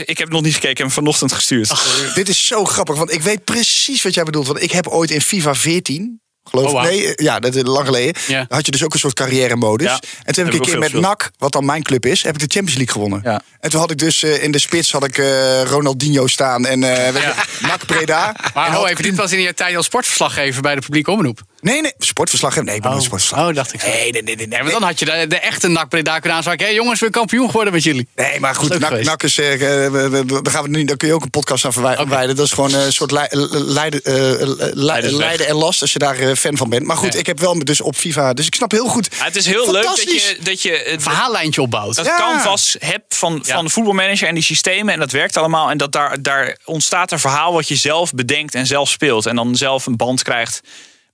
Ik 0.04 0.18
heb 0.18 0.28
nog 0.28 0.42
niet 0.42 0.54
gekeken, 0.54 0.70
ik 0.70 0.78
heb 0.78 0.86
hem 0.86 0.96
vanochtend 0.96 1.32
gestuurd. 1.32 1.72
Dit 2.14 2.28
is 2.28 2.46
zo 2.46 2.64
grappig, 2.64 2.96
want 2.96 3.12
ik 3.12 3.22
weet 3.22 3.44
precies 3.44 4.02
wat 4.02 4.14
jij 4.14 4.24
bedoelt. 4.24 4.46
Want 4.46 4.62
ik 4.62 4.72
heb 4.72 4.88
ooit 4.88 5.10
in 5.10 5.20
FIFA 5.20 5.54
14, 5.54 6.20
geloof 6.48 6.72
Oh, 6.72 6.82
ik, 6.82 6.90
nee, 6.90 7.14
eh, 7.14 7.24
ja, 7.24 7.38
dat 7.40 7.54
is 7.54 7.62
lang 7.64 7.86
geleden. 7.86 8.22
Ja. 8.26 8.46
Had 8.48 8.66
je 8.66 8.72
dus 8.72 8.84
ook 8.84 8.92
een 8.92 8.98
soort 8.98 9.14
carrière-modus. 9.14 9.86
Ja. 9.86 10.00
En 10.24 10.34
toen 10.34 10.44
heb 10.44 10.54
ik 10.54 10.60
een 10.60 10.66
keer 10.66 10.78
met 10.78 10.90
veel 10.90 11.00
NAC, 11.00 11.30
wat 11.38 11.52
dan 11.52 11.64
mijn 11.64 11.82
club 11.82 12.06
is, 12.06 12.22
heb 12.22 12.34
ik 12.34 12.40
de 12.40 12.54
Champions 12.54 12.76
League 12.76 12.94
gewonnen. 12.94 13.20
Ja. 13.24 13.42
En 13.60 13.70
toen 13.70 13.80
had 13.80 13.90
ik 13.90 13.98
dus 13.98 14.22
eh, 14.22 14.42
in 14.42 14.50
de 14.50 14.58
spits 14.58 14.92
had 14.92 15.04
ik 15.04 15.18
eh, 15.18 15.62
Ronaldinho 15.62 16.26
staan 16.26 16.66
en 16.66 16.80
weet 16.80 17.22
je, 17.22 17.34
NAC 17.68 17.86
Breda. 17.86 18.34
Maar 18.54 18.66
En 18.66 18.86
even, 18.86 19.02
dit 19.02 19.16
was 19.16 19.32
in 19.32 19.40
je 19.40 19.54
tijd 19.54 19.76
als 19.76 19.86
sportverslaggever 19.86 20.62
bij 20.62 20.74
de 20.74 20.80
publieke 20.80 21.10
omroep. 21.10 21.40
Nee, 21.66 21.80
nee, 21.80 21.92
sportverslag. 21.98 22.62
Nee, 22.62 22.74
ik 22.74 22.82
ben 22.82 22.92
een 22.92 23.02
sportverslag. 23.02 23.48
oh, 23.48 23.54
dacht 23.54 23.72
ik 23.72 23.80
zo. 23.80 23.86
Nee, 23.88 24.12
nee, 24.12 24.22
nee. 24.22 24.36
nee, 24.36 24.62
maar 24.62 24.70
dan 24.72 24.82
had 24.82 24.98
je 24.98 25.04
de, 25.04 25.26
de 25.28 25.38
echte 25.38 25.68
NAC 25.68 25.88
Breda 25.88 26.18
kunnen 26.18 26.36
aanspraken. 26.36 26.66
Hé 26.66 26.72
jongens, 26.72 27.00
we 27.00 27.10
kampioen 27.10 27.46
geworden 27.46 27.72
met 27.72 27.82
jullie. 27.82 28.08
Nee, 28.14 28.40
maar 28.40 28.54
goed, 28.54 28.78
NAC. 28.78 29.02
NAC 29.04 29.22
is, 29.22 29.38
eh, 29.38 29.52
eh, 29.84 29.92
we- 29.92 30.08
we- 30.08 30.24
we- 30.24 30.42
daar, 30.42 30.52
gaan 30.52 30.62
we 30.62 30.68
nu, 30.68 30.84
daar 30.84 30.96
kun 30.96 31.08
je 31.08 31.14
ook 31.14 31.22
een 31.22 31.30
podcast 31.30 31.64
aan 31.64 31.72
verwij- 31.72 32.06
wijden. 32.06 32.36
Dat 32.36 32.46
is 32.46 32.52
gewoon 32.52 32.74
een 32.74 32.92
soort 32.92 33.10
lei- 33.10 33.26
eh, 33.30 33.40
leiden, 33.50 34.02
eh, 34.02 34.14
leiden 34.74 35.46
en 35.46 35.54
last 35.54 35.80
als 35.80 35.92
je 35.92 35.98
daar 35.98 36.18
eh, 36.18 36.34
fan 36.34 36.56
van 36.56 36.68
bent. 36.68 36.86
Maar 36.86 36.96
goed, 36.96 37.12
Ja. 37.12 37.18
ik 37.18 37.26
heb 37.26 37.38
wel 37.40 37.64
dus 37.64 37.80
op 37.80 37.96
FIFA, 37.96 38.32
dus 38.32 38.46
ik 38.46 38.54
snap 38.54 38.70
heel 38.70 38.86
goed. 38.88 39.08
Ja, 39.18 39.24
het 39.24 39.36
is 39.36 39.46
heel 39.46 39.72
leuk 39.72 39.82
dat 39.84 40.02
je, 40.02 40.36
dat 40.42 40.62
je 40.62 40.82
het 40.86 41.02
Verhaallijntje 41.02 41.60
opbouwt. 41.62 41.94
dat 41.96 42.06
Ja. 42.06 42.16
canvas 42.16 42.76
hebt 42.78 43.16
van, 43.16 43.40
van 43.46 43.64
de 43.64 43.70
voetbalmanager 43.70 44.28
en 44.28 44.34
die 44.34 44.42
systemen. 44.44 44.94
En 44.94 45.00
dat 45.00 45.10
werkt 45.12 45.36
allemaal. 45.36 45.70
En 45.70 45.78
dat 45.78 45.92
daar, 45.92 46.22
daar 46.22 46.58
ontstaat 46.64 47.12
een 47.12 47.18
verhaal 47.18 47.52
wat 47.52 47.68
je 47.68 47.76
zelf 47.76 48.12
bedenkt 48.12 48.54
en 48.54 48.66
zelf 48.66 48.88
speelt. 48.88 49.26
En 49.26 49.36
dan 49.36 49.56
zelf 49.56 49.86
een 49.86 49.96
band 49.96 50.22
krijgt 50.22 50.60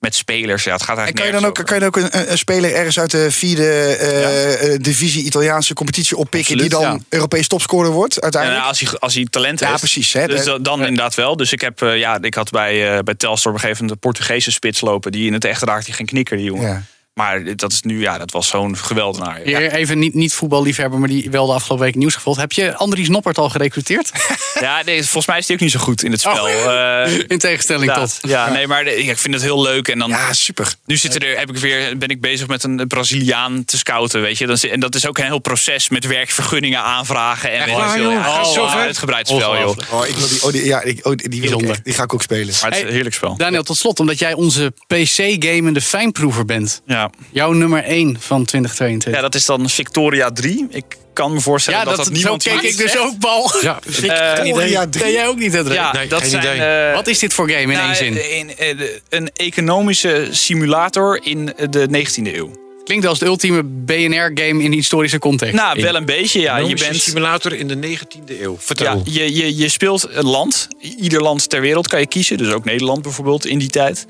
met 0.03 0.15
spelers. 0.15 0.65
Ja, 0.65 0.73
het 0.73 0.83
gaat 0.83 0.97
En 0.99 1.03
eigenlijk 1.03 1.33
kan 1.33 1.41
je 1.41 1.41
dan 1.41 1.59
ook, 1.59 1.67
kan 1.67 1.79
je 1.79 1.91
dan 1.91 2.05
ook 2.05 2.15
een, 2.15 2.31
een 2.31 2.39
speler 2.39 2.75
ergens 2.75 2.99
uit 2.99 3.11
de 3.11 3.31
vierde 3.31 3.97
eh, 3.97 4.75
eh, 4.75 4.81
divisie 4.81 5.25
Italiaanse 5.25 5.75
competitie 5.75 6.17
oppikken 6.17 6.57
die 6.57 6.69
dan 6.69 6.83
ja. 6.83 6.99
Europees 7.09 7.49
topscorer 7.49 7.91
wordt 7.91 8.21
uiteindelijk? 8.21 8.63
Ja, 8.63 8.69
als, 8.69 8.81
hij, 8.81 8.99
als 8.99 9.15
hij 9.15 9.27
talent 9.31 9.61
Ja, 9.61 9.67
heeft. 9.67 9.79
precies, 9.79 10.13
hè. 10.13 10.27
Dus 10.27 10.45
dan, 10.45 10.63
dan 10.63 10.81
inderdaad 10.81 11.15
wel. 11.15 11.37
Dus 11.37 11.53
ik, 11.53 11.61
heb, 11.61 11.83
eh, 11.83 11.99
ja, 11.99 12.19
ik 12.21 12.35
had 12.35 12.51
bij, 12.51 12.97
eh 12.97 13.03
bij 13.03 13.15
Telstar 13.15 13.53
op 13.53 13.59
een 13.59 13.65
gegeven 13.65 13.85
moment 13.85 14.03
de 14.03 14.09
Portugese 14.09 14.51
spits 14.53 14.81
lopen. 14.81 15.13
Die 15.13 15.27
in 15.27 15.33
het 15.33 15.45
echt 15.45 15.63
raakt 15.63 15.95
geen 15.95 16.07
knikker, 16.07 16.37
die 16.37 16.47
jongen. 16.47 16.87
Ja. 17.23 17.29
Maar 17.43 17.57
dat 17.57 17.73
is 17.73 17.83
nu, 17.83 18.01
ja, 18.01 18.19
dat 18.19 18.31
was 18.31 18.49
zo'n 18.49 18.77
geweldenaar. 18.77 19.49
Ja. 19.49 19.59
Hier 19.59 19.73
even 19.73 19.99
niet, 19.99 20.15
niet 20.15 20.35
voetballiefhebber, 20.35 20.99
maar 20.99 21.09
die 21.09 21.31
wel 21.31 21.47
de 21.47 21.53
afgelopen 21.53 21.85
week 21.85 21.95
nieuws 21.95 22.15
gevolgd. 22.15 22.41
Heb 22.41 22.53
je 22.53 22.77
Andries 22.77 23.09
Noppert 23.09 23.39
al 23.39 23.49
gerecruiteerd? 23.51 24.11
Ja, 24.61 24.83
nee, 24.85 25.03
volgens 25.03 25.27
mij 25.27 25.39
is 25.39 25.47
hij 25.47 25.57
ook 25.57 25.63
niet 25.63 25.71
zo 25.71 25.79
goed 25.79 26.03
in 26.03 26.11
het 26.11 26.21
spel. 26.21 26.45
Oh. 26.45 27.05
Eh, 27.05 27.19
In 27.29 27.39
tegenstelling 27.39 27.95
ja, 27.95 27.99
tot. 27.99 28.19
Ja, 28.23 28.51
nee, 28.51 28.67
maar 28.67 28.87
ik 28.87 29.19
vind 29.19 29.35
het 29.35 29.43
heel 29.43 29.63
leuk. 29.63 29.89
En 29.89 29.99
dan, 29.99 30.09
Ja, 30.09 30.33
super. 30.33 30.75
Nu 30.85 30.97
zitten 30.97 31.21
er, 31.21 31.39
heb 31.39 31.51
ik 31.51 31.57
weer, 31.57 31.99
ben 31.99 32.09
ik 32.09 32.21
bezig 32.21 32.47
met 32.47 32.65
een 32.65 32.87
Braziliaan 32.89 33.65
te 33.65 33.79
scouten, 33.79 34.21
weet 34.21 34.39
je. 34.39 34.47
Dan 34.47 34.57
En 34.57 34.81
dat 34.81 34.95
is 34.95 35.07
ook 35.07 35.19
een 35.19 35.25
heel 35.25 35.39
proces 35.39 35.89
met 35.89 36.07
werkvergunningen 36.07 36.83
aanvragen. 36.83 37.53
En 37.53 37.69
ik 37.69 37.75
waar, 37.75 37.91
veel. 37.91 38.03
joh? 38.03 38.13
Ja, 38.13 38.23
Gaat 38.23 38.57
oh, 38.59 38.75
uitgebreid 38.75 39.29
spel, 39.29 39.59
joh. 39.59 39.77
Oh, 39.91 40.07
ik 40.07 40.15
wil 40.15 40.29
die, 40.29 40.43
oh, 40.43 40.53
die, 40.53 40.65
ja, 40.65 40.81
ik, 40.83 41.07
oh, 41.07 41.13
die, 41.17 41.41
wil 41.41 41.61
ik 41.61 41.69
echt. 41.69 41.85
die 41.85 41.95
ga 41.95 42.03
ik 42.03 42.15
ook 42.15 42.23
spelen. 42.23 42.55
Maar 42.61 42.71
het 42.71 42.73
is 42.73 42.79
Hey. 42.79 42.89
een 42.89 42.93
heerlijk 42.95 43.15
spel. 43.15 43.37
Daniel, 43.37 43.63
tot 43.63 43.77
slot, 43.77 44.01
omdat 44.01 44.19
jij 44.19 44.33
onze 44.33 44.73
PC-gamende 44.87 45.81
fijnproever 45.81 46.45
bent. 46.45 46.83
Ja. 46.87 47.11
Jouw 47.31 47.53
nummer 47.53 47.85
1 47.85 48.07
van 48.21 48.45
2022. 48.45 49.15
ja, 49.15 49.21
dat 49.21 49.35
is 49.35 49.45
dan 49.47 49.69
Victoria 49.71 50.31
3. 50.31 50.67
Ik 50.71 50.85
kan 51.13 51.33
me 51.33 51.41
voorstellen 51.41 51.79
Ja, 51.79 51.85
dat 51.85 51.97
dat, 51.97 52.05
dat, 52.05 52.15
zo 52.15 52.21
niemand 52.21 52.43
keek 52.43 52.61
weet. 52.61 52.71
ik 52.73 52.77
dus 52.77 52.99
ook, 52.99 53.19
Bal. 53.19 53.51
Ja, 53.63 53.79
Victoria 53.87 54.87
drie. 54.87 55.05
Nee, 55.05 55.13
jij 55.13 55.27
ook 55.29 55.39
niet, 55.39 55.53
Hendrik? 55.53 55.77
Ja, 55.77 55.93
Nee, 55.93 56.09
dat 56.09 56.21
geen 56.21 56.31
zijn, 56.31 56.43
idee. 56.57 56.59
eh, 56.89 56.95
Wat 56.95 57.07
is 57.07 57.19
dit 57.19 57.33
voor 57.35 57.49
game 57.51 57.63
in 57.63 57.69
nou, 57.79 57.87
één 57.87 57.97
zin? 57.97 58.19
een, 58.31 58.53
een, 58.59 58.89
een 59.09 59.31
economische 59.35 60.29
simulator 60.31 61.21
in 61.23 61.53
de 61.71 61.89
19e 62.07 62.35
eeuw. 62.35 62.61
Klinkt 62.85 63.07
als 63.07 63.19
de 63.19 63.25
ultieme 63.27 63.63
BNR-game 63.65 64.63
in 64.63 64.73
historische 64.73 65.19
context. 65.19 65.55
Nou, 65.55 65.83
wel 65.83 65.95
een 65.95 66.05
beetje, 66.05 66.41
ja. 66.41 66.45
Je 66.57 66.59
Economische 66.59 66.89
bent, 66.91 67.03
simulator 67.03 67.55
in 67.55 67.69
de 67.69 67.77
19e 67.99 68.41
eeuw. 68.41 68.53
Ja, 68.53 68.59
Vertel. 68.59 69.03
je, 69.05 69.35
je, 69.35 69.57
je 69.57 69.69
speelt 69.69 70.07
een 70.11 70.27
land. 70.27 70.69
Ieder 71.01 71.23
land 71.23 71.49
ter 71.51 71.61
wereld 71.61 71.89
kan 71.89 72.01
je 72.01 72.07
kiezen. 72.07 72.37
Dus 72.39 72.53
ook 72.53 72.65
Nederland 72.65 73.03
bijvoorbeeld 73.03 73.47
in 73.47 73.59
die 73.59 73.69
tijd. 73.69 74.07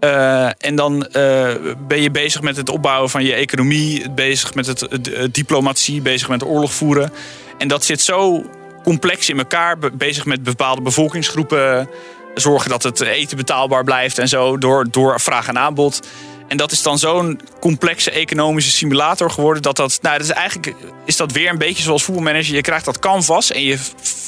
Eh, 0.00 0.48
en 0.58 0.76
dan 0.76 1.06
eh, 1.06 1.54
ben 1.86 2.00
je 2.02 2.10
bezig 2.10 2.40
met 2.42 2.56
het 2.56 2.68
opbouwen 2.68 3.10
van 3.10 3.24
je 3.24 3.34
economie. 3.34 4.10
Bezig 4.10 4.54
met 4.54 4.66
het, 4.66 4.86
diplomatie. 5.32 6.00
Bezig 6.00 6.28
met 6.28 6.44
oorlog 6.44 6.72
voeren. 6.74 7.12
En 7.58 7.68
dat 7.68 7.84
zit 7.84 8.00
zo 8.00 8.44
complex 8.82 9.28
in 9.28 9.38
elkaar. 9.38 9.78
be- 9.78 9.90
Bezig 9.90 10.24
met 10.24 10.42
bepaalde 10.42 10.80
bevolkingsgroepen. 10.82 11.88
Zorgen 12.34 12.70
dat 12.70 12.82
het 12.82 13.00
eten 13.00 13.36
betaalbaar 13.36 13.84
blijft 13.84 14.18
en 14.18 14.28
zo. 14.28 14.58
Door, 14.58 14.86
door 14.90 15.20
vraag 15.20 15.48
en 15.48 15.58
aanbod. 15.58 16.06
En 16.48 16.56
dat 16.56 16.72
is 16.72 16.82
dan 16.82 16.98
zo'n 16.98 17.40
complexe 17.60 18.10
economische 18.10 18.70
simulator 18.70 19.30
geworden. 19.30 19.62
Dat 19.62 19.76
dat, 19.76 19.98
nou, 20.02 20.18
dat 20.18 20.26
is 20.26 20.32
eigenlijk 20.32 20.74
is 21.04 21.16
dat 21.16 21.32
weer 21.32 21.50
een 21.50 21.58
beetje 21.58 21.82
zoals 21.82 22.02
voetbalmanager. 22.02 22.54
Je 22.54 22.60
krijgt 22.60 22.84
dat 22.84 22.98
canvas 22.98 23.52
en 23.52 23.62
je, 23.62 23.78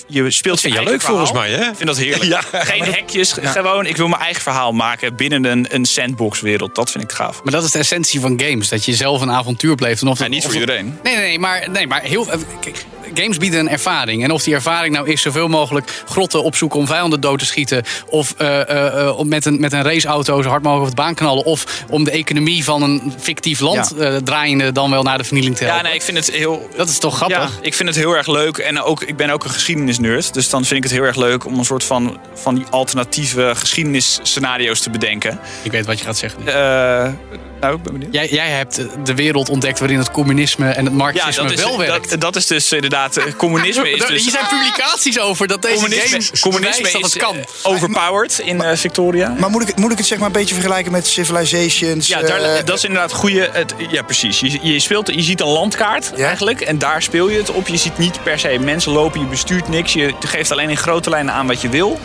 je 0.07 0.31
speelt 0.31 0.61
vind 0.61 0.75
je 0.75 0.83
leuk 0.83 1.01
volgens 1.01 1.31
verhaal. 1.31 1.49
mij, 1.49 1.59
hè? 1.59 1.71
Ik 1.71 1.77
vind 1.77 1.89
dat 1.89 1.99
heerlijk. 1.99 2.45
Geen 2.73 2.85
hekjes, 2.85 3.33
gewoon 3.33 3.87
ik 3.87 3.97
wil 3.97 4.09
mijn 4.09 4.23
eigen 4.23 4.43
verhaal 4.43 4.73
maken 4.73 5.17
binnen 5.17 5.45
een, 5.45 5.67
een 5.69 5.85
sandbox 5.85 6.41
wereld. 6.41 6.75
Dat 6.75 6.91
vind 6.91 7.05
ik 7.05 7.13
gaaf. 7.13 7.43
Maar 7.43 7.53
dat 7.53 7.65
is 7.65 7.71
de 7.71 7.79
essentie 7.79 8.21
van 8.21 8.41
games. 8.41 8.69
Dat 8.69 8.85
je 8.85 8.95
zelf 8.95 9.21
een 9.21 9.31
avontuur 9.31 9.75
beleeft. 9.75 10.03
En 10.03 10.09
of 10.09 10.19
Ja, 10.19 10.27
niet 10.27 10.45
of 10.45 10.51
voor 10.51 10.61
iedereen. 10.61 10.99
Nee, 11.03 11.15
nee, 11.15 11.25
nee, 11.25 11.39
maar, 11.39 11.71
nee, 11.71 11.87
maar 11.87 12.03
heel, 12.03 12.27
kijk, 12.61 12.85
games 13.15 13.37
bieden 13.37 13.61
een 13.61 13.69
ervaring. 13.69 14.25
En 14.25 14.31
of 14.31 14.43
die 14.43 14.55
ervaring 14.55 14.95
nou 14.95 15.09
is 15.09 15.23
zoveel 15.23 15.49
mogelijk 15.49 16.03
grotten 16.07 16.43
opzoeken 16.43 16.79
om 16.79 16.87
vijanden 16.87 17.21
dood 17.21 17.39
te 17.39 17.47
schieten. 17.47 17.83
Of 18.07 18.35
eh, 18.37 18.61
eh, 18.61 19.01
eh, 19.01 19.19
om 19.19 19.29
met, 19.29 19.45
een, 19.45 19.61
met 19.61 19.73
een 19.73 19.83
raceauto 19.83 20.43
zo 20.43 20.49
hard 20.49 20.63
mogelijk 20.63 20.91
op 20.91 20.97
de 20.97 21.03
baan 21.03 21.15
knallen. 21.15 21.45
Of 21.45 21.85
om 21.91 22.08
de 22.11 22.17
economie 22.17 22.65
van 22.65 22.83
een 22.83 23.13
fictief 23.19 23.61
land 23.61 23.91
eh, 23.91 24.17
draaiende 24.17 24.73
dan 24.73 24.91
wel 24.91 25.03
naar 25.03 25.19
de 25.19 25.25
vernieling 25.25 25.57
te 25.57 25.65
helpen. 25.65 25.83
Ja, 25.83 25.89
nee, 25.89 25.99
ik 25.99 26.03
vind 26.03 26.17
het 26.17 26.31
heel. 26.31 26.69
Dat 26.77 26.89
is 26.89 26.99
toch 26.99 27.17
grappig? 27.17 27.39
Ja, 27.39 27.49
ik 27.61 27.75
vind 27.75 27.89
het 27.89 27.99
heel 27.99 28.17
erg 28.17 28.27
leuk. 28.27 28.59
En 28.59 28.83
ook, 28.83 29.03
ik 29.03 29.17
ben 29.17 29.31
ook 29.31 29.45
een 29.45 29.51
geschiedenisnerd. 29.51 30.35
Dus 30.35 30.51
dan 30.51 30.65
vind 30.65 30.77
ik 30.77 30.83
het 30.83 30.93
heel 30.93 31.03
erg 31.03 31.17
leuk 31.17 31.45
om 31.45 31.59
een 31.59 31.65
soort 31.65 31.85
van, 31.85 32.21
van 32.35 32.55
die 32.55 32.65
alternatieve 32.71 33.53
geschiedenisscenario's 33.55 34.81
te 34.81 34.91
bedenken. 34.91 35.41
Ik 35.63 35.71
weet 35.71 35.87
wat 35.87 35.99
je 35.99 36.05
gaat 36.05 36.17
zeggen. 36.17 36.47
Eh, 36.47 37.13
nou, 37.61 37.75
ik 37.77 37.83
ben 37.83 37.93
benieuwd. 37.93 38.13
Jij, 38.15 38.29
jij 38.29 38.49
hebt 38.49 38.81
de 39.05 39.15
wereld 39.15 39.49
ontdekt 39.49 39.79
waarin 39.79 39.99
het 39.99 40.11
communisme 40.11 40.69
en 40.71 40.85
het 40.85 40.93
Ja, 40.93 40.99
marxisme 40.99 41.43
dat 41.43 41.53
is, 41.53 41.59
wel 41.65 41.79
werkt. 41.79 42.11
dat, 42.11 42.21
dat 42.21 42.37
is 42.37 42.47
dus 42.47 42.73
inderdaad. 42.73 43.17
eh, 43.17 43.25
Communisme 43.37 43.91
is 43.91 44.07
dus. 44.07 44.23
Hier 44.23 44.31
zijn 44.31 44.47
publicaties 44.49 45.21
over 45.21 45.47
dat 45.47 45.63
deze 45.63 45.75
Communisme, 45.75 46.39
communisme 46.41 46.83
dat 46.93 47.05
is 47.05 47.13
het 47.15 47.23
kan. 47.23 47.37
eh, 47.37 47.45
overpowered 47.63 48.39
in 48.39 48.63
eh, 48.63 48.77
Victoria. 48.77 49.35
Maar 49.39 49.51
moet 49.51 49.63
ik, 49.63 49.69
het- 49.69 49.79
moet 49.79 49.93
ik 49.93 49.99
het 49.99 50.07
zeg 50.07 50.19
maar 50.19 50.27
een 50.27 50.33
beetje 50.33 50.55
vergelijken 50.55 50.93
met 50.93 51.07
Civilizations? 51.07 52.07
Ja, 52.07 52.21
daar, 52.23 52.65
dat 52.65 52.77
is 52.77 52.85
inderdaad 52.85 53.13
goede. 53.13 53.49
Het, 53.53 53.75
ja, 53.91 54.03
precies. 54.03 54.41
Je, 54.41 54.59
je, 54.63 54.79
speelt, 54.81 55.15
je 55.15 55.23
ziet 55.23 55.41
een 55.41 55.47
landkaart 55.47 56.13
Ja. 56.17 56.27
eigenlijk. 56.27 56.61
En 56.61 56.79
daar 56.79 57.03
speel 57.03 57.29
je 57.29 57.39
het 57.39 57.51
op. 57.51 57.69
Je 57.69 57.77
ziet 57.77 57.99
niet 57.99 58.23
per 58.23 58.39
se 58.39 58.59
mensen 58.61 58.93
lopen. 58.93 59.21
Je 59.21 59.27
bestuurt 59.27 59.69
niks. 59.69 59.93
Je 59.93 60.15
geeft 60.27 60.51
alleen 60.53 60.71
in 60.71 60.77
grote 60.77 61.11
lijnen 61.11 61.35
aan 61.35 61.47
wat 61.47 61.61
je 61.61 61.69
wil. 61.69 61.99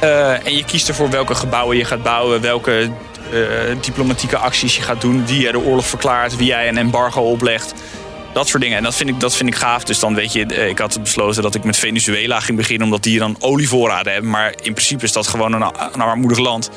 Eh, 0.00 0.46
en 0.46 0.56
je 0.56 0.64
kiest 0.64 0.88
ervoor 0.88 1.10
welke 1.10 1.34
gebouwen 1.34 1.76
je 1.76 1.84
gaat 1.84 2.02
bouwen. 2.02 2.40
Welke 2.40 2.90
diplomatieke 3.80 4.36
acties 4.36 4.76
je 4.76 4.82
gaat 4.82 5.00
doen. 5.00 5.26
Wie 5.26 5.40
jij 5.40 5.52
de 5.52 5.60
oorlog 5.60 5.86
verklaart. 5.86 6.36
Wie 6.36 6.46
jij 6.46 6.68
een 6.68 6.78
embargo 6.78 7.20
oplegt. 7.20 7.74
Dat 8.32 8.48
soort 8.48 8.62
dingen. 8.62 8.76
En 8.76 8.82
dat 8.82 8.94
vind 8.94 9.08
ik, 9.08 9.20
dat 9.20 9.34
vind 9.34 9.48
ik 9.48 9.54
gaaf. 9.54 9.84
Dus 9.84 9.98
dan 9.98 10.14
weet 10.14 10.32
je, 10.32 10.46
eh, 10.46 10.68
ik 10.68 10.78
had 10.78 11.02
besloten 11.02 11.42
dat 11.42 11.54
ik 11.54 11.64
met 11.64 11.76
Venezuela 11.76 12.40
ging 12.40 12.56
beginnen. 12.56 12.84
Omdat 12.84 13.02
die 13.02 13.18
dan 13.18 13.36
olievoorraden 13.40 14.12
hebben. 14.12 14.30
Maar 14.30 14.54
in 14.62 14.72
principe 14.72 15.04
is 15.04 15.12
dat 15.12 15.26
gewoon 15.26 15.52
een, 15.52 15.62
een 15.92 16.00
armoedig 16.00 16.38
land. 16.38 16.70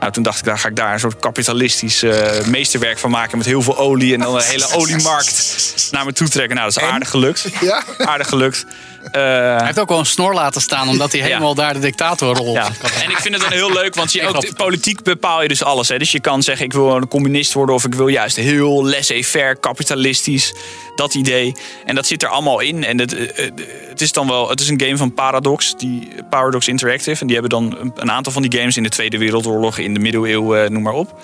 Nou, 0.00 0.12
toen 0.12 0.22
dacht 0.22 0.38
ik, 0.38 0.44
daar 0.44 0.58
ga 0.58 0.68
ik 0.68 0.76
daar 0.76 0.92
een 0.92 1.00
soort 1.00 1.18
kapitalistisch 1.18 2.02
eh, 2.02 2.46
meesterwerk 2.46 2.98
van 2.98 3.10
maken. 3.10 3.38
Met 3.38 3.46
heel 3.46 3.62
veel 3.62 3.78
olie 3.78 4.14
en 4.14 4.20
dan 4.20 4.34
een 4.34 4.42
hele 4.42 4.68
oliemarkt 4.80 5.88
naar 5.90 6.04
me 6.04 6.12
toe 6.12 6.28
trekken. 6.28 6.56
Nou, 6.56 6.72
dat 6.72 6.82
is 6.82 6.88
aardig 6.88 7.10
gelukt. 7.10 7.48
Ja? 7.60 7.82
Aardig 7.98 8.28
gelukt. 8.28 8.66
Hij 9.10 9.64
heeft 9.64 9.78
ook 9.78 9.88
wel 9.88 9.98
een 9.98 10.06
snor 10.06 10.34
laten 10.34 10.60
staan, 10.60 10.88
omdat 10.88 11.12
hij 11.12 11.20
Ja. 11.26 11.26
helemaal 11.26 11.54
daar 11.54 11.74
de 11.74 11.80
dictatorrol 11.80 12.52
Ja. 12.52 12.66
En 13.02 13.10
ik 13.10 13.16
vind 13.16 13.34
het 13.34 13.42
dan 13.42 13.52
heel 13.52 13.72
leuk, 13.72 13.94
want 13.94 14.12
je 14.12 14.26
ook 14.28 14.54
politiek 14.56 15.02
bepaal 15.02 15.42
je 15.42 15.48
dus 15.48 15.62
alles. 15.62 15.88
Hè. 15.88 15.98
Dus 15.98 16.12
je 16.12 16.20
kan 16.20 16.42
zeggen, 16.42 16.64
ik 16.64 16.72
wil 16.72 16.96
een 16.96 17.08
communist 17.08 17.52
worden 17.52 17.74
of 17.74 17.84
ik 17.84 17.94
wil 17.94 18.08
juist 18.08 18.36
heel 18.36 18.84
laissez-faire, 18.84 19.56
kapitalistisch. 19.60 20.54
Dat 20.96 21.14
idee. 21.14 21.54
En 21.84 21.94
dat 21.94 22.06
zit 22.06 22.22
er 22.22 22.28
allemaal 22.28 22.60
in. 22.60 22.84
En 22.84 22.98
het, 22.98 23.14
eh, 23.14 23.46
eh, 23.46 23.52
het 23.88 24.00
is 24.00 24.12
dan 24.12 24.28
wel, 24.28 24.48
het 24.48 24.60
is 24.60 24.68
een 24.68 24.80
game 24.80 24.96
van 24.96 25.14
Paradox, 25.14 25.74
die, 25.76 26.08
Paradox 26.30 26.68
Interactive. 26.68 27.20
En 27.20 27.26
die 27.26 27.38
hebben 27.38 27.50
dan 27.50 27.76
een, 27.80 27.92
een 27.96 28.10
aantal 28.10 28.32
van 28.32 28.42
die 28.42 28.58
games 28.58 28.76
in 28.76 28.82
de 28.82 28.88
Tweede 28.88 29.18
Wereldoorlog, 29.18 29.78
in 29.78 29.94
de 29.94 30.00
middeleeuwen, 30.00 30.64
eh, 30.64 30.70
noem 30.70 30.82
maar 30.82 30.92
op. 30.92 31.20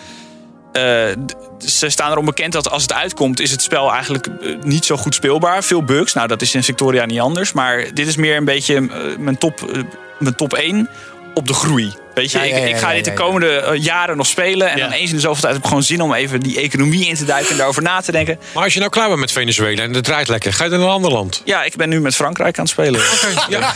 Eh, 0.75 1.13
ze 1.59 1.89
staan 1.89 2.11
erom 2.11 2.25
bekend 2.25 2.53
dat 2.53 2.71
als 2.71 2.83
het 2.83 2.93
uitkomt, 2.93 3.41
is 3.41 3.51
het 3.51 3.63
spel 3.63 3.93
eigenlijk 3.93 4.27
eh, 4.27 4.57
niet 4.63 4.85
zo 4.85 4.97
goed 4.97 5.15
speelbaar. 5.15 5.65
Veel 5.65 5.85
bugs. 5.85 6.13
Nou, 6.13 6.29
dat 6.29 6.43
is 6.43 6.55
in 6.55 6.63
Victoria 6.63 7.05
niet 7.05 7.21
anders. 7.21 7.53
Maar 7.53 7.95
dit 7.95 8.07
is 8.07 8.17
meer 8.17 8.37
een 8.37 8.45
beetje 8.45 8.77
eh, 8.77 9.17
mijn, 9.19 9.39
top, 9.39 9.85
mijn 10.19 10.35
top 10.35 10.53
1 10.53 10.89
op 11.35 11.47
de 11.47 11.55
groei. 11.55 11.93
Weet 12.15 12.31
je, 12.33 12.39
Ja, 12.39 12.45
ja, 12.45 12.57
ik, 12.57 12.63
ik 12.65 12.69
ja, 12.71 12.77
ga 12.79 12.89
ja, 12.89 12.95
dit 12.95 13.05
de 13.05 13.11
ja. 13.11 13.17
komende 13.17 13.49
eh, 13.57 13.83
jaren 13.83 14.17
nog 14.17 14.27
spelen. 14.27 14.71
En 14.71 14.77
Ja. 14.79 14.83
dan 14.85 14.93
eens 14.93 15.11
in 15.11 15.15
de 15.17 15.23
zoveel 15.23 15.41
tijd 15.41 15.53
heb 15.53 15.63
ik 15.63 15.69
gewoon 15.69 15.83
zin 15.83 16.01
om 16.01 16.15
even 16.15 16.41
die 16.41 16.61
economie 16.61 17.07
in 17.07 17.15
te 17.15 17.25
duiken 17.25 17.51
en 17.51 17.57
daarover 17.57 17.83
na 17.83 18.01
te 18.01 18.13
denken. 18.13 18.39
Maar 18.55 18.63
als 18.65 18.73
je 18.73 18.79
nou 18.79 18.91
klaar 18.91 19.09
bent 19.09 19.21
met 19.21 19.33
Venezuela 19.33 19.83
en 19.83 19.95
het 19.95 20.05
draait 20.05 20.29
lekker, 20.29 20.53
ga 20.53 20.65
je 20.65 20.71
dan 20.71 20.79
naar 20.79 20.89
een 20.89 20.95
ander 20.95 21.11
land? 21.13 21.43
Ja, 21.45 21.63
ik 21.63 21.77
ben 21.77 21.89
nu 21.89 22.01
met 22.01 22.15
Frankrijk 22.15 22.59
aan 22.59 22.65
het 22.65 22.73
spelen. 22.73 23.01
Ja, 23.49 23.73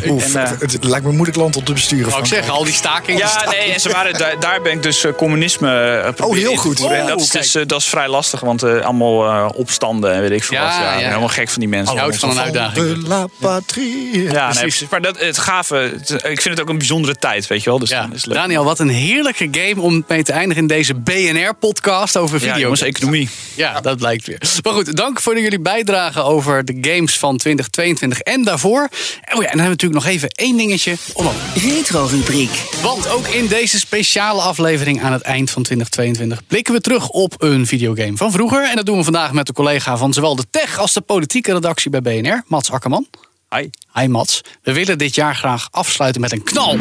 ik- 0.00 0.10
Oef, 0.10 0.34
En, 0.34 0.44
eh, 0.44 0.50
het, 0.60 0.72
het 0.72 0.84
lijkt 0.84 1.02
me 1.04 1.08
een 1.10 1.14
moeilijk 1.16 1.38
land 1.38 1.56
om 1.56 1.64
te 1.64 1.72
besturen. 1.72 2.08
wou 2.10 2.20
ik 2.22 2.26
zeggen, 2.28 2.52
al 2.52 2.64
die 2.64 2.72
stakingen. 2.74 3.18
Ja, 3.20 3.44
nee, 3.50 3.72
en 3.72 3.80
ze 3.80 3.88
waren, 3.90 4.12
daar, 4.18 4.40
daar 4.40 4.62
ben 4.62 4.72
ik 4.72 4.82
dus 4.82 5.04
eh, 5.04 5.12
communisme 5.16 6.12
proberen 6.16 6.48
heel 6.48 6.56
goed. 6.56 6.78
En 6.80 6.84
Oh, 7.02 7.06
dat, 7.06 7.20
is 7.20 7.28
dus, 7.28 7.52
dat 7.66 7.80
is 7.80 7.86
vrij 7.86 8.08
lastig, 8.08 8.40
want 8.40 8.62
eh, 8.62 8.80
allemaal 8.84 9.48
opstanden 9.48 10.12
en 10.12 10.20
weet 10.20 10.30
ik 10.30 10.44
veel 10.44 10.56
Ja, 10.56 10.64
wat. 10.64 10.72
Ja, 10.72 10.78
ik 10.86 10.90
ben 10.92 11.00
ja. 11.00 11.06
helemaal 11.08 11.28
gek 11.28 11.48
van 11.48 11.60
die 11.60 11.68
mensen. 11.68 11.96
Houdt 11.98 12.16
van 12.18 12.30
een 12.30 12.40
uitdaging. 12.40 12.86
De 13.02 13.08
la 13.08 13.26
patrie. 13.40 14.22
Ja, 14.22 14.52
nee, 14.52 14.60
precies. 14.62 14.88
Maar 14.88 15.00
dat, 15.02 15.18
het 15.20 15.38
gave, 15.38 15.74
het- 15.76 16.10
ik 16.10 16.40
vind 16.40 16.44
het 16.44 16.60
ook 16.60 16.68
een 16.68 16.78
bijzondere 16.86 17.14
tijd, 17.14 17.46
weet 17.46 17.62
je 17.62 17.70
wel. 17.70 17.78
Dus 17.78 17.90
Ja. 17.90 18.08
is 18.12 18.24
leuk. 18.24 18.36
Daniel, 18.36 18.64
wat 18.64 18.78
een 18.78 18.88
heerlijke 18.88 19.48
game 19.50 19.80
om 19.80 20.04
mee 20.08 20.22
te 20.22 20.32
eindigen 20.32 20.62
in 20.62 20.68
deze 20.68 20.94
BNR-podcast 20.94 22.16
over 22.16 22.40
ja, 22.40 22.46
video. 22.46 22.60
jongens, 22.60 22.80
economie. 22.80 23.28
Ja, 23.54 23.80
dat 23.80 23.96
blijkt 23.96 24.26
weer. 24.26 24.38
Maar 24.62 24.72
goed, 24.72 24.96
dank 24.96 25.20
voor 25.20 25.40
jullie 25.40 25.60
bijdrage 25.60 26.22
over 26.22 26.64
de 26.64 26.78
games 26.80 27.18
van 27.18 27.36
2022 27.36 28.18
en 28.20 28.42
daarvoor. 28.44 28.82
Oh 28.82 28.88
ja, 28.88 29.28
en 29.28 29.36
dan 29.36 29.42
hebben 29.46 29.62
we 29.62 29.68
natuurlijk 29.68 30.04
nog 30.04 30.12
even 30.12 30.28
één 30.28 30.56
dingetje 30.56 30.96
om 31.12 31.26
Retro-rubriek. 31.54 32.62
Want 32.82 33.08
ook 33.08 33.26
in 33.26 33.46
deze 33.46 33.78
speciale 33.78 34.40
aflevering 34.42 35.02
aan 35.02 35.12
het 35.12 35.22
eind 35.22 35.50
van 35.50 35.62
2022 35.62 36.46
blikken 36.46 36.74
we 36.74 36.80
terug 36.80 37.08
op 37.08 37.34
een 37.38 37.66
videogame 37.66 38.16
van 38.16 38.32
vroeger. 38.32 38.68
En 38.70 38.76
dat 38.76 38.86
doen 38.86 38.96
we 38.96 39.04
vandaag 39.04 39.32
met 39.32 39.46
de 39.46 39.52
collega 39.52 39.96
van 39.96 40.12
zowel 40.12 40.36
de 40.36 40.44
tech 40.50 40.78
als 40.78 40.92
de 40.92 41.00
politieke 41.00 41.52
redactie 41.52 41.90
bij 41.90 42.02
BNR, 42.02 42.42
Mats 42.46 42.70
Akkerman. 42.70 43.06
Hi. 43.48 43.70
Hi 43.92 44.06
Mats. 44.06 44.40
We 44.62 44.72
willen 44.72 44.98
dit 44.98 45.14
jaar 45.14 45.34
graag 45.34 45.68
afsluiten 45.70 46.20
met 46.20 46.32
een 46.32 46.42
knal. 46.42 46.76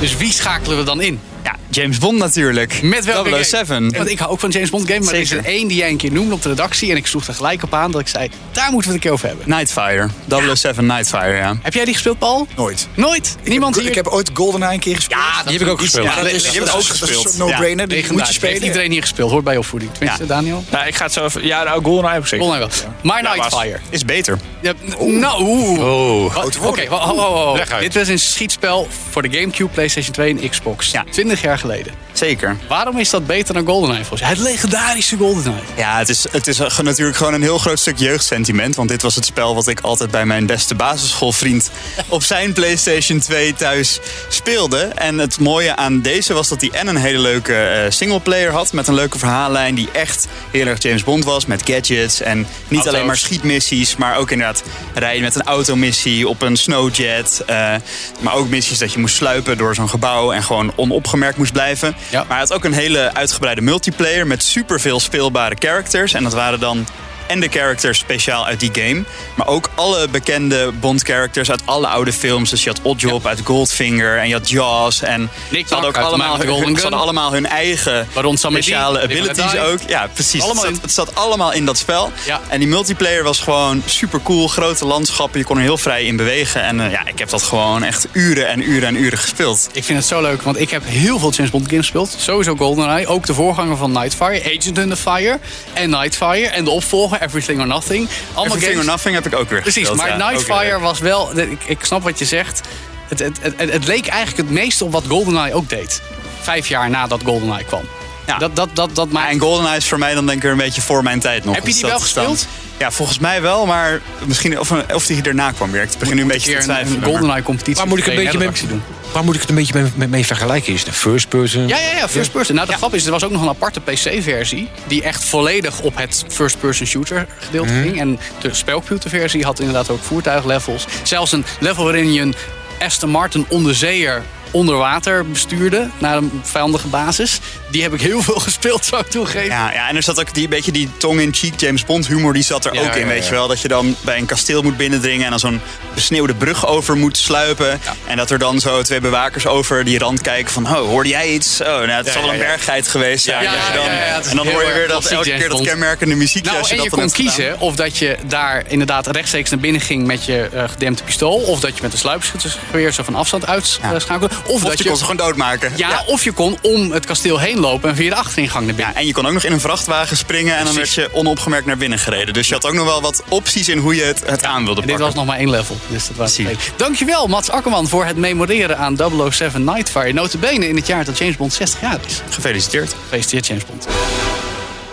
Dus 0.00 0.16
wie 0.16 0.32
schakelen 0.32 0.78
we 0.78 0.82
dan 0.84 1.00
in? 1.00 1.20
Ja, 1.44 1.56
James 1.70 1.98
Bond 1.98 2.18
natuurlijk. 2.18 2.82
Met 2.82 3.04
welke 3.04 3.30
game? 3.30 3.44
007. 3.44 3.92
Want 3.96 4.10
ik 4.10 4.18
hou 4.18 4.30
ook 4.30 4.40
van 4.40 4.50
James 4.50 4.70
Bond 4.70 4.88
game, 4.90 5.04
maar 5.04 5.14
er 5.14 5.20
is 5.20 5.30
er 5.30 5.44
één 5.44 5.68
die 5.68 5.76
jij 5.76 5.88
een 5.88 5.96
keer 5.96 6.12
noemde 6.12 6.34
op 6.34 6.42
de 6.42 6.48
redactie. 6.48 6.90
En 6.90 6.96
ik 6.96 7.06
sloeg 7.06 7.26
er 7.26 7.34
gelijk 7.34 7.62
op 7.62 7.74
aan 7.74 7.90
dat 7.90 8.00
ik 8.00 8.08
zei, 8.08 8.30
daar 8.52 8.70
moeten 8.70 8.72
we 8.72 8.84
het 8.86 8.94
een 8.94 9.00
keer 9.00 9.10
over 9.12 9.26
hebben. 9.28 9.48
Nightfire. 9.48 10.08
007 10.54 10.86
Nightfire, 10.86 11.36
ja. 11.36 11.56
Heb 11.62 11.74
jij 11.74 11.84
die 11.84 11.94
gespeeld, 11.94 12.18
Paul? 12.18 12.46
Nooit. 12.56 12.88
Niemand? 12.94 13.36
Niemand 13.44 13.76
hier? 13.76 13.88
Ik 13.88 13.94
heb 13.94 14.06
ooit 14.06 14.30
GoldenEye 14.34 14.72
een 14.72 14.78
keer 14.78 14.94
gespeeld. 14.94 15.20
Ja, 15.20 15.42
Die 15.42 15.52
heb 15.52 15.60
ik 15.66 15.68
ook 15.72 15.80
gespeeld. 15.80 16.06
Ja, 16.06 16.14
dat 16.22 16.30
is, 16.30 16.50
die 16.50 16.60
ook 16.60 16.66
dat 16.66 16.78
is 16.78 16.88
een 16.88 16.96
gespeeld. 17.08 17.36
no-brainer. 17.38 17.88
Die 17.88 17.96
moet 17.96 18.06
je 18.06 18.12
Legendarisch. 18.12 18.26
Heeft 18.26 18.34
spelen. 18.34 18.62
iedereen 18.62 18.90
hier 18.90 19.00
gespeeld, 19.00 19.30
hoort 19.30 19.44
bij 19.44 19.56
opvoeding. 19.56 19.92
Tenminste, 19.92 20.22
Ja. 20.22 20.28
Daniel? 20.28 20.64
Nou, 20.70 20.86
ik 20.86 20.94
ga 20.94 21.04
het 21.04 21.12
zo 21.12 21.24
even... 21.24 21.46
Ja, 21.46 21.62
nou, 21.62 21.82
GoldenEye 21.82 22.12
heb 22.14 22.22
ik 22.22 22.28
zeker. 22.28 22.44
Volgende 22.46 22.68
wel. 22.82 22.92
Maar 23.02 23.22
Ja, 23.22 23.34
Nightfire. 23.34 23.78
Is 23.90 24.04
beter. 24.04 24.38
Ja, 24.60 24.72
nou, 24.98 25.42
oeh. 25.42 25.78
Oh. 25.80 26.36
Oké. 26.64 27.78
Dit 27.80 27.94
was 27.94 28.08
een 28.08 28.18
schietspel 28.18 28.88
voor 29.10 29.22
de 29.22 29.38
Gamecube, 29.38 29.70
PlayStation 29.70 30.12
2 30.12 30.36
en 30.40 30.50
Xbox. 30.50 30.90
Ja. 30.90 31.04
20 31.34 31.42
jaar 31.42 31.58
geleden. 31.58 31.92
Zeker. 32.12 32.56
Waarom 32.68 32.98
is 32.98 33.10
dat 33.10 33.26
beter 33.26 33.54
dan 33.54 33.66
GoldenEye 33.66 34.04
volgens? 34.04 34.28
Het 34.28 34.38
legendarische 34.38 35.16
GoldenEye. 35.16 35.60
Ja, 35.76 35.98
het 35.98 36.08
is, 36.08 36.26
het 36.30 36.46
is 36.46 36.58
natuurlijk 36.82 37.16
gewoon 37.16 37.34
een 37.34 37.42
heel 37.42 37.58
groot 37.58 37.78
stuk 37.78 37.98
jeugdsentiment. 37.98 38.76
Want 38.76 38.88
dit 38.88 39.02
was 39.02 39.14
het 39.14 39.24
spel 39.24 39.54
wat 39.54 39.68
ik 39.68 39.80
altijd 39.80 40.10
bij 40.10 40.26
mijn 40.26 40.46
beste 40.46 40.74
basisschoolvriend 40.74 41.70
op 42.08 42.22
zijn 42.22 42.52
PlayStation 42.52 43.18
2 43.18 43.54
thuis 43.54 44.00
speelde. 44.28 44.78
En 44.78 45.18
het 45.18 45.38
mooie 45.40 45.76
aan 45.76 46.00
deze 46.00 46.32
was 46.32 46.48
dat 46.48 46.60
hij 46.60 46.70
en 46.70 46.86
een 46.86 46.96
hele 46.96 47.18
leuke 47.18 47.54
eh, 47.56 47.90
singleplayer 47.90 48.52
had. 48.52 48.72
Met 48.72 48.88
een 48.88 48.94
leuke 48.94 49.18
verhaallijn 49.18 49.74
die 49.74 49.88
echt 49.92 50.26
heel 50.50 50.66
erg 50.66 50.82
James 50.82 51.04
Bond 51.04 51.24
was. 51.24 51.46
Met 51.46 51.62
gadgets 51.70 52.20
en 52.20 52.38
niet 52.38 52.48
Auto's. 52.70 52.86
alleen 52.86 53.06
maar 53.06 53.16
schietmissies. 53.16 53.96
Maar 53.96 54.16
ook 54.16 54.30
inderdaad 54.30 54.62
rijden 54.94 55.22
met 55.22 55.34
een 55.34 55.42
automissie 55.42 56.28
op 56.28 56.42
een 56.42 56.56
snowjet. 56.56 57.42
eh, 57.46 57.74
maar 58.20 58.34
ook 58.34 58.48
missies 58.48 58.78
dat 58.78 58.92
je 58.92 58.98
moest 58.98 59.16
sluipen 59.16 59.56
door 59.58 59.74
zo'n 59.74 59.88
gebouw. 59.88 60.32
En 60.32 60.42
gewoon 60.42 60.72
onopgemerkt 60.76 61.22
moest 61.36 61.52
blijven. 61.52 61.96
Ja. 62.10 62.18
Maar 62.18 62.28
hij 62.28 62.38
had 62.38 62.52
ook 62.52 62.64
een 62.64 62.72
hele 62.72 63.14
uitgebreide 63.14 63.60
multiplayer 63.60 64.26
met 64.26 64.42
superveel 64.42 65.00
speelbare 65.00 65.56
characters. 65.58 66.12
En 66.14 66.22
dat 66.22 66.32
waren 66.32 66.60
dan 66.60 66.86
en 67.26 67.40
de 67.40 67.48
characters 67.48 67.98
speciaal 67.98 68.46
uit 68.46 68.60
die 68.60 68.70
game. 68.72 69.04
Maar 69.34 69.46
ook 69.46 69.70
alle 69.74 70.08
bekende 70.08 70.72
Bond-characters 70.80 71.50
uit 71.50 71.62
alle 71.64 71.86
oude 71.86 72.12
films. 72.12 72.50
Dus 72.50 72.64
je 72.64 72.70
had 72.70 72.80
Oddjob 72.82 73.26
uit 73.26 73.40
Goldfinger 73.44 74.18
en 74.18 74.28
je 74.28 74.34
had 74.34 74.48
Jaws. 74.48 75.02
En 75.02 75.30
Nick 75.50 75.68
ze 75.68 75.74
hadden 75.74 75.90
ook 75.90 76.04
allemaal, 76.04 76.38
hun, 76.38 76.76
ze 76.76 76.82
hadden 76.82 77.00
allemaal 77.00 77.32
hun 77.32 77.46
eigen 77.46 78.08
speciale 78.32 79.02
abilities 79.02 79.56
ook. 79.56 79.78
Ja, 79.86 80.08
precies. 80.12 80.44
Het, 80.44 80.56
zat, 80.56 80.78
het 80.82 80.92
zat 80.92 81.14
allemaal 81.14 81.52
in 81.52 81.64
dat 81.64 81.78
spel. 81.78 82.12
Ja. 82.26 82.40
En 82.48 82.58
die 82.58 82.68
multiplayer 82.68 83.22
was 83.22 83.40
gewoon 83.40 83.82
super 83.86 84.22
cool. 84.22 84.48
Grote 84.48 84.84
landschappen, 84.84 85.38
je 85.38 85.44
kon 85.44 85.56
er 85.56 85.62
heel 85.62 85.78
vrij 85.78 86.04
in 86.04 86.16
bewegen. 86.16 86.62
En 86.62 86.80
eh, 86.80 86.90
ja, 86.90 87.06
ik 87.06 87.18
heb 87.18 87.28
dat 87.30 87.42
gewoon 87.42 87.82
echt 87.82 88.06
uren 88.12 88.48
en 88.48 88.70
uren 88.70 88.88
en 88.88 88.96
uren 88.96 89.18
gespeeld. 89.18 89.68
Ik 89.72 89.84
vind 89.84 89.98
het 89.98 90.08
zo 90.08 90.20
leuk, 90.22 90.42
want 90.42 90.60
ik 90.60 90.70
heb 90.70 90.82
heel 90.86 91.18
veel 91.18 91.30
James 91.30 91.50
Bond 91.50 91.68
games 91.68 91.90
gespeeld. 91.90 92.14
Sowieso 92.18 92.56
GoldenEye, 92.56 93.06
ook 93.06 93.26
de 93.26 93.34
voorganger 93.34 93.76
van 93.76 93.92
Nightfire, 93.92 94.42
Agent 94.44 94.78
in 94.78 94.88
the 94.88 94.96
Fire 94.96 95.38
en 95.72 95.90
Nightfire. 95.90 96.46
En 96.46 96.64
de 96.64 96.70
opvolger, 96.70 97.13
Everything 97.20 97.60
or 97.60 97.66
Nothing. 97.66 98.08
Allemaal 98.34 98.44
Everything 98.56 98.70
or 98.70 98.84
games. 98.84 98.86
Nothing 98.86 99.14
heb 99.14 99.26
ik 99.26 99.34
ook 99.38 99.48
weer 99.50 99.60
Precies, 99.60 99.88
gespeeld. 99.88 100.08
maar 100.08 100.18
ja. 100.18 100.30
Nightfire 100.30 100.78
was 100.78 100.98
wel, 100.98 101.38
ik, 101.38 101.64
ik 101.64 101.84
snap 101.84 102.02
wat 102.02 102.18
je 102.18 102.24
zegt. 102.24 102.60
Het, 103.08 103.18
het, 103.18 103.38
het, 103.40 103.72
het 103.72 103.86
leek 103.86 104.06
eigenlijk 104.06 104.48
het 104.48 104.58
meeste 104.58 104.84
op 104.84 104.92
wat 104.92 105.04
GoldenEye 105.08 105.54
ook 105.54 105.68
deed. 105.68 106.02
Vijf 106.40 106.66
jaar 106.68 106.90
nadat 106.90 107.20
GoldenEye 107.24 107.64
kwam. 107.64 107.82
Ja. 108.26 108.38
Dat, 108.38 108.56
dat, 108.56 108.68
dat, 108.72 108.94
dat 108.94 109.10
maakt... 109.10 109.30
en 109.32 109.40
GoldenEye 109.40 109.76
is 109.76 109.88
voor 109.88 109.98
mij 109.98 110.14
dan 110.14 110.24
denk 110.26 110.36
ik 110.36 110.42
weer 110.42 110.52
een 110.52 110.58
beetje 110.58 110.80
voor 110.82 111.02
mijn 111.02 111.20
tijd 111.20 111.44
nog. 111.44 111.54
Heb 111.54 111.62
je 111.64 111.68
Dus 111.70 111.78
die 111.80 111.88
wel 111.90 111.98
dan- 111.98 112.02
gespeeld? 112.06 112.46
Ja, 112.78 112.90
volgens 112.90 113.18
mij 113.18 113.42
wel, 113.42 113.66
maar 113.66 114.00
misschien 114.24 114.58
of, 114.60 114.70
of 114.94 115.06
die 115.06 115.22
erna 115.22 115.50
kwam 115.50 115.70
weer. 115.70 115.82
Ik 115.82 115.90
begin 115.98 116.16
nu 116.16 116.22
een 116.22 116.28
beetje 116.28 116.56
te 116.56 116.62
twijfelen. 116.62 117.02
een 117.02 117.04
GoldenEye 117.08 117.42
competitie. 117.42 117.74
Waar 117.74 117.86
moet 117.86 117.98
ik 117.98 118.06
een 118.06 118.14
beetje 118.14 118.38
mee, 118.38 118.50
doen? 118.68 118.82
Waar 119.14 119.24
moet 119.24 119.34
ik 119.34 119.40
het 119.40 119.50
een 119.50 119.56
beetje 119.56 119.90
mee, 119.94 120.08
mee, 120.08 120.26
vergelijken? 120.26 120.72
Is 120.72 120.82
het 120.84 120.94
first 120.94 121.28
person? 121.28 121.68
Ja, 121.68 121.78
ja, 121.78 121.96
ja, 121.96 122.08
first 122.08 122.32
person. 122.32 122.54
Nou, 122.54 122.68
de 122.68 122.74
grap 122.74 122.94
is, 122.94 123.04
er 123.04 123.10
was 123.10 123.24
ook 123.24 123.30
nog 123.30 123.42
een 123.42 123.48
aparte 123.48 123.80
PC-versie... 123.80 124.68
die 124.86 125.02
echt 125.02 125.24
volledig 125.24 125.80
op 125.80 125.96
het 125.96 126.24
first-person 126.28 126.86
shooter 126.86 127.26
gedeelte 127.38 127.72
Mhm. 127.72 127.82
ging. 127.82 128.00
En 128.00 128.18
de 128.40 128.54
spelcomputerversie 128.54 129.44
had 129.44 129.58
inderdaad 129.58 129.90
ook 129.90 130.02
voertuiglevels. 130.02 130.86
Zelfs 131.02 131.32
een 131.32 131.44
level 131.60 131.84
waarin 131.84 132.12
je 132.12 132.20
een 132.20 132.34
Aston 132.80 133.10
Martin 133.10 133.46
onderzeeër 133.48 134.22
onder 134.54 134.76
water 134.76 135.26
bestuurde... 135.30 135.88
naar 135.98 136.16
een 136.16 136.40
vijandige 136.42 136.86
basis. 136.88 137.38
Die 137.70 137.82
heb 137.82 137.92
ik 137.94 138.00
heel 138.00 138.22
veel 138.22 138.38
gespeeld, 138.48 138.84
zou 138.84 139.02
ik 139.02 139.10
toegeven. 139.10 139.44
Ja, 139.44 139.72
ja, 139.72 139.88
en 139.88 139.96
er 139.96 140.02
zat 140.02 140.20
ook 140.20 140.34
die 140.34 140.48
beetje 140.48 140.72
die 140.72 140.88
tong-in-cheek 140.96 141.60
James 141.60 141.84
Bond 141.84 142.06
humor, 142.06 142.32
die 142.32 142.42
zat 142.42 142.64
er 142.64 142.74
Ja, 142.74 142.80
ook 142.80 142.94
in, 142.94 143.00
ja, 143.00 143.06
weet 143.06 143.24
je 143.24 143.30
wel. 143.30 143.48
Dat 143.48 143.60
je 143.60 143.68
dan 143.68 143.96
bij 144.00 144.18
een 144.18 144.26
kasteel 144.26 144.62
moet 144.62 144.76
binnendringen 144.76 145.24
en 145.24 145.30
dan 145.30 145.38
zo'n 145.38 145.60
besneeuwde 145.94 146.34
brug 146.34 146.66
over 146.66 146.96
moet 146.96 147.16
sluipen. 147.16 147.80
En 148.06 148.16
dat 148.16 148.30
er 148.30 148.38
dan 148.38 148.60
zo 148.60 148.82
twee 148.82 149.00
bewakers 149.00 149.46
over 149.46 149.84
die 149.84 149.98
rand 149.98 150.20
kijken 150.20 150.52
van, 150.52 150.64
oh, 150.66 150.72
hoorde 150.72 151.08
jij 151.08 151.28
iets? 151.32 151.60
Oh, 151.60 151.66
nou, 151.66 151.90
het 151.90 152.08
zal 152.08 152.22
wel 152.22 152.32
een 152.32 152.38
berggeit 152.38 152.88
geweest 152.88 153.24
zijn. 153.24 153.42
Je 153.42 153.48
dan- 153.74 153.88
en 154.30 154.36
dan 154.36 154.46
hoor 154.46 154.64
je 154.64 154.72
weer 154.72 154.88
dat 154.88 155.06
elke 155.06 155.34
keer 155.36 155.48
dat 155.48 155.60
kenmerkende 155.60 156.14
muziekje. 156.14 156.50
Nou, 156.50 156.58
als 156.62 156.68
je 156.70 156.76
en 156.76 156.82
je 156.82 156.88
dat 156.90 156.98
dan 156.98 157.08
kon 157.08 157.16
gedaan. 157.16 157.34
kiezen 157.34 157.60
of 157.60 157.74
dat 157.76 157.98
je 157.98 158.16
daar 158.26 158.62
inderdaad 158.68 159.06
rechtstreeks 159.06 159.50
naar 159.50 159.58
binnen 159.60 159.80
ging 159.80 160.06
met 160.06 160.24
je 160.24 160.48
eh 160.52 160.68
gedempte 160.68 161.02
pistool. 161.02 161.36
Of 161.36 161.60
dat 161.60 161.76
je 161.76 161.82
met 161.82 161.92
een 161.92 161.98
sluipschuttersgeweer 161.98 162.92
zo 162.92 163.02
van 163.02 163.14
afstand 163.14 163.46
uitschakelde. 163.46 164.28
Of, 164.46 164.62
Of 164.62 164.68
dat 164.68 164.78
je 164.78 164.84
kon 164.88 164.96
ze 164.96 165.04
gewoon 165.04 165.16
doodmaken. 165.16 165.72
ja, 165.76 166.02
of 166.06 166.24
je 166.24 166.32
kon 166.32 166.58
om 166.62 166.92
het 166.92 167.06
kasteel 167.06 167.38
heen 167.38 167.58
lopen 167.60 167.90
en 167.90 167.96
via 167.96 168.10
de 168.10 168.16
achteringang 168.16 168.66
naar 168.66 168.74
binnen. 168.74 168.94
Ja, 168.94 169.00
en 169.00 169.06
je 169.06 169.12
kon 169.12 169.26
ook 169.26 169.32
nog 169.32 169.44
in 169.44 169.52
een 169.52 169.60
vrachtwagen 169.60 170.16
springen 170.16 170.56
en 170.56 170.64
dan 170.64 170.74
werd 170.74 170.92
je 170.92 171.08
onopgemerkt 171.12 171.66
naar 171.66 171.76
binnen 171.76 171.98
gereden. 171.98 172.34
Dus 172.34 172.48
je 172.48 172.54
had 172.54 172.66
ook 172.66 172.72
nog 172.74 172.84
wel 172.86 173.00
wat 173.00 173.22
opties 173.28 173.68
in 173.68 173.78
hoe 173.78 173.94
je 173.94 174.02
het, 174.02 174.22
het 174.26 174.44
aan 174.44 174.64
wilde 174.64 174.80
En 174.80 174.86
dit 174.86 174.96
pakken. 174.96 175.04
was 175.04 175.14
nog 175.14 175.26
maar 175.26 175.38
één 175.38 175.50
level. 175.50 175.76
Dus 175.88 176.06
dat 176.06 176.16
was 176.16 176.36
het. 176.36 176.72
Dankjewel, 176.76 177.26
Mats 177.26 177.50
Akkerman, 177.50 177.88
voor 177.88 178.04
het 178.04 178.16
memoreren 178.16 178.78
aan 178.78 178.96
007 179.30 179.64
Nightfire. 179.64 180.12
Notabene 180.12 180.68
in 180.68 180.76
het 180.76 180.86
jaar 180.86 181.04
dat 181.04 181.18
James 181.18 181.36
Bond 181.36 181.52
60 181.52 181.80
jaar 181.80 181.98
is. 182.06 182.20
Gefeliciteerd. 182.30 182.94
Gefeliciteerd, 183.02 183.46
James 183.46 183.64
Bond. 183.66 183.86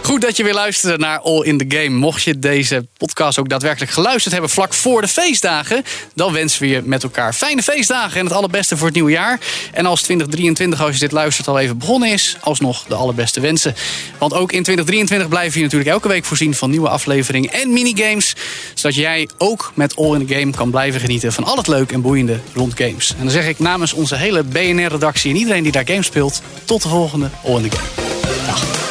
Goed 0.03 0.21
dat 0.21 0.37
je 0.37 0.43
weer 0.43 0.53
luisterde 0.53 0.97
naar 0.97 1.19
All 1.19 1.43
in 1.43 1.57
the 1.57 1.65
Game. 1.67 1.89
Mocht 1.89 2.23
je 2.23 2.39
deze 2.39 2.87
podcast 2.97 3.39
ook 3.39 3.49
daadwerkelijk 3.49 3.91
geluisterd 3.91 4.33
hebben 4.33 4.51
vlak 4.51 4.73
voor 4.73 5.01
de 5.01 5.07
feestdagen, 5.07 5.83
dan 6.13 6.33
wensen 6.33 6.61
we 6.61 6.67
je 6.67 6.81
met 6.83 7.03
elkaar 7.03 7.33
fijne 7.33 7.63
feestdagen 7.63 8.19
en 8.19 8.25
het 8.25 8.33
allerbeste 8.33 8.77
voor 8.77 8.85
het 8.85 8.95
nieuwe 8.95 9.11
jaar. 9.11 9.39
En 9.71 9.85
als 9.85 10.01
2023, 10.01 10.81
als 10.81 10.93
je 10.93 10.99
dit 10.99 11.11
luistert, 11.11 11.47
al 11.47 11.59
even 11.59 11.77
begonnen 11.77 12.09
is, 12.09 12.37
alsnog 12.39 12.83
de 12.87 12.95
allerbeste 12.95 13.39
wensen. 13.39 13.75
Want 14.17 14.33
ook 14.33 14.51
in 14.51 14.63
2023 14.63 15.29
blijven 15.29 15.57
je 15.57 15.63
natuurlijk 15.63 15.91
elke 15.91 16.07
week 16.07 16.25
voorzien 16.25 16.55
van 16.55 16.69
nieuwe 16.69 16.89
afleveringen 16.89 17.51
en 17.51 17.73
minigames, 17.73 18.35
zodat 18.73 18.97
jij 18.97 19.29
ook 19.37 19.71
met 19.75 19.95
All 19.95 20.13
in 20.13 20.27
the 20.27 20.33
Game 20.33 20.51
kan 20.51 20.71
blijven 20.71 21.01
genieten 21.01 21.33
van 21.33 21.43
al 21.43 21.57
het 21.57 21.67
leuk 21.67 21.91
en 21.91 22.01
boeiende 22.01 22.39
rond 22.53 22.73
games. 22.75 23.09
En 23.17 23.23
dan 23.23 23.31
zeg 23.31 23.47
ik 23.47 23.59
namens 23.59 23.93
onze 23.93 24.15
hele 24.15 24.43
BNR-redactie 24.43 25.31
en 25.31 25.37
iedereen 25.37 25.63
die 25.63 25.71
daar 25.71 25.87
games 25.87 26.05
speelt, 26.05 26.41
tot 26.65 26.81
de 26.81 26.89
volgende 26.89 27.29
All 27.43 27.55
in 27.55 27.69
the 27.69 27.77
Game. 27.77 28.90